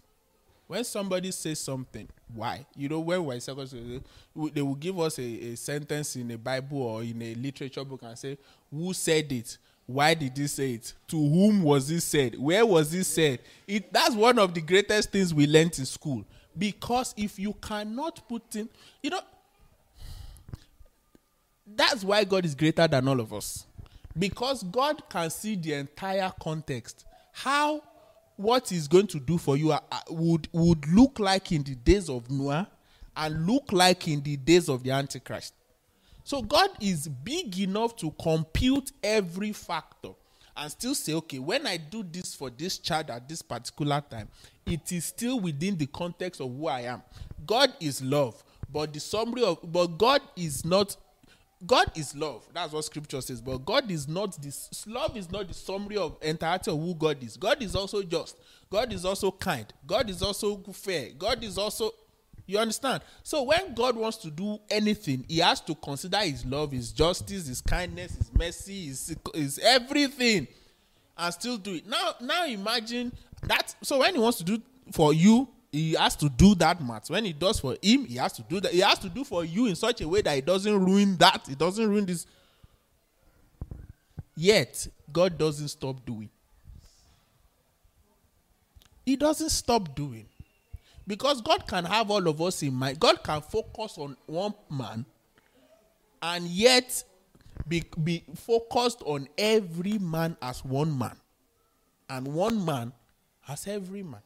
When 0.67 0.83
somebody 0.83 1.31
says 1.31 1.59
something, 1.59 2.07
why? 2.31 2.63
You 2.75 2.89
know, 2.89 2.99
when 2.99 3.25
we're 3.25 3.39
they 3.39 4.61
will 4.61 4.75
give 4.75 4.99
us 4.99 5.17
a, 5.17 5.23
a 5.23 5.55
sentence 5.55 6.15
in 6.15 6.29
a 6.29 6.37
Bible 6.37 6.83
or 6.83 7.01
in 7.01 7.19
a 7.23 7.33
literature 7.33 7.83
book 7.83 8.01
and 8.03 8.15
say, 8.17 8.37
Who 8.71 8.93
said 8.93 9.31
it? 9.31 9.57
Why 9.87 10.13
did 10.13 10.37
he 10.37 10.45
say 10.45 10.73
it? 10.73 10.93
To 11.07 11.17
whom 11.17 11.63
was 11.63 11.89
it 11.89 12.01
said? 12.01 12.37
Where 12.37 12.63
was 12.63 12.93
it 12.93 13.03
said? 13.05 13.39
It, 13.67 13.91
that's 13.91 14.13
one 14.13 14.37
of 14.37 14.53
the 14.53 14.61
greatest 14.61 15.11
things 15.11 15.33
we 15.33 15.47
learned 15.47 15.79
in 15.79 15.85
school. 15.85 16.23
Because 16.55 17.15
if 17.17 17.39
you 17.39 17.53
cannot 17.53 18.27
put 18.29 18.55
in, 18.55 18.69
you 19.01 19.09
know, 19.09 19.21
that's 21.75 22.03
why 22.03 22.23
God 22.23 22.45
is 22.45 22.53
greater 22.53 22.87
than 22.87 23.07
all 23.07 23.19
of 23.19 23.33
us. 23.33 23.65
Because 24.17 24.61
God 24.61 25.01
can 25.09 25.31
see 25.31 25.55
the 25.55 25.73
entire 25.73 26.31
context 26.39 27.05
how 27.35 27.83
what 28.37 28.71
is 28.71 28.87
going 28.87 29.07
to 29.07 29.19
do 29.19 29.37
for 29.37 29.57
you 29.57 29.73
uh, 29.73 29.79
uh, 29.91 29.99
would 30.09 30.47
would 30.53 30.87
look 30.87 31.19
like 31.19 31.51
in 31.51 31.63
the 31.63 31.75
days 31.75 32.09
of 32.09 32.31
Noah 32.31 32.69
and 33.15 33.45
look 33.45 33.73
like 33.73 34.07
in 34.07 34.21
the 34.21 34.37
days 34.37 34.69
of 34.69 34.83
the 34.83 34.91
Antichrist. 34.91 35.53
So 36.23 36.41
God 36.41 36.69
is 36.79 37.09
big 37.09 37.59
enough 37.59 37.97
to 37.97 38.11
compute 38.11 38.93
every 39.03 39.51
factor 39.51 40.11
and 40.55 40.71
still 40.71 40.95
say, 40.95 41.13
okay, 41.13 41.39
when 41.39 41.67
I 41.67 41.75
do 41.75 42.03
this 42.03 42.33
for 42.33 42.49
this 42.49 42.77
child 42.77 43.09
at 43.09 43.27
this 43.27 43.41
particular 43.41 44.01
time, 44.09 44.29
it 44.65 44.93
is 44.93 45.03
still 45.03 45.41
within 45.41 45.77
the 45.77 45.87
context 45.87 46.39
of 46.39 46.55
who 46.55 46.67
I 46.67 46.81
am. 46.83 47.03
God 47.45 47.73
is 47.81 48.01
love, 48.01 48.41
but 48.71 48.93
the 48.93 49.01
summary 49.01 49.43
of 49.43 49.59
but 49.61 49.87
God 49.97 50.21
is 50.37 50.63
not 50.63 50.95
God 51.65 51.91
is 51.95 52.15
love. 52.15 52.47
That's 52.53 52.73
what 52.73 52.85
scripture 52.85 53.21
says. 53.21 53.41
But 53.41 53.65
God 53.65 53.89
is 53.89 54.07
not 54.07 54.41
this 54.41 54.85
love 54.87 55.15
is 55.17 55.31
not 55.31 55.47
the 55.47 55.53
summary 55.53 55.97
of 55.97 56.17
entirety 56.21 56.71
of 56.71 56.79
who 56.79 56.93
God 56.95 57.21
is. 57.23 57.37
God 57.37 57.61
is 57.61 57.75
also 57.75 58.03
just. 58.03 58.37
God 58.69 58.91
is 58.91 59.05
also 59.05 59.31
kind. 59.31 59.71
God 59.85 60.09
is 60.09 60.21
also 60.21 60.57
fair. 60.73 61.09
God 61.17 61.43
is 61.43 61.57
also 61.57 61.93
you 62.47 62.59
understand? 62.59 63.01
So 63.23 63.41
when 63.41 63.73
God 63.73 63.95
wants 63.95 64.17
to 64.17 64.29
do 64.29 64.59
anything, 64.69 65.25
he 65.27 65.39
has 65.39 65.61
to 65.61 65.73
consider 65.73 66.19
his 66.19 66.45
love, 66.45 66.71
his 66.71 66.91
justice, 66.91 67.47
his 67.47 67.59
kindness, 67.59 68.15
his 68.15 68.31
mercy, 68.33 68.85
his, 68.85 69.15
his 69.33 69.59
everything 69.59 70.47
and 71.17 71.33
still 71.33 71.57
do 71.57 71.75
it. 71.75 71.87
Now 71.87 72.13
now 72.21 72.45
imagine 72.45 73.11
that 73.43 73.75
so 73.81 73.99
when 73.99 74.13
he 74.13 74.19
wants 74.19 74.37
to 74.39 74.43
do 74.43 74.61
for 74.91 75.13
you 75.13 75.47
he 75.75 75.93
has 75.93 76.15
to 76.15 76.29
do 76.29 76.55
that 76.55 76.81
math. 76.81 77.09
When 77.09 77.25
he 77.25 77.33
does 77.33 77.59
for 77.59 77.75
him, 77.81 78.05
he 78.05 78.15
has 78.15 78.31
to 78.33 78.41
do 78.43 78.61
that. 78.61 78.71
He 78.71 78.79
has 78.79 78.97
to 78.99 79.09
do 79.09 79.25
for 79.25 79.43
you 79.43 79.65
in 79.65 79.75
such 79.75 79.99
a 79.99 80.07
way 80.07 80.21
that 80.21 80.37
it 80.37 80.45
doesn't 80.45 80.85
ruin 80.85 81.17
that. 81.17 81.49
It 81.49 81.57
doesn't 81.57 81.89
ruin 81.89 82.05
this. 82.05 82.25
Yet, 84.37 84.87
God 85.11 85.37
doesn't 85.37 85.67
stop 85.67 86.05
doing. 86.05 86.29
He 89.05 89.17
doesn't 89.17 89.49
stop 89.49 89.93
doing. 89.93 90.27
Because 91.05 91.41
God 91.41 91.67
can 91.67 91.83
have 91.83 92.09
all 92.09 92.25
of 92.25 92.41
us 92.41 92.63
in 92.63 92.73
mind. 92.73 92.97
God 92.97 93.21
can 93.21 93.41
focus 93.41 93.97
on 93.97 94.15
one 94.27 94.53
man 94.69 95.05
and 96.21 96.47
yet 96.47 97.03
be, 97.67 97.83
be 98.01 98.23
focused 98.33 99.01
on 99.05 99.27
every 99.37 99.97
man 99.97 100.37
as 100.41 100.63
one 100.63 100.97
man. 100.97 101.17
And 102.09 102.27
one 102.29 102.63
man 102.63 102.93
as 103.47 103.67
every 103.67 104.03
man. 104.03 104.21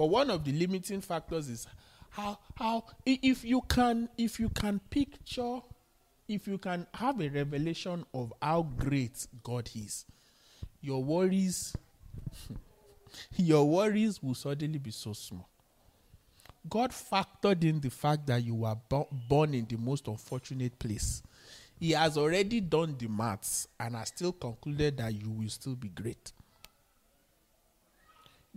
But 0.00 0.06
one 0.06 0.30
of 0.30 0.44
the 0.44 0.52
limiting 0.52 1.02
factors 1.02 1.50
is 1.50 1.66
how 2.08 2.38
how 2.54 2.84
if 3.04 3.44
you 3.44 3.60
can 3.60 4.08
if 4.16 4.40
you 4.40 4.48
can 4.48 4.80
picture 4.88 5.60
if 6.26 6.48
you 6.48 6.56
can 6.56 6.86
have 6.94 7.20
a 7.20 7.28
revelation 7.28 8.06
of 8.14 8.32
how 8.40 8.62
great 8.62 9.26
God 9.42 9.68
is, 9.74 10.06
your 10.80 11.04
worries 11.04 11.76
your 13.36 13.68
worries 13.68 14.22
will 14.22 14.34
suddenly 14.34 14.78
be 14.78 14.90
so 14.90 15.12
small. 15.12 15.50
God 16.66 16.92
factored 16.92 17.62
in 17.62 17.78
the 17.80 17.90
fact 17.90 18.26
that 18.28 18.42
you 18.42 18.54
were 18.54 18.76
bo- 18.88 19.08
born 19.28 19.52
in 19.52 19.66
the 19.66 19.76
most 19.76 20.08
unfortunate 20.08 20.78
place. 20.78 21.22
He 21.78 21.90
has 21.90 22.16
already 22.16 22.62
done 22.62 22.96
the 22.98 23.08
maths 23.08 23.68
and 23.78 23.94
has 23.96 24.08
still 24.08 24.32
concluded 24.32 24.96
that 24.96 25.12
you 25.12 25.28
will 25.28 25.50
still 25.50 25.76
be 25.76 25.90
great. 25.90 26.32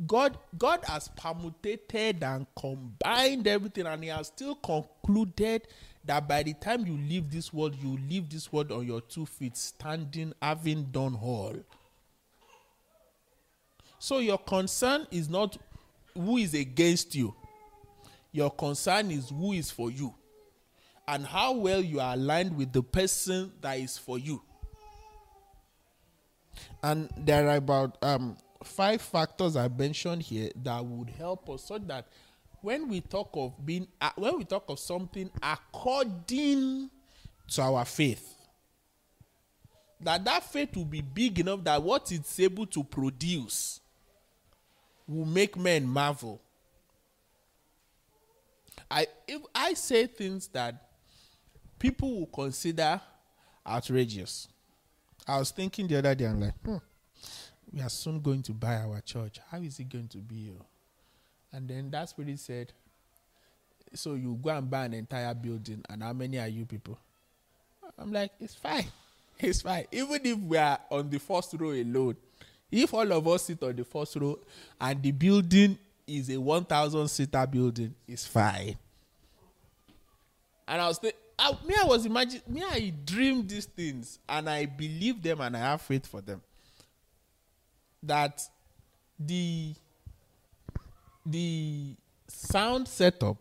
God, 0.07 0.37
God 0.57 0.83
has 0.85 1.07
permutated 1.09 2.23
and 2.23 2.47
combined 2.59 3.47
everything, 3.47 3.85
and 3.85 4.03
He 4.03 4.09
has 4.09 4.27
still 4.27 4.55
concluded 4.55 5.67
that 6.05 6.27
by 6.27 6.43
the 6.43 6.53
time 6.53 6.85
you 6.85 6.97
leave 6.97 7.31
this 7.31 7.53
world, 7.53 7.75
you 7.81 7.97
leave 8.09 8.29
this 8.29 8.51
world 8.51 8.71
on 8.71 8.85
your 8.85 9.01
two 9.01 9.25
feet, 9.25 9.55
standing, 9.55 10.33
having 10.41 10.85
done 10.85 11.17
all. 11.21 11.55
So 13.99 14.19
your 14.19 14.39
concern 14.39 15.07
is 15.11 15.29
not 15.29 15.57
who 16.13 16.37
is 16.37 16.53
against 16.53 17.15
you. 17.15 17.33
Your 18.31 18.51
concern 18.51 19.11
is 19.11 19.29
who 19.29 19.53
is 19.53 19.71
for 19.71 19.91
you 19.91 20.13
and 21.07 21.25
how 21.25 21.53
well 21.53 21.81
you 21.81 21.99
are 21.99 22.13
aligned 22.13 22.57
with 22.57 22.71
the 22.71 22.81
person 22.81 23.51
that 23.61 23.77
is 23.77 23.97
for 23.97 24.17
you. 24.17 24.41
And 26.81 27.09
there 27.17 27.47
are 27.49 27.57
about 27.57 27.97
um, 28.01 28.37
five 28.63 29.01
factors 29.01 29.55
I 29.55 29.67
mentioned 29.67 30.21
here 30.23 30.49
that 30.63 30.83
would 30.83 31.09
help 31.11 31.49
us 31.49 31.65
so 31.65 31.77
that 31.79 32.07
when 32.61 32.87
we 32.87 33.01
talk 33.01 33.29
of 33.33 33.53
being 33.65 33.87
uh, 34.01 34.11
when 34.15 34.37
we 34.37 34.45
talk 34.45 34.65
of 34.69 34.79
something 34.79 35.29
according 35.41 36.89
to 37.49 37.61
our 37.61 37.85
faith 37.85 38.35
that 39.99 40.23
that 40.25 40.43
faith 40.43 40.75
will 40.75 40.85
be 40.85 41.01
big 41.01 41.39
enough 41.39 41.63
that 41.63 41.81
what 41.81 42.11
it's 42.11 42.39
able 42.39 42.65
to 42.65 42.83
produce 42.83 43.79
will 45.07 45.25
make 45.25 45.57
men 45.57 45.85
marvel. 45.87 46.41
I 48.89 49.07
if 49.27 49.41
i 49.53 49.73
say 49.73 50.07
things 50.07 50.47
that 50.49 50.89
people 51.79 52.19
will 52.19 52.27
consider 52.27 53.01
outrageous. 53.65 54.47
I 55.27 55.39
was 55.39 55.51
thinking 55.51 55.87
the 55.87 55.97
other 55.97 56.15
day 56.15 56.25
i'm 56.25 56.39
like 56.39 56.53
hmm 56.63 56.77
We 57.73 57.81
are 57.81 57.89
soon 57.89 58.21
going 58.21 58.43
to 58.43 58.53
buy 58.53 58.75
our 58.75 59.01
church. 59.01 59.39
How 59.49 59.57
is 59.59 59.79
it 59.79 59.89
going 59.89 60.07
to 60.09 60.19
be? 60.19 60.51
Oh? 60.57 60.65
And 61.51 61.67
then 61.67 61.89
that 61.91 62.09
spirit 62.09 62.39
said, 62.39 62.71
So 63.93 64.13
you 64.13 64.37
go 64.41 64.51
and 64.51 64.69
buy 64.69 64.85
an 64.85 64.93
entire 64.93 65.33
building, 65.33 65.83
and 65.89 66.03
how 66.03 66.13
many 66.13 66.39
are 66.39 66.47
you 66.47 66.65
people? 66.65 66.97
I'm 67.97 68.11
like, 68.11 68.31
It's 68.39 68.55
fine. 68.55 68.85
It's 69.39 69.63
fine. 69.63 69.85
Even 69.91 70.19
if 70.23 70.37
we 70.37 70.57
are 70.57 70.79
on 70.91 71.09
the 71.09 71.17
first 71.17 71.55
row 71.59 71.71
alone, 71.71 72.15
if 72.71 72.93
all 72.93 73.11
of 73.11 73.27
us 73.27 73.45
sit 73.45 73.61
on 73.63 73.75
the 73.75 73.83
first 73.83 74.15
row 74.15 74.39
and 74.79 75.01
the 75.01 75.11
building 75.11 75.77
is 76.07 76.29
a 76.29 76.39
1,000 76.39 77.07
seater 77.07 77.45
building, 77.47 77.93
it's 78.07 78.25
fine. 78.25 78.77
And 80.67 80.81
I 80.81 80.87
was 80.87 80.99
thinking, 80.99 81.19
I, 81.37 81.51
me, 81.65 81.75
I 81.81 81.85
was 81.85 82.05
imagining, 82.05 82.43
me, 82.47 82.63
I 82.63 82.93
dream 83.05 83.45
these 83.45 83.65
things 83.65 84.19
and 84.29 84.49
I 84.49 84.65
believe 84.65 85.21
them 85.21 85.41
and 85.41 85.57
I 85.57 85.59
have 85.59 85.81
faith 85.81 86.05
for 86.05 86.21
them. 86.21 86.41
That 88.03 88.41
the 89.19 89.73
the 91.25 91.95
sound 92.27 92.87
setup, 92.87 93.37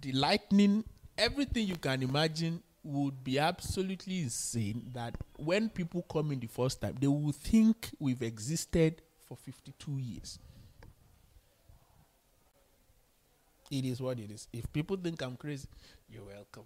the 0.00 0.12
lightning, 0.12 0.84
everything 1.16 1.66
you 1.66 1.76
can 1.76 2.02
imagine 2.02 2.62
would 2.82 3.22
be 3.24 3.38
absolutely 3.38 4.20
insane. 4.20 4.90
That 4.92 5.16
when 5.36 5.68
people 5.68 6.02
come 6.02 6.32
in 6.32 6.40
the 6.40 6.46
first 6.46 6.80
time, 6.80 6.96
they 7.00 7.06
will 7.06 7.32
think 7.32 7.90
we've 7.98 8.22
existed 8.22 9.02
for 9.26 9.36
52 9.36 9.92
years. 9.98 10.38
It 13.70 13.84
is 13.84 14.00
what 14.00 14.18
it 14.20 14.30
is. 14.30 14.46
If 14.52 14.72
people 14.72 14.96
think 14.96 15.20
I'm 15.22 15.36
crazy, 15.36 15.68
you're 16.08 16.24
welcome. 16.24 16.64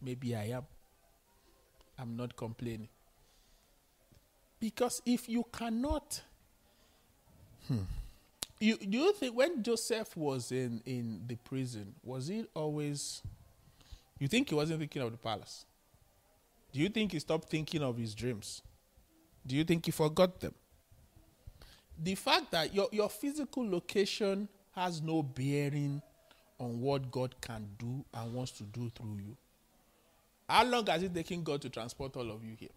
Maybe 0.00 0.34
I 0.34 0.44
am. 0.44 0.64
I'm 1.98 2.16
not 2.16 2.36
complaining. 2.36 2.88
Because 4.58 5.02
if 5.04 5.28
you 5.28 5.44
cannot, 5.52 6.20
hmm, 7.68 7.78
you 8.58 8.76
do 8.78 8.98
you 8.98 9.12
think 9.12 9.36
when 9.36 9.62
Joseph 9.62 10.16
was 10.16 10.50
in 10.50 10.82
in 10.86 11.22
the 11.26 11.36
prison, 11.36 11.94
was 12.02 12.28
he 12.28 12.46
always? 12.54 13.22
You 14.18 14.28
think 14.28 14.48
he 14.48 14.54
wasn't 14.54 14.80
thinking 14.80 15.02
of 15.02 15.12
the 15.12 15.18
palace? 15.18 15.66
Do 16.72 16.80
you 16.80 16.88
think 16.88 17.12
he 17.12 17.18
stopped 17.18 17.48
thinking 17.48 17.82
of 17.82 17.98
his 17.98 18.14
dreams? 18.14 18.62
Do 19.46 19.54
you 19.54 19.64
think 19.64 19.84
he 19.84 19.92
forgot 19.92 20.40
them? 20.40 20.54
The 22.02 22.14
fact 22.14 22.50
that 22.50 22.74
your, 22.74 22.88
your 22.92 23.08
physical 23.08 23.68
location 23.68 24.48
has 24.74 25.00
no 25.00 25.22
bearing 25.22 26.02
on 26.58 26.80
what 26.80 27.10
God 27.10 27.34
can 27.40 27.66
do 27.78 28.04
and 28.12 28.34
wants 28.34 28.52
to 28.52 28.64
do 28.64 28.90
through 28.94 29.18
you. 29.18 29.36
How 30.48 30.64
long 30.64 30.86
has 30.86 31.02
it 31.02 31.14
taken 31.14 31.42
God 31.42 31.62
to 31.62 31.70
transport 31.70 32.16
all 32.16 32.30
of 32.30 32.44
you 32.44 32.54
here? 32.58 32.68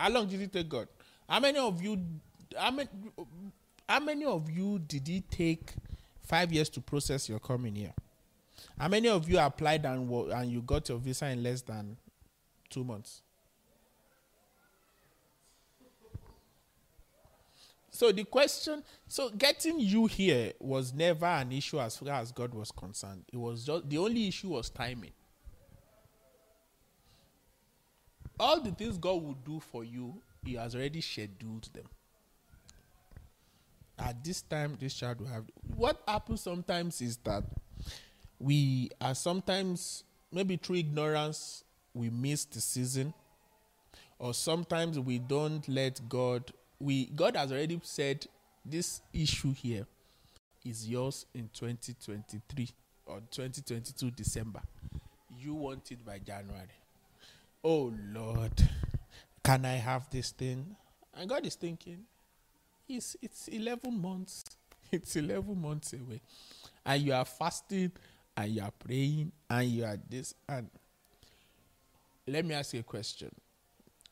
How 0.00 0.08
long 0.08 0.26
did 0.26 0.40
it 0.40 0.50
take 0.50 0.66
God? 0.66 0.88
How 1.28 1.40
many 1.40 1.58
of 1.58 1.82
you 1.82 2.02
how 2.58 2.70
many, 2.70 2.88
how 3.86 4.00
many 4.00 4.24
of 4.24 4.50
you 4.50 4.78
did 4.78 5.06
it 5.10 5.30
take 5.30 5.74
five 6.22 6.50
years 6.50 6.70
to 6.70 6.80
process 6.80 7.28
your 7.28 7.38
coming 7.38 7.74
here? 7.74 7.92
How 8.78 8.88
many 8.88 9.10
of 9.10 9.28
you 9.28 9.38
applied 9.38 9.84
and 9.84 10.10
and 10.10 10.50
you 10.50 10.62
got 10.62 10.88
your 10.88 10.96
visa 10.96 11.28
in 11.28 11.42
less 11.42 11.60
than 11.60 11.98
two 12.70 12.82
months? 12.82 13.20
So 17.90 18.10
the 18.10 18.24
question, 18.24 18.82
so 19.06 19.28
getting 19.28 19.78
you 19.78 20.06
here 20.06 20.54
was 20.58 20.94
never 20.94 21.26
an 21.26 21.52
issue 21.52 21.78
as 21.78 21.98
far 21.98 22.14
as 22.14 22.32
God 22.32 22.54
was 22.54 22.70
concerned. 22.70 23.24
It 23.30 23.36
was 23.36 23.66
just 23.66 23.90
the 23.90 23.98
only 23.98 24.28
issue 24.28 24.48
was 24.48 24.70
timing. 24.70 25.12
All 28.40 28.60
the 28.60 28.70
things 28.72 28.98
God 28.98 29.22
will 29.22 29.36
do 29.44 29.60
for 29.60 29.84
you, 29.84 30.14
He 30.44 30.54
has 30.54 30.74
already 30.74 31.00
scheduled 31.00 31.68
them. 31.72 31.84
At 33.98 34.24
this 34.24 34.42
time, 34.42 34.76
this 34.80 34.94
child 34.94 35.20
will 35.20 35.28
have. 35.28 35.44
What 35.76 36.02
happens 36.08 36.40
sometimes 36.40 37.02
is 37.02 37.18
that 37.18 37.44
we 38.38 38.90
are 39.00 39.14
sometimes, 39.14 40.04
maybe 40.32 40.56
through 40.56 40.76
ignorance, 40.76 41.64
we 41.92 42.08
miss 42.08 42.46
the 42.46 42.60
season, 42.60 43.12
or 44.18 44.32
sometimes 44.32 44.98
we 44.98 45.18
don't 45.18 45.68
let 45.68 46.00
God 46.08 46.50
we 46.80 47.06
God 47.06 47.36
has 47.36 47.52
already 47.52 47.78
said 47.84 48.26
this 48.64 49.02
issue 49.12 49.52
here 49.52 49.86
is 50.64 50.88
yours 50.88 51.26
in 51.34 51.48
2023 51.52 52.68
or 53.06 53.20
2022 53.30 54.10
December. 54.10 54.60
You 55.38 55.54
want 55.54 55.90
it 55.92 56.04
by 56.04 56.18
January. 56.18 56.68
Oh 57.62 57.92
Lord, 58.12 58.52
can 59.44 59.64
I 59.66 59.74
have 59.74 60.08
this 60.10 60.30
thing? 60.30 60.76
And 61.14 61.28
God 61.28 61.44
is 61.44 61.54
thinking, 61.56 62.04
it's 62.88 63.16
it's 63.20 63.48
11 63.48 64.00
months. 64.00 64.44
It's 64.92 65.14
11 65.14 65.60
months 65.60 65.92
away. 65.92 66.20
And 66.84 67.00
you 67.00 67.12
are 67.12 67.24
fasting 67.24 67.92
and 68.36 68.50
you 68.50 68.60
are 68.60 68.72
praying 68.72 69.30
and 69.48 69.68
you 69.68 69.84
are 69.84 69.96
this 70.08 70.34
and 70.48 70.68
let 72.26 72.44
me 72.44 72.54
ask 72.54 72.74
you 72.74 72.80
a 72.80 72.82
question. 72.82 73.30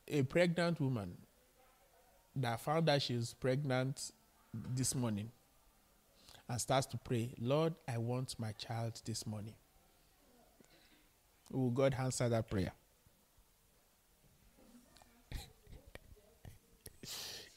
A 0.07 0.23
pregnant 0.23 0.81
woman 0.81 1.17
that 2.37 2.61
found 2.61 2.89
out 2.89 3.03
she's 3.03 3.35
pregnant 3.35 4.13
this 4.75 4.95
morning 4.95 5.31
and 6.49 6.61
starts 6.61 6.87
to 6.89 6.97
pray, 6.99 7.35
Lord, 7.41 7.75
I 7.87 7.99
want 7.99 8.39
my 8.39 8.53
child 8.53 9.01
this 9.05 9.27
morning. 9.27 9.55
Will 11.51 11.71
God 11.71 11.95
answer 11.99 12.29
that 12.29 12.49
prayer? 12.49 12.73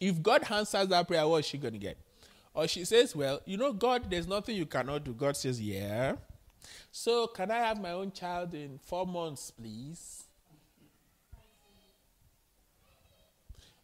If 0.02 0.22
God 0.22 0.44
answers 0.50 0.88
that 0.88 1.08
prayer, 1.08 1.26
what 1.28 1.38
is 1.38 1.46
she 1.46 1.60
going 1.60 1.74
to 1.74 1.80
get? 1.80 1.98
Or 2.54 2.68
she 2.68 2.84
says, 2.84 3.16
Well, 3.16 3.40
you 3.46 3.56
know, 3.56 3.72
God, 3.72 4.10
there's 4.10 4.28
nothing 4.28 4.58
you 4.58 4.66
cannot 4.66 5.06
do. 5.06 5.14
God 5.14 5.38
says, 5.38 5.62
Yeah. 5.62 6.16
So, 6.92 7.28
can 7.28 7.52
I 7.52 7.58
have 7.60 7.80
my 7.80 7.92
own 7.92 8.12
child 8.12 8.54
in 8.54 8.80
four 8.84 9.06
months, 9.06 9.52
please? 9.52 10.24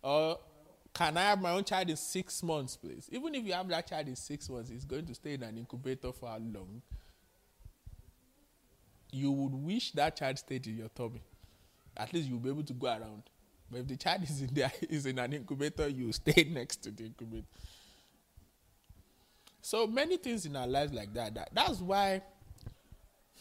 Or 0.01 0.39
can 0.93 1.15
I 1.18 1.22
have 1.22 1.41
my 1.41 1.51
own 1.51 1.63
child 1.63 1.89
in 1.89 1.95
six 1.95 2.41
months, 2.41 2.76
please? 2.76 3.07
Even 3.11 3.36
if 3.36 3.45
you 3.45 3.53
have 3.53 3.68
that 3.70 3.88
child 3.88 4.07
in 4.07 4.15
six 4.15 4.49
months, 4.49 4.72
it's 4.72 4.86
going 4.86 5.05
to 5.05 5.13
stay 5.13 5.36
in 5.36 5.43
an 5.43 5.57
incubator 5.57 6.11
for 6.11 6.30
how 6.30 6.38
long? 6.38 6.82
You 9.11 9.32
would 9.32 9.53
wish 9.53 9.91
that 9.91 10.18
child 10.18 10.39
stayed 10.39 10.65
in 10.65 10.78
your 10.78 10.89
tummy. 10.89 11.22
At 11.95 12.11
least 12.13 12.28
you'll 12.28 12.39
be 12.39 12.49
able 12.49 12.63
to 12.63 12.74
go 12.74 12.88
around. 12.88 13.24
But 13.72 13.82
if 13.82 13.88
the 13.88 13.97
child 13.97 14.24
is 14.24 14.41
in 14.41 14.53
there, 14.53 14.72
is 14.89 15.05
in 15.05 15.20
an 15.20 15.34
incubator, 15.34 15.88
you 15.88 16.11
stay 16.11 16.47
next 16.51 16.78
to 16.84 16.91
the 16.91 17.05
incubator. 17.05 17.45
So 19.61 19.86
many 19.86 20.18
things 20.18 20.45
in 20.45 20.55
our 20.55 20.68
lives 20.68 20.93
like 20.93 21.13
that. 21.13 21.34
that 21.36 21.49
that's 21.51 21.80
why 21.80 22.22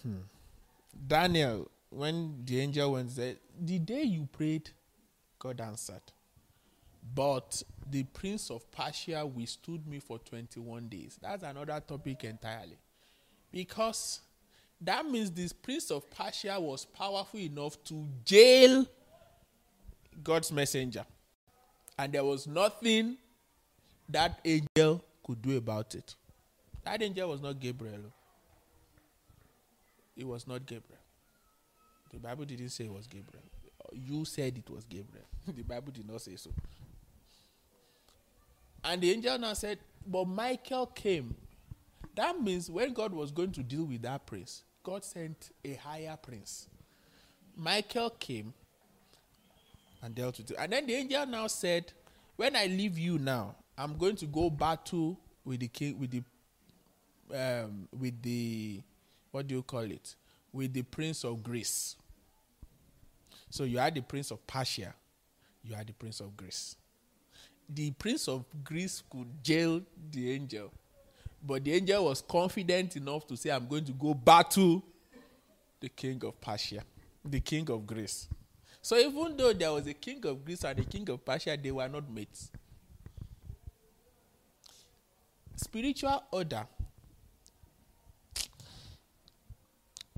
hmm, 0.02 0.16
Daniel, 1.06 1.70
when 1.90 2.42
the 2.44 2.60
angel 2.60 2.92
went 2.92 3.14
there, 3.14 3.34
the 3.60 3.78
day 3.78 4.02
you 4.02 4.28
prayed, 4.32 4.70
God 5.38 5.60
answered. 5.60 6.02
But 7.14 7.62
the 7.88 8.02
prince 8.02 8.50
of 8.50 8.68
Persia 8.72 9.24
withstood 9.24 9.86
me 9.86 10.00
for 10.00 10.18
21 10.18 10.88
days. 10.88 11.18
That's 11.22 11.44
another 11.44 11.80
topic 11.86 12.24
entirely. 12.24 12.78
Because 13.52 14.20
that 14.80 15.06
means 15.06 15.30
this 15.30 15.52
prince 15.52 15.90
of 15.90 16.10
Persia 16.10 16.58
was 16.58 16.84
powerful 16.84 17.38
enough 17.38 17.82
to 17.84 18.06
jail 18.24 18.86
God's 20.22 20.52
messenger. 20.52 21.04
And 21.98 22.12
there 22.12 22.24
was 22.24 22.46
nothing 22.46 23.16
that 24.08 24.40
angel 24.44 25.02
could 25.24 25.42
do 25.42 25.56
about 25.56 25.94
it. 25.94 26.14
That 26.84 27.02
angel 27.02 27.30
was 27.30 27.40
not 27.40 27.58
Gabriel. 27.58 28.12
It 30.16 30.26
was 30.26 30.46
not 30.46 30.64
Gabriel. 30.64 31.00
The 32.12 32.18
Bible 32.18 32.44
didn't 32.44 32.70
say 32.70 32.84
it 32.84 32.92
was 32.92 33.06
Gabriel. 33.06 33.42
You 33.92 34.24
said 34.24 34.56
it 34.56 34.70
was 34.70 34.84
Gabriel. 34.84 35.26
the 35.46 35.62
Bible 35.62 35.92
did 35.92 36.08
not 36.08 36.20
say 36.20 36.36
so. 36.36 36.50
And 38.84 39.00
the 39.00 39.10
angel 39.10 39.38
now 39.38 39.52
said, 39.54 39.78
But 40.06 40.26
Michael 40.26 40.86
came. 40.86 41.34
That 42.14 42.40
means 42.40 42.70
when 42.70 42.92
God 42.92 43.12
was 43.12 43.30
going 43.30 43.52
to 43.52 43.62
deal 43.62 43.84
with 43.84 44.02
that 44.02 44.26
prince, 44.26 44.62
God 44.82 45.04
sent 45.04 45.50
a 45.64 45.74
higher 45.74 46.16
prince. 46.20 46.68
Michael 47.56 48.10
came 48.10 48.54
and 50.02 50.14
dealt 50.14 50.38
with 50.38 50.50
it. 50.50 50.56
And 50.58 50.72
then 50.72 50.86
the 50.86 50.94
angel 50.94 51.26
now 51.26 51.46
said, 51.46 51.92
When 52.36 52.56
I 52.56 52.66
leave 52.66 52.98
you 52.98 53.18
now, 53.18 53.54
I'm 53.76 53.96
going 53.96 54.16
to 54.16 54.26
go 54.26 54.50
battle 54.50 55.18
with 55.44 55.60
the 55.60 55.68
king, 55.68 55.98
with 55.98 56.10
the, 56.10 56.22
um, 57.34 57.88
with 57.98 58.20
the, 58.22 58.80
what 59.30 59.46
do 59.46 59.56
you 59.56 59.62
call 59.62 59.80
it? 59.80 60.14
With 60.52 60.72
the 60.72 60.82
prince 60.82 61.24
of 61.24 61.42
Greece. 61.42 61.96
So 63.50 63.64
you 63.64 63.78
are 63.78 63.90
the 63.90 64.00
prince 64.00 64.30
of 64.30 64.44
Persia, 64.46 64.94
you 65.62 65.74
are 65.74 65.84
the 65.84 65.92
prince 65.92 66.20
of 66.20 66.36
Greece 66.36 66.76
the 67.68 67.90
prince 67.92 68.28
of 68.28 68.44
Greece 68.64 69.02
could 69.10 69.26
jail 69.42 69.80
the 70.10 70.32
angel. 70.32 70.70
But 71.42 71.64
the 71.64 71.74
angel 71.74 72.04
was 72.06 72.22
confident 72.22 72.96
enough 72.96 73.26
to 73.28 73.36
say, 73.36 73.50
I'm 73.50 73.66
going 73.66 73.84
to 73.84 73.92
go 73.92 74.14
battle 74.14 74.82
the 75.80 75.88
king 75.88 76.22
of 76.24 76.40
Persia, 76.40 76.82
the 77.24 77.40
king 77.40 77.70
of 77.70 77.86
Greece. 77.86 78.28
So 78.86 78.96
even 78.96 79.36
though 79.36 79.52
there 79.52 79.72
was 79.72 79.84
a 79.88 79.94
king 79.94 80.24
of 80.26 80.44
Greece 80.44 80.62
and 80.62 80.78
a 80.78 80.84
king 80.84 81.10
of 81.10 81.24
Persia, 81.24 81.58
they 81.60 81.72
were 81.72 81.88
not 81.88 82.08
mates. 82.08 82.52
Spiritual 85.56 86.22
order. 86.30 86.64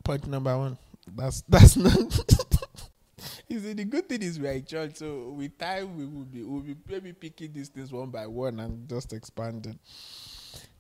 Point 0.04 0.26
number 0.26 0.58
one. 0.58 0.76
That's 1.16 1.40
that's 1.48 1.78
not 1.78 1.94
You 3.48 3.58
see, 3.60 3.72
the 3.72 3.84
good 3.84 4.06
thing 4.06 4.20
is 4.20 4.38
we 4.38 4.48
are 4.48 4.52
in 4.52 4.66
church, 4.66 4.96
so 4.96 5.30
with 5.30 5.56
time 5.56 5.96
we 5.96 6.04
will 6.04 6.26
be 6.26 6.42
we'll 6.42 6.60
be 6.60 6.76
maybe 6.86 7.14
picking 7.14 7.54
these 7.54 7.70
things 7.70 7.90
one 7.90 8.10
by 8.10 8.26
one 8.26 8.60
and 8.60 8.86
just 8.86 9.14
expanding. 9.14 9.78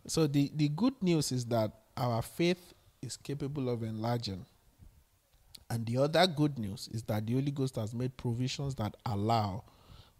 So 0.06 0.26
the, 0.26 0.52
the 0.54 0.68
good 0.68 1.02
news 1.02 1.32
is 1.32 1.46
that 1.46 1.72
our 1.96 2.20
faith 2.20 2.74
is 3.00 3.16
capable 3.16 3.70
of 3.70 3.82
enlarging. 3.82 4.44
And 5.70 5.84
the 5.84 5.98
other 5.98 6.26
good 6.26 6.58
news 6.58 6.88
is 6.92 7.02
that 7.04 7.26
the 7.26 7.34
Holy 7.34 7.50
Ghost 7.50 7.76
has 7.76 7.94
made 7.94 8.16
provisions 8.16 8.74
that 8.76 8.96
allow 9.04 9.64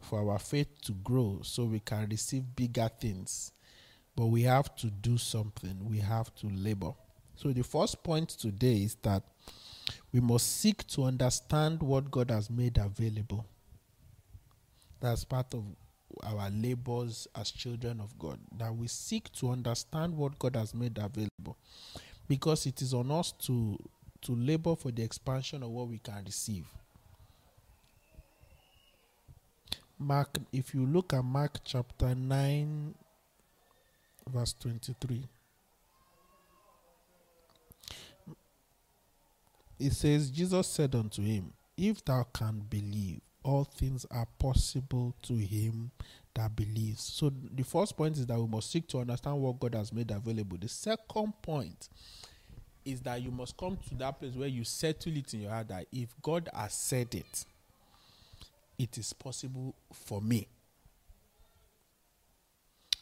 for 0.00 0.30
our 0.30 0.38
faith 0.38 0.68
to 0.82 0.92
grow 0.92 1.40
so 1.42 1.64
we 1.64 1.80
can 1.80 2.06
receive 2.08 2.44
bigger 2.54 2.90
things. 3.00 3.52
But 4.14 4.26
we 4.26 4.42
have 4.42 4.74
to 4.76 4.88
do 4.88 5.16
something, 5.16 5.88
we 5.88 5.98
have 5.98 6.34
to 6.36 6.48
labor. 6.48 6.92
So 7.36 7.52
the 7.52 7.62
first 7.62 8.02
point 8.02 8.30
today 8.30 8.82
is 8.82 8.96
that 9.02 9.22
we 10.12 10.20
must 10.20 10.60
seek 10.60 10.86
to 10.88 11.04
understand 11.04 11.82
what 11.82 12.10
God 12.10 12.30
has 12.30 12.50
made 12.50 12.78
available. 12.78 13.46
That's 15.00 15.24
part 15.24 15.54
of 15.54 15.64
our 16.24 16.50
labors 16.50 17.28
as 17.36 17.50
children 17.50 18.00
of 18.00 18.18
God, 18.18 18.38
that 18.56 18.74
we 18.74 18.88
seek 18.88 19.30
to 19.34 19.50
understand 19.50 20.16
what 20.16 20.38
God 20.38 20.56
has 20.56 20.74
made 20.74 20.98
available. 20.98 21.56
Because 22.26 22.66
it 22.66 22.82
is 22.82 22.92
on 22.92 23.10
us 23.10 23.32
to, 23.46 23.78
to 24.22 24.34
labor 24.34 24.74
for 24.76 24.90
the 24.90 25.02
expansion 25.02 25.62
of 25.62 25.70
what 25.70 25.88
we 25.88 25.98
can 25.98 26.22
receive. 26.24 26.66
Mark, 29.98 30.38
if 30.52 30.74
you 30.74 30.86
look 30.86 31.12
at 31.12 31.24
Mark 31.24 31.58
chapter 31.64 32.14
9, 32.14 32.94
verse 34.30 34.54
23. 34.60 35.24
it 39.78 39.92
says, 39.92 40.30
Jesus 40.30 40.66
said 40.66 40.94
unto 40.94 41.22
him, 41.22 41.52
If 41.76 42.04
thou 42.04 42.26
canst 42.34 42.68
believe, 42.68 43.20
all 43.42 43.64
things 43.64 44.04
are 44.10 44.26
possible 44.38 45.14
to 45.22 45.34
him 45.34 45.90
that 46.34 46.54
believes. 46.54 47.02
So 47.02 47.30
the 47.54 47.62
first 47.62 47.96
point 47.96 48.16
is 48.16 48.26
that 48.26 48.38
we 48.38 48.46
must 48.46 48.70
seek 48.70 48.88
to 48.88 48.98
understand 48.98 49.40
what 49.40 49.58
God 49.60 49.74
has 49.74 49.92
made 49.92 50.10
available. 50.10 50.58
The 50.58 50.68
second 50.68 51.32
point 51.40 51.88
is 52.88 53.00
that 53.02 53.22
you 53.22 53.30
must 53.30 53.56
come 53.56 53.78
to 53.88 53.94
that 53.96 54.18
place 54.18 54.34
where 54.34 54.48
you 54.48 54.64
settle 54.64 55.16
it 55.16 55.32
in 55.34 55.42
your 55.42 55.50
heart 55.50 55.68
that 55.68 55.86
if 55.92 56.08
God 56.22 56.48
has 56.54 56.72
said 56.72 57.14
it, 57.14 57.44
it 58.78 58.96
is 58.96 59.12
possible 59.12 59.74
for 59.92 60.20
me. 60.20 60.46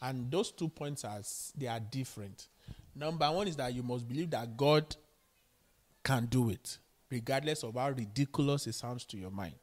And 0.03 0.31
those 0.31 0.51
two 0.53 0.69
points 0.69 1.05
are 1.05 1.21
they 1.57 1.67
are 1.69 1.81
different. 1.81 2.49
Number 2.95 3.31
one 3.31 3.49
is 3.49 3.57
that 3.57 3.75
you 3.75 3.83
must 3.83 4.07
believe 4.09 4.31
that 4.31 4.57
God 4.57 4.97
can 6.03 6.27
do 6.27 6.51
it, 6.51 6.79
regardless 7.11 7.63
of 7.63 7.75
how 7.75 7.91
ridiculous 7.91 8.67
it 8.67 8.75
sounds 8.75 9.05
to 9.07 9.17
your 9.17 9.31
mind. 9.31 9.55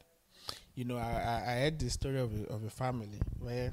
You 0.76 0.86
know, 0.86 0.98
I, 0.98 1.44
I 1.46 1.52
heard 1.62 1.80
the 1.80 1.90
story 1.90 2.20
of 2.20 2.32
a, 2.34 2.52
of 2.52 2.64
a 2.64 2.70
family 2.70 3.20
where 3.40 3.72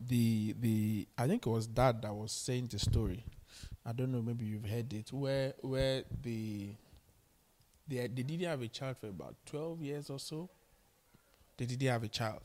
the 0.00 0.54
the 0.60 1.06
I 1.16 1.26
think 1.26 1.46
it 1.46 1.50
was 1.50 1.66
dad 1.66 2.02
that 2.02 2.14
was 2.14 2.32
saying 2.32 2.68
the 2.70 2.78
story. 2.78 3.24
I 3.84 3.92
don't 3.92 4.12
know, 4.12 4.22
maybe 4.22 4.44
you've 4.44 4.66
heard 4.66 4.92
it, 4.92 5.12
where 5.12 5.54
where 5.60 6.04
the 6.22 6.70
they 7.86 8.06
they 8.06 8.22
didn't 8.22 8.46
have 8.46 8.62
a 8.62 8.68
child 8.68 8.96
for 8.98 9.08
about 9.08 9.34
twelve 9.46 9.80
years 9.80 10.10
or 10.10 10.18
so. 10.18 10.48
They 11.56 11.66
didn't 11.66 11.88
have 11.88 12.02
a 12.02 12.08
child, 12.08 12.42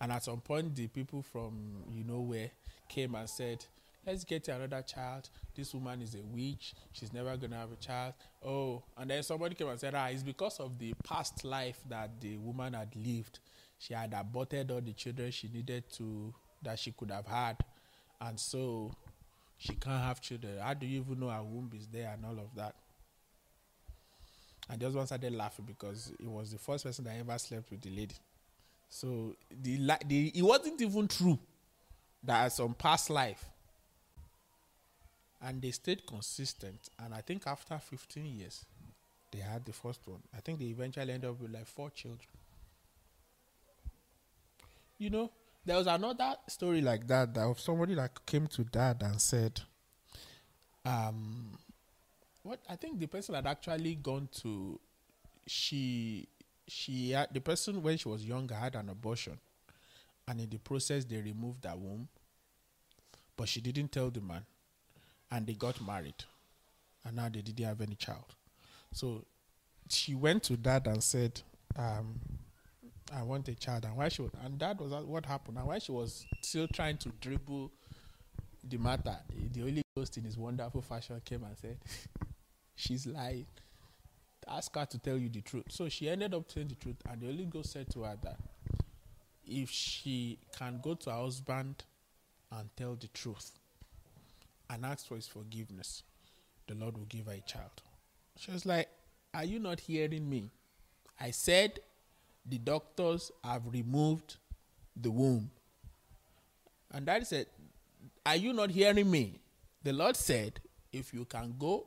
and 0.00 0.12
at 0.12 0.24
some 0.24 0.40
point, 0.40 0.74
the 0.74 0.86
people 0.86 1.22
from 1.22 1.82
you 1.92 2.04
know 2.04 2.20
where 2.20 2.50
came 2.88 3.14
and 3.16 3.28
said, 3.28 3.64
let's 4.06 4.24
get 4.24 4.46
another 4.48 4.82
child. 4.82 5.28
This 5.54 5.74
woman 5.74 6.00
is 6.02 6.14
a 6.14 6.22
witch. 6.22 6.74
She's 6.92 7.12
never 7.12 7.36
going 7.36 7.50
to 7.50 7.56
have 7.56 7.72
a 7.72 7.76
child. 7.76 8.14
Oh, 8.44 8.84
and 8.96 9.10
then 9.10 9.22
somebody 9.24 9.56
came 9.56 9.68
and 9.68 9.80
said, 9.80 9.94
ah, 9.94 10.06
it's 10.06 10.22
because 10.22 10.60
of 10.60 10.78
the 10.78 10.94
past 11.04 11.44
life 11.44 11.80
that 11.88 12.20
the 12.20 12.36
woman 12.36 12.74
had 12.74 12.94
lived. 12.94 13.40
She 13.78 13.92
had 13.92 14.14
aborted 14.14 14.70
all 14.70 14.80
the 14.80 14.92
children 14.92 15.32
she 15.32 15.48
needed 15.48 15.90
to, 15.94 16.32
that 16.62 16.78
she 16.78 16.92
could 16.92 17.10
have 17.10 17.26
had. 17.26 17.56
And 18.20 18.38
so 18.38 18.92
she 19.58 19.74
can't 19.74 20.02
have 20.02 20.20
children. 20.20 20.58
How 20.58 20.74
do 20.74 20.86
you 20.86 21.00
even 21.00 21.20
know 21.20 21.28
her 21.30 21.42
womb 21.42 21.70
is 21.74 21.86
there 21.86 22.12
and 22.12 22.24
all 22.24 22.38
of 22.44 22.54
that? 22.56 22.74
And 24.68 24.80
the 24.80 24.86
husband 24.86 25.06
started 25.06 25.32
laughing 25.32 25.64
because 25.64 26.12
it 26.18 26.26
was 26.28 26.50
the 26.52 26.58
first 26.58 26.84
person 26.84 27.04
that 27.04 27.16
ever 27.16 27.38
slept 27.38 27.70
with 27.70 27.80
the 27.82 27.90
lady. 27.90 28.14
So 28.88 29.36
the, 29.50 29.78
the 30.06 30.28
it 30.34 30.42
wasn't 30.42 30.80
even 30.80 31.08
true 31.08 31.38
that 32.24 32.52
some 32.52 32.74
past 32.74 33.10
life 33.10 33.44
and 35.42 35.60
they 35.62 35.70
stayed 35.70 36.06
consistent. 36.06 36.88
And 36.98 37.14
I 37.14 37.20
think 37.20 37.46
after 37.46 37.78
15 37.78 38.26
years, 38.26 38.64
they 39.32 39.38
had 39.40 39.64
the 39.64 39.72
first 39.72 40.00
one. 40.06 40.22
I 40.36 40.40
think 40.40 40.58
they 40.58 40.66
eventually 40.66 41.12
ended 41.12 41.30
up 41.30 41.40
with 41.40 41.52
like 41.52 41.66
four 41.66 41.90
children. 41.90 42.20
You 44.98 45.10
know, 45.10 45.30
there 45.66 45.76
was 45.76 45.88
another 45.88 46.36
story 46.48 46.80
like 46.80 47.06
that 47.08 47.34
that 47.34 47.42
of 47.42 47.60
somebody 47.60 47.94
that 47.94 48.24
came 48.24 48.46
to 48.46 48.64
dad 48.64 49.02
and 49.02 49.20
said, 49.20 49.60
um, 50.84 51.58
what 52.42 52.60
I 52.70 52.76
think 52.76 53.00
the 53.00 53.06
person 53.06 53.34
had 53.34 53.46
actually 53.46 53.96
gone 53.96 54.28
to, 54.42 54.78
she, 55.46 56.28
she 56.68 57.10
had 57.10 57.34
the 57.34 57.40
person 57.40 57.82
when 57.82 57.98
she 57.98 58.08
was 58.08 58.24
younger 58.24 58.54
had 58.54 58.76
an 58.76 58.88
abortion, 58.88 59.38
and 60.28 60.40
in 60.40 60.48
the 60.48 60.58
process 60.58 61.04
they 61.04 61.20
removed 61.20 61.62
that 61.62 61.76
womb, 61.76 62.08
but 63.36 63.48
she 63.48 63.60
didn't 63.60 63.90
tell 63.90 64.10
the 64.10 64.20
man 64.20 64.46
and 65.30 65.46
they 65.46 65.54
got 65.54 65.84
married. 65.84 66.24
And 67.04 67.16
now 67.16 67.28
they 67.28 67.42
didn't 67.42 67.64
have 67.64 67.80
any 67.80 67.94
child. 67.94 68.34
So 68.92 69.24
she 69.88 70.14
went 70.14 70.44
to 70.44 70.56
dad 70.56 70.86
and 70.86 71.02
said, 71.02 71.40
um, 71.76 72.18
I 73.14 73.22
want 73.22 73.48
a 73.48 73.54
child. 73.54 73.84
And 73.84 73.96
why 73.96 74.08
she 74.08 74.22
was, 74.22 74.30
and 74.44 74.58
that 74.58 74.80
was 74.80 74.92
what 75.04 75.26
happened. 75.26 75.58
And 75.58 75.66
why 75.66 75.78
she 75.78 75.92
was 75.92 76.26
still 76.40 76.66
trying 76.68 76.98
to 76.98 77.10
dribble 77.20 77.70
the 78.68 78.78
matter, 78.78 79.16
the 79.52 79.60
Holy 79.60 79.82
Ghost 79.96 80.16
in 80.16 80.24
his 80.24 80.36
wonderful 80.36 80.82
fashion 80.82 81.20
came 81.24 81.44
and 81.44 81.56
said, 81.56 81.78
She's 82.74 83.06
lying. 83.06 83.46
Ask 84.48 84.74
her 84.76 84.86
to 84.86 84.98
tell 84.98 85.16
you 85.16 85.28
the 85.28 85.40
truth. 85.40 85.64
So 85.70 85.88
she 85.88 86.08
ended 86.08 86.34
up 86.34 86.46
telling 86.48 86.68
the 86.68 86.74
truth, 86.74 86.96
and 87.10 87.20
the 87.20 87.26
Holy 87.26 87.46
Ghost 87.46 87.72
said 87.72 87.90
to 87.92 88.02
her 88.02 88.16
that 88.22 88.38
if 89.46 89.70
she 89.70 90.38
can 90.56 90.80
go 90.82 90.94
to 90.94 91.10
her 91.10 91.16
husband 91.16 91.84
and 92.52 92.68
tell 92.76 92.94
the 92.94 93.08
truth, 93.08 93.52
and 94.70 94.84
ask 94.84 95.06
for 95.06 95.14
his 95.14 95.26
forgiveness, 95.26 96.02
the 96.66 96.74
Lord 96.74 96.96
will 96.96 97.06
give 97.06 97.26
her 97.26 97.32
a 97.32 97.40
child. 97.40 97.82
She 98.36 98.50
was 98.50 98.66
like, 98.66 98.88
Are 99.34 99.44
you 99.44 99.58
not 99.58 99.80
hearing 99.80 100.28
me? 100.28 100.50
I 101.20 101.30
said 101.30 101.80
the 102.48 102.58
doctors 102.58 103.30
have 103.42 103.62
removed 103.72 104.36
the 104.94 105.10
womb. 105.10 105.50
And 106.92 107.06
daddy 107.06 107.24
said, 107.24 107.46
Are 108.24 108.36
you 108.36 108.52
not 108.52 108.70
hearing 108.70 109.10
me? 109.10 109.40
The 109.82 109.92
Lord 109.92 110.16
said, 110.16 110.60
If 110.92 111.12
you 111.12 111.24
can 111.24 111.54
go, 111.58 111.86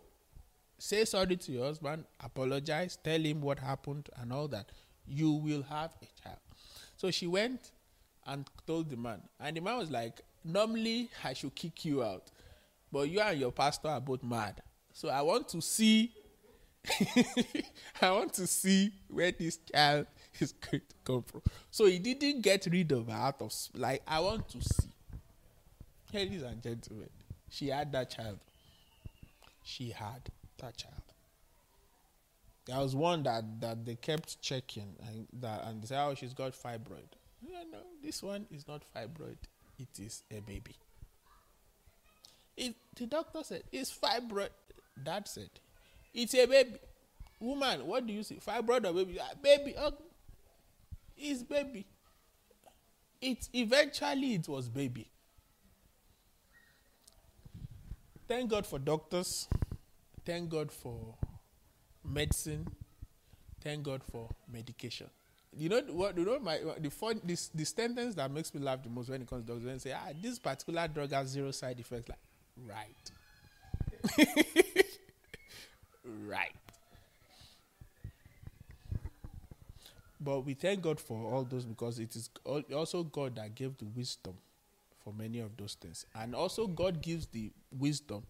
say 0.77 1.05
sorry 1.05 1.37
to 1.37 1.51
your 1.51 1.65
husband, 1.65 2.05
apologize, 2.23 2.97
tell 3.03 3.19
him 3.19 3.41
what 3.41 3.59
happened 3.59 4.09
and 4.17 4.31
all 4.31 4.47
that, 4.49 4.71
you 5.07 5.31
will 5.31 5.63
have 5.63 5.95
a 6.01 6.21
child. 6.21 6.39
So 6.97 7.09
she 7.11 7.27
went 7.27 7.71
and 8.27 8.45
told 8.67 8.89
the 8.89 8.97
man. 8.97 9.21
And 9.39 9.55
the 9.55 9.61
man 9.61 9.77
was 9.77 9.89
like, 9.89 10.21
Normally, 10.43 11.09
I 11.23 11.33
should 11.33 11.53
kick 11.53 11.83
you 11.83 12.03
out. 12.03 12.31
But 12.91 13.09
you 13.09 13.19
and 13.19 13.39
your 13.39 13.51
pastor 13.51 13.89
are 13.89 13.99
both 14.01 14.23
mad. 14.23 14.61
So 14.93 15.09
I 15.09 15.21
want 15.21 15.47
to 15.49 15.61
see 15.61 16.11
I 18.01 18.11
want 18.11 18.33
to 18.33 18.47
see 18.47 18.91
where 19.09 19.31
this 19.31 19.57
child 19.71 20.07
is 20.41 20.51
going 20.53 20.81
to 20.81 20.95
come 21.03 21.23
from. 21.23 21.41
So 21.71 21.85
he 21.85 21.99
didn't 21.99 22.41
get 22.41 22.65
rid 22.71 22.91
of 22.91 23.07
her 23.07 23.13
out 23.13 23.41
of 23.41 23.53
like 23.75 24.01
I 24.07 24.19
want 24.19 24.49
to 24.49 24.61
see. 24.61 24.89
Ladies 26.13 26.41
and 26.41 26.61
gentlemen, 26.61 27.09
she 27.49 27.67
had 27.67 27.91
that 27.91 28.09
child. 28.09 28.39
She 29.63 29.91
had 29.91 30.29
that 30.59 30.77
child. 30.77 30.95
There 32.65 32.77
was 32.79 32.95
one 32.95 33.23
that, 33.23 33.61
that 33.61 33.85
they 33.85 33.95
kept 33.95 34.41
checking 34.41 34.95
and 35.07 35.27
that 35.41 35.65
and 35.65 35.81
they 35.81 35.87
said, 35.87 36.03
Oh, 36.05 36.13
she's 36.15 36.33
got 36.33 36.53
fibroid. 36.53 37.09
No, 37.41 37.59
no, 37.71 37.79
this 38.03 38.21
one 38.21 38.45
is 38.51 38.67
not 38.67 38.83
fibroid. 38.95 39.37
It 39.77 39.99
is 39.99 40.23
a 40.29 40.41
baby. 40.41 40.75
It, 42.57 42.75
the 42.95 43.07
doctor 43.07 43.39
said, 43.43 43.63
it's 43.71 43.97
fibroid. 43.97 44.49
Dad 45.01 45.27
said, 45.27 45.49
it's 46.13 46.33
a 46.35 46.45
baby. 46.45 46.75
Woman, 47.39 47.87
what 47.87 48.05
do 48.05 48.11
you 48.11 48.21
see? 48.23 48.35
Fibroid 48.35 48.85
or 48.85 48.93
baby? 48.93 49.17
Ah, 49.21 49.33
baby. 49.41 49.75
Oh, 49.79 49.93
it's 51.19 51.43
baby. 51.43 51.85
It 53.21 53.49
eventually 53.53 54.35
it 54.35 54.47
was 54.47 54.69
baby. 54.69 55.07
Thank 58.27 58.49
God 58.51 58.65
for 58.65 58.79
doctors. 58.79 59.47
Thank 60.25 60.49
God 60.49 60.71
for 60.71 61.15
medicine. 62.05 62.67
thank 63.61 63.83
God 63.83 64.03
for 64.03 64.29
medication. 64.51 65.07
You 65.57 65.69
know 65.69 65.81
what? 65.91 66.17
You 66.17 66.25
know 66.25 66.39
my 66.39 66.59
the 66.79 66.89
fun 66.89 67.21
this 67.23 67.49
the 67.49 67.65
sentence 67.65 68.15
that 68.15 68.31
makes 68.31 68.53
me 68.53 68.61
laugh 68.61 68.83
the 68.83 68.89
most 68.89 69.09
when 69.09 69.21
it 69.21 69.27
comes 69.29 69.43
to 69.43 69.47
drugs 69.47 69.65
when 69.65 69.79
say 69.79 69.93
ah 69.93 70.11
this 70.21 70.39
particular 70.39 70.87
drug 70.87 71.11
has 71.11 71.29
zero 71.29 71.51
side 71.51 71.79
effects. 71.79 72.09
Like 72.09 72.19
right, 72.67 73.11
right. 76.27 76.51
But 80.21 80.41
we 80.41 80.53
thank 80.53 80.81
God 80.81 80.99
for 80.99 81.31
all 81.31 81.43
those 81.43 81.65
because 81.65 81.99
it 81.99 82.15
is 82.15 82.29
also 82.73 83.03
God 83.03 83.35
that 83.35 83.55
gave 83.55 83.77
the 83.77 83.85
wisdom 83.85 84.33
for 85.03 85.13
many 85.13 85.39
of 85.39 85.55
those 85.57 85.75
things. 85.75 86.05
And 86.13 86.35
also, 86.35 86.67
God 86.67 87.01
gives 87.01 87.27
the 87.27 87.51
wisdom 87.77 88.23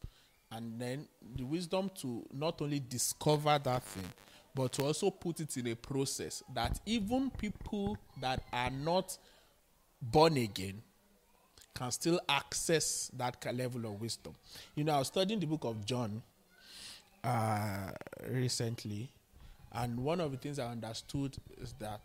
and 0.52 0.80
then 0.80 1.08
the 1.36 1.44
wisdom 1.44 1.90
to 2.02 2.26
not 2.34 2.62
only 2.62 2.80
discover 2.80 3.60
that 3.64 3.84
thing, 3.84 4.06
but 4.56 4.72
to 4.74 4.84
also 4.84 5.10
put 5.10 5.40
it 5.40 5.56
in 5.58 5.68
a 5.68 5.76
process 5.76 6.44
that 6.54 6.80
even 6.86 7.30
people 7.32 7.98
that 8.20 8.44
are 8.52 8.72
not 8.72 9.18
born 10.02 10.38
again 10.38 10.82
can 11.76 11.92
still 11.92 12.20
access 12.28 13.12
that 13.16 13.38
level 13.56 13.86
of 13.86 14.02
wisdom. 14.02 14.36
You 14.76 14.84
know, 14.84 14.94
I 14.96 15.00
was 15.00 15.08
studying 15.08 15.40
the 15.40 15.46
book 15.46 15.64
of 15.64 15.86
John 15.86 16.22
uh, 17.24 17.92
recently, 18.28 19.10
and 19.72 20.00
one 20.00 20.20
of 20.20 20.32
the 20.32 20.38
things 20.38 20.60
I 20.60 20.68
understood 20.72 21.38
is 21.62 21.74
that 21.80 22.02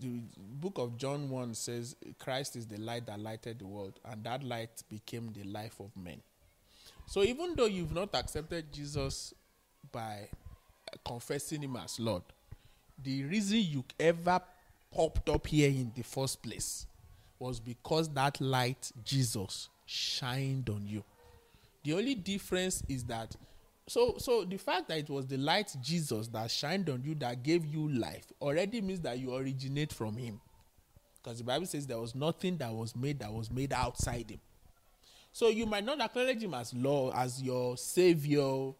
the 0.00 0.20
book 0.36 0.78
of 0.78 0.96
John 0.96 1.30
1 1.30 1.54
says 1.54 1.96
Christ 2.18 2.56
is 2.56 2.66
the 2.66 2.78
light 2.78 3.06
that 3.06 3.20
lighted 3.20 3.60
the 3.60 3.66
world, 3.66 4.00
and 4.04 4.24
that 4.24 4.42
light 4.42 4.82
became 4.90 5.32
the 5.32 5.44
life 5.44 5.80
of 5.80 5.90
men. 5.96 6.20
So 7.06 7.22
even 7.22 7.54
though 7.54 7.66
you've 7.66 7.94
not 7.94 8.14
accepted 8.14 8.72
Jesus 8.72 9.32
by 9.92 10.28
confessing 11.04 11.62
him 11.62 11.76
as 11.76 12.00
Lord, 12.00 12.22
the 13.02 13.24
reason 13.24 13.58
you 13.58 13.84
ever 13.98 14.40
popped 14.92 15.28
up 15.28 15.46
here 15.46 15.68
in 15.68 15.92
the 15.94 16.02
first 16.02 16.42
place 16.42 16.86
was 17.38 17.60
because 17.60 18.08
that 18.10 18.40
light, 18.40 18.90
Jesus, 19.04 19.68
shined 19.86 20.70
on 20.70 20.86
you. 20.86 21.04
The 21.82 21.92
only 21.92 22.14
difference 22.14 22.82
is 22.88 23.04
that 23.04 23.36
so 23.86 24.14
so 24.18 24.44
the 24.44 24.56
fact 24.56 24.88
that 24.88 24.98
it 24.98 25.10
was 25.10 25.26
the 25.26 25.36
light 25.36 25.74
jesus 25.82 26.28
that 26.28 26.50
shined 26.50 26.88
on 26.88 27.02
you 27.04 27.14
that 27.16 27.42
gave 27.42 27.66
you 27.66 27.88
life 27.90 28.32
already 28.40 28.80
means 28.80 29.00
that 29.00 29.18
you 29.18 29.34
originate 29.34 29.92
from 29.92 30.16
him. 30.16 30.40
Because 31.22 31.38
the 31.38 31.44
bible 31.44 31.66
says 31.66 31.86
there 31.86 31.98
was 32.00 32.14
nothing 32.14 32.56
that 32.58 32.72
was 32.72 32.96
made 32.96 33.18
that 33.18 33.32
was 33.32 33.50
made 33.50 33.72
outside 33.72 34.30
him. 34.30 34.40
So 35.32 35.48
you 35.48 35.66
might 35.66 35.84
not 35.84 36.00
acknowledge 36.00 36.42
him 36.42 36.54
as 36.54 36.72
lord 36.72 37.14
as 37.14 37.42
your 37.42 37.76
savior 37.76 38.72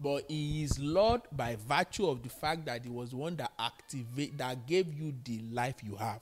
but 0.00 0.24
he 0.28 0.62
is 0.62 0.78
lord 0.78 1.22
by 1.32 1.56
virtue 1.68 2.06
of 2.06 2.22
the 2.22 2.28
fact 2.28 2.64
that 2.66 2.84
he 2.84 2.90
was 2.90 3.10
the 3.10 3.16
one 3.16 3.34
that 3.36 3.50
activate 3.58 4.38
that 4.38 4.66
gave 4.68 4.94
you 4.94 5.12
the 5.24 5.40
life 5.50 5.76
you 5.84 5.96
have. 5.96 6.20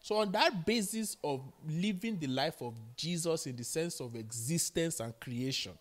So 0.00 0.18
on 0.18 0.30
that 0.32 0.64
basis 0.64 1.16
of 1.24 1.40
living 1.68 2.16
the 2.20 2.28
life 2.28 2.62
of 2.62 2.74
jesus 2.96 3.48
in 3.48 3.56
the 3.56 3.64
sense 3.64 3.98
of 3.98 4.14
existence 4.14 5.00
and 5.00 5.18
creation 5.18 5.72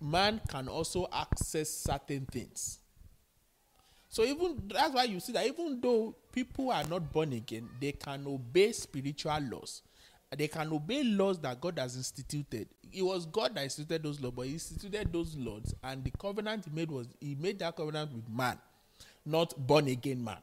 man 0.00 0.40
can 0.48 0.68
also 0.68 1.08
access 1.12 1.70
certain 1.70 2.26
things. 2.26 2.78
So 4.08 4.24
even 4.24 4.62
that's 4.66 4.94
why 4.94 5.04
you 5.04 5.20
see 5.20 5.32
that 5.32 5.46
even 5.46 5.80
though 5.80 6.14
people 6.32 6.70
are 6.70 6.84
not 6.84 7.12
born 7.12 7.32
again, 7.32 7.68
they 7.80 7.92
can 7.92 8.26
obey 8.26 8.72
spiritual 8.72 9.38
laws. 9.50 9.82
They 10.36 10.48
can 10.48 10.72
obey 10.72 11.04
laws 11.04 11.38
that 11.40 11.60
God 11.60 11.78
has 11.78 11.96
instituted. 11.96 12.68
It 12.92 13.02
was 13.02 13.26
God 13.26 13.54
that 13.54 13.64
instituted 13.64 14.02
those 14.02 14.20
laws, 14.20 14.32
but 14.34 14.46
He 14.46 14.54
instituted 14.54 15.12
those 15.12 15.36
laws, 15.36 15.74
and 15.82 16.02
the 16.02 16.10
covenant 16.12 16.64
He 16.64 16.70
made 16.74 16.90
was 16.90 17.06
He 17.20 17.34
made 17.34 17.58
that 17.60 17.76
covenant 17.76 18.12
with 18.12 18.28
man, 18.28 18.58
not 19.24 19.54
born 19.66 19.86
again 19.88 20.22
man. 20.22 20.38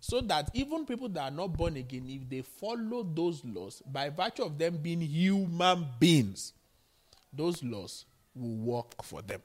So 0.00 0.20
that 0.22 0.50
even 0.52 0.84
people 0.84 1.08
that 1.10 1.32
are 1.32 1.34
not 1.34 1.56
born 1.56 1.76
again, 1.76 2.04
if 2.06 2.28
they 2.28 2.42
follow 2.42 3.02
those 3.02 3.42
laws, 3.44 3.82
by 3.90 4.10
virtue 4.10 4.42
of 4.42 4.58
them 4.58 4.76
being 4.76 5.00
human 5.00 5.86
beings, 5.98 6.52
those 7.32 7.62
laws 7.62 8.04
will 8.34 8.56
work 8.56 9.02
for 9.02 9.22
them. 9.22 9.42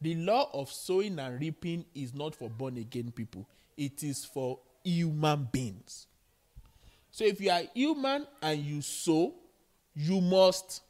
The 0.00 0.14
law 0.14 0.50
of 0.52 0.70
sowing 0.70 1.18
and 1.18 1.40
reaping 1.40 1.84
is 1.94 2.14
not 2.14 2.34
for 2.34 2.48
born 2.48 2.76
again 2.76 3.10
people, 3.10 3.48
it 3.76 4.02
is 4.02 4.24
for 4.24 4.60
human 4.84 5.48
beings. 5.50 6.06
So 7.10 7.24
if 7.24 7.40
you 7.40 7.50
are 7.50 7.62
human 7.74 8.26
and 8.40 8.60
you 8.60 8.80
sow, 8.80 9.34
you 9.94 10.20
must 10.20 10.82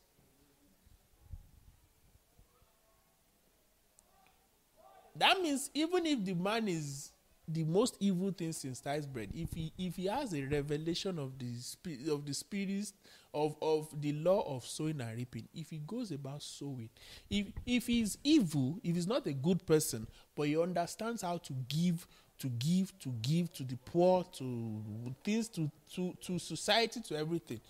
that 5.17 5.41
means 5.41 5.71
even 5.75 6.07
if 6.07 6.25
the 6.25 6.35
man 6.35 6.69
is 6.69 7.11
the 7.47 7.65
most 7.65 7.97
evil 7.99 8.31
thing 8.31 8.53
since 8.53 8.81
sliced 8.81 9.11
bread 9.13 9.31
if 9.35 9.53
he 9.53 9.73
if 9.79 9.97
he 9.97 10.07
has 10.07 10.35
a 10.35 10.43
revelation 10.43 11.19
of 11.19 11.39
the 11.39 11.55
spirit 11.57 12.09
of 12.09 12.25
the 12.27 12.35
spirits 12.35 12.93
of 13.35 13.57
of 13.61 13.89
the 14.01 14.13
law 14.13 14.57
of 14.57 14.65
sowing 14.65 15.01
and 15.01 15.17
reaping 15.17 15.47
if 15.55 15.71
he 15.71 15.79
goes 15.87 16.11
about 16.11 16.43
sowing 16.43 16.89
if 17.31 17.47
if 17.67 17.87
he's 17.87 18.19
evil 18.25 18.79
if 18.83 18.95
he's 18.95 19.07
not 19.07 19.27
a 19.27 19.33
good 19.33 19.65
person 19.67 20.07
but 20.35 20.47
he 20.47 20.61
understands 20.61 21.23
how 21.23 21.37
to 21.37 21.53
give 21.69 22.07
to 22.39 22.49
give 22.49 22.97
to 22.99 23.11
give 23.23 23.53
to 23.53 23.65
the 23.65 23.77
poor 23.77 24.25
to 24.33 24.83
things 25.25 25.49
to 25.49 25.71
to 25.95 26.15
to 26.21 26.39
society 26.39 27.01
to 27.01 27.17
everything 27.17 27.61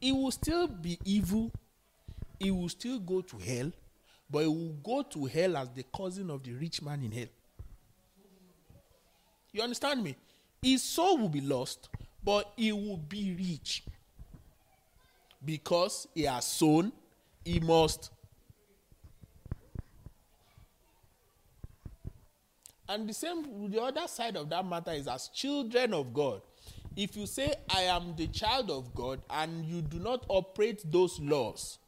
he 0.00 0.12
will 0.12 0.30
still 0.30 0.66
be 0.68 0.98
evil 1.04 1.50
he 2.38 2.50
will 2.50 2.68
still 2.68 3.00
go 3.00 3.20
to 3.20 3.36
hell 3.38 3.72
but 4.30 4.40
he 4.40 4.48
will 4.48 4.76
go 4.84 5.02
to 5.02 5.24
hell 5.24 5.56
as 5.56 5.68
the 5.70 5.84
cousin 5.96 6.30
of 6.30 6.42
the 6.42 6.52
rich 6.52 6.80
man 6.82 7.02
in 7.02 7.10
hell 7.10 7.28
you 9.54 9.62
understand 9.62 10.02
me? 10.02 10.16
His 10.60 10.82
soul 10.82 11.16
will 11.16 11.28
be 11.28 11.40
lost, 11.40 11.88
but 12.24 12.52
he 12.56 12.72
will 12.72 12.96
be 12.96 13.36
rich. 13.38 13.84
Because 15.44 16.08
he 16.14 16.22
has 16.22 16.44
sown, 16.46 16.92
he 17.44 17.60
must. 17.60 18.10
And 22.88 23.08
the 23.08 23.14
same, 23.14 23.70
the 23.70 23.80
other 23.82 24.06
side 24.06 24.36
of 24.36 24.48
that 24.50 24.66
matter 24.66 24.92
is 24.92 25.08
as 25.08 25.28
children 25.28 25.94
of 25.94 26.12
God. 26.12 26.42
If 26.96 27.16
you 27.16 27.26
say, 27.26 27.54
I 27.68 27.82
am 27.82 28.14
the 28.16 28.28
child 28.28 28.70
of 28.70 28.94
God, 28.94 29.20
and 29.28 29.64
you 29.64 29.82
do 29.82 29.98
not 29.98 30.24
operate 30.28 30.82
those 30.90 31.18
laws, 31.18 31.78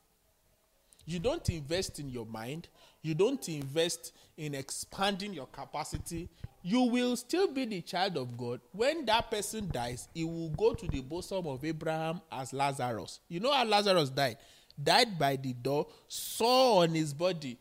you 1.05 1.21
don't 1.21 1.49
invest 1.49 2.01
in 2.01 2.09
your 2.09 2.27
mind, 2.27 2.69
you 3.03 3.15
don't 3.15 3.49
invest 3.49 4.13
in 4.37 4.55
expanding 4.55 5.33
your 5.33 5.47
capacity, 5.47 6.29
you 6.67 6.81
will 6.81 7.15
still 7.15 7.47
be 7.47 7.65
the 7.65 7.81
child 7.81 8.17
of 8.17 8.37
God. 8.37 8.61
When 8.73 9.05
that 9.05 9.31
person 9.31 9.71
dies, 9.73 10.09
he 10.13 10.25
will 10.25 10.49
go 10.49 10.75
to 10.75 10.89
the 10.89 11.01
bosom 11.01 11.47
of 11.47 11.65
Abraham 11.65 12.21
as 12.33 12.53
Lazarus. 12.53 13.21
You 13.29 13.39
know 13.39 13.53
how 13.53 13.65
Lazarus 13.65 14.11
died? 14.11 14.39
Died 14.83 15.17
by 15.17 15.37
the 15.37 15.53
door, 15.53 15.87
saw 16.09 16.83
on 16.83 16.91
his 16.91 17.15
body. 17.15 17.57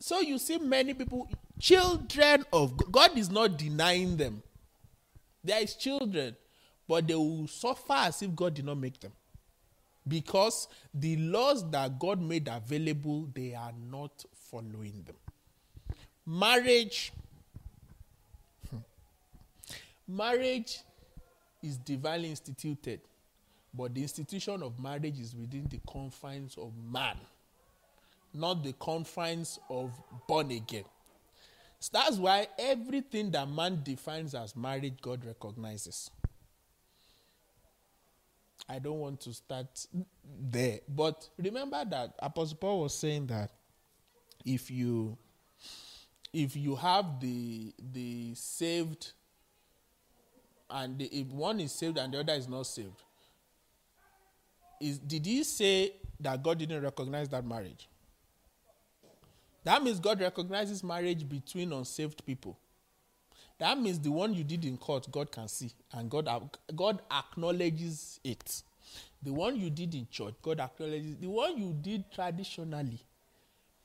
So 0.00 0.20
you 0.20 0.38
see 0.38 0.56
many 0.56 0.94
people, 0.94 1.28
children 1.60 2.46
of 2.54 2.74
God, 2.74 2.90
God 2.90 3.18
is 3.18 3.30
not 3.30 3.58
denying 3.58 4.16
them. 4.16 4.42
There 5.44 5.60
is 5.60 5.74
children, 5.74 6.34
but 6.88 7.06
they 7.06 7.14
will 7.14 7.46
suffer 7.48 7.92
as 7.92 8.22
if 8.22 8.34
God 8.34 8.54
did 8.54 8.64
not 8.64 8.78
make 8.78 8.98
them. 8.98 9.12
Because 10.08 10.68
the 10.94 11.16
laws 11.18 11.70
that 11.70 11.98
God 11.98 12.18
made 12.18 12.48
available, 12.50 13.28
they 13.34 13.54
are 13.54 13.74
not 13.90 14.24
following 14.32 15.04
them. 15.04 15.16
Marriage 16.24 17.12
Marriage 20.06 20.80
is 21.62 21.76
divinely 21.78 22.30
instituted, 22.30 23.00
but 23.72 23.94
the 23.94 24.02
institution 24.02 24.62
of 24.62 24.78
marriage 24.78 25.18
is 25.18 25.34
within 25.34 25.66
the 25.70 25.80
confines 25.90 26.56
of 26.58 26.72
man, 26.90 27.16
not 28.34 28.62
the 28.62 28.72
confines 28.74 29.58
of 29.70 29.92
born 30.26 30.50
again. 30.50 30.84
So 31.78 31.90
that's 31.94 32.16
why 32.16 32.46
everything 32.58 33.30
that 33.32 33.48
man 33.48 33.80
defines 33.82 34.34
as 34.34 34.54
marriage, 34.54 34.94
God 35.00 35.24
recognizes. 35.24 36.10
I 38.68 38.78
don't 38.78 39.00
want 39.00 39.20
to 39.22 39.32
start 39.32 39.86
there, 40.40 40.80
but 40.88 41.28
remember 41.36 41.84
that 41.84 42.14
Apostle 42.20 42.56
Paul 42.58 42.82
was 42.82 42.94
saying 42.94 43.26
that 43.26 43.50
if 44.44 44.70
you 44.70 45.16
if 46.32 46.56
you 46.56 46.76
have 46.76 47.20
the 47.20 47.74
the 47.92 48.34
saved 48.34 49.12
and 50.72 50.98
the, 50.98 51.04
if 51.06 51.26
one 51.28 51.60
is 51.60 51.72
saved 51.72 51.98
and 51.98 52.12
the 52.12 52.20
other 52.20 52.32
is 52.32 52.48
not 52.48 52.66
saved, 52.66 53.02
is 54.80 54.98
did 54.98 55.26
he 55.26 55.44
say 55.44 55.92
that 56.18 56.42
God 56.42 56.58
didn't 56.58 56.82
recognize 56.82 57.28
that 57.28 57.44
marriage? 57.44 57.88
That 59.64 59.82
means 59.82 60.00
God 60.00 60.20
recognizes 60.20 60.82
marriage 60.82 61.28
between 61.28 61.72
unsaved 61.72 62.24
people. 62.26 62.58
That 63.58 63.78
means 63.78 64.00
the 64.00 64.10
one 64.10 64.34
you 64.34 64.42
did 64.42 64.64
in 64.64 64.76
court, 64.76 65.06
God 65.12 65.30
can 65.30 65.46
see, 65.46 65.70
and 65.92 66.10
God 66.10 66.28
God 66.74 67.00
acknowledges 67.10 68.18
it. 68.24 68.62
The 69.22 69.32
one 69.32 69.56
you 69.56 69.70
did 69.70 69.94
in 69.94 70.08
church, 70.10 70.34
God 70.42 70.58
acknowledges. 70.58 71.16
The 71.16 71.28
one 71.28 71.56
you 71.56 71.72
did 71.80 72.10
traditionally, 72.12 72.98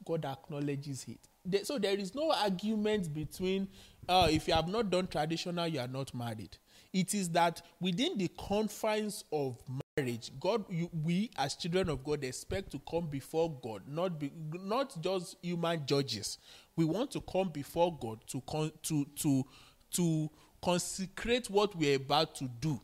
God 0.03 0.25
acknowledges 0.25 1.05
it. 1.07 1.65
so 1.65 1.77
there 1.77 1.95
is 1.95 2.15
no 2.15 2.31
argument 2.31 3.13
between 3.13 3.67
uh, 4.09 4.27
if 4.31 4.47
you 4.47 4.53
have 4.53 4.67
not 4.67 4.89
done 4.89 5.05
traditional, 5.07 5.67
you 5.67 5.79
are 5.79 5.87
not 5.87 6.13
married. 6.13 6.57
It 6.93 7.13
is 7.13 7.29
that 7.31 7.61
within 7.79 8.17
the 8.17 8.29
confines 8.29 9.23
of 9.31 9.57
marriage, 9.97 10.31
God, 10.39 10.65
you, 10.69 10.89
we 11.03 11.31
as 11.37 11.55
children 11.55 11.89
of 11.89 12.03
God 12.03 12.23
expect 12.23 12.71
to 12.71 12.81
come 12.89 13.07
before 13.07 13.51
God, 13.61 13.83
not 13.87 14.19
be, 14.19 14.31
not 14.53 14.99
just 15.01 15.35
human 15.41 15.85
judges. 15.85 16.37
We 16.75 16.85
want 16.85 17.11
to 17.11 17.21
come 17.21 17.49
before 17.49 17.95
God 17.99 18.19
to 18.27 18.41
con, 18.41 18.71
to 18.83 19.05
to 19.17 19.45
to 19.91 20.29
consecrate 20.63 21.49
what 21.49 21.75
we're 21.75 21.97
about 21.97 22.35
to 22.35 22.49
do. 22.59 22.79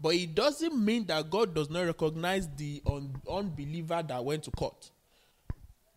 But 0.00 0.14
it 0.14 0.34
doesn't 0.34 0.76
mean 0.84 1.06
that 1.06 1.28
God 1.28 1.54
does 1.54 1.68
not 1.70 1.86
recognize 1.86 2.48
the 2.56 2.80
un- 2.86 3.20
unbeliever 3.28 4.02
that 4.06 4.24
went 4.24 4.44
to 4.44 4.50
court. 4.52 4.90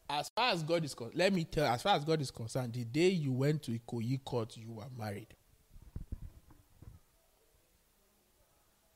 As 0.10 0.30
far 0.36 0.52
as 0.52 0.64
God 0.64 0.84
is 0.84 0.94
concerned, 0.94 1.18
let 1.18 1.32
me 1.32 1.44
tell, 1.44 1.68
as 1.68 1.84
far 1.84 1.96
as 1.96 2.04
God 2.04 2.20
is 2.20 2.32
concerned, 2.32 2.74
the 2.74 2.84
day 2.84 3.10
you 3.10 3.32
went 3.32 3.64
to 3.64 3.72
Ikoyi 3.72 4.24
court, 4.24 4.58
you 4.58 4.72
were 4.72 4.88
married. 4.98 5.28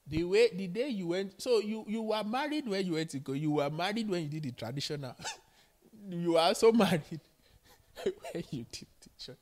The 0.08 0.24
way 0.24 0.50
the 0.54 0.68
day 0.68 0.90
you 0.90 1.08
went, 1.08 1.42
so 1.42 1.60
you 1.60 1.84
you 1.88 2.02
were 2.02 2.24
married 2.24 2.68
when 2.68 2.86
you 2.86 2.94
went 2.94 3.10
to 3.12 3.20
go. 3.20 3.34
You 3.34 3.52
were 3.52 3.70
married 3.70 4.08
when 4.10 4.24
you 4.24 4.30
did 4.30 4.44
the 4.44 4.52
traditional. 4.52 5.16
you 6.10 6.34
were 6.34 6.40
also 6.40 6.72
married 6.72 7.02
when 8.04 8.44
you 8.52 8.66
did 8.72 8.88
the 9.02 9.10
church. 9.18 9.38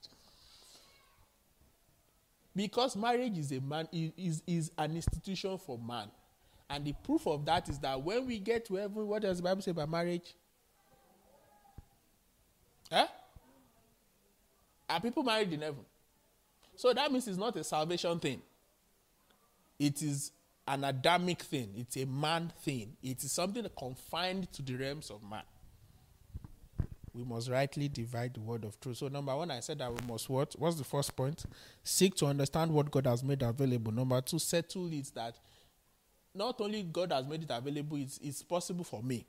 Because 2.56 2.96
marriage 2.96 3.38
is 3.38 3.52
a 3.52 3.60
man 3.60 3.88
is, 3.92 4.44
is 4.46 4.72
an 4.78 4.96
institution 4.96 5.58
for 5.58 5.78
man. 5.78 6.08
And 6.70 6.86
the 6.86 6.94
proof 7.04 7.28
of 7.28 7.46
that 7.46 7.68
is 7.68 7.80
that 7.80 8.02
when 8.02 8.26
we 8.26 8.40
get 8.40 8.66
to 8.66 8.76
heaven, 8.76 9.08
what 9.08 9.24
does 9.24 9.38
the 9.38 9.44
Bible 9.44 9.62
say 9.62 9.72
about 9.72 9.90
marriage? 9.90 10.36
Eh? 12.92 13.06
Are 14.90 15.02
people 15.02 15.24
married 15.24 15.52
in 15.52 15.62
heaven? 15.62 15.84
So 16.76 16.94
that 16.94 17.12
means 17.12 17.28
it's 17.28 17.38
not 17.38 17.56
a 17.56 17.64
salvation 17.64 18.20
thing. 18.20 18.42
It 19.80 20.02
is 20.02 20.32
an 20.68 20.84
Adamic 20.84 21.42
thing. 21.42 21.74
It's 21.78 21.98
a 21.98 22.06
man 22.06 22.52
thing. 22.62 22.96
It 23.02 23.24
is 23.24 23.32
something 23.32 23.66
confined 23.78 24.52
to 24.54 24.62
the 24.62 24.76
realms 24.76 25.10
of 25.10 25.22
man. 25.24 25.44
We 27.14 27.24
must 27.24 27.50
rightly 27.50 27.90
divide 27.90 28.34
the 28.34 28.40
word 28.40 28.64
of 28.64 28.80
truth. 28.80 28.98
So, 28.98 29.08
number 29.08 29.36
one, 29.36 29.52
I 29.52 29.60
said 29.60 29.80
that 29.80 29.92
we 29.92 30.00
must 30.08 30.30
what? 30.30 30.56
What's 30.58 30.78
the 30.78 30.84
first 30.84 31.16
point? 31.16 31.44
Seek 31.84 32.16
to 32.16 32.26
understand 32.26 32.72
what 32.72 32.90
God 32.90 33.06
has 33.06 33.24
made 33.24 33.44
available. 33.44 33.92
Number 33.92 34.20
two, 34.22 34.40
settle 34.40 34.92
it 34.92 35.12
that 35.14 35.36
not 36.34 36.60
only 36.60 36.82
God 36.84 37.12
has 37.12 37.28
made 37.28 37.44
it 37.44 37.52
available, 37.52 37.98
it's, 37.98 38.18
it's 38.18 38.42
possible 38.42 38.84
for 38.84 39.04
me. 39.04 39.26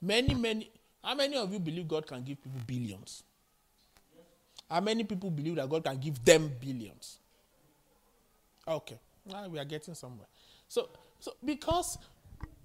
Many, 0.00 0.34
many. 0.34 0.70
How 1.04 1.14
many 1.14 1.36
of 1.36 1.52
you 1.52 1.58
believe 1.58 1.86
God 1.86 2.06
can 2.06 2.22
give 2.22 2.42
people 2.42 2.60
billions? 2.66 3.24
How 4.70 4.80
many 4.80 5.04
people 5.04 5.30
believe 5.30 5.56
that 5.56 5.68
God 5.68 5.84
can 5.84 5.98
give 5.98 6.24
them 6.24 6.50
billions? 6.58 7.18
Okay, 8.66 8.98
now 9.26 9.48
we 9.48 9.58
are 9.58 9.64
getting 9.66 9.92
somewhere. 9.92 10.28
So, 10.72 10.88
so 11.18 11.34
because 11.44 11.98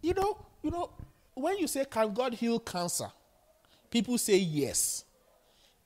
you 0.01 0.13
know, 0.13 0.37
you 0.63 0.71
know, 0.71 0.91
when 1.33 1.57
you 1.57 1.67
say, 1.67 1.83
"Can 1.83 2.13
God 2.13 2.33
heal 2.33 2.57
cancer?" 2.57 3.11
people 3.89 4.17
say 4.17 4.37
yes. 4.37 5.03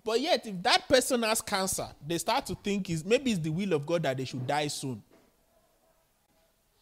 But 0.04 0.22
yet, 0.22 0.46
if 0.46 0.62
that 0.62 0.88
person 0.88 1.24
has 1.24 1.42
cancer, 1.42 1.88
they 2.06 2.20
start 2.20 2.46
to 2.48 2.56
think 2.56 2.92
is 2.92 3.04
maybe 3.04 3.32
it's 3.32 3.40
the 3.40 3.50
will 3.50 3.74
of 3.74 3.88
God 3.88 4.04
that 4.04 4.18
they 4.18 4.26
should 4.26 4.46
die 4.46 4.68
soon. 4.68 5.02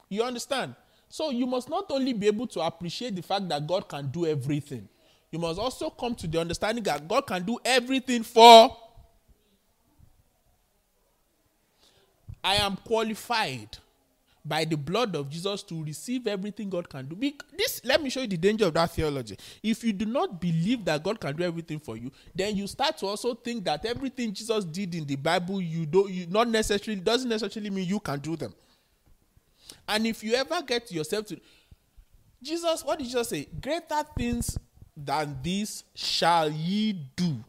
You 0.09 0.23
understand? 0.23 0.75
So 1.07 1.29
you 1.29 1.45
must 1.45 1.69
not 1.69 1.85
only 1.89 2.11
be 2.11 2.27
able 2.27 2.47
to 2.47 2.59
appreciate 2.59 3.15
the 3.15 3.21
fact 3.21 3.47
that 3.47 3.65
God 3.65 3.87
can 3.87 4.07
do 4.09 4.25
everything, 4.25 4.89
you 5.31 5.39
must 5.39 5.57
also 5.57 5.89
come 5.89 6.15
to 6.15 6.27
the 6.27 6.41
understanding 6.41 6.83
that 6.83 7.07
God 7.07 7.25
can 7.25 7.43
do 7.45 7.57
everything 7.63 8.23
for. 8.23 8.75
I 12.43 12.55
am 12.55 12.75
qualified 12.75 13.77
by 14.43 14.65
the 14.65 14.77
blood 14.77 15.15
of 15.15 15.29
Jesus 15.29 15.63
to 15.63 15.83
receive 15.83 16.27
everything 16.27 16.69
God 16.69 16.89
can 16.89 17.05
do. 17.07 17.15
This 17.57 17.81
let 17.83 18.01
me 18.01 18.09
show 18.09 18.21
you 18.21 18.27
the 18.27 18.37
danger 18.37 18.65
of 18.65 18.73
that 18.73 18.91
theology. 18.91 19.37
If 19.61 19.83
you 19.83 19.93
do 19.93 20.05
not 20.05 20.39
believe 20.39 20.85
that 20.85 21.03
God 21.03 21.19
can 21.19 21.35
do 21.35 21.43
everything 21.43 21.79
for 21.79 21.97
you, 21.97 22.11
then 22.33 22.55
you 22.55 22.67
start 22.67 22.97
to 22.99 23.07
also 23.07 23.33
think 23.33 23.65
that 23.65 23.85
everything 23.85 24.33
Jesus 24.33 24.65
did 24.65 24.95
in 24.95 25.05
the 25.05 25.15
Bible, 25.15 25.61
you 25.61 25.85
don't 25.85 26.09
you 26.09 26.27
not 26.27 26.47
necessarily 26.47 27.01
doesn't 27.01 27.29
necessarily 27.29 27.69
mean 27.69 27.87
you 27.87 27.99
can 27.99 28.19
do 28.19 28.35
them. 28.35 28.53
And 29.87 30.07
if 30.07 30.23
you 30.23 30.33
ever 30.33 30.61
get 30.61 30.91
yourself 30.91 31.27
to 31.27 31.39
Jesus, 32.41 32.83
what 32.83 32.99
did 32.99 33.05
Jesus 33.05 33.29
say? 33.29 33.47
Greater 33.61 34.03
things 34.17 34.57
than 34.95 35.37
this 35.43 35.83
shall 35.93 36.49
ye 36.49 36.93
do 37.15 37.43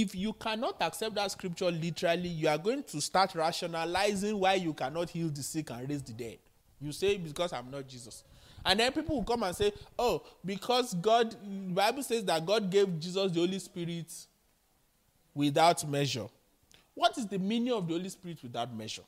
if 0.00 0.14
you 0.14 0.32
cannot 0.32 0.76
accept 0.80 1.16
that 1.16 1.30
scripture 1.32 1.70
literally, 1.70 2.28
you 2.28 2.48
are 2.48 2.58
going 2.58 2.84
to 2.84 3.00
start 3.00 3.34
rationalizing 3.34 4.38
why 4.38 4.54
you 4.54 4.72
cannot 4.72 5.10
heal 5.10 5.28
the 5.28 5.42
sick 5.42 5.70
and 5.70 5.88
raise 5.88 6.02
the 6.02 6.12
dead. 6.12 6.38
You 6.80 6.92
say 6.92 7.16
because 7.16 7.52
I'm 7.52 7.68
not 7.70 7.88
Jesus. 7.88 8.22
And 8.64 8.78
then 8.78 8.92
people 8.92 9.16
will 9.16 9.24
come 9.24 9.42
and 9.42 9.56
say, 9.56 9.72
"Oh, 9.98 10.24
because 10.44 10.94
God 10.94 11.32
the 11.32 11.72
Bible 11.72 12.02
says 12.04 12.24
that 12.26 12.46
God 12.46 12.70
gave 12.70 13.00
Jesus 13.00 13.32
the 13.32 13.40
Holy 13.40 13.58
Spirit 13.58 14.12
without 15.34 15.88
measure." 15.88 16.28
What 16.94 17.18
is 17.18 17.26
the 17.26 17.38
meaning 17.38 17.72
of 17.72 17.86
the 17.88 17.94
Holy 17.94 18.08
Spirit 18.08 18.38
without 18.42 18.72
measure? 18.74 19.02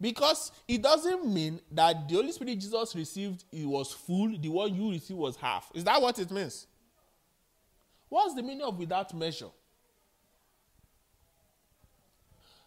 Because 0.00 0.52
it 0.66 0.80
doesn't 0.80 1.26
mean 1.26 1.60
that 1.72 2.08
the 2.08 2.14
Holy 2.14 2.32
Spirit 2.32 2.58
Jesus 2.58 2.94
received 2.94 3.44
it 3.52 3.66
was 3.66 3.92
full, 3.92 4.36
the 4.38 4.48
one 4.48 4.74
you 4.74 4.92
received 4.92 5.18
was 5.18 5.36
half. 5.36 5.70
Is 5.74 5.84
that 5.84 6.00
what 6.00 6.18
it 6.18 6.30
means? 6.30 6.66
What's 8.10 8.34
the 8.34 8.42
meaning 8.42 8.62
of 8.62 8.76
without 8.76 9.14
measure? 9.14 9.48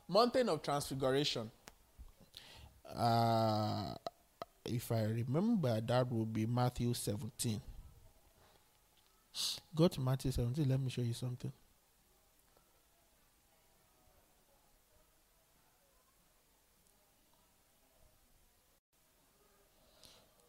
Mountain 0.08 0.50
of 0.50 0.62
Transfiguration. 0.62 1.52
Uh, 2.96 3.94
if 4.66 4.92
I 4.92 5.04
remember, 5.04 5.82
that 5.82 6.10
would 6.10 6.32
be 6.32 6.46
Matthew 6.46 6.94
17. 6.94 7.62
Go 9.76 9.88
to 9.90 10.00
Matthew 10.00 10.32
17. 10.32 10.68
Let 10.68 10.80
me 10.80 10.90
show 10.90 11.02
you 11.02 11.14
something. 11.14 11.52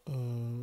Uh, 0.07 0.54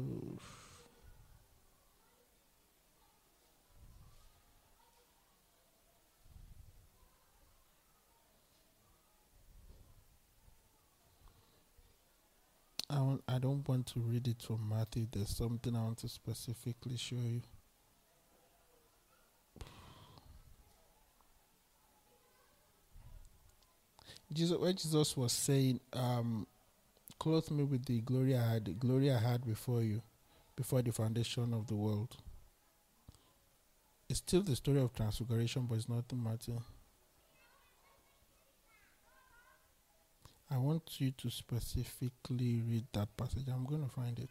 I, 12.92 13.38
don't 13.38 13.66
want 13.66 13.86
to 13.88 14.00
read 14.00 14.28
it 14.28 14.42
from 14.42 14.68
Matthew. 14.68 15.06
There's 15.10 15.34
something 15.34 15.74
I 15.74 15.82
want 15.82 15.98
to 15.98 16.08
specifically 16.08 16.98
show 16.98 17.16
you. 17.16 17.40
Jesus, 24.30 24.58
where 24.58 24.72
Jesus 24.72 25.16
was 25.16 25.32
saying, 25.32 25.80
um, 25.94 26.46
"Clothe 27.18 27.50
me 27.50 27.64
with 27.64 27.86
the 27.86 28.00
glory 28.02 28.36
I 28.36 28.52
had, 28.52 28.66
the 28.66 28.72
glory 28.72 29.10
I 29.10 29.18
had 29.18 29.46
before 29.46 29.82
you, 29.82 30.02
before 30.56 30.82
the 30.82 30.92
foundation 30.92 31.54
of 31.54 31.66
the 31.68 31.76
world." 31.76 32.16
It's 34.08 34.18
still 34.18 34.42
the 34.42 34.56
story 34.56 34.80
of 34.80 34.94
transfiguration, 34.94 35.66
but 35.66 35.76
it's 35.76 35.88
not 35.88 36.08
the 36.08 36.16
Matthew. 36.16 36.60
I 40.52 40.58
want 40.58 41.00
you 41.00 41.12
to 41.12 41.30
specifically 41.30 42.62
read 42.68 42.84
that 42.92 43.16
passage. 43.16 43.48
I'm 43.48 43.64
going 43.64 43.82
to 43.82 43.88
find 43.88 44.18
it. 44.18 44.28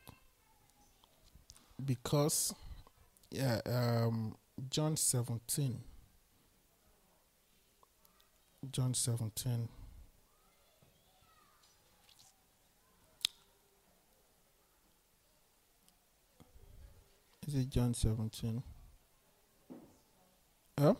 Because, 1.84 2.54
yeah, 3.32 3.60
um, 3.66 4.36
John 4.70 4.96
17. 4.96 5.80
John 8.72 8.94
17. 8.94 9.68
Is 17.48 17.56
it 17.56 17.70
John 17.72 17.96
17? 17.96 18.62
Huh? 20.78 20.94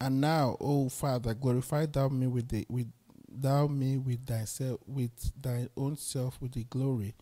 And 0.00 0.20
now, 0.20 0.56
O 0.60 0.88
Father, 0.88 1.34
glorify 1.34 1.86
thou 1.86 2.08
me 2.08 2.26
with 2.26 2.48
the 2.48 2.66
with 2.68 2.90
thou 3.30 3.66
me 3.66 3.98
with 3.98 4.26
thyself 4.26 4.80
with 4.86 5.32
thy 5.40 5.68
own 5.76 5.96
self 5.96 6.40
with 6.40 6.52
the 6.52 6.64
glory 6.64 7.14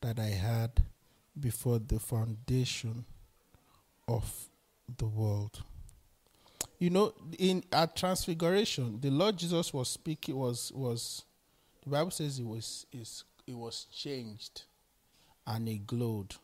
that 0.00 0.18
I 0.18 0.28
had 0.30 0.84
before 1.38 1.78
the 1.78 1.98
foundation 1.98 3.04
of 4.08 4.48
the 4.98 5.06
world. 5.06 5.62
You 6.78 6.90
know, 6.90 7.14
in 7.38 7.64
at 7.72 7.96
transfiguration, 7.96 9.00
the 9.00 9.10
Lord 9.10 9.36
Jesus 9.38 9.72
was 9.72 9.88
speaking 9.88 10.36
was 10.36 10.72
was 10.74 11.24
the 11.84 11.90
Bible 11.90 12.10
says 12.10 12.38
it 12.38 12.46
was 12.46 12.86
is 12.92 13.24
it 13.46 13.56
was 13.56 13.86
changed. 13.92 14.62
and 15.46 15.68
it 15.68 15.86
glowed. 15.86 16.36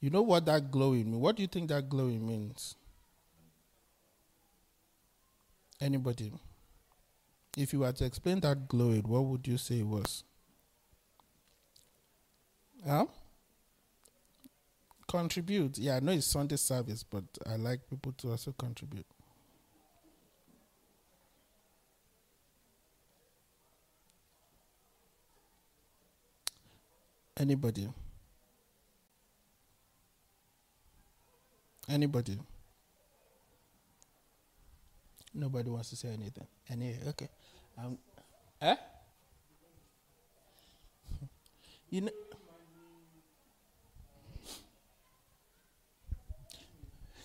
You 0.00 0.10
know 0.10 0.22
what 0.22 0.46
that 0.46 0.70
glowing 0.70 1.06
means? 1.10 1.16
What 1.18 1.36
do 1.36 1.42
you 1.42 1.48
think 1.48 1.68
that 1.70 1.88
glowing 1.88 2.26
means? 2.26 2.76
Anybody? 5.80 6.32
If 7.56 7.72
you 7.72 7.80
were 7.80 7.92
to 7.92 8.04
explain 8.04 8.40
that 8.40 8.68
glowing, 8.68 9.02
what 9.02 9.24
would 9.24 9.46
you 9.46 9.58
say 9.58 9.80
it 9.80 9.86
was? 9.86 10.24
Huh? 12.86 13.06
Contribute. 15.06 15.78
Yeah, 15.78 15.96
I 15.96 16.00
know 16.00 16.12
it's 16.12 16.26
Sunday 16.26 16.56
service, 16.56 17.02
but 17.02 17.24
I 17.46 17.56
like 17.56 17.80
people 17.88 18.12
to 18.18 18.30
also 18.32 18.52
contribute. 18.52 19.06
Anybody? 27.36 27.88
Anybody? 31.88 32.38
Nobody 35.34 35.70
wants 35.70 35.90
to 35.90 35.96
say 35.96 36.08
anything. 36.08 36.46
Any 36.68 36.96
okay. 37.08 37.28
Um 37.76 37.98
eh? 38.60 38.76
You 41.90 42.02
know 42.02 42.10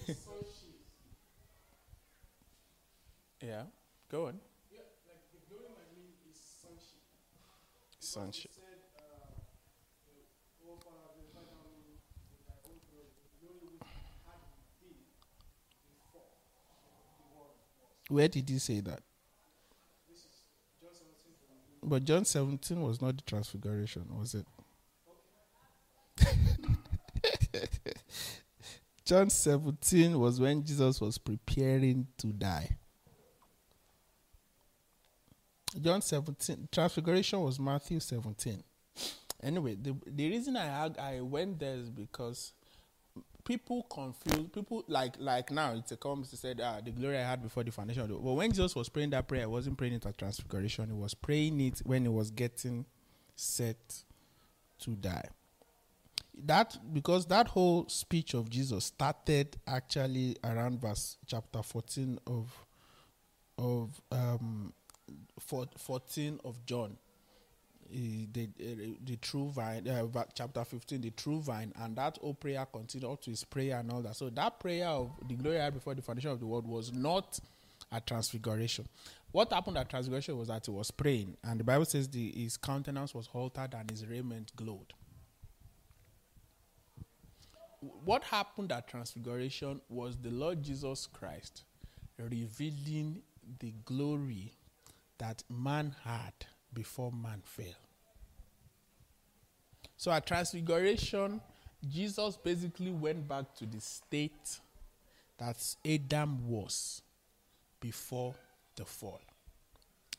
Yeah, 3.42 3.64
go 4.10 4.28
on. 4.28 4.40
Yeah, 4.72 4.80
like 5.08 5.24
the 5.32 5.40
glory 5.50 5.68
I 5.76 5.88
mean 5.96 6.14
is 6.32 6.40
sonship. 6.40 7.04
Sonship. 8.00 8.63
Where 18.14 18.28
did 18.28 18.48
he 18.48 18.60
say 18.60 18.80
that? 18.82 19.02
But 21.82 22.06
John 22.06 22.26
17 22.26 22.80
was 22.80 23.02
not 23.02 23.18
the 23.18 23.24
transfiguration, 23.24 24.06
was 24.12 24.36
it? 24.36 24.46
John 29.06 29.32
17 29.32 30.18
was 30.20 30.40
when 30.40 30.64
Jesus 30.64 31.02
was 31.02 31.18
preparing 31.18 32.06
to 32.20 32.28
die. 32.28 32.78
John 35.82 36.04
17, 36.04 36.70
transfiguration 36.72 37.42
was 37.42 37.60
Matthew 37.60 38.00
17. 38.00 38.64
Anyway, 39.42 39.76
the, 39.76 39.96
the 40.06 40.30
reason 40.30 40.56
I 40.56 40.92
I 41.00 41.20
went 41.22 41.60
there 41.60 41.76
is 41.76 41.90
because 41.90 42.54
people 43.44 43.84
confuse 43.84 44.48
people 44.50 44.84
like 44.88 45.16
like 45.20 45.52
now 45.52 45.74
it's 45.74 45.92
a 45.92 45.98
common 45.98 46.26
to 46.26 46.38
say 46.38 46.54
ah, 46.64 46.80
the 46.84 46.92
glory 46.92 47.18
I 47.18 47.28
had 47.28 47.42
before 47.42 47.64
the 47.64 47.72
foundation 47.72 48.08
but 48.08 48.34
when 48.34 48.52
Jesus 48.52 48.76
was 48.76 48.90
praying 48.90 49.10
that 49.12 49.28
prayer, 49.28 49.42
he 49.42 49.48
wasn't 49.48 49.78
praying 49.78 49.94
it 49.94 50.06
at 50.06 50.18
transfiguration, 50.18 50.88
he 50.88 50.94
was 50.94 51.14
praying 51.14 51.60
it 51.62 51.82
when 51.86 52.04
he 52.04 52.10
was 52.10 52.32
getting 52.32 52.86
set 53.36 54.04
to 54.80 54.92
die. 54.92 55.28
That 56.46 56.78
because 56.94 57.28
that 57.28 57.48
whole 57.48 57.88
speech 57.90 58.34
of 58.34 58.50
Jesus 58.50 58.86
started 58.86 59.56
actually 59.68 60.38
around 60.44 60.82
verse 60.82 61.18
chapter 61.28 61.62
14 61.62 62.20
of 62.26 62.66
of 63.58 64.02
um 64.12 64.74
14 65.40 66.40
of 66.44 66.66
John 66.66 66.98
the, 67.94 68.50
the 69.06 69.16
true 69.18 69.50
vine, 69.50 69.88
uh, 69.88 70.24
chapter 70.34 70.64
15, 70.64 71.02
the 71.02 71.12
true 71.12 71.40
vine, 71.40 71.72
and 71.78 71.96
that 71.96 72.18
whole 72.18 72.34
prayer 72.34 72.66
continued 72.66 73.22
to 73.22 73.30
his 73.30 73.44
prayer 73.44 73.80
and 73.80 73.92
all 73.92 74.02
that. 74.02 74.16
So 74.16 74.30
that 74.30 74.60
prayer 74.60 74.88
of 74.88 75.12
the 75.28 75.36
glory 75.36 75.70
before 75.72 75.94
the 75.94 76.02
foundation 76.02 76.32
of 76.32 76.40
the 76.40 76.46
world 76.46 76.68
was 76.68 76.92
not 76.92 77.40
a 77.92 78.02
transfiguration. 78.02 78.88
What 79.32 79.52
happened 79.52 79.78
at 79.78 79.90
transfiguration 79.90 80.38
was 80.38 80.48
that 80.48 80.66
he 80.66 80.72
was 80.72 80.92
praying, 80.92 81.38
and 81.44 81.60
the 81.60 81.64
Bible 81.64 81.86
says 81.86 82.08
the, 82.08 82.32
his 82.36 82.58
countenance 82.58 83.14
was 83.14 83.30
altered 83.34 83.74
and 83.74 83.90
his 83.90 84.06
raiment 84.06 84.56
glowed. 84.56 84.94
What 88.06 88.24
happened 88.24 88.72
at 88.72 88.88
transfiguration 88.88 89.82
was 89.90 90.18
the 90.18 90.32
Lord 90.32 90.64
Jesus 90.64 91.08
Christ 91.12 91.64
revealing 92.18 93.22
the 93.60 93.74
glory 93.86 94.54
that 95.18 95.44
man 95.50 95.96
had 96.04 96.34
before 96.74 97.12
man 97.12 97.42
fell. 97.44 97.66
So 99.98 100.12
at 100.12 100.26
Transfiguration, 100.26 101.40
Jesus 101.88 102.38
basically 102.38 102.92
went 102.92 103.28
back 103.28 103.54
to 103.56 103.66
the 103.66 103.80
state 103.80 104.60
that 105.38 105.58
Adam 105.86 106.48
was 106.48 107.02
before 107.80 108.36
the 108.76 108.86
fall. 108.86 109.22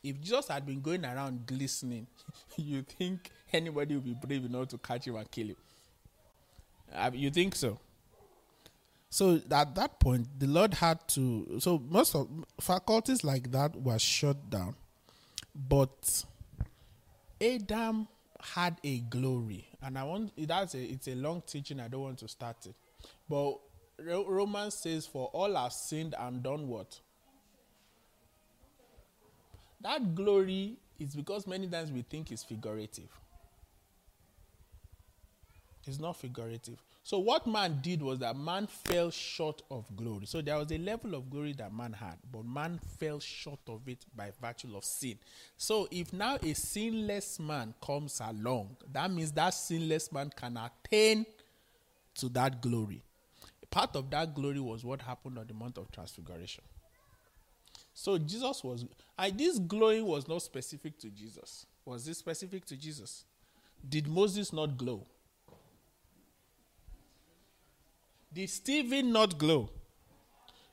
If 0.03 0.21
Jesus 0.21 0.47
had 0.47 0.65
been 0.65 0.81
going 0.81 1.03
around 1.03 1.47
glistening, 1.47 2.07
you 2.57 2.83
think 2.83 3.31
anybody 3.51 3.95
would 3.95 4.05
be 4.05 4.13
brave 4.13 4.45
enough 4.45 4.67
to 4.69 4.77
catch 4.77 5.07
him 5.07 5.15
and 5.15 5.29
kill 5.31 5.47
him? 5.47 5.55
Uh, 6.93 7.11
you 7.13 7.31
think 7.31 7.55
so? 7.55 7.79
So 9.09 9.39
at 9.49 9.75
that 9.75 9.99
point, 9.99 10.27
the 10.37 10.47
Lord 10.47 10.73
had 10.73 11.07
to. 11.09 11.59
So 11.59 11.81
most 11.89 12.15
of 12.15 12.27
faculties 12.59 13.23
like 13.23 13.51
that 13.51 13.75
were 13.81 13.97
shut 13.97 14.49
down, 14.49 14.75
but 15.55 16.25
Adam 17.41 18.07
had 18.39 18.77
a 18.83 18.99
glory, 18.99 19.67
and 19.81 19.97
I 19.97 20.03
want 20.03 20.31
that's 20.47 20.75
a 20.75 20.81
it's 20.81 21.07
a 21.07 21.15
long 21.15 21.41
teaching. 21.45 21.79
I 21.79 21.87
don't 21.87 22.01
want 22.01 22.19
to 22.19 22.27
start 22.27 22.57
it, 22.65 22.75
but 23.29 23.59
Romans 23.99 24.75
says, 24.75 25.05
"For 25.05 25.27
all 25.27 25.55
have 25.55 25.73
sinned 25.73 26.15
and 26.17 26.41
done 26.43 26.67
what." 26.67 26.99
That 29.81 30.15
glory 30.15 30.77
is 30.99 31.15
because 31.15 31.45
many 31.45 31.67
times 31.67 31.91
we 31.91 32.01
think 32.01 32.31
it's 32.31 32.43
figurative. 32.43 33.09
It's 35.85 35.99
not 35.99 36.15
figurative. 36.15 36.81
So 37.05 37.19
what 37.19 37.45
man 37.45 37.81
did 37.83 38.01
was 38.01 38.17
that 38.19 38.35
man 38.35 38.65
fell 38.65 39.11
short 39.11 39.61
of 39.69 39.85
glory. 39.95 40.25
So 40.25 40.41
there 40.41 40.57
was 40.57 40.71
a 40.71 40.79
level 40.79 41.13
of 41.13 41.29
glory 41.29 41.53
that 41.53 41.71
man 41.71 41.93
had, 41.93 42.15
but 42.31 42.43
man 42.43 42.79
fell 42.97 43.19
short 43.19 43.59
of 43.67 43.87
it 43.87 44.03
by 44.15 44.31
virtue 44.41 44.75
of 44.75 44.83
sin. 44.83 45.19
So 45.55 45.87
if 45.91 46.11
now 46.11 46.39
a 46.41 46.55
sinless 46.55 47.39
man 47.39 47.75
comes 47.79 48.19
along, 48.27 48.77
that 48.91 49.11
means 49.11 49.31
that 49.33 49.53
sinless 49.53 50.11
man 50.11 50.31
can 50.35 50.57
attain 50.57 51.27
to 52.15 52.29
that 52.29 52.59
glory. 52.59 53.03
Part 53.69 53.95
of 53.95 54.09
that 54.09 54.33
glory 54.33 54.59
was 54.59 54.83
what 54.83 54.99
happened 54.99 55.37
on 55.37 55.45
the 55.45 55.53
mount 55.53 55.77
of 55.77 55.91
transfiguration. 55.91 56.63
So 57.93 58.17
Jesus 58.17 58.63
was, 58.63 58.83
and 59.19 59.37
this 59.37 59.59
glowing 59.59 60.07
was 60.07 60.27
not 60.27 60.41
specific 60.41 60.97
to 61.01 61.11
Jesus. 61.11 61.67
Was 61.85 62.07
it 62.07 62.15
specific 62.15 62.65
to 62.65 62.75
Jesus? 62.75 63.25
Did 63.87 64.07
Moses 64.07 64.51
not 64.51 64.75
glow? 64.75 65.05
Did 68.35 68.49
Stephen 68.49 69.13
not 69.13 69.37
glow? 69.37 69.69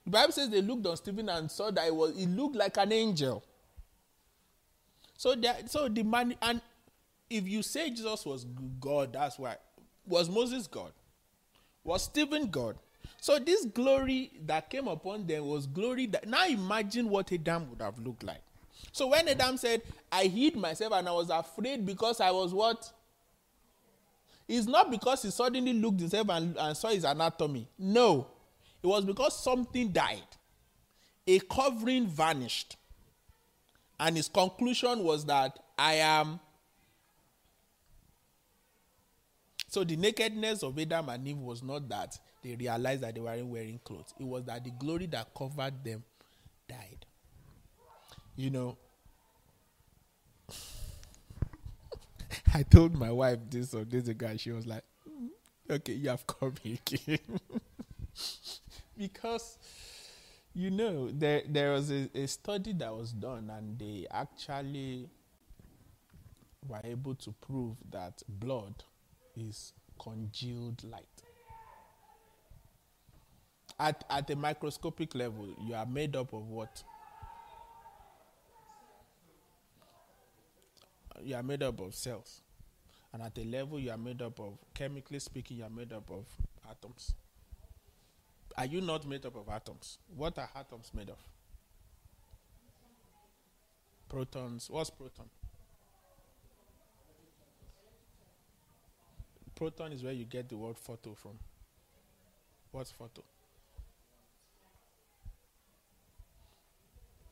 The 0.05 0.11
Bible 0.11 0.33
says 0.33 0.51
they 0.51 0.61
looked 0.61 0.85
on 0.85 0.97
Stephen 0.97 1.29
and 1.29 1.49
saw 1.49 1.71
that 1.71 1.87
it 1.87 1.95
was 1.95 2.17
it 2.19 2.29
looked 2.29 2.57
like 2.57 2.77
an 2.77 2.91
angel. 2.91 3.45
So 5.17 5.37
that 5.37 5.71
so 5.71 5.89
the 5.89 6.03
man 6.03 6.35
and 6.43 6.61
if 7.31 7.47
you 7.47 7.63
say 7.63 7.89
Jesus 7.91 8.27
was 8.27 8.45
God, 8.81 9.13
that's 9.13 9.39
why. 9.39 9.57
Was 10.05 10.29
Moses 10.29 10.67
God? 10.67 10.91
Was 11.85 12.03
Stephen 12.03 12.51
God? 12.51 12.77
So 13.21 13.39
this 13.39 13.65
glory 13.67 14.33
that 14.47 14.69
came 14.69 14.89
upon 14.89 15.29
them 15.29 15.47
was 15.47 15.69
glory 15.69 16.07
that 16.07 16.27
now 16.27 16.45
imagine 16.47 17.09
what 17.09 17.33
Adam 17.33 17.71
would 17.71 17.81
have 17.81 17.97
looked 18.01 18.25
like. 18.25 18.43
So 18.91 19.07
when 19.07 19.29
Adam 19.29 19.57
said, 19.57 19.83
I 20.11 20.25
hid 20.25 20.57
myself 20.57 20.93
and 20.95 21.09
I 21.09 21.13
was 21.13 21.31
afraid 21.31 21.87
because 21.87 22.21
I 22.21 22.33
was 22.33 22.53
what? 22.53 22.91
It's 24.55 24.67
not 24.67 24.91
because 24.91 25.23
he 25.23 25.31
suddenly 25.31 25.73
looked 25.73 25.99
himself 25.99 26.29
and, 26.29 26.55
and 26.59 26.77
saw 26.77 26.89
his 26.89 27.05
anatomy. 27.05 27.67
No. 27.79 28.27
It 28.83 28.87
was 28.87 29.03
because 29.03 29.43
something 29.43 29.91
died. 29.91 30.21
A 31.27 31.39
covering 31.39 32.07
vanished. 32.07 32.77
And 33.99 34.15
his 34.15 34.29
conclusion 34.29 35.05
was 35.05 35.25
that 35.25 35.59
I 35.79 35.95
am. 35.95 36.39
So 39.69 39.85
the 39.85 39.97
nakedness 39.97 40.63
of 40.63 40.79
Adam 40.79 41.09
and 41.09 41.27
Eve 41.27 41.39
was 41.39 41.63
not 41.63 41.89
that 41.89 42.19
they 42.45 42.55
realized 42.55 43.01
that 43.01 43.15
they 43.15 43.23
weren't 43.23 43.47
wearing 43.47 43.81
clothes. 43.83 44.13
It 44.21 44.27
was 44.27 44.45
that 44.45 44.65
the 44.65 44.71
glory 44.73 45.07
that 45.07 45.29
covered 45.35 45.83
them 45.83 46.05
died. 46.69 47.07
You 48.37 48.51
know, 48.51 48.77
I 52.55 52.63
told 52.63 52.95
my 52.95 53.11
wife 53.11 53.39
this 53.51 53.75
or 53.75 53.85
this 53.85 54.09
and 54.09 54.41
she 54.41 54.51
was 54.53 54.67
like, 54.67 54.85
mm, 55.09 55.29
"Okay, 55.71 55.95
you 55.95 56.09
have 56.09 56.27
come 56.27 56.55
again," 56.65 57.19
because 58.97 59.59
you 60.55 60.71
know 60.71 61.11
there 61.11 61.43
there 61.49 61.73
was 61.73 61.91
a, 61.91 62.09
a 62.15 62.27
study 62.27 62.73
that 62.75 62.95
was 62.95 63.13
done, 63.13 63.51
and 63.51 63.79
they 63.79 64.07
actually 64.11 65.09
were 66.69 66.81
able 66.85 67.15
to 67.15 67.33
prove 67.41 67.77
that 67.91 68.23
blood 68.29 68.85
is 69.37 69.73
congealed 69.99 70.83
light. 70.85 71.07
At, 73.79 74.05
at 74.09 74.31
a 74.31 74.37
microscopic 74.37 75.15
level, 75.15 75.47
you 75.61 75.75
are 75.75 75.85
made 75.87 76.17
up 76.17 76.33
of 76.33 76.49
what? 76.49 76.83
You 81.23 81.37
are 81.37 81.43
made 81.43 81.63
up 81.63 81.81
of 81.81 81.95
cells. 81.95 82.41
And 83.13 83.23
at 83.23 83.37
a 83.37 83.45
level, 83.45 83.79
you 83.79 83.91
are 83.91 83.99
made 83.99 84.23
up 84.23 84.39
of, 84.41 84.59
chemically 84.75 85.19
speaking, 85.19 85.59
you 85.59 85.65
are 85.65 85.71
made 85.71 85.93
up 85.93 86.11
of 86.11 86.25
atoms. 86.71 87.15
Are 88.57 88.67
you 88.67 88.81
not 88.81 89.07
made 89.07 89.25
up 89.27 89.37
of 89.37 89.49
atoms? 89.49 89.99
What 90.17 90.39
are 90.39 90.49
atoms 90.55 90.91
made 90.95 91.11
of? 91.11 91.19
Protons. 94.09 94.69
What's 94.71 94.91
proton? 94.91 95.27
Proton 99.55 99.93
is 99.93 100.03
where 100.03 100.13
you 100.13 100.25
get 100.25 100.49
the 100.49 100.57
word 100.57 100.79
photo 100.79 101.15
from. 101.15 101.39
What's 102.73 102.91
photo? 102.91 103.23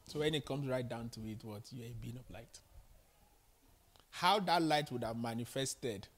So 0.07 0.21
when 0.21 0.35
it 0.35 0.45
comes 0.45 0.69
right 0.69 0.87
down 0.87 1.09
to 1.11 1.21
it, 1.21 1.45
what? 1.45 1.62
You're 1.71 1.87
a 1.87 1.95
beam 2.01 2.19
of 2.19 2.35
light. 2.35 2.61
How 4.11 4.41
that 4.41 4.62
light 4.62 4.91
would 4.91 5.05
have 5.05 5.16
manifested 5.16 6.09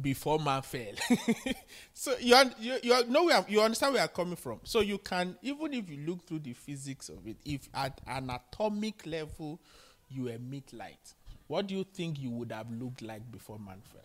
before 0.00 0.38
man 0.38 0.62
fell. 0.62 0.92
so 1.94 2.14
you, 2.20 2.36
you, 2.58 2.76
you 2.82 3.06
know 3.06 3.24
where 3.24 3.44
you 3.48 3.60
understand 3.60 3.94
where 3.94 4.02
I'm 4.02 4.08
coming 4.08 4.36
from. 4.36 4.60
So 4.64 4.80
you 4.80 4.98
can 4.98 5.36
even 5.42 5.74
if 5.74 5.90
you 5.90 5.98
look 6.06 6.26
through 6.26 6.40
the 6.40 6.52
physics 6.52 7.08
of 7.08 7.26
it, 7.26 7.36
if 7.44 7.68
at 7.74 8.00
an 8.06 8.30
atomic 8.30 9.06
level 9.06 9.60
you 10.08 10.28
emit 10.28 10.72
light, 10.72 11.14
what 11.46 11.66
do 11.66 11.74
you 11.74 11.84
think 11.84 12.20
you 12.20 12.30
would 12.30 12.52
have 12.52 12.70
looked 12.70 13.02
like 13.02 13.30
before 13.30 13.58
man 13.58 13.80
fell? 13.92 14.02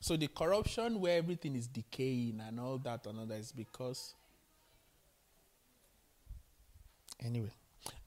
So 0.00 0.16
the 0.16 0.28
corruption 0.28 1.00
where 1.00 1.18
everything 1.18 1.56
is 1.56 1.66
decaying 1.66 2.40
and 2.46 2.60
all 2.60 2.78
that 2.78 3.06
and 3.06 3.18
all 3.18 3.26
that 3.26 3.38
is 3.38 3.52
because 3.52 4.14
anyway. 7.24 7.50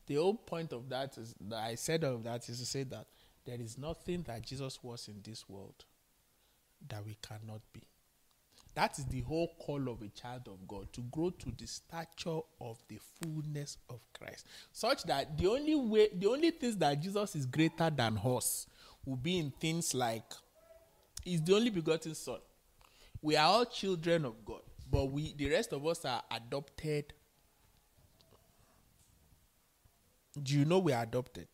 The 0.09 0.15
whole 0.15 0.33
point 0.33 0.73
of 0.73 0.89
that 0.89 1.19
is 1.19 1.35
that 1.39 1.59
I 1.59 1.75
said 1.75 2.03
of 2.03 2.23
that 2.23 2.49
is 2.49 2.59
to 2.59 2.65
say 2.65 2.81
that 2.81 3.05
there 3.45 3.61
is 3.61 3.77
nothing 3.77 4.23
that 4.23 4.41
Jesus 4.41 4.79
was 4.81 5.07
in 5.07 5.21
this 5.23 5.47
world 5.47 5.85
that 6.87 7.05
we 7.05 7.15
cannot 7.21 7.61
be. 7.71 7.83
That 8.73 8.97
is 8.97 9.05
the 9.05 9.21
whole 9.21 9.53
call 9.59 9.87
of 9.87 10.01
a 10.01 10.07
child 10.07 10.47
of 10.47 10.67
God 10.67 10.91
to 10.93 11.01
grow 11.01 11.29
to 11.29 11.51
the 11.55 11.67
stature 11.67 12.39
of 12.59 12.79
the 12.87 12.99
fullness 13.21 13.77
of 13.87 13.99
Christ, 14.17 14.47
such 14.71 15.03
that 15.03 15.37
the 15.37 15.45
only 15.45 15.75
way, 15.75 16.09
the 16.11 16.27
only 16.27 16.49
things 16.49 16.77
that 16.77 16.99
Jesus 16.99 17.35
is 17.35 17.45
greater 17.45 17.91
than 17.91 18.19
us 18.25 18.65
will 19.05 19.15
be 19.15 19.37
in 19.37 19.51
things 19.51 19.93
like 19.93 20.23
He's 21.23 21.43
the 21.43 21.55
only 21.55 21.69
begotten 21.69 22.15
Son. 22.15 22.39
We 23.21 23.35
are 23.35 23.45
all 23.45 23.65
children 23.65 24.25
of 24.25 24.43
God, 24.43 24.61
but 24.89 25.11
we, 25.11 25.35
the 25.35 25.51
rest 25.51 25.71
of 25.71 25.85
us, 25.85 26.03
are 26.03 26.23
adopted 26.31 27.13
Do 30.43 30.57
you 30.57 30.65
know 30.65 30.79
we 30.79 30.93
are 30.93 31.03
adopted? 31.03 31.47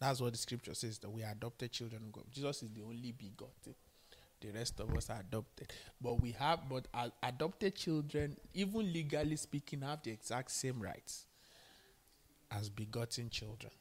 That's 0.00 0.20
what 0.20 0.32
the 0.32 0.38
scripture 0.38 0.74
says 0.74 0.98
that 0.98 1.10
we 1.10 1.24
are 1.24 1.32
adopted 1.32 1.72
children 1.72 2.02
of 2.04 2.12
God. 2.12 2.24
Jesus 2.30 2.62
is 2.62 2.70
the 2.70 2.82
only 2.82 3.12
begotten. 3.12 3.74
The 4.40 4.50
rest 4.52 4.78
of 4.78 4.94
us 4.96 5.10
are 5.10 5.20
adopted. 5.20 5.72
But 6.00 6.20
we 6.20 6.30
have, 6.32 6.60
but 6.70 6.86
adopted 7.22 7.74
children, 7.74 8.36
even 8.54 8.92
legally 8.92 9.36
speaking, 9.36 9.82
have 9.82 10.02
the 10.02 10.12
exact 10.12 10.52
same 10.52 10.80
rights 10.80 11.26
as 12.50 12.68
begotten 12.68 13.30
children. 13.30 13.72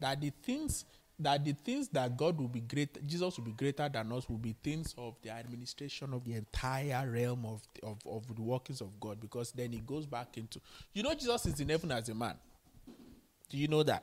That 0.00 0.20
the 0.20 0.30
things 0.42 0.84
that 1.18 1.44
the 1.44 1.52
things 1.52 1.88
that 1.88 2.16
God 2.16 2.38
will 2.38 2.48
be 2.48 2.60
great, 2.60 3.06
Jesus 3.06 3.36
will 3.36 3.44
be 3.44 3.52
greater 3.52 3.88
than 3.88 4.12
us, 4.12 4.28
will 4.28 4.38
be 4.38 4.56
things 4.62 4.94
of 4.98 5.14
the 5.22 5.30
administration 5.30 6.12
of 6.12 6.24
the 6.24 6.34
entire 6.34 7.08
realm 7.08 7.46
of, 7.46 7.62
of, 7.82 7.98
of 8.06 8.34
the 8.34 8.42
workings 8.42 8.80
of 8.80 8.98
God. 8.98 9.20
Because 9.20 9.52
then 9.52 9.72
he 9.72 9.78
goes 9.78 10.04
back 10.04 10.36
into, 10.36 10.60
you 10.92 11.02
know, 11.02 11.14
Jesus 11.14 11.46
is 11.46 11.60
in 11.60 11.68
heaven 11.68 11.92
as 11.92 12.08
a 12.08 12.14
man. 12.14 12.34
Do 13.52 13.58
you 13.58 13.68
know 13.68 13.82
that? 13.82 14.02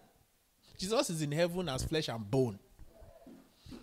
Jesus 0.78 1.10
is 1.10 1.22
in 1.24 1.32
heaven 1.32 1.68
as 1.68 1.84
flesh 1.84 2.08
and 2.08 2.30
bone. 2.30 2.60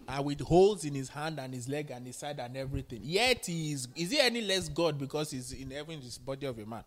And 0.09 0.25
with 0.25 0.41
holes 0.41 0.85
in 0.85 0.95
his 0.95 1.09
hand 1.09 1.41
and 1.41 1.53
his 1.53 1.69
leg 1.69 1.91
and 1.91 2.07
his 2.07 2.15
side 2.15 2.39
and 2.39 2.57
everything. 2.57 3.01
Yet 3.03 3.47
he 3.47 3.73
is 3.73 3.89
is 3.97 4.13
he 4.13 4.21
any 4.21 4.41
less 4.41 4.69
God 4.69 4.97
because 4.97 5.33
he's 5.33 5.53
in 5.53 5.73
heaven 5.73 6.01
his 6.01 6.19
body 6.19 6.47
of 6.47 6.57
a 6.61 6.65
man? 6.65 6.85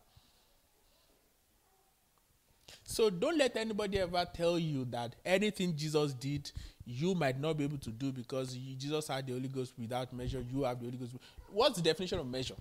So 2.83 3.09
don't 3.09 3.37
let 3.37 3.57
anybody 3.57 3.99
ever 3.99 4.25
tell 4.33 4.57
you 4.57 4.85
that 4.85 5.15
anything 5.25 5.75
Jesus 5.75 6.13
did, 6.13 6.49
you 6.85 7.13
might 7.13 7.37
not 7.37 7.57
be 7.57 7.65
able 7.65 7.77
to 7.79 7.89
do 7.89 8.13
because 8.13 8.55
Jesus 8.55 9.09
had 9.09 9.27
the 9.27 9.33
Holy 9.33 9.49
Ghost 9.49 9.73
without 9.77 10.13
measure. 10.13 10.43
You 10.51 10.63
have 10.63 10.79
the 10.79 10.85
Holy 10.85 10.97
Ghost. 10.97 11.15
What's 11.51 11.75
the 11.75 11.83
definition 11.83 12.19
of 12.19 12.27
measure? 12.27 12.55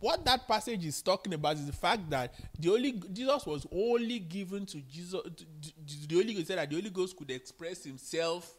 What 0.00 0.24
that 0.24 0.48
passage 0.48 0.84
is 0.84 1.00
talking 1.02 1.34
about 1.34 1.56
is 1.56 1.66
the 1.66 1.72
fact 1.72 2.08
that 2.10 2.34
the 2.58 2.72
only 2.72 3.00
Jesus 3.12 3.46
was 3.46 3.66
only 3.70 4.18
given 4.18 4.66
to 4.66 4.80
Jesus. 4.82 5.20
To, 5.22 6.08
the 6.08 6.14
Holy 6.14 6.34
Ghost 6.34 6.48
said 6.48 6.58
that 6.58 6.70
the 6.70 6.76
Holy 6.76 6.90
Ghost 6.90 7.16
could 7.16 7.30
express 7.30 7.84
Himself 7.84 8.50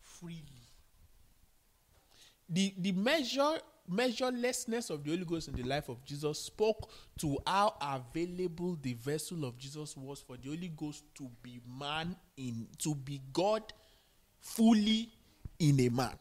freely. 0.00 0.42
The 2.48 2.74
the 2.78 2.92
measure 2.92 3.58
measurelessness 3.90 4.88
of 4.88 5.04
the 5.04 5.10
Holy 5.10 5.24
Ghost 5.24 5.48
in 5.48 5.54
the 5.54 5.62
life 5.62 5.90
of 5.90 6.02
Jesus 6.04 6.38
spoke 6.38 6.90
to 7.18 7.38
how 7.46 7.74
available 7.80 8.78
the 8.80 8.94
vessel 8.94 9.44
of 9.44 9.58
Jesus 9.58 9.96
was 9.96 10.20
for 10.20 10.36
the 10.38 10.48
Holy 10.48 10.72
Ghost 10.74 11.04
to 11.16 11.30
be 11.42 11.60
man 11.78 12.16
in 12.36 12.66
to 12.78 12.94
be 12.94 13.20
God 13.32 13.62
fully 14.40 15.10
in 15.58 15.78
a 15.80 15.88
man. 15.90 16.14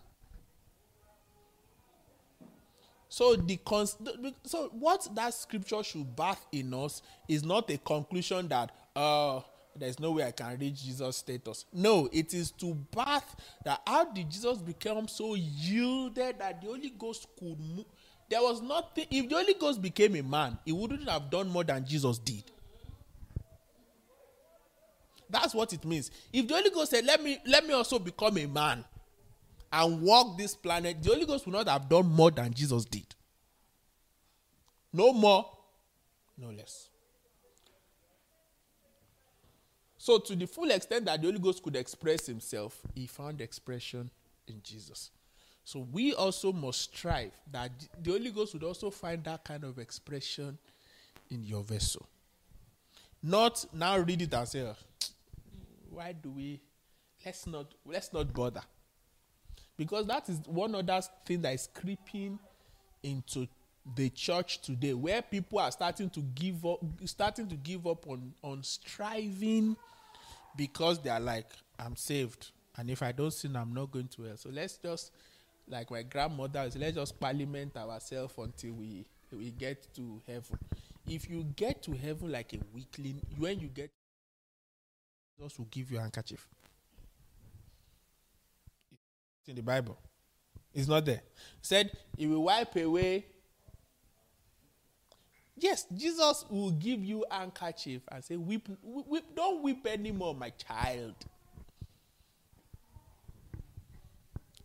So 3.14 3.36
the 3.36 3.58
cons- 3.58 3.96
so 4.44 4.70
what 4.70 5.08
that 5.14 5.36
scripture 5.36 5.84
should 5.84 6.16
bath 6.16 6.48
in 6.52 6.74
us 6.74 7.04
is 7.28 7.44
not 7.44 7.70
a 7.70 7.78
conclusion 7.78 8.48
that 8.48 8.72
uh 8.96 9.42
there's 9.76 10.00
no 10.00 10.14
way 10.14 10.24
I 10.24 10.32
can 10.32 10.58
reach 10.58 10.84
Jesus' 10.84 11.18
status. 11.18 11.66
No, 11.72 12.10
it 12.12 12.34
is 12.34 12.50
to 12.54 12.74
bath 12.74 13.36
that 13.66 13.84
how 13.86 14.06
did 14.06 14.32
Jesus 14.32 14.58
become 14.58 15.08
so 15.08 15.36
yielded 15.36 16.40
that 16.40 16.60
the 16.60 16.66
Holy 16.66 16.90
Ghost 16.90 17.28
could 17.38 17.60
move. 17.60 17.86
There 18.32 18.42
was 18.42 18.64
nothing. 18.64 19.06
If 19.12 19.30
the 19.30 19.36
Holy 19.36 19.54
Ghost 19.54 19.80
became 19.80 20.16
a 20.16 20.24
man, 20.24 20.58
he 20.66 20.72
wouldn't 20.72 21.08
have 21.08 21.30
done 21.30 21.50
more 21.50 21.64
than 21.64 21.86
Jesus 21.86 22.18
did. 22.18 22.46
That's 25.30 25.54
what 25.54 25.72
it 25.72 25.86
means. 25.86 26.10
If 26.32 26.48
the 26.48 26.56
Holy 26.56 26.72
Ghost 26.72 26.90
said, 26.90 27.06
"Let 27.06 27.24
me, 27.24 27.38
let 27.46 27.64
me 27.68 27.76
also 27.76 28.00
become 28.00 28.40
a 28.40 28.48
man," 28.48 28.84
and 29.74 30.02
walk 30.04 30.38
this 30.38 30.56
planet, 30.56 31.02
the 31.02 31.10
Holy 31.10 31.26
Ghost 31.26 31.48
would 31.48 31.56
not 31.56 31.68
have 31.68 31.90
done 31.90 32.06
more 32.06 32.30
than 32.30 32.54
Jesus 32.54 32.86
did. 32.86 33.08
No 34.94 35.12
more, 35.12 35.50
no 36.38 36.52
less. 36.52 36.90
So, 39.98 40.20
to 40.20 40.36
the 40.36 40.46
full 40.46 40.70
extent 40.70 41.06
that 41.06 41.22
the 41.22 41.28
Holy 41.28 41.40
Ghost 41.40 41.64
could 41.64 41.76
express 41.76 42.28
himself, 42.28 42.80
he 42.94 43.08
found 43.08 43.42
expression 43.42 44.12
in 44.48 44.62
Jesus. 44.62 45.10
So, 45.66 45.88
we 45.92 46.14
also 46.14 46.54
must 46.54 46.94
strive 46.94 47.32
that 47.52 47.72
the 48.00 48.12
Holy 48.12 48.30
Ghost 48.30 48.54
would 48.54 48.64
also 48.64 48.92
find 48.92 49.24
that 49.24 49.44
kind 49.44 49.64
of 49.64 49.80
expression 49.80 50.60
in 51.32 51.44
your 51.44 51.64
vessel. 51.64 52.06
Not 53.24 53.66
now 53.74 53.98
read 53.98 54.22
it 54.22 54.34
and 54.34 54.48
say, 54.48 54.68
ah, 54.68 54.76
why 55.90 56.12
do 56.12 56.30
we 56.30 56.60
let's 57.26 57.48
not 57.48 57.74
let's 57.86 58.12
not 58.12 58.34
bother 58.34 58.62
because 59.78 60.06
that 60.08 60.30
is 60.30 60.40
one 60.46 60.76
other 60.76 61.02
thing 61.26 61.42
that 61.42 61.54
is 61.54 61.70
creeping 61.74 62.40
into 63.02 63.48
the 63.96 64.10
church 64.10 64.62
today, 64.62 64.94
where 64.94 65.22
people 65.22 65.60
are 65.60 65.72
starting 65.72 66.10
to 66.12 66.22
give 66.22 66.66
up, 66.66 66.80
starting 67.06 67.48
to 67.48 67.56
give 67.56 67.86
up 67.86 68.08
on 68.08 68.34
on 68.42 68.64
striving 68.64 69.76
because 70.56 71.02
they 71.02 71.10
are 71.10 71.20
like, 71.20 71.48
I'm 71.80 71.96
saved, 71.96 72.52
and 72.78 72.90
if 72.90 73.04
I 73.04 73.12
don't 73.12 73.32
sin, 73.34 73.56
I'm 73.56 73.74
not 73.74 73.92
going 73.92 74.08
to 74.10 74.24
hell. 74.24 74.38
So 74.38 74.50
let's 74.52 74.78
just, 74.78 75.12
like 75.68 75.92
my 75.92 76.04
grandmother, 76.04 76.70
let's 76.76 76.96
just 76.96 77.20
parliament 77.20 77.76
ourselves 77.76 78.34
until 78.38 78.74
we 78.74 79.06
we 79.32 79.52
get 79.52 79.88
to 79.96 80.22
heaven. 80.28 80.58
If 81.08 81.30
you 81.30 81.44
get 81.56 81.84
to 81.84 81.92
heaven 81.92 82.32
like 82.32 82.54
a 82.54 82.60
weakling, 82.74 83.20
when 83.38 83.60
you 83.60 83.68
get, 83.68 83.90
Jesus 85.38 85.58
will 85.58 85.68
give 85.72 85.92
you 85.92 85.98
a 85.98 86.02
handkerchief 86.02 86.48
in 89.48 89.56
the 89.56 89.62
Bible. 89.62 89.98
It's 90.74 90.88
not 90.88 91.06
there. 91.06 91.22
said 91.62 91.92
he 92.18 92.28
will 92.28 92.44
wipe 92.44 92.76
away. 92.76 93.26
Yes, 95.56 95.86
Jesus 95.96 96.46
will 96.50 96.72
give 96.72 97.04
you 97.04 97.26
handkerchief 97.30 98.02
and 98.12 98.24
say, 98.24 98.38
weep, 98.38 98.68
weep, 98.82 99.24
don't 99.36 99.62
weep 99.62 99.86
anymore, 99.86 100.34
my 100.34 100.50
child. 100.50 101.14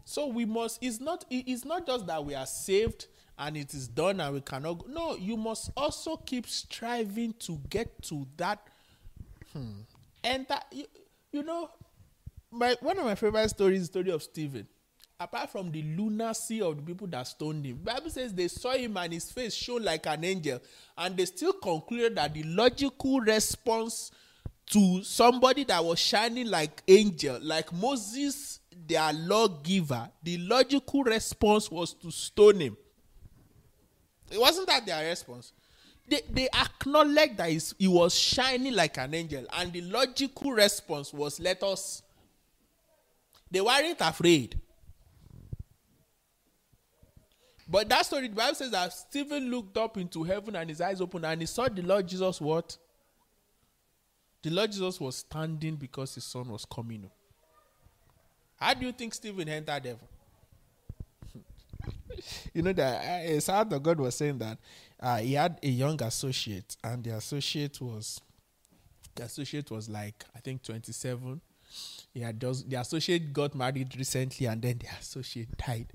So 0.04 0.26
we 0.28 0.46
must, 0.46 0.78
it's 0.82 1.00
not, 1.00 1.26
it's 1.28 1.66
not 1.66 1.86
just 1.86 2.06
that 2.06 2.24
we 2.24 2.34
are 2.34 2.46
saved 2.46 3.06
and 3.38 3.56
it 3.58 3.74
is 3.74 3.86
done 3.86 4.20
and 4.20 4.34
we 4.34 4.40
cannot 4.40 4.78
go. 4.78 4.86
No, 4.88 5.16
you 5.16 5.36
must 5.36 5.70
also 5.76 6.16
keep 6.16 6.46
striving 6.46 7.34
to 7.40 7.60
get 7.68 8.02
to 8.04 8.26
that. 8.38 8.58
Hmm, 9.52 9.80
and 10.24 10.46
that, 10.48 10.66
you, 10.72 10.86
you 11.30 11.42
know, 11.42 11.70
my 12.50 12.76
one 12.80 12.98
of 12.98 13.04
my 13.04 13.14
favorite 13.14 13.48
stories 13.50 13.82
is 13.82 13.88
the 13.88 14.00
story 14.00 14.10
of 14.10 14.22
Stephen. 14.22 14.66
Apart 15.20 15.50
from 15.50 15.72
the 15.72 15.82
lunacy 15.82 16.62
of 16.62 16.76
the 16.76 16.82
people 16.82 17.08
that 17.08 17.26
stoned 17.26 17.66
him, 17.66 17.76
Bible 17.82 18.08
says 18.08 18.32
they 18.32 18.46
saw 18.46 18.72
him 18.72 18.96
and 18.96 19.12
his 19.12 19.32
face 19.32 19.52
shone 19.52 19.82
like 19.82 20.06
an 20.06 20.24
angel, 20.24 20.60
and 20.96 21.16
they 21.16 21.24
still 21.24 21.54
concluded 21.54 22.16
that 22.16 22.32
the 22.34 22.44
logical 22.44 23.18
response 23.20 24.12
to 24.66 25.02
somebody 25.02 25.64
that 25.64 25.84
was 25.84 25.98
shining 25.98 26.46
like 26.46 26.82
angel, 26.86 27.38
like 27.42 27.72
Moses, 27.72 28.60
their 28.86 29.12
lawgiver, 29.12 30.08
the 30.22 30.38
logical 30.38 31.02
response 31.02 31.68
was 31.70 31.94
to 31.94 32.10
stone 32.12 32.60
him. 32.60 32.76
It 34.30 34.38
wasn't 34.38 34.68
that 34.68 34.86
their 34.86 35.08
response. 35.08 35.52
They, 36.06 36.20
they 36.30 36.48
acknowledged 36.48 37.36
that 37.38 37.50
he 37.78 37.88
was 37.88 38.14
shining 38.14 38.74
like 38.74 38.96
an 38.98 39.14
angel, 39.14 39.46
and 39.58 39.72
the 39.72 39.80
logical 39.82 40.52
response 40.52 41.12
was, 41.12 41.40
Let 41.40 41.62
us. 41.62 42.02
They 43.50 43.60
weren't 43.60 44.00
afraid. 44.00 44.58
But 47.70 47.88
that 47.90 48.06
story, 48.06 48.28
the 48.28 48.34
Bible 48.34 48.54
says 48.54 48.70
that 48.70 48.92
Stephen 48.92 49.50
looked 49.50 49.76
up 49.76 49.98
into 49.98 50.22
heaven 50.22 50.56
and 50.56 50.70
his 50.70 50.80
eyes 50.80 51.00
opened, 51.00 51.26
and 51.26 51.40
he 51.40 51.46
saw 51.46 51.68
the 51.68 51.82
Lord 51.82 52.08
Jesus 52.08 52.40
what? 52.40 52.76
The 54.42 54.50
Lord 54.50 54.72
Jesus 54.72 54.98
was 54.98 55.16
standing 55.16 55.76
because 55.76 56.14
his 56.14 56.24
son 56.24 56.48
was 56.48 56.64
coming. 56.64 57.10
How 58.56 58.72
do 58.72 58.86
you 58.86 58.92
think 58.92 59.12
Stephen 59.12 59.48
entered 59.48 59.84
heaven? 59.84 59.98
you 62.54 62.62
know 62.62 62.72
that 62.72 63.04
uh, 63.04 63.32
a 63.32 63.40
son 63.40 63.72
of 63.72 63.82
God 63.82 64.00
was 64.00 64.14
saying 64.14 64.38
that 64.38 64.58
uh, 65.00 65.18
he 65.18 65.34
had 65.34 65.58
a 65.62 65.68
young 65.68 66.02
associate, 66.02 66.76
and 66.82 67.04
the 67.04 67.10
associate 67.10 67.80
was 67.80 68.20
the 69.14 69.24
associate 69.24 69.70
was 69.70 69.88
like 69.88 70.24
I 70.34 70.40
think 70.40 70.62
twenty 70.62 70.92
seven. 70.92 71.40
Had 72.20 72.40
just 72.40 72.68
the 72.68 72.80
associate 72.80 73.32
got 73.32 73.54
married 73.54 73.94
recently, 73.96 74.46
and 74.46 74.60
then 74.60 74.78
the 74.78 74.86
associate 74.98 75.56
died. 75.56 75.86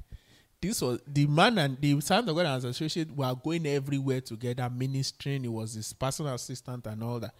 This 0.61 0.81
was 0.81 1.01
the 1.05 1.27
man 1.27 1.57
and 1.57 1.81
the 1.81 1.99
son 1.99 2.27
of 2.29 2.35
God 2.35 2.45
and 2.45 2.55
his 2.55 2.63
associate 2.63 3.11
were 3.11 3.35
going 3.35 3.67
everywhere 3.67 4.21
together, 4.21 4.69
ministering. 4.69 5.43
He 5.43 5.49
was 5.49 5.73
his 5.73 5.91
personal 5.91 6.33
assistant 6.33 6.87
and 6.87 7.03
all 7.03 7.19
that. 7.19 7.33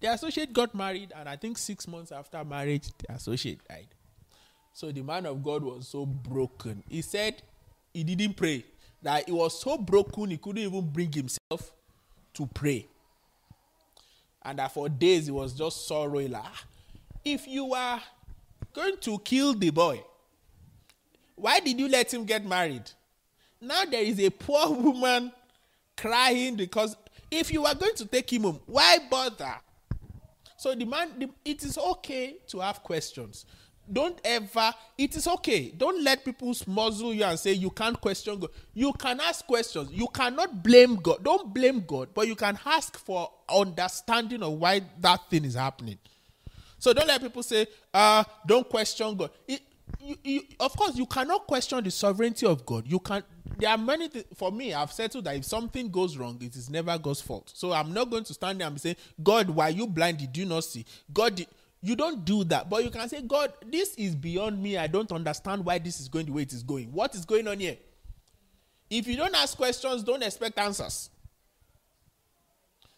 The 0.00 0.12
associate 0.12 0.52
got 0.52 0.74
married, 0.74 1.12
and 1.16 1.28
I 1.28 1.36
think 1.36 1.56
six 1.56 1.88
months 1.88 2.12
after 2.12 2.44
marriage, 2.44 2.88
the 2.98 3.14
associate 3.14 3.66
died. 3.66 3.88
So 4.72 4.92
the 4.92 5.02
man 5.02 5.26
of 5.26 5.42
God 5.42 5.62
was 5.62 5.88
so 5.88 6.06
broken. 6.06 6.82
He 6.88 7.02
said 7.02 7.42
he 7.92 8.04
didn't 8.04 8.36
pray. 8.36 8.64
That 9.02 9.26
he 9.26 9.32
was 9.32 9.58
so 9.58 9.78
broken 9.78 10.30
he 10.30 10.36
couldn't 10.36 10.62
even 10.62 10.90
bring 10.90 11.12
himself 11.12 11.72
to 12.34 12.46
pray. 12.46 12.86
And 14.42 14.58
that 14.58 14.72
for 14.72 14.88
days 14.88 15.26
he 15.26 15.32
was 15.32 15.52
just 15.54 15.86
sorrowing. 15.86 16.32
Like, 16.32 16.44
ah, 16.44 16.64
if 17.24 17.46
you 17.46 17.66
were 17.66 18.00
going 18.72 18.96
to 18.98 19.18
kill 19.20 19.54
the 19.54 19.70
boy, 19.70 20.02
why 21.34 21.60
did 21.60 21.78
you 21.78 21.88
let 21.88 22.12
him 22.12 22.24
get 22.24 22.44
married? 22.44 22.90
Now 23.60 23.84
there 23.84 24.02
is 24.02 24.18
a 24.20 24.30
poor 24.30 24.68
woman 24.70 25.32
crying 25.96 26.56
because 26.56 26.96
if 27.30 27.52
you 27.52 27.62
were 27.62 27.74
going 27.74 27.94
to 27.96 28.06
take 28.06 28.32
him 28.32 28.42
home, 28.42 28.60
why 28.66 28.98
bother? 29.10 29.54
So 30.56 30.74
the 30.74 30.84
man, 30.84 31.10
the, 31.18 31.30
it 31.44 31.64
is 31.64 31.78
okay 31.78 32.36
to 32.48 32.60
have 32.60 32.82
questions. 32.82 33.46
Don't 33.90 34.20
ever, 34.24 34.72
it 34.96 35.16
is 35.16 35.26
okay. 35.26 35.72
Don't 35.76 36.02
let 36.04 36.24
people 36.24 36.54
muzzle 36.66 37.12
you 37.12 37.24
and 37.24 37.38
say 37.38 37.52
you 37.52 37.70
can't 37.70 38.00
question 38.00 38.38
God. 38.38 38.50
You 38.72 38.92
can 38.92 39.20
ask 39.20 39.44
questions. 39.46 39.90
You 39.90 40.06
cannot 40.14 40.62
blame 40.62 40.96
God. 40.96 41.24
Don't 41.24 41.52
blame 41.52 41.82
God, 41.86 42.10
but 42.14 42.28
you 42.28 42.36
can 42.36 42.58
ask 42.64 42.96
for 42.98 43.30
understanding 43.48 44.42
of 44.42 44.52
why 44.52 44.82
that 45.00 45.28
thing 45.28 45.44
is 45.44 45.54
happening. 45.54 45.98
So 46.80 46.94
don't 46.94 47.06
let 47.06 47.20
people 47.20 47.42
say, 47.42 47.66
uh, 47.92 48.24
don't 48.46 48.68
question 48.68 49.14
God. 49.14 49.30
It, 49.46 49.60
you, 50.00 50.16
you, 50.24 50.42
of 50.58 50.74
course, 50.74 50.96
you 50.96 51.04
cannot 51.04 51.46
question 51.46 51.84
the 51.84 51.90
sovereignty 51.90 52.46
of 52.46 52.64
God. 52.64 52.86
You 52.86 52.98
can. 52.98 53.22
There 53.58 53.68
are 53.68 53.76
many. 53.76 54.08
Th- 54.08 54.26
for 54.34 54.50
me, 54.50 54.72
I've 54.72 54.90
settled 54.90 55.24
that 55.24 55.36
if 55.36 55.44
something 55.44 55.90
goes 55.90 56.16
wrong, 56.16 56.38
it 56.40 56.56
is 56.56 56.70
never 56.70 56.96
God's 56.96 57.20
fault. 57.20 57.52
So 57.54 57.72
I'm 57.72 57.92
not 57.92 58.10
going 58.10 58.24
to 58.24 58.34
stand 58.34 58.60
there 58.60 58.66
and 58.66 58.80
say, 58.80 58.96
"God, 59.22 59.50
why 59.50 59.68
are 59.68 59.70
you 59.70 59.86
blind? 59.86 60.18
Did 60.18 60.34
you 60.36 60.46
not 60.46 60.64
see?" 60.64 60.86
God, 61.12 61.34
did, 61.34 61.48
you 61.82 61.96
don't 61.96 62.24
do 62.24 62.44
that, 62.44 62.70
but 62.70 62.82
you 62.82 62.90
can 62.90 63.08
say, 63.10 63.20
"God, 63.20 63.52
this 63.66 63.94
is 63.96 64.14
beyond 64.14 64.62
me. 64.62 64.78
I 64.78 64.86
don't 64.86 65.12
understand 65.12 65.64
why 65.64 65.78
this 65.78 66.00
is 66.00 66.08
going 66.08 66.26
the 66.26 66.32
way 66.32 66.42
it 66.42 66.52
is 66.52 66.62
going. 66.62 66.90
What 66.92 67.14
is 67.14 67.26
going 67.26 67.46
on 67.46 67.60
here?" 67.60 67.76
If 68.88 69.06
you 69.06 69.16
don't 69.16 69.34
ask 69.34 69.54
questions, 69.56 70.02
don't 70.02 70.22
expect 70.22 70.58
answers. 70.58 71.10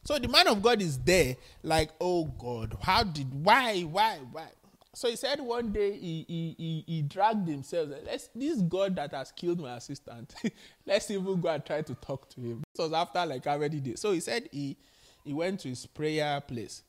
So 0.05 0.19
the 0.19 0.29
man 0.29 0.49
of 0.49 0.63
God 0.63 0.83
is 0.83 0.99
there, 0.99 1.37
like, 1.63 1.91
"Oh 2.01 2.25
God, 2.25 2.77
how 2.81 3.05
did? 3.05 3.33
Why? 3.33 3.83
Why? 3.83 4.19
Why?" 4.31 4.49
So 4.95 5.09
he 5.09 5.17
said 5.17 5.41
one 5.41 5.73
day 5.73 5.93
he, 5.93 6.25
he, 6.29 6.55
he, 6.59 6.85
he 6.87 7.03
dragged 7.03 7.49
himself. 7.49 7.89
Let's, 8.05 8.29
this 8.35 8.61
God 8.61 8.97
that 8.97 9.13
has 9.13 9.33
killed 9.33 9.59
my 9.59 9.77
assistant, 9.77 10.35
let's 10.87 11.11
even 11.11 11.41
go 11.41 11.49
and 11.49 11.65
try 11.65 11.81
to 11.81 11.95
talk 11.95 12.29
to 12.31 12.41
him. 12.41 12.63
This 12.75 12.85
was 12.85 12.93
after 12.93 13.25
like 13.25 13.47
how 13.47 13.57
many 13.57 13.81
days. 13.81 14.01
So 14.01 14.13
he 14.13 14.21
said 14.21 14.51
he, 14.53 14.77
he 15.25 15.33
went 15.33 15.61
to 15.61 15.69
his 15.71 15.87
prayer 15.87 16.41
place. 16.43 16.83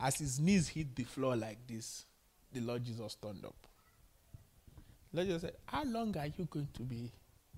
As 0.00 0.16
his 0.18 0.40
knees 0.40 0.68
hit 0.68 0.96
the 0.96 1.04
floor 1.04 1.36
like 1.36 1.58
this, 1.66 2.06
the 2.52 2.60
Lord 2.60 2.84
Jesus 2.84 3.16
turned 3.16 3.44
up. 3.44 3.66
The 5.12 5.18
Lord 5.18 5.28
Jesus 5.28 5.42
said, 5.42 5.56
How 5.66 5.84
long 5.84 6.16
are 6.16 6.26
you 6.26 6.46
going 6.50 6.68
to 6.72 6.82
be 6.82 7.12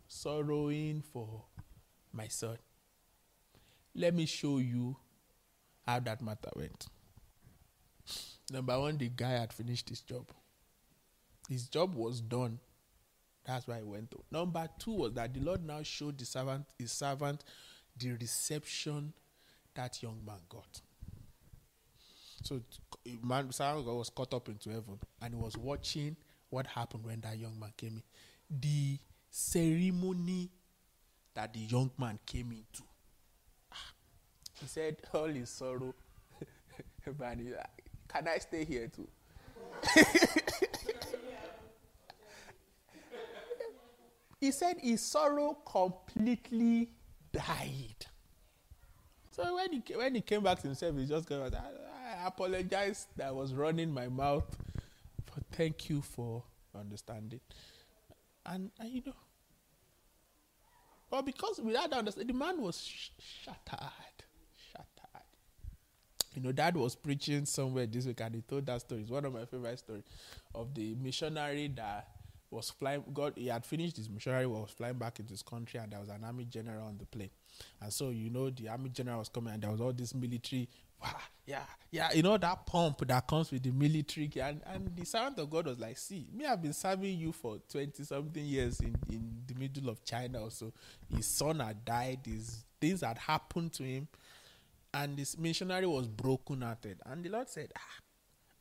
sorrowing 0.09 1.05
for 1.13 1.45
my 2.13 2.27
son? 2.27 2.59
Let 3.95 4.15
me 4.15 4.27
show 4.27 4.59
you 4.59 4.97
how 5.87 6.01
that 6.01 6.21
matter 6.23 6.51
went. 6.57 6.87
Number 8.51 8.79
one, 8.79 8.99
the 8.99 9.09
guy 9.09 9.31
had 9.31 9.53
finished 9.53 9.89
his 9.89 10.01
job. 10.01 10.27
His 11.49 11.69
job 11.69 11.95
was 11.95 12.21
done. 12.21 12.59
That's 13.45 13.67
why 13.67 13.77
he 13.77 13.83
went 13.83 14.11
to. 14.13 14.19
Number 14.31 14.69
two 14.79 14.93
was 14.93 15.13
that 15.15 15.35
the 15.35 15.41
Lord 15.41 15.65
now 15.65 15.83
showed 15.83 16.19
the 16.19 16.25
servant, 16.25 16.67
his 16.79 16.93
servant, 16.93 17.45
the 17.99 18.13
reception 18.13 19.13
that 19.75 20.03
young 20.03 20.21
man 20.27 20.39
got. 20.49 20.81
So, 22.43 22.61
man, 23.23 23.53
servant 23.53 23.87
was 23.87 24.11
caught 24.11 24.35
up 24.35 24.49
into 24.49 24.71
heaven, 24.71 24.99
and 25.23 25.35
he 25.35 25.41
was 25.41 25.57
watching 25.57 26.17
what 26.51 26.67
happened 26.67 27.05
when 27.05 27.21
that 27.21 27.39
young 27.39 27.59
man 27.59 27.73
came 27.77 27.97
in. 27.97 28.03
The 28.61 28.99
ceremony 29.31 30.51
that 31.35 31.53
the 31.53 31.61
young 31.61 31.91
man 31.99 32.19
came 32.27 32.51
into. 32.53 32.83
He 34.61 34.67
said, 34.67 34.97
all 35.13 35.27
his 35.27 35.51
sorrow, 35.51 35.95
but 37.19 37.25
uh, 37.25 37.63
can 38.09 38.29
I 38.29 38.39
stay 38.39 38.65
here 38.65 38.89
too? 38.89 39.09
he 44.41 44.51
said 44.53 44.77
his 44.81 45.01
sorrow 45.01 45.59
completely 45.67 46.91
died. 47.33 48.07
So 49.33 49.57
when 49.57 49.73
he 49.73 49.83
when 49.95 50.15
he 50.15 50.21
came 50.21 50.43
back 50.45 50.61
to 50.61 50.69
himself, 50.69 50.97
he 50.97 51.07
just 51.07 51.29
goes, 51.29 51.53
I, 51.53 52.27
apologize 52.27 53.07
that 53.17 53.29
I 53.29 53.31
was 53.33 53.53
running 53.53 53.91
my 53.93 54.09
mouth, 54.09 54.57
but 55.27 55.45
thank 55.53 55.91
you 55.91 56.01
for 56.01 56.43
understanding. 56.79 57.41
And, 58.47 58.71
and 58.79 58.89
you 58.91 59.03
know, 59.05 59.15
but 61.11 61.23
because 61.23 61.61
without 61.61 61.93
understanding, 61.93 62.37
the 62.37 62.45
man 62.45 62.61
was 62.61 62.81
sh- 62.81 63.11
shattered. 63.45 64.14
You 66.35 66.43
know, 66.43 66.53
dad 66.53 66.77
was 66.77 66.95
preaching 66.95 67.47
somewhere 67.47 67.87
this 67.87 68.07
week 68.07 68.21
and 68.21 68.35
he 68.35 68.41
told 68.43 68.67
that 68.67 68.81
story. 68.81 69.03
It's 69.03 69.11
one 69.11 69.25
of 69.25 69.33
my 69.33 69.45
favorite 69.45 69.79
stories 69.79 70.05
of 70.55 70.75
the 70.75 70.95
missionary 70.95 71.69
that 71.77 72.09
was 72.51 72.71
flying. 72.71 73.05
God, 73.13 73.35
he 73.37 73.49
had 73.49 73.65
finished 73.65 73.97
his 73.97 74.09
missionary, 74.09 74.47
was 74.47 74.71
flying 74.71 74.95
back 74.95 75.19
into 75.19 75.33
his 75.33 75.43
country, 75.43 75.81
and 75.81 75.93
there 75.93 76.01
was 76.01 76.09
an 76.09 76.25
army 76.25 76.45
general 76.45 76.87
on 76.87 76.97
the 76.99 77.05
plane. 77.07 77.31
And 77.81 77.93
so, 77.93 78.11
you 78.11 78.31
know, 78.31 78.51
the 78.51 78.69
army 78.69 78.91
general 78.91 79.19
was 79.19 79.29
coming, 79.29 79.53
and 79.53 79.63
there 79.63 79.71
was 79.71 79.81
all 79.81 79.93
this 79.93 80.15
military, 80.15 80.69
yeah, 81.47 81.65
yeah, 81.91 82.13
you 82.13 82.23
know, 82.23 82.39
that 82.39 82.67
pump 82.67 83.07
that 83.07 83.27
comes 83.27 83.51
with 83.51 83.63
the 83.63 83.71
military. 83.71 84.31
And, 84.41 84.61
and 84.67 84.97
the 84.97 85.05
servant 85.05 85.39
of 85.39 85.51
God 85.51 85.67
was 85.67 85.79
like, 85.79 85.99
See, 85.99 86.27
me, 86.33 86.47
I've 86.47 86.63
been 86.63 86.73
serving 86.73 87.19
you 87.19 87.33
for 87.33 87.59
20 87.71 88.03
something 88.05 88.45
years 88.45 88.81
in, 88.81 88.97
in 89.11 89.43
the 89.47 89.55
middle 89.55 89.91
of 89.91 90.03
China. 90.05 90.51
So 90.51 90.73
his 91.15 91.27
son 91.27 91.61
had 91.61 91.85
died, 91.85 92.21
his 92.25 92.65
things 92.81 93.03
had 93.03 93.19
happened 93.19 93.73
to 93.75 93.83
him 93.83 94.09
and 94.95 95.17
this 95.17 95.37
missionary 95.37 95.87
was 95.87 96.07
broken 96.07 96.63
hearted. 96.63 97.01
And 97.05 97.25
the 97.25 97.29
Lord 97.29 97.49
said, 97.49 97.73
ah, 97.77 98.03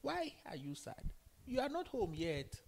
Why 0.02 0.34
are 0.50 0.56
you 0.56 0.74
sad? 0.74 1.02
You 1.46 1.62
are 1.62 1.70
not 1.70 1.88
home 1.88 2.14
yet. 2.16 2.60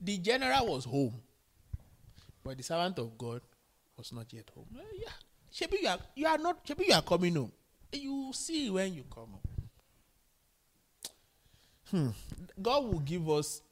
The 0.00 0.18
general 0.18 0.66
was 0.66 0.84
home, 0.84 1.14
but 2.44 2.58
the 2.58 2.62
servant 2.62 2.98
of 2.98 3.16
God 3.16 3.40
was 3.96 4.12
not 4.12 4.32
yet 4.32 4.50
home. 4.54 4.66
Uh, 4.74 4.82
yeah, 4.94 5.08
Shebi, 5.52 5.82
you 5.82 5.88
are, 5.88 5.98
you 6.14 6.26
are 6.26 6.38
not. 6.38 6.64
Shebi, 6.66 6.88
you 6.88 6.94
are 6.94 7.02
coming 7.02 7.34
home. 7.34 7.52
You 7.92 8.30
see 8.32 8.70
when 8.70 8.94
you 8.94 9.04
come 9.12 9.28
home. 9.28 9.40
Hmm. 11.90 12.08
God 12.60 12.84
will 12.84 13.00
give 13.00 13.28
us 13.28 13.62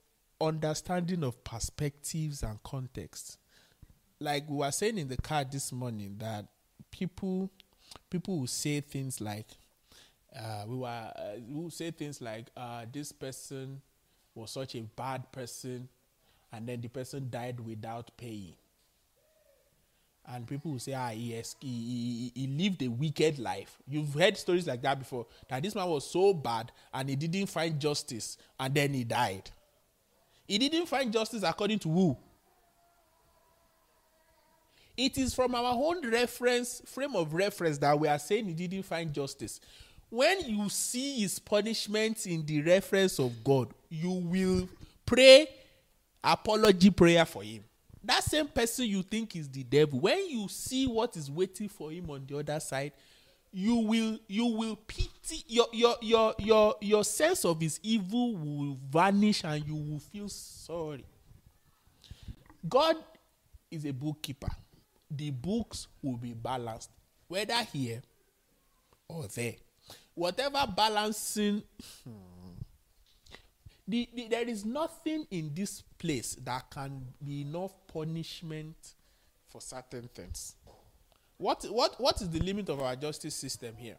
understanding 0.41 1.23
of 1.25 1.43
perspectives 1.45 2.43
and 2.43 2.63
context. 2.63 3.39
Like 4.21 4.49
we 4.49 4.57
were 4.57 4.71
saying 4.71 4.99
in 4.99 5.09
the 5.09 5.17
car 5.17 5.45
this 5.45 5.73
morning, 5.73 6.17
that 6.19 6.47
people 6.91 7.51
people 8.11 8.41
will 8.41 8.47
say 8.47 8.81
things 8.81 9.21
like, 9.21 9.47
uh, 10.39 10.65
we 10.67 10.77
were 10.77 10.87
uh, 10.87 11.13
would 11.49 11.73
say 11.73 11.91
things 11.91 12.21
like 12.21 12.47
uh, 12.57 12.85
this 12.93 13.13
person 13.13 13.81
was 14.35 14.51
such 14.51 14.75
a 14.75 14.83
bad 14.83 15.31
person 15.33 15.89
and 16.53 16.69
then 16.69 16.81
the 16.81 16.89
person 16.89 17.29
died 17.31 17.59
without 17.61 18.11
paying. 18.17 18.55
And 20.31 20.47
people 20.47 20.73
will 20.73 20.79
say 20.79 20.93
ah 20.93 21.09
he, 21.09 21.33
he, 21.33 21.43
he, 21.61 22.33
he 22.35 22.47
lived 22.47 22.83
a 22.83 22.89
wicked 22.89 23.39
life. 23.39 23.79
You've 23.89 24.13
heard 24.13 24.37
stories 24.37 24.67
like 24.67 24.83
that 24.83 24.99
before 24.99 25.27
that 25.49 25.63
this 25.63 25.75
man 25.75 25.89
was 25.89 26.09
so 26.09 26.35
bad 26.35 26.71
and 26.93 27.09
he 27.09 27.17
didn't 27.17 27.47
find 27.49 27.81
justice 27.81 28.37
and 28.61 28.75
then 28.75 28.93
he 28.93 29.05
died. 29.05 29.51
He 30.47 30.59
didn't 30.59 30.87
find 30.87 31.13
justice 31.13 31.43
according 31.43 31.79
to 31.81 31.89
who 31.89 32.17
it 34.99 35.17
is 35.17 35.33
from 35.33 35.55
our 35.55 35.73
own 35.75 36.11
reference 36.11 36.83
frame 36.85 37.15
of 37.15 37.33
reference 37.33 37.79
that 37.79 37.99
we 37.99 38.09
are 38.09 38.19
saying 38.19 38.47
he 38.47 38.53
didn't 38.53 38.83
find 38.83 39.13
justice. 39.13 39.61
When 40.11 40.41
you 40.41 40.69
see 40.69 41.21
his 41.21 41.39
punishment 41.39 42.27
in 42.27 42.45
the 42.45 42.61
reference 42.63 43.19
of 43.19 43.33
god 43.45 43.73
you 43.89 44.11
will 44.11 44.69
pray 45.07 45.49
apology 46.23 46.91
prayer 46.91 47.25
for 47.25 47.43
him. 47.43 47.63
That 48.03 48.25
same 48.25 48.49
person 48.49 48.87
you 48.87 49.03
think 49.03 49.37
is 49.37 49.49
the 49.49 49.63
devil 49.63 50.01
when 50.01 50.29
you 50.29 50.49
see 50.49 50.87
what 50.87 51.17
is 51.17 51.31
waiting 51.31 51.69
for 51.69 51.91
him 51.93 52.11
on 52.11 52.25
the 52.27 52.39
other 52.39 52.61
side 52.61 52.93
you 53.53 53.77
will 53.77 54.19
you 54.27 54.47
will 54.47 54.77
pity 54.77 55.45
your 55.47 55.69
your 55.73 55.97
your 56.03 56.35
your 56.39 56.75
your 56.81 57.05
sense 57.05 57.45
of 57.45 57.61
his 57.61 57.79
evil 57.83 58.37
will 58.37 58.77
vanish 58.91 59.45
and 59.45 59.65
you 59.65 59.77
will 59.77 60.01
feel 60.01 60.29
sorry. 60.29 61.05
God 62.69 62.97
is 63.71 63.85
a 63.85 63.93
bookkeeper 63.93 64.49
the 65.11 65.31
books 65.31 65.89
will 66.03 66.17
be 66.17 66.35
balanced, 66.35 66.91
whether 67.29 67.63
here 67.73 68.03
or 69.09 69.25
there. 69.35 69.55
Whatever 70.15 70.67
balancing, 70.77 71.63
hmm, 72.05 72.11
the, 73.87 74.09
the, 74.15 74.29
there 74.29 74.49
is 74.49 74.65
nothing 74.65 75.27
in 75.31 75.53
this 75.55 75.83
place 75.99 76.37
that 76.45 76.71
can 76.71 77.07
be 77.25 77.43
enough 77.43 77.73
punishment 77.93 78.77
for 79.49 79.61
certain 79.61 80.09
things. 80.15 80.57
What, 81.39 81.65
what, 81.71 82.01
what 82.01 82.21
is 82.21 82.29
the 82.29 82.41
limit 82.41 82.69
of 82.69 82.81
our 82.81 82.97
justice 82.97 83.35
system 83.35 83.77
here? 83.77 83.97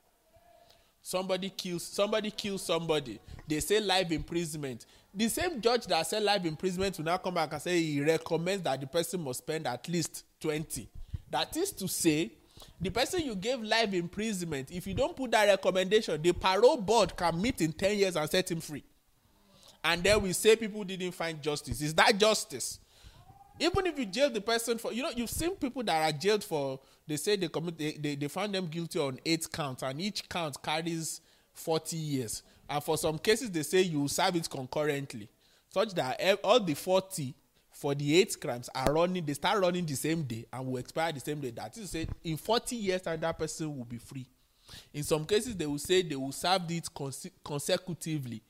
Somebody 1.02 1.50
kills 1.50 1.84
somebody 1.88 2.30
kills 2.30 2.62
somebody. 2.62 3.20
They 3.48 3.62
say 3.62 3.80
life 3.80 4.12
imprisonment. 4.12 4.86
The 5.14 5.30
same 5.30 5.62
judge 5.62 5.86
that 5.88 6.06
said 6.06 6.22
life 6.22 6.46
imprisonment 6.46 6.98
will 6.98 7.06
now 7.06 7.18
come 7.18 7.34
back 7.34 7.52
and 7.54 7.62
say 7.62 7.82
he 7.82 8.02
recommends 8.02 8.64
that 8.64 8.80
the 8.80 8.86
person 8.86 9.24
must 9.24 9.40
spend 9.40 9.66
at 9.66 9.88
least 9.88 10.24
20 10.40 10.90
that 11.32 11.56
is 11.56 11.72
to 11.74 11.88
say, 11.88 12.32
the 12.82 12.90
person 12.90 13.22
you 13.22 13.36
gave 13.36 13.62
life 13.62 13.94
imprisonment, 13.94 14.72
if 14.72 14.88
you 14.88 14.94
don't 14.94 15.16
put 15.16 15.32
that 15.32 15.46
recommendation, 15.46 16.22
the 16.22 16.34
parole 16.34 16.78
board 16.78 17.16
can 17.16 17.42
meet 17.42 17.62
in 17.62 17.72
10 17.72 17.98
years 17.98 18.16
and 18.16 18.30
set 18.30 18.50
him 18.52 18.60
free. 18.60 18.84
And 19.84 20.04
then 20.04 20.22
we 20.22 20.34
say 20.34 20.56
people 20.56 20.84
didn't 20.84 21.12
find 21.12 21.42
justice. 21.42 21.82
Is 21.82 21.94
that 21.96 22.18
justice? 22.18 22.80
Even 23.60 23.86
if 23.88 23.98
you 23.98 24.06
jail 24.06 24.30
the 24.30 24.42
person 24.42 24.78
for, 24.78 24.92
you 24.92 25.04
know, 25.04 25.12
you've 25.16 25.30
seen 25.30 25.52
people 25.56 25.84
that 25.84 26.10
are 26.14 26.18
jailed 26.18 26.44
for, 26.44 26.80
they 27.08 27.18
say 27.18 27.36
they 27.36 27.48
commit, 27.48 27.78
they, 27.78 27.92
they, 27.94 28.16
they 28.16 28.28
found 28.28 28.54
them 28.54 28.68
guilty 28.68 29.00
on 29.00 29.20
eight 29.26 29.50
counts, 29.52 29.84
and 29.84 30.00
each 30.00 30.28
count 30.28 30.62
carries 30.62 31.22
40 31.54 31.96
years. 31.96 32.44
And 32.70 32.84
for 32.84 32.98
some 32.98 33.18
cases, 33.18 33.52
they 33.52 33.64
say 33.64 33.82
you 33.82 34.08
serve 34.08 34.36
it 34.36 34.50
concurrently, 34.50 35.30
such 35.70 35.94
that 35.96 36.18
eh, 36.20 36.36
all 36.44 36.60
the 36.60 36.74
40 36.74 37.34
for 37.80 37.96
the 37.96 38.20
eight 38.20 38.36
crimes 38.42 38.70
are 38.76 38.92
running 38.92 39.26
they 39.26 39.34
start 39.34 39.62
running 39.62 39.86
the 39.86 39.96
same 39.96 40.24
day 40.24 40.46
and 40.52 40.68
will 40.68 40.78
expire 40.78 41.14
the 41.14 41.20
same 41.22 41.40
day. 41.40 41.52
That 41.52 41.78
is 41.78 41.84
to 41.84 41.88
say 41.88 42.08
in 42.26 42.36
forty 42.36 42.76
years 42.76 43.02
time 43.02 43.22
that 43.22 43.40
person 43.40 43.76
will 43.78 43.86
be 43.86 43.98
free. 43.98 44.28
In 44.94 45.02
some 45.04 45.26
cases 45.26 45.56
they 45.56 45.66
will 45.66 45.80
say 45.80 46.02
they 46.02 46.18
will 46.18 46.34
serve 46.34 46.64
it 46.70 46.90
conse 46.94 47.32
consecutively 47.44 48.42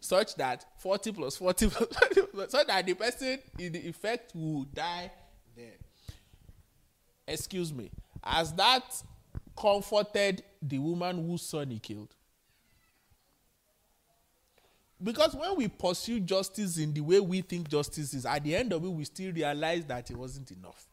such 0.00 0.34
that 0.34 0.66
forty 0.76 1.12
plus 1.12 1.38
forty 1.38 1.66
plus 1.70 2.50
so 2.52 2.62
that 2.66 2.84
the 2.84 2.92
person 2.92 3.38
in 3.58 3.72
the 3.72 3.88
effect 3.88 4.32
will 4.34 4.64
die 4.64 5.10
there. 5.56 5.78
Excuse 7.26 7.72
me 7.72 7.90
as 8.22 8.52
that 8.52 8.84
comforted 9.56 10.42
the 10.60 10.78
woman 10.78 11.26
whose 11.26 11.40
son 11.40 11.70
he 11.70 11.78
killed 11.78 12.14
because 15.02 15.34
when 15.34 15.56
we 15.56 15.68
pursue 15.68 16.20
justice 16.20 16.78
in 16.78 16.92
the 16.92 17.00
way 17.00 17.20
we 17.20 17.40
think 17.40 17.68
justice 17.68 18.14
is, 18.14 18.24
at 18.24 18.44
the 18.44 18.54
end 18.54 18.72
of 18.72 18.84
it, 18.84 18.88
we 18.88 19.04
still 19.04 19.32
realize 19.32 19.84
that 19.86 20.10
it 20.10 20.16
wasn't 20.16 20.50
enough. 20.50 20.86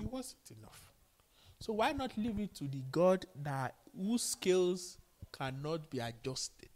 It 0.00 0.10
wasn't 0.10 0.50
enough. 0.58 0.80
So 1.58 1.74
why 1.74 1.92
not 1.92 2.16
leave 2.16 2.38
it 2.40 2.54
to 2.56 2.64
the 2.64 2.82
God 2.90 3.26
that 3.42 3.74
whose 3.96 4.22
scales 4.22 4.98
cannot 5.30 5.90
be 5.90 5.98
adjusted? 5.98 6.68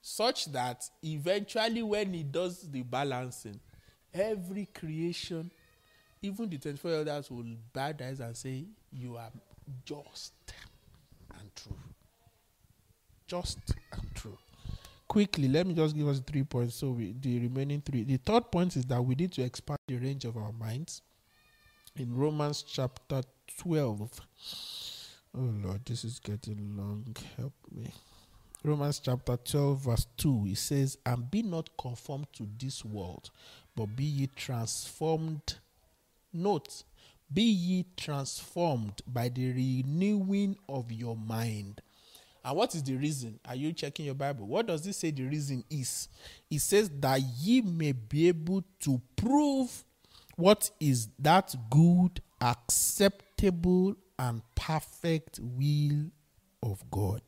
Such 0.00 0.46
that 0.52 0.88
eventually 1.02 1.82
when 1.82 2.14
he 2.14 2.22
does 2.22 2.70
the 2.70 2.82
balancing, 2.82 3.58
every 4.14 4.66
creation, 4.66 5.50
even 6.22 6.48
the 6.48 6.58
24 6.58 6.90
elders 6.92 7.30
will 7.30 7.44
bow 7.72 7.92
their 7.92 8.08
and 8.08 8.36
say, 8.36 8.66
You 8.92 9.16
are 9.16 9.32
just 9.84 10.32
and 11.38 11.50
true 11.56 11.76
just 13.26 13.58
and 13.92 14.14
true. 14.14 14.38
Quickly, 15.08 15.48
let 15.48 15.66
me 15.66 15.74
just 15.74 15.96
give 15.96 16.08
us 16.08 16.20
three 16.20 16.42
points. 16.42 16.74
So 16.76 16.90
we, 16.90 17.14
the 17.20 17.40
remaining 17.40 17.80
three. 17.80 18.04
The 18.04 18.16
third 18.18 18.50
point 18.50 18.76
is 18.76 18.84
that 18.86 19.02
we 19.02 19.14
need 19.14 19.32
to 19.32 19.42
expand 19.42 19.78
the 19.86 19.96
range 19.96 20.24
of 20.24 20.36
our 20.36 20.52
minds. 20.52 21.02
In 21.96 22.14
Romans 22.14 22.62
chapter 22.62 23.22
12. 23.58 24.20
Oh 25.38 25.54
Lord, 25.64 25.84
this 25.84 26.04
is 26.04 26.18
getting 26.18 26.76
long. 26.76 27.16
Help 27.36 27.54
me. 27.70 27.92
Romans 28.64 28.98
chapter 28.98 29.36
12, 29.36 29.78
verse 29.78 30.06
2, 30.16 30.46
it 30.48 30.58
says, 30.58 30.98
And 31.06 31.30
be 31.30 31.42
not 31.42 31.70
conformed 31.78 32.26
to 32.32 32.48
this 32.58 32.84
world, 32.84 33.30
but 33.76 33.94
be 33.94 34.04
ye 34.04 34.26
transformed. 34.34 35.54
Note, 36.32 36.82
be 37.32 37.42
ye 37.42 37.86
transformed 37.96 39.02
by 39.06 39.28
the 39.28 39.52
renewing 39.52 40.56
of 40.68 40.90
your 40.90 41.16
mind 41.16 41.80
and 42.46 42.56
what 42.56 42.76
is 42.76 42.82
the 42.84 42.94
reason? 42.94 43.40
Are 43.44 43.56
you 43.56 43.72
checking 43.72 44.06
your 44.06 44.14
Bible? 44.14 44.46
What 44.46 44.68
does 44.68 44.86
it 44.86 44.92
say 44.92 45.10
the 45.10 45.24
reason 45.24 45.64
is? 45.68 46.08
It 46.48 46.60
says 46.60 46.88
that 47.00 47.20
ye 47.20 47.60
may 47.60 47.90
be 47.90 48.28
able 48.28 48.62
to 48.80 49.02
prove 49.16 49.84
what 50.36 50.70
is 50.78 51.08
that 51.18 51.56
good, 51.68 52.22
acceptable, 52.40 53.96
and 54.16 54.42
perfect 54.54 55.40
will 55.42 56.10
of 56.62 56.88
God. 56.88 57.20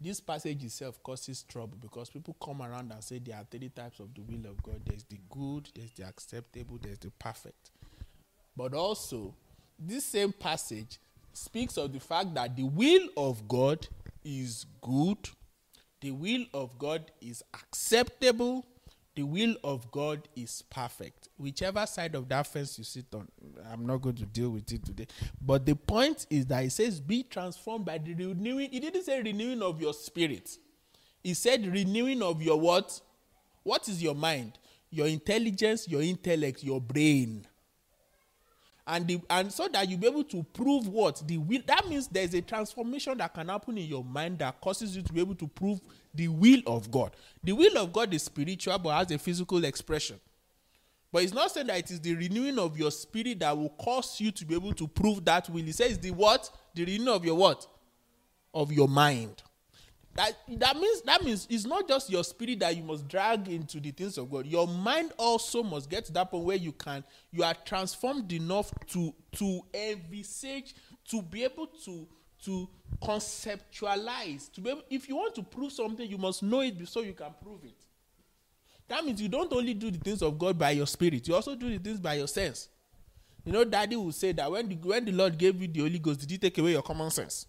This 0.00 0.18
passage 0.18 0.64
itself 0.64 1.00
causes 1.00 1.44
trouble 1.44 1.78
because 1.80 2.10
people 2.10 2.36
come 2.42 2.62
around 2.62 2.90
and 2.90 3.02
say 3.02 3.20
there 3.20 3.36
are 3.36 3.46
three 3.48 3.68
types 3.68 4.00
of 4.00 4.12
the 4.12 4.22
will 4.22 4.50
of 4.50 4.60
God 4.60 4.80
there's 4.84 5.04
the 5.04 5.20
good, 5.30 5.68
there's 5.72 5.92
the 5.92 6.02
acceptable, 6.02 6.80
there's 6.82 6.98
the 6.98 7.12
perfect. 7.12 7.70
But 8.56 8.74
also, 8.74 9.36
this 9.78 10.04
same 10.04 10.32
passage 10.32 10.98
speaks 11.36 11.76
of 11.76 11.92
the 11.92 12.00
fact 12.00 12.34
that 12.34 12.56
the 12.56 12.64
will 12.64 13.08
of 13.16 13.46
God 13.48 13.86
is 14.24 14.66
good, 14.80 15.18
the 16.00 16.10
will 16.10 16.44
of 16.52 16.78
God 16.78 17.10
is 17.20 17.42
acceptable, 17.54 18.64
the 19.14 19.22
will 19.22 19.56
of 19.62 19.90
God 19.90 20.28
is 20.34 20.62
perfect. 20.70 21.28
Whichever 21.36 21.86
side 21.86 22.14
of 22.14 22.28
that 22.28 22.46
fence 22.46 22.78
you 22.78 22.84
sit 22.84 23.06
on, 23.14 23.28
I'm 23.70 23.86
not 23.86 23.98
going 23.98 24.16
to 24.16 24.26
deal 24.26 24.50
with 24.50 24.70
it 24.72 24.84
today. 24.84 25.06
But 25.40 25.66
the 25.66 25.76
point 25.76 26.26
is 26.30 26.46
that 26.46 26.64
it 26.64 26.72
says, 26.72 27.00
be 27.00 27.22
transformed 27.22 27.84
by 27.84 27.98
the 27.98 28.14
renewing. 28.14 28.72
It 28.72 28.80
didn't 28.80 29.04
say 29.04 29.22
renewing 29.22 29.62
of 29.62 29.80
your 29.80 29.94
spirit. 29.94 30.58
It 31.22 31.36
said 31.36 31.66
renewing 31.66 32.22
of 32.22 32.42
your 32.42 32.58
what? 32.58 33.00
What 33.62 33.88
is 33.88 34.02
your 34.02 34.14
mind? 34.14 34.58
Your 34.90 35.06
intelligence, 35.06 35.88
your 35.88 36.02
intellect, 36.02 36.62
your 36.62 36.80
brain 36.80 37.46
and 38.86 39.06
the 39.06 39.20
and 39.30 39.50
so 39.50 39.66
that 39.68 39.88
you'll 39.88 40.00
be 40.00 40.06
able 40.06 40.24
to 40.24 40.42
prove 40.42 40.88
what? 40.88 41.22
The 41.26 41.38
will 41.38 41.62
that 41.66 41.88
means 41.88 42.08
there's 42.08 42.34
a 42.34 42.42
transformation 42.42 43.16
that 43.18 43.32
can 43.32 43.48
happen 43.48 43.78
in 43.78 43.86
your 43.86 44.04
mind 44.04 44.38
that 44.40 44.60
causes 44.60 44.94
you 44.96 45.02
to 45.02 45.12
be 45.12 45.20
able 45.20 45.34
to 45.36 45.48
prove 45.48 45.80
the 46.14 46.28
will 46.28 46.60
of 46.66 46.90
god. 46.90 47.16
The 47.42 47.52
will 47.52 47.78
of 47.78 47.92
god 47.92 48.12
is 48.12 48.24
spiritual 48.24 48.78
but 48.78 48.96
has 48.96 49.10
a 49.10 49.18
physical 49.18 49.64
expression. 49.64 50.20
But 51.10 51.22
it's 51.22 51.32
not 51.32 51.52
saying 51.52 51.68
that 51.68 51.78
it 51.78 51.90
is 51.92 52.00
the 52.00 52.14
renewing 52.14 52.58
of 52.58 52.76
your 52.76 52.90
spirit 52.90 53.38
that 53.40 53.56
will 53.56 53.70
cause 53.70 54.20
you 54.20 54.32
to 54.32 54.44
be 54.44 54.54
able 54.54 54.74
to 54.74 54.88
prove 54.88 55.24
that 55.24 55.48
will. 55.48 55.62
He 55.62 55.72
says 55.72 55.98
the 55.98 56.10
what? 56.10 56.50
The 56.74 56.84
renewing 56.84 57.08
of 57.08 57.24
your 57.24 57.36
what? 57.36 57.66
Of 58.52 58.72
your 58.72 58.88
mind 58.88 59.42
that 60.14 60.32
that 60.58 60.76
means 60.76 61.02
that 61.02 61.24
means 61.24 61.46
it's 61.50 61.66
not 61.66 61.88
just 61.88 62.08
your 62.08 62.22
spirit 62.22 62.60
that 62.60 62.76
you 62.76 62.84
must 62.84 63.08
drag 63.08 63.48
into 63.48 63.80
the 63.80 63.90
things 63.90 64.16
of 64.16 64.30
God. 64.30 64.46
Your 64.46 64.68
mind 64.68 65.12
also 65.18 65.62
must 65.62 65.90
get 65.90 66.04
to 66.04 66.12
that 66.12 66.30
point 66.30 66.44
where 66.44 66.56
you 66.56 66.72
can 66.72 67.02
you 67.32 67.42
are 67.42 67.54
transformed 67.64 68.32
enough 68.32 68.72
to 68.88 69.12
to 69.32 69.60
envisage 69.74 70.74
to 71.08 71.20
be 71.20 71.42
able 71.42 71.66
to 71.84 72.06
to 72.44 72.68
conceptualize 73.02 74.52
to 74.52 74.60
be 74.60 74.70
able, 74.70 74.82
if 74.88 75.08
you 75.08 75.16
want 75.16 75.34
to 75.34 75.42
prove 75.42 75.72
something 75.72 76.08
you 76.08 76.18
must 76.18 76.42
know 76.42 76.60
it 76.60 76.78
before 76.78 77.02
you 77.02 77.12
can 77.12 77.34
prove 77.42 77.64
it. 77.64 77.74
That 78.86 79.04
means 79.04 79.20
you 79.20 79.28
don't 79.28 79.52
only 79.52 79.74
do 79.74 79.90
the 79.90 79.98
things 79.98 80.22
of 80.22 80.38
God 80.38 80.58
by 80.58 80.72
your 80.72 80.86
spirit, 80.86 81.26
you 81.26 81.34
also 81.34 81.56
do 81.56 81.70
the 81.70 81.78
things 81.78 81.98
by 81.98 82.14
your 82.14 82.28
sense. 82.28 82.68
You 83.44 83.52
know, 83.52 83.64
daddy 83.64 83.96
will 83.96 84.12
say 84.12 84.32
that 84.32 84.50
when 84.50 84.68
the, 84.68 84.74
when 84.76 85.04
the 85.04 85.12
Lord 85.12 85.36
gave 85.36 85.60
you 85.60 85.68
the 85.68 85.80
Holy 85.80 85.98
Ghost, 85.98 86.20
did 86.20 86.30
he 86.30 86.38
take 86.38 86.56
away 86.56 86.72
your 86.72 86.82
common 86.82 87.10
sense? 87.10 87.46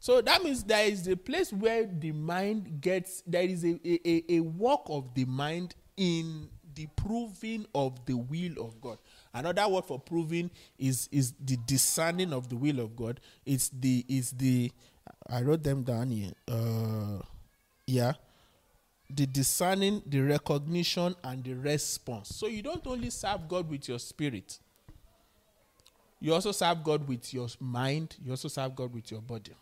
So 0.00 0.22
that 0.22 0.42
means 0.42 0.64
there 0.64 0.86
is 0.86 1.06
a 1.06 1.14
place 1.14 1.52
where 1.52 1.84
the 1.84 2.12
mind 2.12 2.80
gets, 2.80 3.22
there 3.26 3.42
is 3.42 3.64
a, 3.64 3.78
a, 3.84 4.36
a 4.36 4.40
work 4.40 4.80
of 4.86 5.14
the 5.14 5.26
mind 5.26 5.74
in 5.98 6.48
the 6.74 6.86
proving 6.96 7.66
of 7.74 8.04
the 8.06 8.14
will 8.14 8.64
of 8.64 8.80
God. 8.80 8.96
Another 9.34 9.68
word 9.68 9.84
for 9.84 9.98
proving 10.00 10.50
is 10.78 11.08
is 11.12 11.34
the 11.44 11.58
discerning 11.66 12.32
of 12.32 12.48
the 12.48 12.56
will 12.56 12.80
of 12.80 12.96
God. 12.96 13.20
It's 13.44 13.68
the 13.68 14.04
is 14.08 14.30
the 14.30 14.72
I 15.28 15.42
wrote 15.42 15.62
them 15.62 15.82
down 15.82 16.10
here. 16.10 16.32
Uh, 16.48 17.20
yeah, 17.86 18.14
the 19.10 19.26
discerning, 19.26 20.02
the 20.06 20.20
recognition, 20.20 21.14
and 21.22 21.44
the 21.44 21.54
response. 21.54 22.30
So 22.30 22.46
you 22.46 22.62
don't 22.62 22.86
only 22.86 23.10
serve 23.10 23.48
God 23.48 23.68
with 23.68 23.86
your 23.88 23.98
spirit. 23.98 24.58
You 26.20 26.32
also 26.34 26.52
serve 26.52 26.82
God 26.82 27.06
with 27.06 27.34
your 27.34 27.48
mind. 27.58 28.16
You 28.24 28.30
also 28.30 28.48
serve 28.48 28.74
God 28.74 28.94
with 28.94 29.10
your 29.10 29.20
body. 29.20 29.52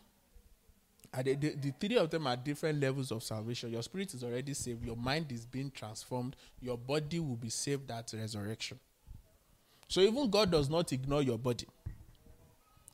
The, 1.17 1.35
the, 1.35 1.55
the, 1.55 1.73
three 1.81 1.97
of 1.97 2.11
them 2.11 2.27
are 2.27 2.37
different 2.37 2.81
levels 2.81 3.11
of 3.11 3.23
salvation. 3.23 3.73
Your 3.73 3.83
spirit 3.83 4.13
is 4.15 4.23
already 4.23 4.55
saved. 4.55 4.85
Your 4.85 4.97
mind 4.97 5.33
is 5.33 5.47
being 5.47 5.71
transformed. 5.71 6.37
Your 6.61 6.77
body 6.77 7.19
will 7.19 7.37
be 7.37 7.49
saved 7.49 7.91
at 7.91 8.13
resurrection. 8.15 8.79
So 9.89 10.01
even 10.03 10.29
God 10.29 10.51
does 10.51 10.69
not 10.69 10.93
ignore 10.93 11.23
your 11.23 11.39
body. 11.39 11.67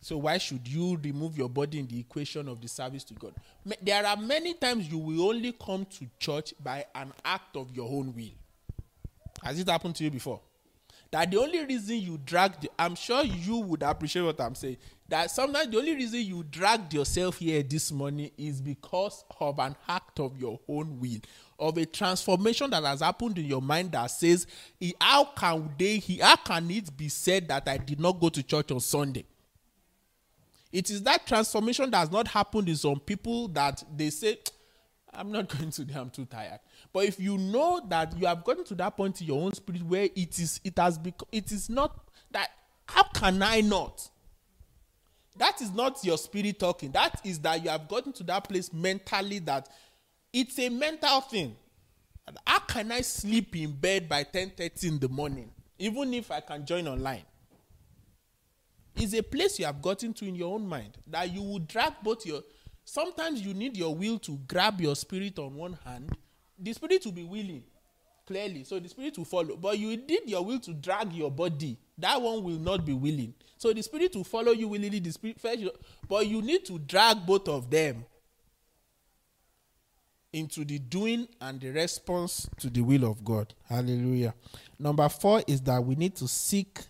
So 0.00 0.18
why 0.18 0.38
should 0.38 0.68
you 0.68 0.98
remove 1.02 1.36
your 1.36 1.48
body 1.48 1.78
in 1.78 1.86
the 1.86 1.98
equation 1.98 2.46
of 2.46 2.60
the 2.60 2.68
service 2.68 3.04
to 3.04 3.14
God? 3.14 3.34
There 3.82 4.06
are 4.06 4.16
many 4.16 4.54
times 4.54 4.90
you 4.90 4.98
will 4.98 5.28
only 5.28 5.52
come 5.52 5.86
to 5.86 6.06
church 6.18 6.54
by 6.62 6.84
an 6.94 7.12
act 7.24 7.56
of 7.56 7.74
your 7.74 7.90
own 7.90 8.14
will. 8.14 8.34
Has 9.42 9.58
it 9.58 9.68
happened 9.68 9.96
to 9.96 10.04
you 10.04 10.10
before? 10.10 10.40
That 11.10 11.30
the 11.30 11.38
only 11.38 11.64
reason 11.64 11.96
you 11.96 12.18
dragged, 12.18 12.68
I'm 12.78 12.94
sure 12.96 13.24
you 13.24 13.56
would 13.58 13.82
appreciate 13.82 14.22
what 14.22 14.40
I'm 14.40 14.54
saying. 14.54 14.76
That 15.08 15.30
sometimes 15.30 15.70
the 15.70 15.78
only 15.78 15.94
reason 15.94 16.20
you 16.20 16.44
dragged 16.44 16.94
yourself 16.94 17.38
here 17.38 17.62
this 17.62 17.92
morning 17.92 18.30
is 18.38 18.60
because 18.62 19.24
of 19.38 19.58
an 19.58 19.76
act 19.86 20.18
of 20.18 20.38
your 20.38 20.58
own 20.66 20.98
will 20.98 21.20
of 21.58 21.78
a 21.78 21.86
transformation 21.86 22.70
that 22.70 22.82
has 22.84 23.00
happened 23.00 23.38
in 23.38 23.44
your 23.44 23.62
mind 23.62 23.92
that 23.92 24.06
says, 24.06 24.46
how 25.00 25.24
can 25.24 25.70
they, 25.78 26.02
how 26.20 26.36
can 26.36 26.70
it 26.70 26.96
be 26.96 27.08
said 27.08 27.48
that 27.48 27.68
I 27.68 27.76
did 27.76 28.00
not 28.00 28.20
go 28.20 28.28
to 28.28 28.42
church 28.42 28.70
on 28.72 28.80
Sunday? 28.80 29.24
It 30.72 30.90
is 30.90 31.02
that 31.04 31.26
transformation 31.26 31.90
that 31.90 31.98
has 31.98 32.10
not 32.10 32.26
happened 32.26 32.68
in 32.68 32.76
some 32.76 32.98
people 32.98 33.48
that 33.48 33.84
they 33.96 34.10
say, 34.10 34.38
I'm 35.12 35.30
not 35.30 35.48
going 35.58 35.70
to 35.70 35.86
I'm 35.94 36.10
too 36.10 36.24
tired. 36.24 36.58
But 36.92 37.04
if 37.04 37.20
you 37.20 37.38
know 37.38 37.80
that 37.88 38.18
you 38.18 38.26
have 38.26 38.42
gotten 38.42 38.64
to 38.64 38.74
that 38.76 38.96
point 38.96 39.20
in 39.20 39.28
your 39.28 39.40
own 39.40 39.52
spirit 39.52 39.82
where 39.82 40.08
it 40.14 40.38
is, 40.38 40.60
it 40.64 40.76
has 40.78 40.98
become, 40.98 41.28
it 41.30 41.52
is 41.52 41.70
not 41.70 42.08
that, 42.32 42.48
how 42.86 43.04
can 43.04 43.42
I 43.42 43.60
not? 43.60 44.10
That 45.36 45.60
is 45.60 45.72
not 45.72 46.04
your 46.04 46.18
spirit 46.18 46.58
talking. 46.58 46.92
That 46.92 47.20
is 47.24 47.40
that 47.40 47.62
you 47.62 47.70
have 47.70 47.88
gotten 47.88 48.12
to 48.14 48.22
that 48.24 48.48
place 48.48 48.72
mentally 48.72 49.40
that 49.40 49.68
it's 50.32 50.58
a 50.58 50.68
mental 50.68 51.20
thing. 51.22 51.56
How 52.46 52.60
can 52.60 52.92
I 52.92 53.00
sleep 53.02 53.54
in 53.56 53.72
bed 53.72 54.08
by 54.08 54.24
10:30 54.24 54.88
in 54.88 54.98
the 54.98 55.08
morning, 55.08 55.50
even 55.78 56.14
if 56.14 56.30
I 56.30 56.40
can 56.40 56.64
join 56.64 56.86
online? 56.88 57.24
It's 58.96 59.12
a 59.12 59.22
place 59.22 59.58
you 59.58 59.66
have 59.66 59.82
gotten 59.82 60.14
to 60.14 60.26
in 60.26 60.36
your 60.36 60.54
own 60.54 60.66
mind 60.66 60.96
that 61.08 61.32
you 61.32 61.42
will 61.42 61.58
drag 61.58 61.94
both 62.02 62.24
your. 62.24 62.42
Sometimes 62.84 63.40
you 63.40 63.52
need 63.54 63.76
your 63.76 63.94
will 63.94 64.18
to 64.20 64.38
grab 64.46 64.80
your 64.80 64.94
spirit 64.94 65.38
on 65.38 65.54
one 65.54 65.72
hand. 65.84 66.16
The 66.58 66.72
spirit 66.72 67.04
will 67.04 67.12
be 67.12 67.24
willing, 67.24 67.64
clearly, 68.24 68.62
so 68.62 68.78
the 68.78 68.88
spirit 68.88 69.18
will 69.18 69.24
follow. 69.24 69.56
But 69.56 69.78
you 69.78 69.96
need 69.96 70.22
your 70.26 70.44
will 70.44 70.60
to 70.60 70.72
drag 70.72 71.12
your 71.12 71.30
body. 71.30 71.76
That 71.98 72.22
one 72.22 72.44
will 72.44 72.58
not 72.58 72.84
be 72.84 72.92
willing. 72.92 73.34
So 73.56 73.72
the 73.72 73.82
spirit 73.82 74.14
will 74.14 74.24
follow 74.24 74.52
you 74.52 74.68
willingly. 74.68 74.98
The 74.98 75.12
spirit 75.12 75.40
first, 75.40 75.64
but 76.08 76.26
you 76.26 76.42
need 76.42 76.64
to 76.66 76.78
drag 76.78 77.24
both 77.26 77.48
of 77.48 77.70
them 77.70 78.04
into 80.32 80.64
the 80.64 80.78
doing 80.80 81.28
and 81.40 81.60
the 81.60 81.70
response 81.70 82.48
to 82.58 82.68
the 82.68 82.82
will 82.82 83.04
of 83.04 83.24
God. 83.24 83.54
Hallelujah. 83.68 84.34
Number 84.78 85.08
four 85.08 85.42
is 85.46 85.60
that 85.62 85.82
we 85.82 85.94
need 85.94 86.16
to 86.16 86.26
seek 86.26 86.80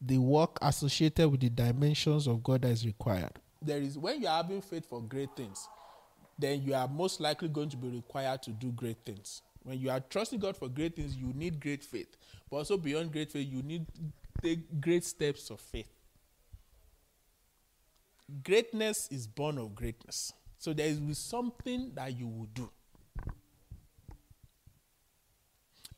the 0.00 0.18
work 0.18 0.58
associated 0.60 1.28
with 1.30 1.40
the 1.40 1.48
dimensions 1.48 2.26
of 2.26 2.42
God 2.42 2.62
that 2.62 2.68
is 2.68 2.84
required. 2.84 3.32
There 3.62 3.78
is 3.78 3.96
when 3.96 4.20
you 4.20 4.26
are 4.28 4.42
having 4.42 4.60
faith 4.60 4.84
for 4.88 5.00
great 5.00 5.34
things, 5.36 5.68
then 6.38 6.62
you 6.62 6.74
are 6.74 6.88
most 6.88 7.20
likely 7.20 7.48
going 7.48 7.70
to 7.70 7.76
be 7.76 7.88
required 7.88 8.42
to 8.42 8.50
do 8.50 8.72
great 8.72 8.98
things. 9.06 9.42
When 9.62 9.78
you 9.78 9.90
are 9.90 10.00
trusting 10.00 10.40
God 10.40 10.56
for 10.56 10.68
great 10.68 10.96
things, 10.96 11.16
you 11.16 11.32
need 11.34 11.60
great 11.60 11.84
faith. 11.84 12.16
But 12.50 12.56
also 12.56 12.76
beyond 12.76 13.12
great 13.12 13.30
faith, 13.30 13.48
you 13.48 13.62
need 13.62 13.86
take 14.42 14.80
great 14.80 15.04
steps 15.04 15.50
of 15.50 15.60
faith. 15.60 15.88
Greatness 18.42 19.08
is 19.10 19.26
born 19.26 19.58
of 19.58 19.74
greatness. 19.74 20.32
So 20.58 20.72
there 20.72 20.86
is 20.86 21.18
something 21.18 21.92
that 21.94 22.16
you 22.16 22.28
will 22.28 22.46
do. 22.54 22.70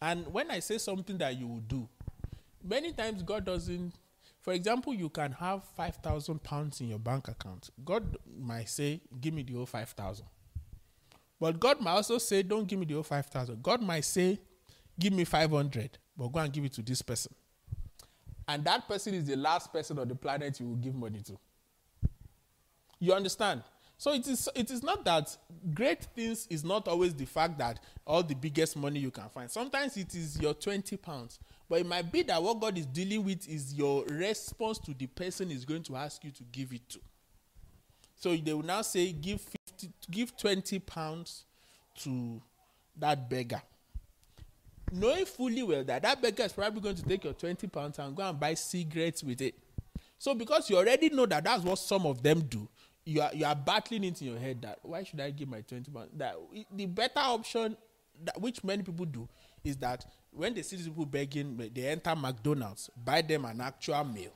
And 0.00 0.26
when 0.28 0.50
I 0.50 0.60
say 0.60 0.78
something 0.78 1.18
that 1.18 1.38
you 1.38 1.46
will 1.46 1.60
do, 1.60 1.88
many 2.62 2.92
times 2.92 3.22
God 3.22 3.44
doesn't. 3.44 3.94
For 4.40 4.52
example, 4.52 4.92
you 4.92 5.08
can 5.08 5.32
have 5.32 5.64
five 5.76 5.96
thousand 5.96 6.42
pounds 6.42 6.80
in 6.80 6.88
your 6.88 6.98
bank 6.98 7.28
account. 7.28 7.70
God 7.84 8.16
might 8.38 8.68
say, 8.68 9.00
"Give 9.20 9.32
me 9.32 9.42
the 9.42 9.54
whole 9.54 9.66
five 9.66 9.90
thousand. 9.90 10.26
But 11.40 11.60
God 11.60 11.80
might 11.80 11.92
also 11.92 12.18
say, 12.18 12.42
"Don't 12.42 12.66
give 12.66 12.78
me 12.78 12.86
the 12.86 12.94
whole 12.94 13.02
five 13.02 13.26
thousand. 13.26 13.62
God 13.62 13.82
might 13.82 14.04
say, 14.04 14.38
"Give 14.98 15.12
me 15.12 15.24
five 15.24 15.50
hundred, 15.50 15.98
but 16.16 16.28
go 16.28 16.40
and 16.40 16.52
give 16.52 16.64
it 16.64 16.72
to 16.74 16.82
this 16.82 17.00
person." 17.00 17.34
And 18.46 18.64
that 18.64 18.86
person 18.86 19.14
is 19.14 19.26
the 19.26 19.36
last 19.36 19.72
person 19.72 19.98
on 19.98 20.08
the 20.08 20.14
planet 20.14 20.60
you 20.60 20.68
will 20.68 20.76
give 20.76 20.94
money 20.94 21.20
to. 21.22 21.38
You 23.04 23.12
understand? 23.12 23.62
So 23.98 24.12
it 24.12 24.26
is 24.26 24.48
it 24.54 24.70
is 24.70 24.82
not 24.82 25.04
that 25.04 25.36
great 25.74 26.04
things 26.16 26.46
is 26.48 26.64
not 26.64 26.88
always 26.88 27.14
the 27.14 27.26
fact 27.26 27.58
that 27.58 27.80
all 28.06 28.22
the 28.22 28.34
biggest 28.34 28.76
money 28.76 28.98
you 28.98 29.10
can 29.10 29.28
find. 29.28 29.50
Sometimes 29.50 29.96
it 29.96 30.14
is 30.14 30.40
your 30.40 30.54
20 30.54 30.96
pounds. 30.96 31.38
But 31.68 31.80
it 31.80 31.86
might 31.86 32.10
be 32.10 32.22
that 32.22 32.42
what 32.42 32.60
God 32.60 32.76
is 32.76 32.86
dealing 32.86 33.24
with 33.24 33.48
is 33.48 33.74
your 33.74 34.04
response 34.06 34.78
to 34.80 34.94
the 34.94 35.06
person 35.06 35.50
is 35.50 35.64
going 35.64 35.82
to 35.84 35.96
ask 35.96 36.24
you 36.24 36.30
to 36.32 36.42
give 36.44 36.72
it 36.72 36.88
to. 36.90 37.00
So 38.16 38.34
they 38.36 38.52
will 38.52 38.62
now 38.62 38.82
say 38.82 39.12
give 39.12 39.40
50 39.40 39.90
give 40.10 40.36
20 40.36 40.78
pounds 40.80 41.44
to 42.00 42.40
that 42.96 43.28
beggar. 43.28 43.62
Knowing 44.92 45.26
fully 45.26 45.62
well 45.62 45.84
that 45.84 46.02
that 46.02 46.22
beggar 46.22 46.44
is 46.44 46.52
probably 46.52 46.80
going 46.80 46.96
to 46.96 47.02
take 47.02 47.24
your 47.24 47.34
20 47.34 47.66
pounds 47.66 47.98
and 47.98 48.16
go 48.16 48.22
and 48.22 48.40
buy 48.40 48.54
cigarettes 48.54 49.22
with 49.22 49.42
it. 49.42 49.54
So 50.18 50.34
because 50.34 50.70
you 50.70 50.78
already 50.78 51.10
know 51.10 51.26
that 51.26 51.44
that's 51.44 51.62
what 51.64 51.78
some 51.78 52.06
of 52.06 52.22
them 52.22 52.40
do, 52.42 52.68
you 53.04 53.20
are 53.20 53.30
you 53.34 53.44
are 53.44 53.54
battling 53.54 54.04
it 54.04 54.20
in 54.20 54.28
your 54.28 54.38
head 54.38 54.62
that 54.62 54.78
why 54.82 55.02
should 55.02 55.20
I 55.20 55.30
give 55.30 55.48
my 55.48 55.60
twenty 55.60 55.90
pounds? 55.90 56.10
That 56.16 56.36
the 56.74 56.86
better 56.86 57.20
option, 57.20 57.76
that 58.24 58.40
which 58.40 58.64
many 58.64 58.82
people 58.82 59.04
do, 59.04 59.28
is 59.62 59.76
that 59.78 60.04
when 60.30 60.54
they 60.54 60.62
see 60.62 60.76
these 60.76 60.88
people 60.88 61.06
begging, 61.06 61.56
they 61.74 61.86
enter 61.86 62.14
McDonald's, 62.16 62.90
buy 63.04 63.22
them 63.22 63.44
an 63.44 63.60
actual 63.60 64.04
meal, 64.04 64.32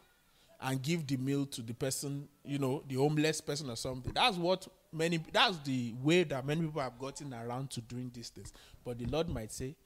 and 0.60 0.80
give 0.82 1.06
the 1.06 1.16
meal 1.16 1.46
to 1.46 1.62
the 1.62 1.74
person, 1.74 2.28
you 2.44 2.58
know, 2.58 2.82
the 2.88 2.96
homeless 2.96 3.40
person 3.40 3.70
or 3.70 3.76
something. 3.76 4.12
That's 4.14 4.36
what 4.36 4.68
many. 4.92 5.20
That's 5.32 5.58
the 5.58 5.94
way 6.02 6.24
that 6.24 6.46
many 6.46 6.62
people 6.62 6.82
have 6.82 6.98
gotten 6.98 7.32
around 7.34 7.70
to 7.70 7.80
doing 7.80 8.10
these 8.12 8.28
things. 8.28 8.52
But 8.84 8.98
the 8.98 9.06
Lord 9.06 9.28
might 9.28 9.52
say, 9.52 9.76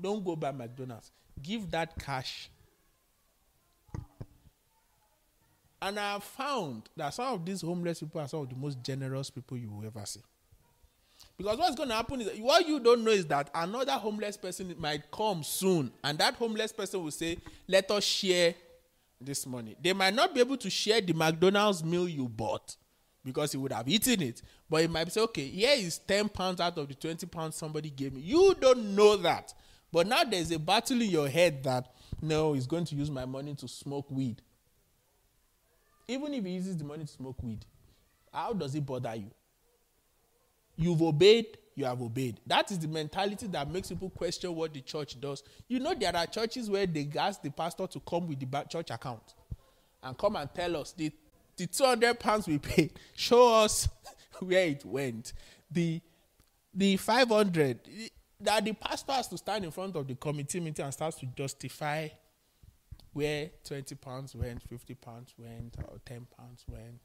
don't 0.00 0.24
go 0.24 0.36
buy 0.36 0.52
McDonald's. 0.52 1.10
Give 1.42 1.70
that 1.70 1.98
cash 1.98 2.50
And 5.80 5.98
I 5.98 6.12
have 6.14 6.24
found 6.24 6.88
that 6.96 7.14
some 7.14 7.34
of 7.34 7.44
these 7.44 7.60
homeless 7.60 8.00
people 8.00 8.20
are 8.20 8.28
some 8.28 8.40
of 8.40 8.48
the 8.48 8.56
most 8.56 8.82
generous 8.82 9.30
people 9.30 9.56
you 9.56 9.70
will 9.70 9.86
ever 9.86 10.04
see. 10.04 10.20
Because 11.36 11.56
what's 11.58 11.76
going 11.76 11.88
to 11.88 11.94
happen 11.94 12.20
is 12.20 12.38
what 12.40 12.66
you 12.66 12.80
don't 12.80 13.04
know 13.04 13.12
is 13.12 13.26
that 13.26 13.48
another 13.54 13.92
homeless 13.92 14.36
person 14.36 14.74
might 14.78 15.08
come 15.10 15.44
soon, 15.44 15.92
and 16.02 16.18
that 16.18 16.34
homeless 16.34 16.72
person 16.72 17.02
will 17.02 17.12
say, 17.12 17.38
Let 17.68 17.90
us 17.90 18.04
share 18.04 18.54
this 19.20 19.46
money. 19.46 19.76
They 19.80 19.92
might 19.92 20.14
not 20.14 20.34
be 20.34 20.40
able 20.40 20.56
to 20.56 20.70
share 20.70 21.00
the 21.00 21.12
McDonald's 21.12 21.84
meal 21.84 22.08
you 22.08 22.28
bought 22.28 22.76
because 23.24 23.52
he 23.52 23.58
would 23.58 23.72
have 23.72 23.88
eaten 23.88 24.22
it. 24.22 24.42
But 24.68 24.82
he 24.82 24.88
might 24.88 25.12
say, 25.12 25.20
Okay, 25.22 25.46
here 25.46 25.74
is 25.76 25.98
10 25.98 26.28
pounds 26.30 26.60
out 26.60 26.76
of 26.76 26.88
the 26.88 26.94
20 26.94 27.26
pounds 27.26 27.54
somebody 27.56 27.90
gave 27.90 28.14
me. 28.14 28.20
You 28.20 28.56
don't 28.60 28.96
know 28.96 29.16
that. 29.16 29.54
But 29.92 30.06
now 30.06 30.24
there's 30.24 30.50
a 30.50 30.58
battle 30.58 31.00
in 31.00 31.08
your 31.10 31.28
head 31.28 31.62
that 31.64 31.92
no, 32.20 32.52
he's 32.52 32.66
going 32.66 32.84
to 32.86 32.96
use 32.96 33.10
my 33.10 33.24
money 33.24 33.54
to 33.54 33.68
smoke 33.68 34.10
weed. 34.10 34.42
Even 36.08 36.32
if 36.32 36.44
he 36.44 36.52
uses 36.52 36.76
the 36.78 36.84
money 36.84 37.04
to 37.04 37.12
smoke 37.12 37.42
weed, 37.42 37.64
how 38.32 38.54
does 38.54 38.74
it 38.74 38.84
bother 38.84 39.14
you? 39.14 39.30
You've 40.74 41.02
obeyed, 41.02 41.58
you 41.74 41.84
have 41.84 42.00
obeyed. 42.00 42.40
That 42.46 42.70
is 42.70 42.78
the 42.78 42.88
mentality 42.88 43.46
that 43.48 43.70
makes 43.70 43.88
people 43.88 44.08
question 44.10 44.54
what 44.54 44.72
the 44.72 44.80
church 44.80 45.20
does. 45.20 45.42
You 45.68 45.80
know, 45.80 45.94
there 45.94 46.16
are 46.16 46.26
churches 46.26 46.70
where 46.70 46.86
they 46.86 47.08
ask 47.18 47.42
the 47.42 47.50
pastor 47.50 47.86
to 47.86 48.00
come 48.00 48.26
with 48.26 48.40
the 48.40 48.64
church 48.68 48.90
account 48.90 49.34
and 50.02 50.16
come 50.16 50.36
and 50.36 50.48
tell 50.54 50.76
us 50.78 50.92
the, 50.92 51.12
the 51.56 51.66
200 51.66 52.18
pounds 52.18 52.48
we 52.48 52.58
paid, 52.58 52.92
show 53.14 53.56
us 53.56 53.88
where 54.40 54.66
it 54.66 54.84
went. 54.84 55.34
The, 55.70 56.00
the 56.72 56.96
500, 56.96 57.80
that 58.40 58.64
the 58.64 58.72
pastor 58.72 59.12
has 59.12 59.28
to 59.28 59.36
stand 59.36 59.64
in 59.64 59.70
front 59.70 59.94
of 59.96 60.06
the 60.06 60.14
committee 60.14 60.60
meeting 60.60 60.84
and 60.84 60.94
starts 60.94 61.18
to 61.18 61.26
justify 61.26 62.08
where 63.12 63.50
20 63.64 63.94
pounds 63.96 64.34
went, 64.34 64.62
50 64.62 64.94
pounds 64.94 65.34
went, 65.38 65.76
or 65.88 65.98
10 66.04 66.26
pounds 66.36 66.64
went. 66.68 67.00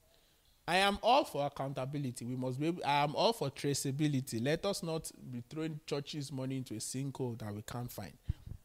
I 0.67 0.77
am 0.77 0.97
all 1.03 1.25
for 1.25 1.45
accountability. 1.45 2.23
We 2.25 2.35
must 2.35 2.59
be. 2.59 2.73
I 2.85 3.03
am 3.03 3.15
all 3.15 3.33
for 3.33 3.49
traceability. 3.49 4.41
Let 4.41 4.65
us 4.65 4.81
not 4.81 5.11
be 5.29 5.43
throwing 5.49 5.79
churches' 5.85 6.31
money 6.31 6.57
into 6.57 6.75
a 6.75 6.77
sinkhole 6.77 7.37
that 7.39 7.53
we 7.53 7.61
can't 7.63 7.91
find. 7.91 8.13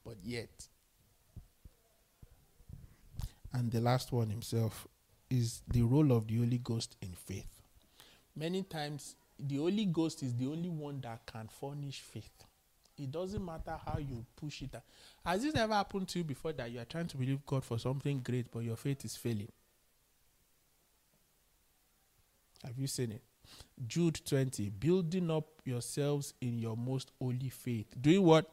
But 0.05 0.17
yet, 0.23 0.69
and 3.53 3.71
the 3.73 3.81
last 3.81 4.13
one 4.13 4.31
himself 4.31 4.87
is 5.29 5.63
the 5.69 5.83
role 5.83 6.13
of 6.13 6.29
the 6.29 6.37
Holy 6.37 6.59
Ghost 6.59 6.97
in 7.03 7.13
faith. 7.13 7.63
Many 8.37 8.63
times, 8.63 9.17
the 9.39 9.57
Holy 9.57 9.85
Ghost 9.85 10.23
is 10.23 10.35
the 10.37 10.47
only 10.47 10.69
one 10.69 11.01
that 11.01 11.27
can 11.27 11.49
furnish 11.49 12.01
faith. 12.01 12.45
It 12.99 13.11
doesn't 13.11 13.45
matter 13.45 13.77
how 13.87 13.99
you 13.99 14.25
push 14.37 14.63
it. 14.63 14.75
Has 15.25 15.43
this 15.43 15.55
ever 15.55 15.75
happened 15.75 16.09
to 16.09 16.19
you 16.19 16.25
before 16.25 16.53
that 16.53 16.71
you 16.71 16.81
are 16.81 16.85
trying 16.85 17.07
to 17.07 17.17
believe 17.17 17.45
God 17.47 17.65
for 17.65 17.79
something 17.79 18.21
great, 18.21 18.51
but 18.51 18.61
your 18.61 18.77
faith 18.77 19.05
is 19.05 19.17
failing? 19.17 19.51
Have 22.65 22.79
you 22.79 22.87
seen 22.87 23.13
it? 23.13 23.23
Jude 23.87 24.21
20, 24.27 24.71
building 24.71 25.31
up 25.31 25.47
yourselves 25.65 26.35
in 26.41 26.59
your 26.59 26.77
most 26.77 27.13
holy 27.21 27.49
faith. 27.49 27.87
Doing 28.01 28.23
what? 28.23 28.51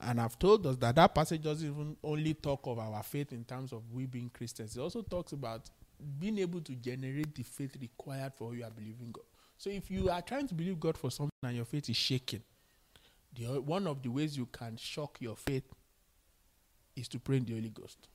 And 0.00 0.20
I've 0.20 0.38
told 0.38 0.66
us 0.66 0.76
that 0.76 0.96
that 0.96 1.14
passage 1.14 1.42
doesn't 1.42 1.68
even 1.68 1.96
only 2.02 2.34
talk 2.34 2.66
of 2.66 2.78
our 2.78 3.02
faith 3.04 3.32
in 3.32 3.44
terms 3.44 3.72
of 3.72 3.82
we 3.92 4.06
being 4.06 4.30
Christians. 4.30 4.76
It 4.76 4.80
also 4.80 5.02
talks 5.02 5.32
about 5.32 5.70
being 6.18 6.38
able 6.38 6.60
to 6.60 6.74
generate 6.74 7.34
the 7.34 7.44
faith 7.44 7.76
required 7.80 8.34
for 8.34 8.54
you 8.54 8.64
are 8.64 8.70
believing 8.70 9.12
God. 9.12 9.24
So 9.56 9.70
if 9.70 9.90
you 9.90 10.10
are 10.10 10.20
trying 10.20 10.48
to 10.48 10.54
believe 10.54 10.80
God 10.80 10.98
for 10.98 11.10
something 11.10 11.30
and 11.44 11.54
your 11.54 11.64
faith 11.64 11.88
is 11.88 11.96
shaking, 11.96 12.42
the, 13.34 13.60
one 13.60 13.86
of 13.86 14.02
the 14.02 14.08
ways 14.08 14.36
you 14.36 14.46
can 14.46 14.76
shock 14.76 15.18
your 15.20 15.36
faith 15.36 15.64
is 16.96 17.08
to 17.08 17.18
pray 17.18 17.38
in 17.38 17.44
the 17.44 17.54
Holy 17.54 17.70
Ghost. 17.70 18.08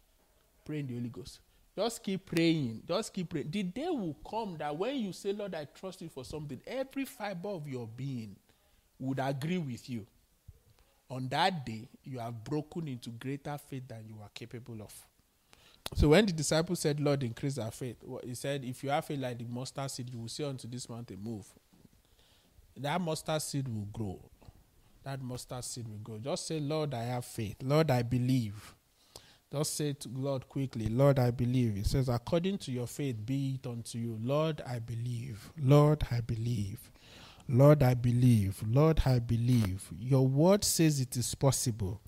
Pray 0.66 0.80
in 0.80 0.88
the 0.88 0.94
Holy 0.94 1.10
Ghost. 1.10 1.40
Just 1.76 2.04
keep 2.04 2.26
praying. 2.26 2.82
Just 2.88 3.14
keep 3.14 3.30
praying. 3.30 3.50
The 3.52 3.64
day 3.64 3.90
will 3.90 4.18
come 4.30 4.58
that 4.58 4.76
when 4.76 4.96
you 4.98 5.14
say, 5.14 5.34
Lord, 5.34 5.56
I 5.56 5.66
trust 5.66 6.02
you 6.02 6.10
for 6.10 6.26
something, 6.26 6.60
every 6.66 7.06
fiber 7.06 7.50
of 7.50 7.68
your 7.68 7.88
being 7.88 8.36
would 9.00 9.20
agree 9.20 9.60
with 9.60 9.90
you. 9.90 10.06
On 11.10 11.28
that 11.30 11.66
day, 11.66 11.88
you 12.04 12.20
have 12.20 12.44
broken 12.44 12.88
into 12.88 13.12
greater 13.12 13.58
faith 13.58 13.88
than 13.88 14.04
you 14.08 14.16
are 14.22 14.30
capable 14.34 14.82
of. 14.82 14.94
So 15.96 16.10
when 16.10 16.26
the 16.26 16.34
disciples 16.34 16.82
said, 16.82 17.00
Lord, 17.00 17.24
increase 17.24 17.58
our 17.58 17.72
faith, 17.72 17.98
he 18.24 18.36
said, 18.36 18.66
if 18.66 18.84
you 18.84 18.90
have 18.90 19.06
faith 19.06 19.20
like 19.20 19.38
the 19.38 19.46
mustard 19.46 19.90
seed, 19.90 20.10
you 20.12 20.20
will 20.20 20.28
say 20.28 20.44
unto 20.44 20.68
this 20.68 20.90
mountain, 20.90 21.20
move. 21.24 21.46
That 22.76 23.00
mustard 23.00 23.42
seed 23.42 23.68
will 23.68 23.88
grow 23.94 24.20
that 25.08 25.22
mustard 25.22 25.64
seed 25.64 25.88
will 25.88 25.98
go. 26.00 26.18
Just 26.18 26.48
say, 26.48 26.60
Lord, 26.60 26.94
I 26.94 27.04
have 27.04 27.24
faith. 27.24 27.56
Lord, 27.64 27.90
I 27.90 28.02
believe. 28.04 28.76
Just 29.50 29.78
say 29.78 29.94
to 29.94 30.10
Lord 30.10 30.50
quickly, 30.50 30.88
Lord, 30.90 31.18
I 31.18 31.32
believe. 31.32 31.78
It 31.78 31.86
says, 31.86 32.10
according 32.10 32.58
to 32.60 32.72
your 32.72 32.88
faith, 32.88 33.16
be 33.26 33.58
it 33.64 33.66
unto 33.66 33.98
you. 33.98 34.20
Lord, 34.22 34.62
I 34.68 34.80
believe. 34.80 35.50
Lord, 35.58 36.04
I 36.12 36.20
believe. 36.20 36.92
Lord, 37.48 37.82
I 37.82 37.94
believe. 37.94 38.62
Lord, 38.68 39.02
I 39.06 39.20
believe. 39.20 39.90
Your 39.98 40.28
word 40.28 40.66
says 40.66 41.00
it 41.00 41.16
is 41.16 41.34
possible. 41.34 42.02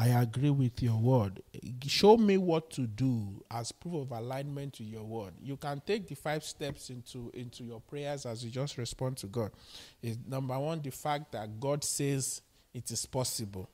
I 0.00 0.10
agree 0.10 0.50
with 0.50 0.80
your 0.80 0.96
word. 0.96 1.42
Show 1.84 2.16
me 2.16 2.38
what 2.38 2.70
to 2.70 2.82
do 2.82 3.42
as 3.50 3.72
proof 3.72 3.94
of 3.94 4.12
alignment 4.12 4.74
to 4.74 4.84
your 4.84 5.02
word. 5.02 5.32
You 5.42 5.56
can 5.56 5.82
take 5.84 6.06
the 6.06 6.14
five 6.14 6.44
steps 6.44 6.88
into, 6.90 7.32
into 7.34 7.64
your 7.64 7.80
prayers 7.80 8.24
as 8.24 8.44
you 8.44 8.50
just 8.52 8.78
respond 8.78 9.16
to 9.16 9.26
God. 9.26 9.50
Is 10.00 10.16
number 10.24 10.56
one, 10.56 10.80
the 10.82 10.90
fact 10.90 11.32
that 11.32 11.58
God 11.58 11.82
says 11.82 12.42
it 12.72 12.88
is 12.92 13.06
possible. 13.06 13.68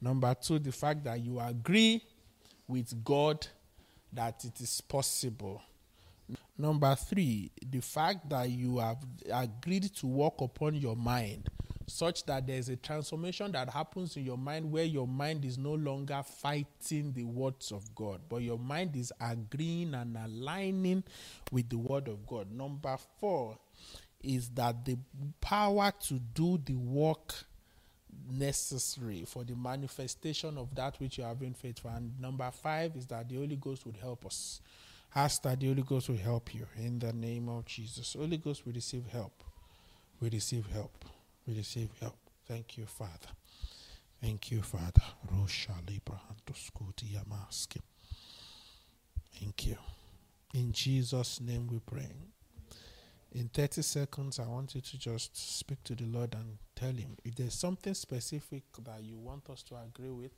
Number 0.00 0.34
two, 0.34 0.58
the 0.58 0.72
fact 0.72 1.04
that 1.04 1.20
you 1.20 1.38
agree 1.38 2.02
with 2.66 3.04
God 3.04 3.46
that 4.14 4.46
it 4.46 4.58
is 4.58 4.80
possible. 4.80 5.60
Number 6.56 6.94
three, 6.94 7.50
the 7.70 7.80
fact 7.80 8.30
that 8.30 8.48
you 8.48 8.78
have 8.78 9.04
agreed 9.30 9.94
to 9.96 10.06
work 10.06 10.40
upon 10.40 10.74
your 10.74 10.96
mind 10.96 11.50
such 11.86 12.24
that 12.26 12.46
there's 12.46 12.68
a 12.68 12.76
transformation 12.76 13.52
that 13.52 13.70
happens 13.70 14.16
in 14.16 14.24
your 14.24 14.38
mind 14.38 14.70
where 14.70 14.84
your 14.84 15.06
mind 15.06 15.44
is 15.44 15.56
no 15.56 15.74
longer 15.74 16.22
fighting 16.24 17.12
the 17.12 17.24
words 17.24 17.70
of 17.70 17.94
God, 17.94 18.20
but 18.28 18.42
your 18.42 18.58
mind 18.58 18.96
is 18.96 19.12
agreeing 19.20 19.94
and 19.94 20.16
aligning 20.16 21.04
with 21.52 21.68
the 21.68 21.78
word 21.78 22.08
of 22.08 22.26
God. 22.26 22.50
Number 22.50 22.96
four 23.20 23.56
is 24.22 24.48
that 24.50 24.84
the 24.84 24.98
power 25.40 25.92
to 26.08 26.14
do 26.14 26.60
the 26.64 26.74
work 26.74 27.34
necessary 28.30 29.24
for 29.24 29.44
the 29.44 29.54
manifestation 29.54 30.58
of 30.58 30.74
that 30.74 30.98
which 30.98 31.18
you 31.18 31.24
have 31.24 31.38
been 31.38 31.54
faithful. 31.54 31.90
And 31.94 32.18
number 32.20 32.50
five 32.50 32.96
is 32.96 33.06
that 33.06 33.28
the 33.28 33.36
Holy 33.36 33.56
Ghost 33.56 33.86
would 33.86 33.96
help 33.96 34.26
us. 34.26 34.60
Ask 35.14 35.42
that 35.42 35.60
the 35.60 35.68
Holy 35.68 35.82
Ghost 35.82 36.08
will 36.08 36.16
help 36.16 36.52
you 36.52 36.66
in 36.76 36.98
the 36.98 37.12
name 37.12 37.48
of 37.48 37.64
Jesus. 37.66 38.16
Holy 38.18 38.38
Ghost 38.38 38.66
we 38.66 38.72
receive 38.72 39.06
help. 39.06 39.44
We 40.20 40.30
receive 40.30 40.66
help 40.72 41.04
we 41.46 41.56
receive 41.56 41.90
help. 42.00 42.16
Thank 42.46 42.76
you, 42.78 42.86
Father. 42.86 43.28
Thank 44.20 44.50
you, 44.50 44.62
Father. 44.62 45.02
Thank 49.38 49.66
you. 49.66 49.76
In 50.54 50.72
Jesus' 50.72 51.40
name 51.40 51.66
we 51.66 51.78
pray. 51.78 52.08
In 53.32 53.48
30 53.48 53.82
seconds, 53.82 54.40
I 54.40 54.46
want 54.46 54.74
you 54.74 54.80
to 54.80 54.98
just 54.98 55.58
speak 55.58 55.84
to 55.84 55.94
the 55.94 56.06
Lord 56.06 56.34
and 56.34 56.58
tell 56.74 56.92
Him 56.92 57.16
if 57.24 57.34
there's 57.34 57.54
something 57.54 57.94
specific 57.94 58.62
that 58.84 59.02
you 59.02 59.18
want 59.18 59.50
us 59.50 59.62
to 59.64 59.76
agree 59.76 60.10
with, 60.10 60.32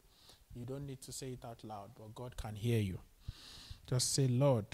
you 0.54 0.64
don't 0.64 0.86
need 0.86 1.00
to 1.02 1.12
say 1.12 1.28
it 1.28 1.44
out 1.44 1.62
loud, 1.62 1.90
but 1.96 2.14
God 2.14 2.36
can 2.36 2.56
hear 2.56 2.80
you. 2.80 2.98
Just 3.86 4.12
say, 4.14 4.26
Lord, 4.26 4.66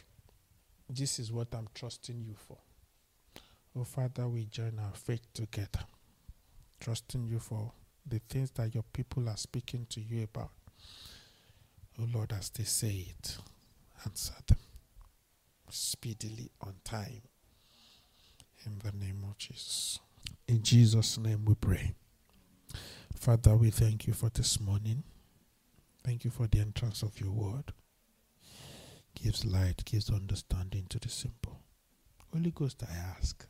this 0.89 1.19
is 1.19 1.31
what 1.31 1.49
I'm 1.55 1.69
trusting 1.75 2.23
you 2.23 2.35
for. 2.35 2.59
Oh, 3.77 3.85
Father, 3.85 4.29
we 4.29 4.47
join 4.47 4.79
our 4.79 4.95
faith 4.95 5.27
together 5.35 5.81
trusting 6.81 7.27
you 7.27 7.39
for 7.39 7.73
the 8.07 8.21
things 8.29 8.51
that 8.53 8.75
your 8.75 8.85
people 8.93 9.29
are 9.29 9.37
speaking 9.37 9.87
to 9.91 10.01
you 10.01 10.25
about. 10.25 10.51
Oh 11.99 12.07
Lord, 12.13 12.33
as 12.33 12.51
they 12.51 12.65
say 12.65 13.07
it, 13.11 13.39
answer 14.05 14.35
them 14.47 14.59
speedily 15.71 16.51
on 16.61 16.75
time. 16.85 17.23
In 18.67 18.79
the 18.79 18.93
name 18.93 19.25
of 19.29 19.37
Jesus. 19.37 19.99
In 20.49 20.63
Jesus' 20.63 21.19
name 21.19 21.45
we 21.45 21.55
pray. 21.55 21.95
Father, 23.15 23.57
we 23.57 23.71
thank 23.71 24.07
you 24.07 24.15
for 24.15 24.31
this 24.31 24.59
morning. 24.61 25.03
Thank 26.03 26.25
you 26.25 26.31
for 26.31 26.47
the 26.47 26.61
entrance 26.61 27.03
of 27.03 27.21
your 27.21 27.31
word. 27.31 27.73
Gives 29.15 29.45
light, 29.45 29.85
gives 29.85 30.11
understanding 30.11 30.87
to 30.89 30.99
the 30.99 31.09
simple. 31.09 31.61
Holy 32.33 32.51
Ghost, 32.51 32.83
I 32.89 32.95
ask 33.19 33.47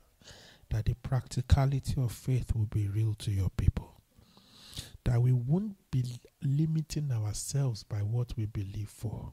that 0.71 0.87
the 0.87 0.95
practicality 0.95 1.95
of 2.01 2.13
faith 2.13 2.55
will 2.55 2.67
be 2.67 2.89
real 2.89 3.15
to 3.15 3.31
your 3.31 3.51
people. 3.51 4.01
That 5.05 5.21
we 5.21 5.33
won't 5.33 5.77
be 5.91 6.05
limiting 6.43 7.13
ourselves 7.13 7.83
by 7.83 7.99
what 7.99 8.33
we 8.37 8.47
believe 8.47 8.89
for, 8.89 9.33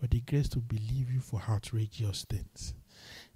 but 0.00 0.10
the 0.10 0.20
grace 0.20 0.48
to 0.50 0.58
believe 0.58 1.10
you 1.10 1.20
for 1.20 1.42
outrageous 1.48 2.24
things. 2.28 2.74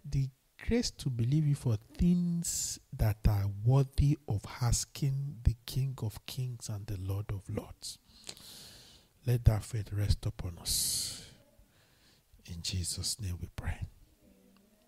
The 0.08 0.28
grace 0.66 0.90
to 0.92 1.10
believe 1.10 1.46
you 1.46 1.54
for 1.54 1.76
things 1.98 2.78
that 2.96 3.16
are 3.28 3.50
worthy 3.64 4.18
of 4.28 4.44
asking 4.60 5.36
the 5.42 5.56
King 5.66 5.98
of 6.02 6.24
Kings 6.26 6.68
and 6.68 6.86
the 6.86 6.98
Lord 7.00 7.26
of 7.30 7.42
Lords. 7.48 7.98
Let 9.26 9.44
that 9.46 9.64
faith 9.64 9.92
rest 9.92 10.26
upon 10.26 10.58
us. 10.60 11.24
In 12.46 12.62
Jesus' 12.62 13.20
name 13.20 13.38
we 13.40 13.48
pray. 13.54 13.88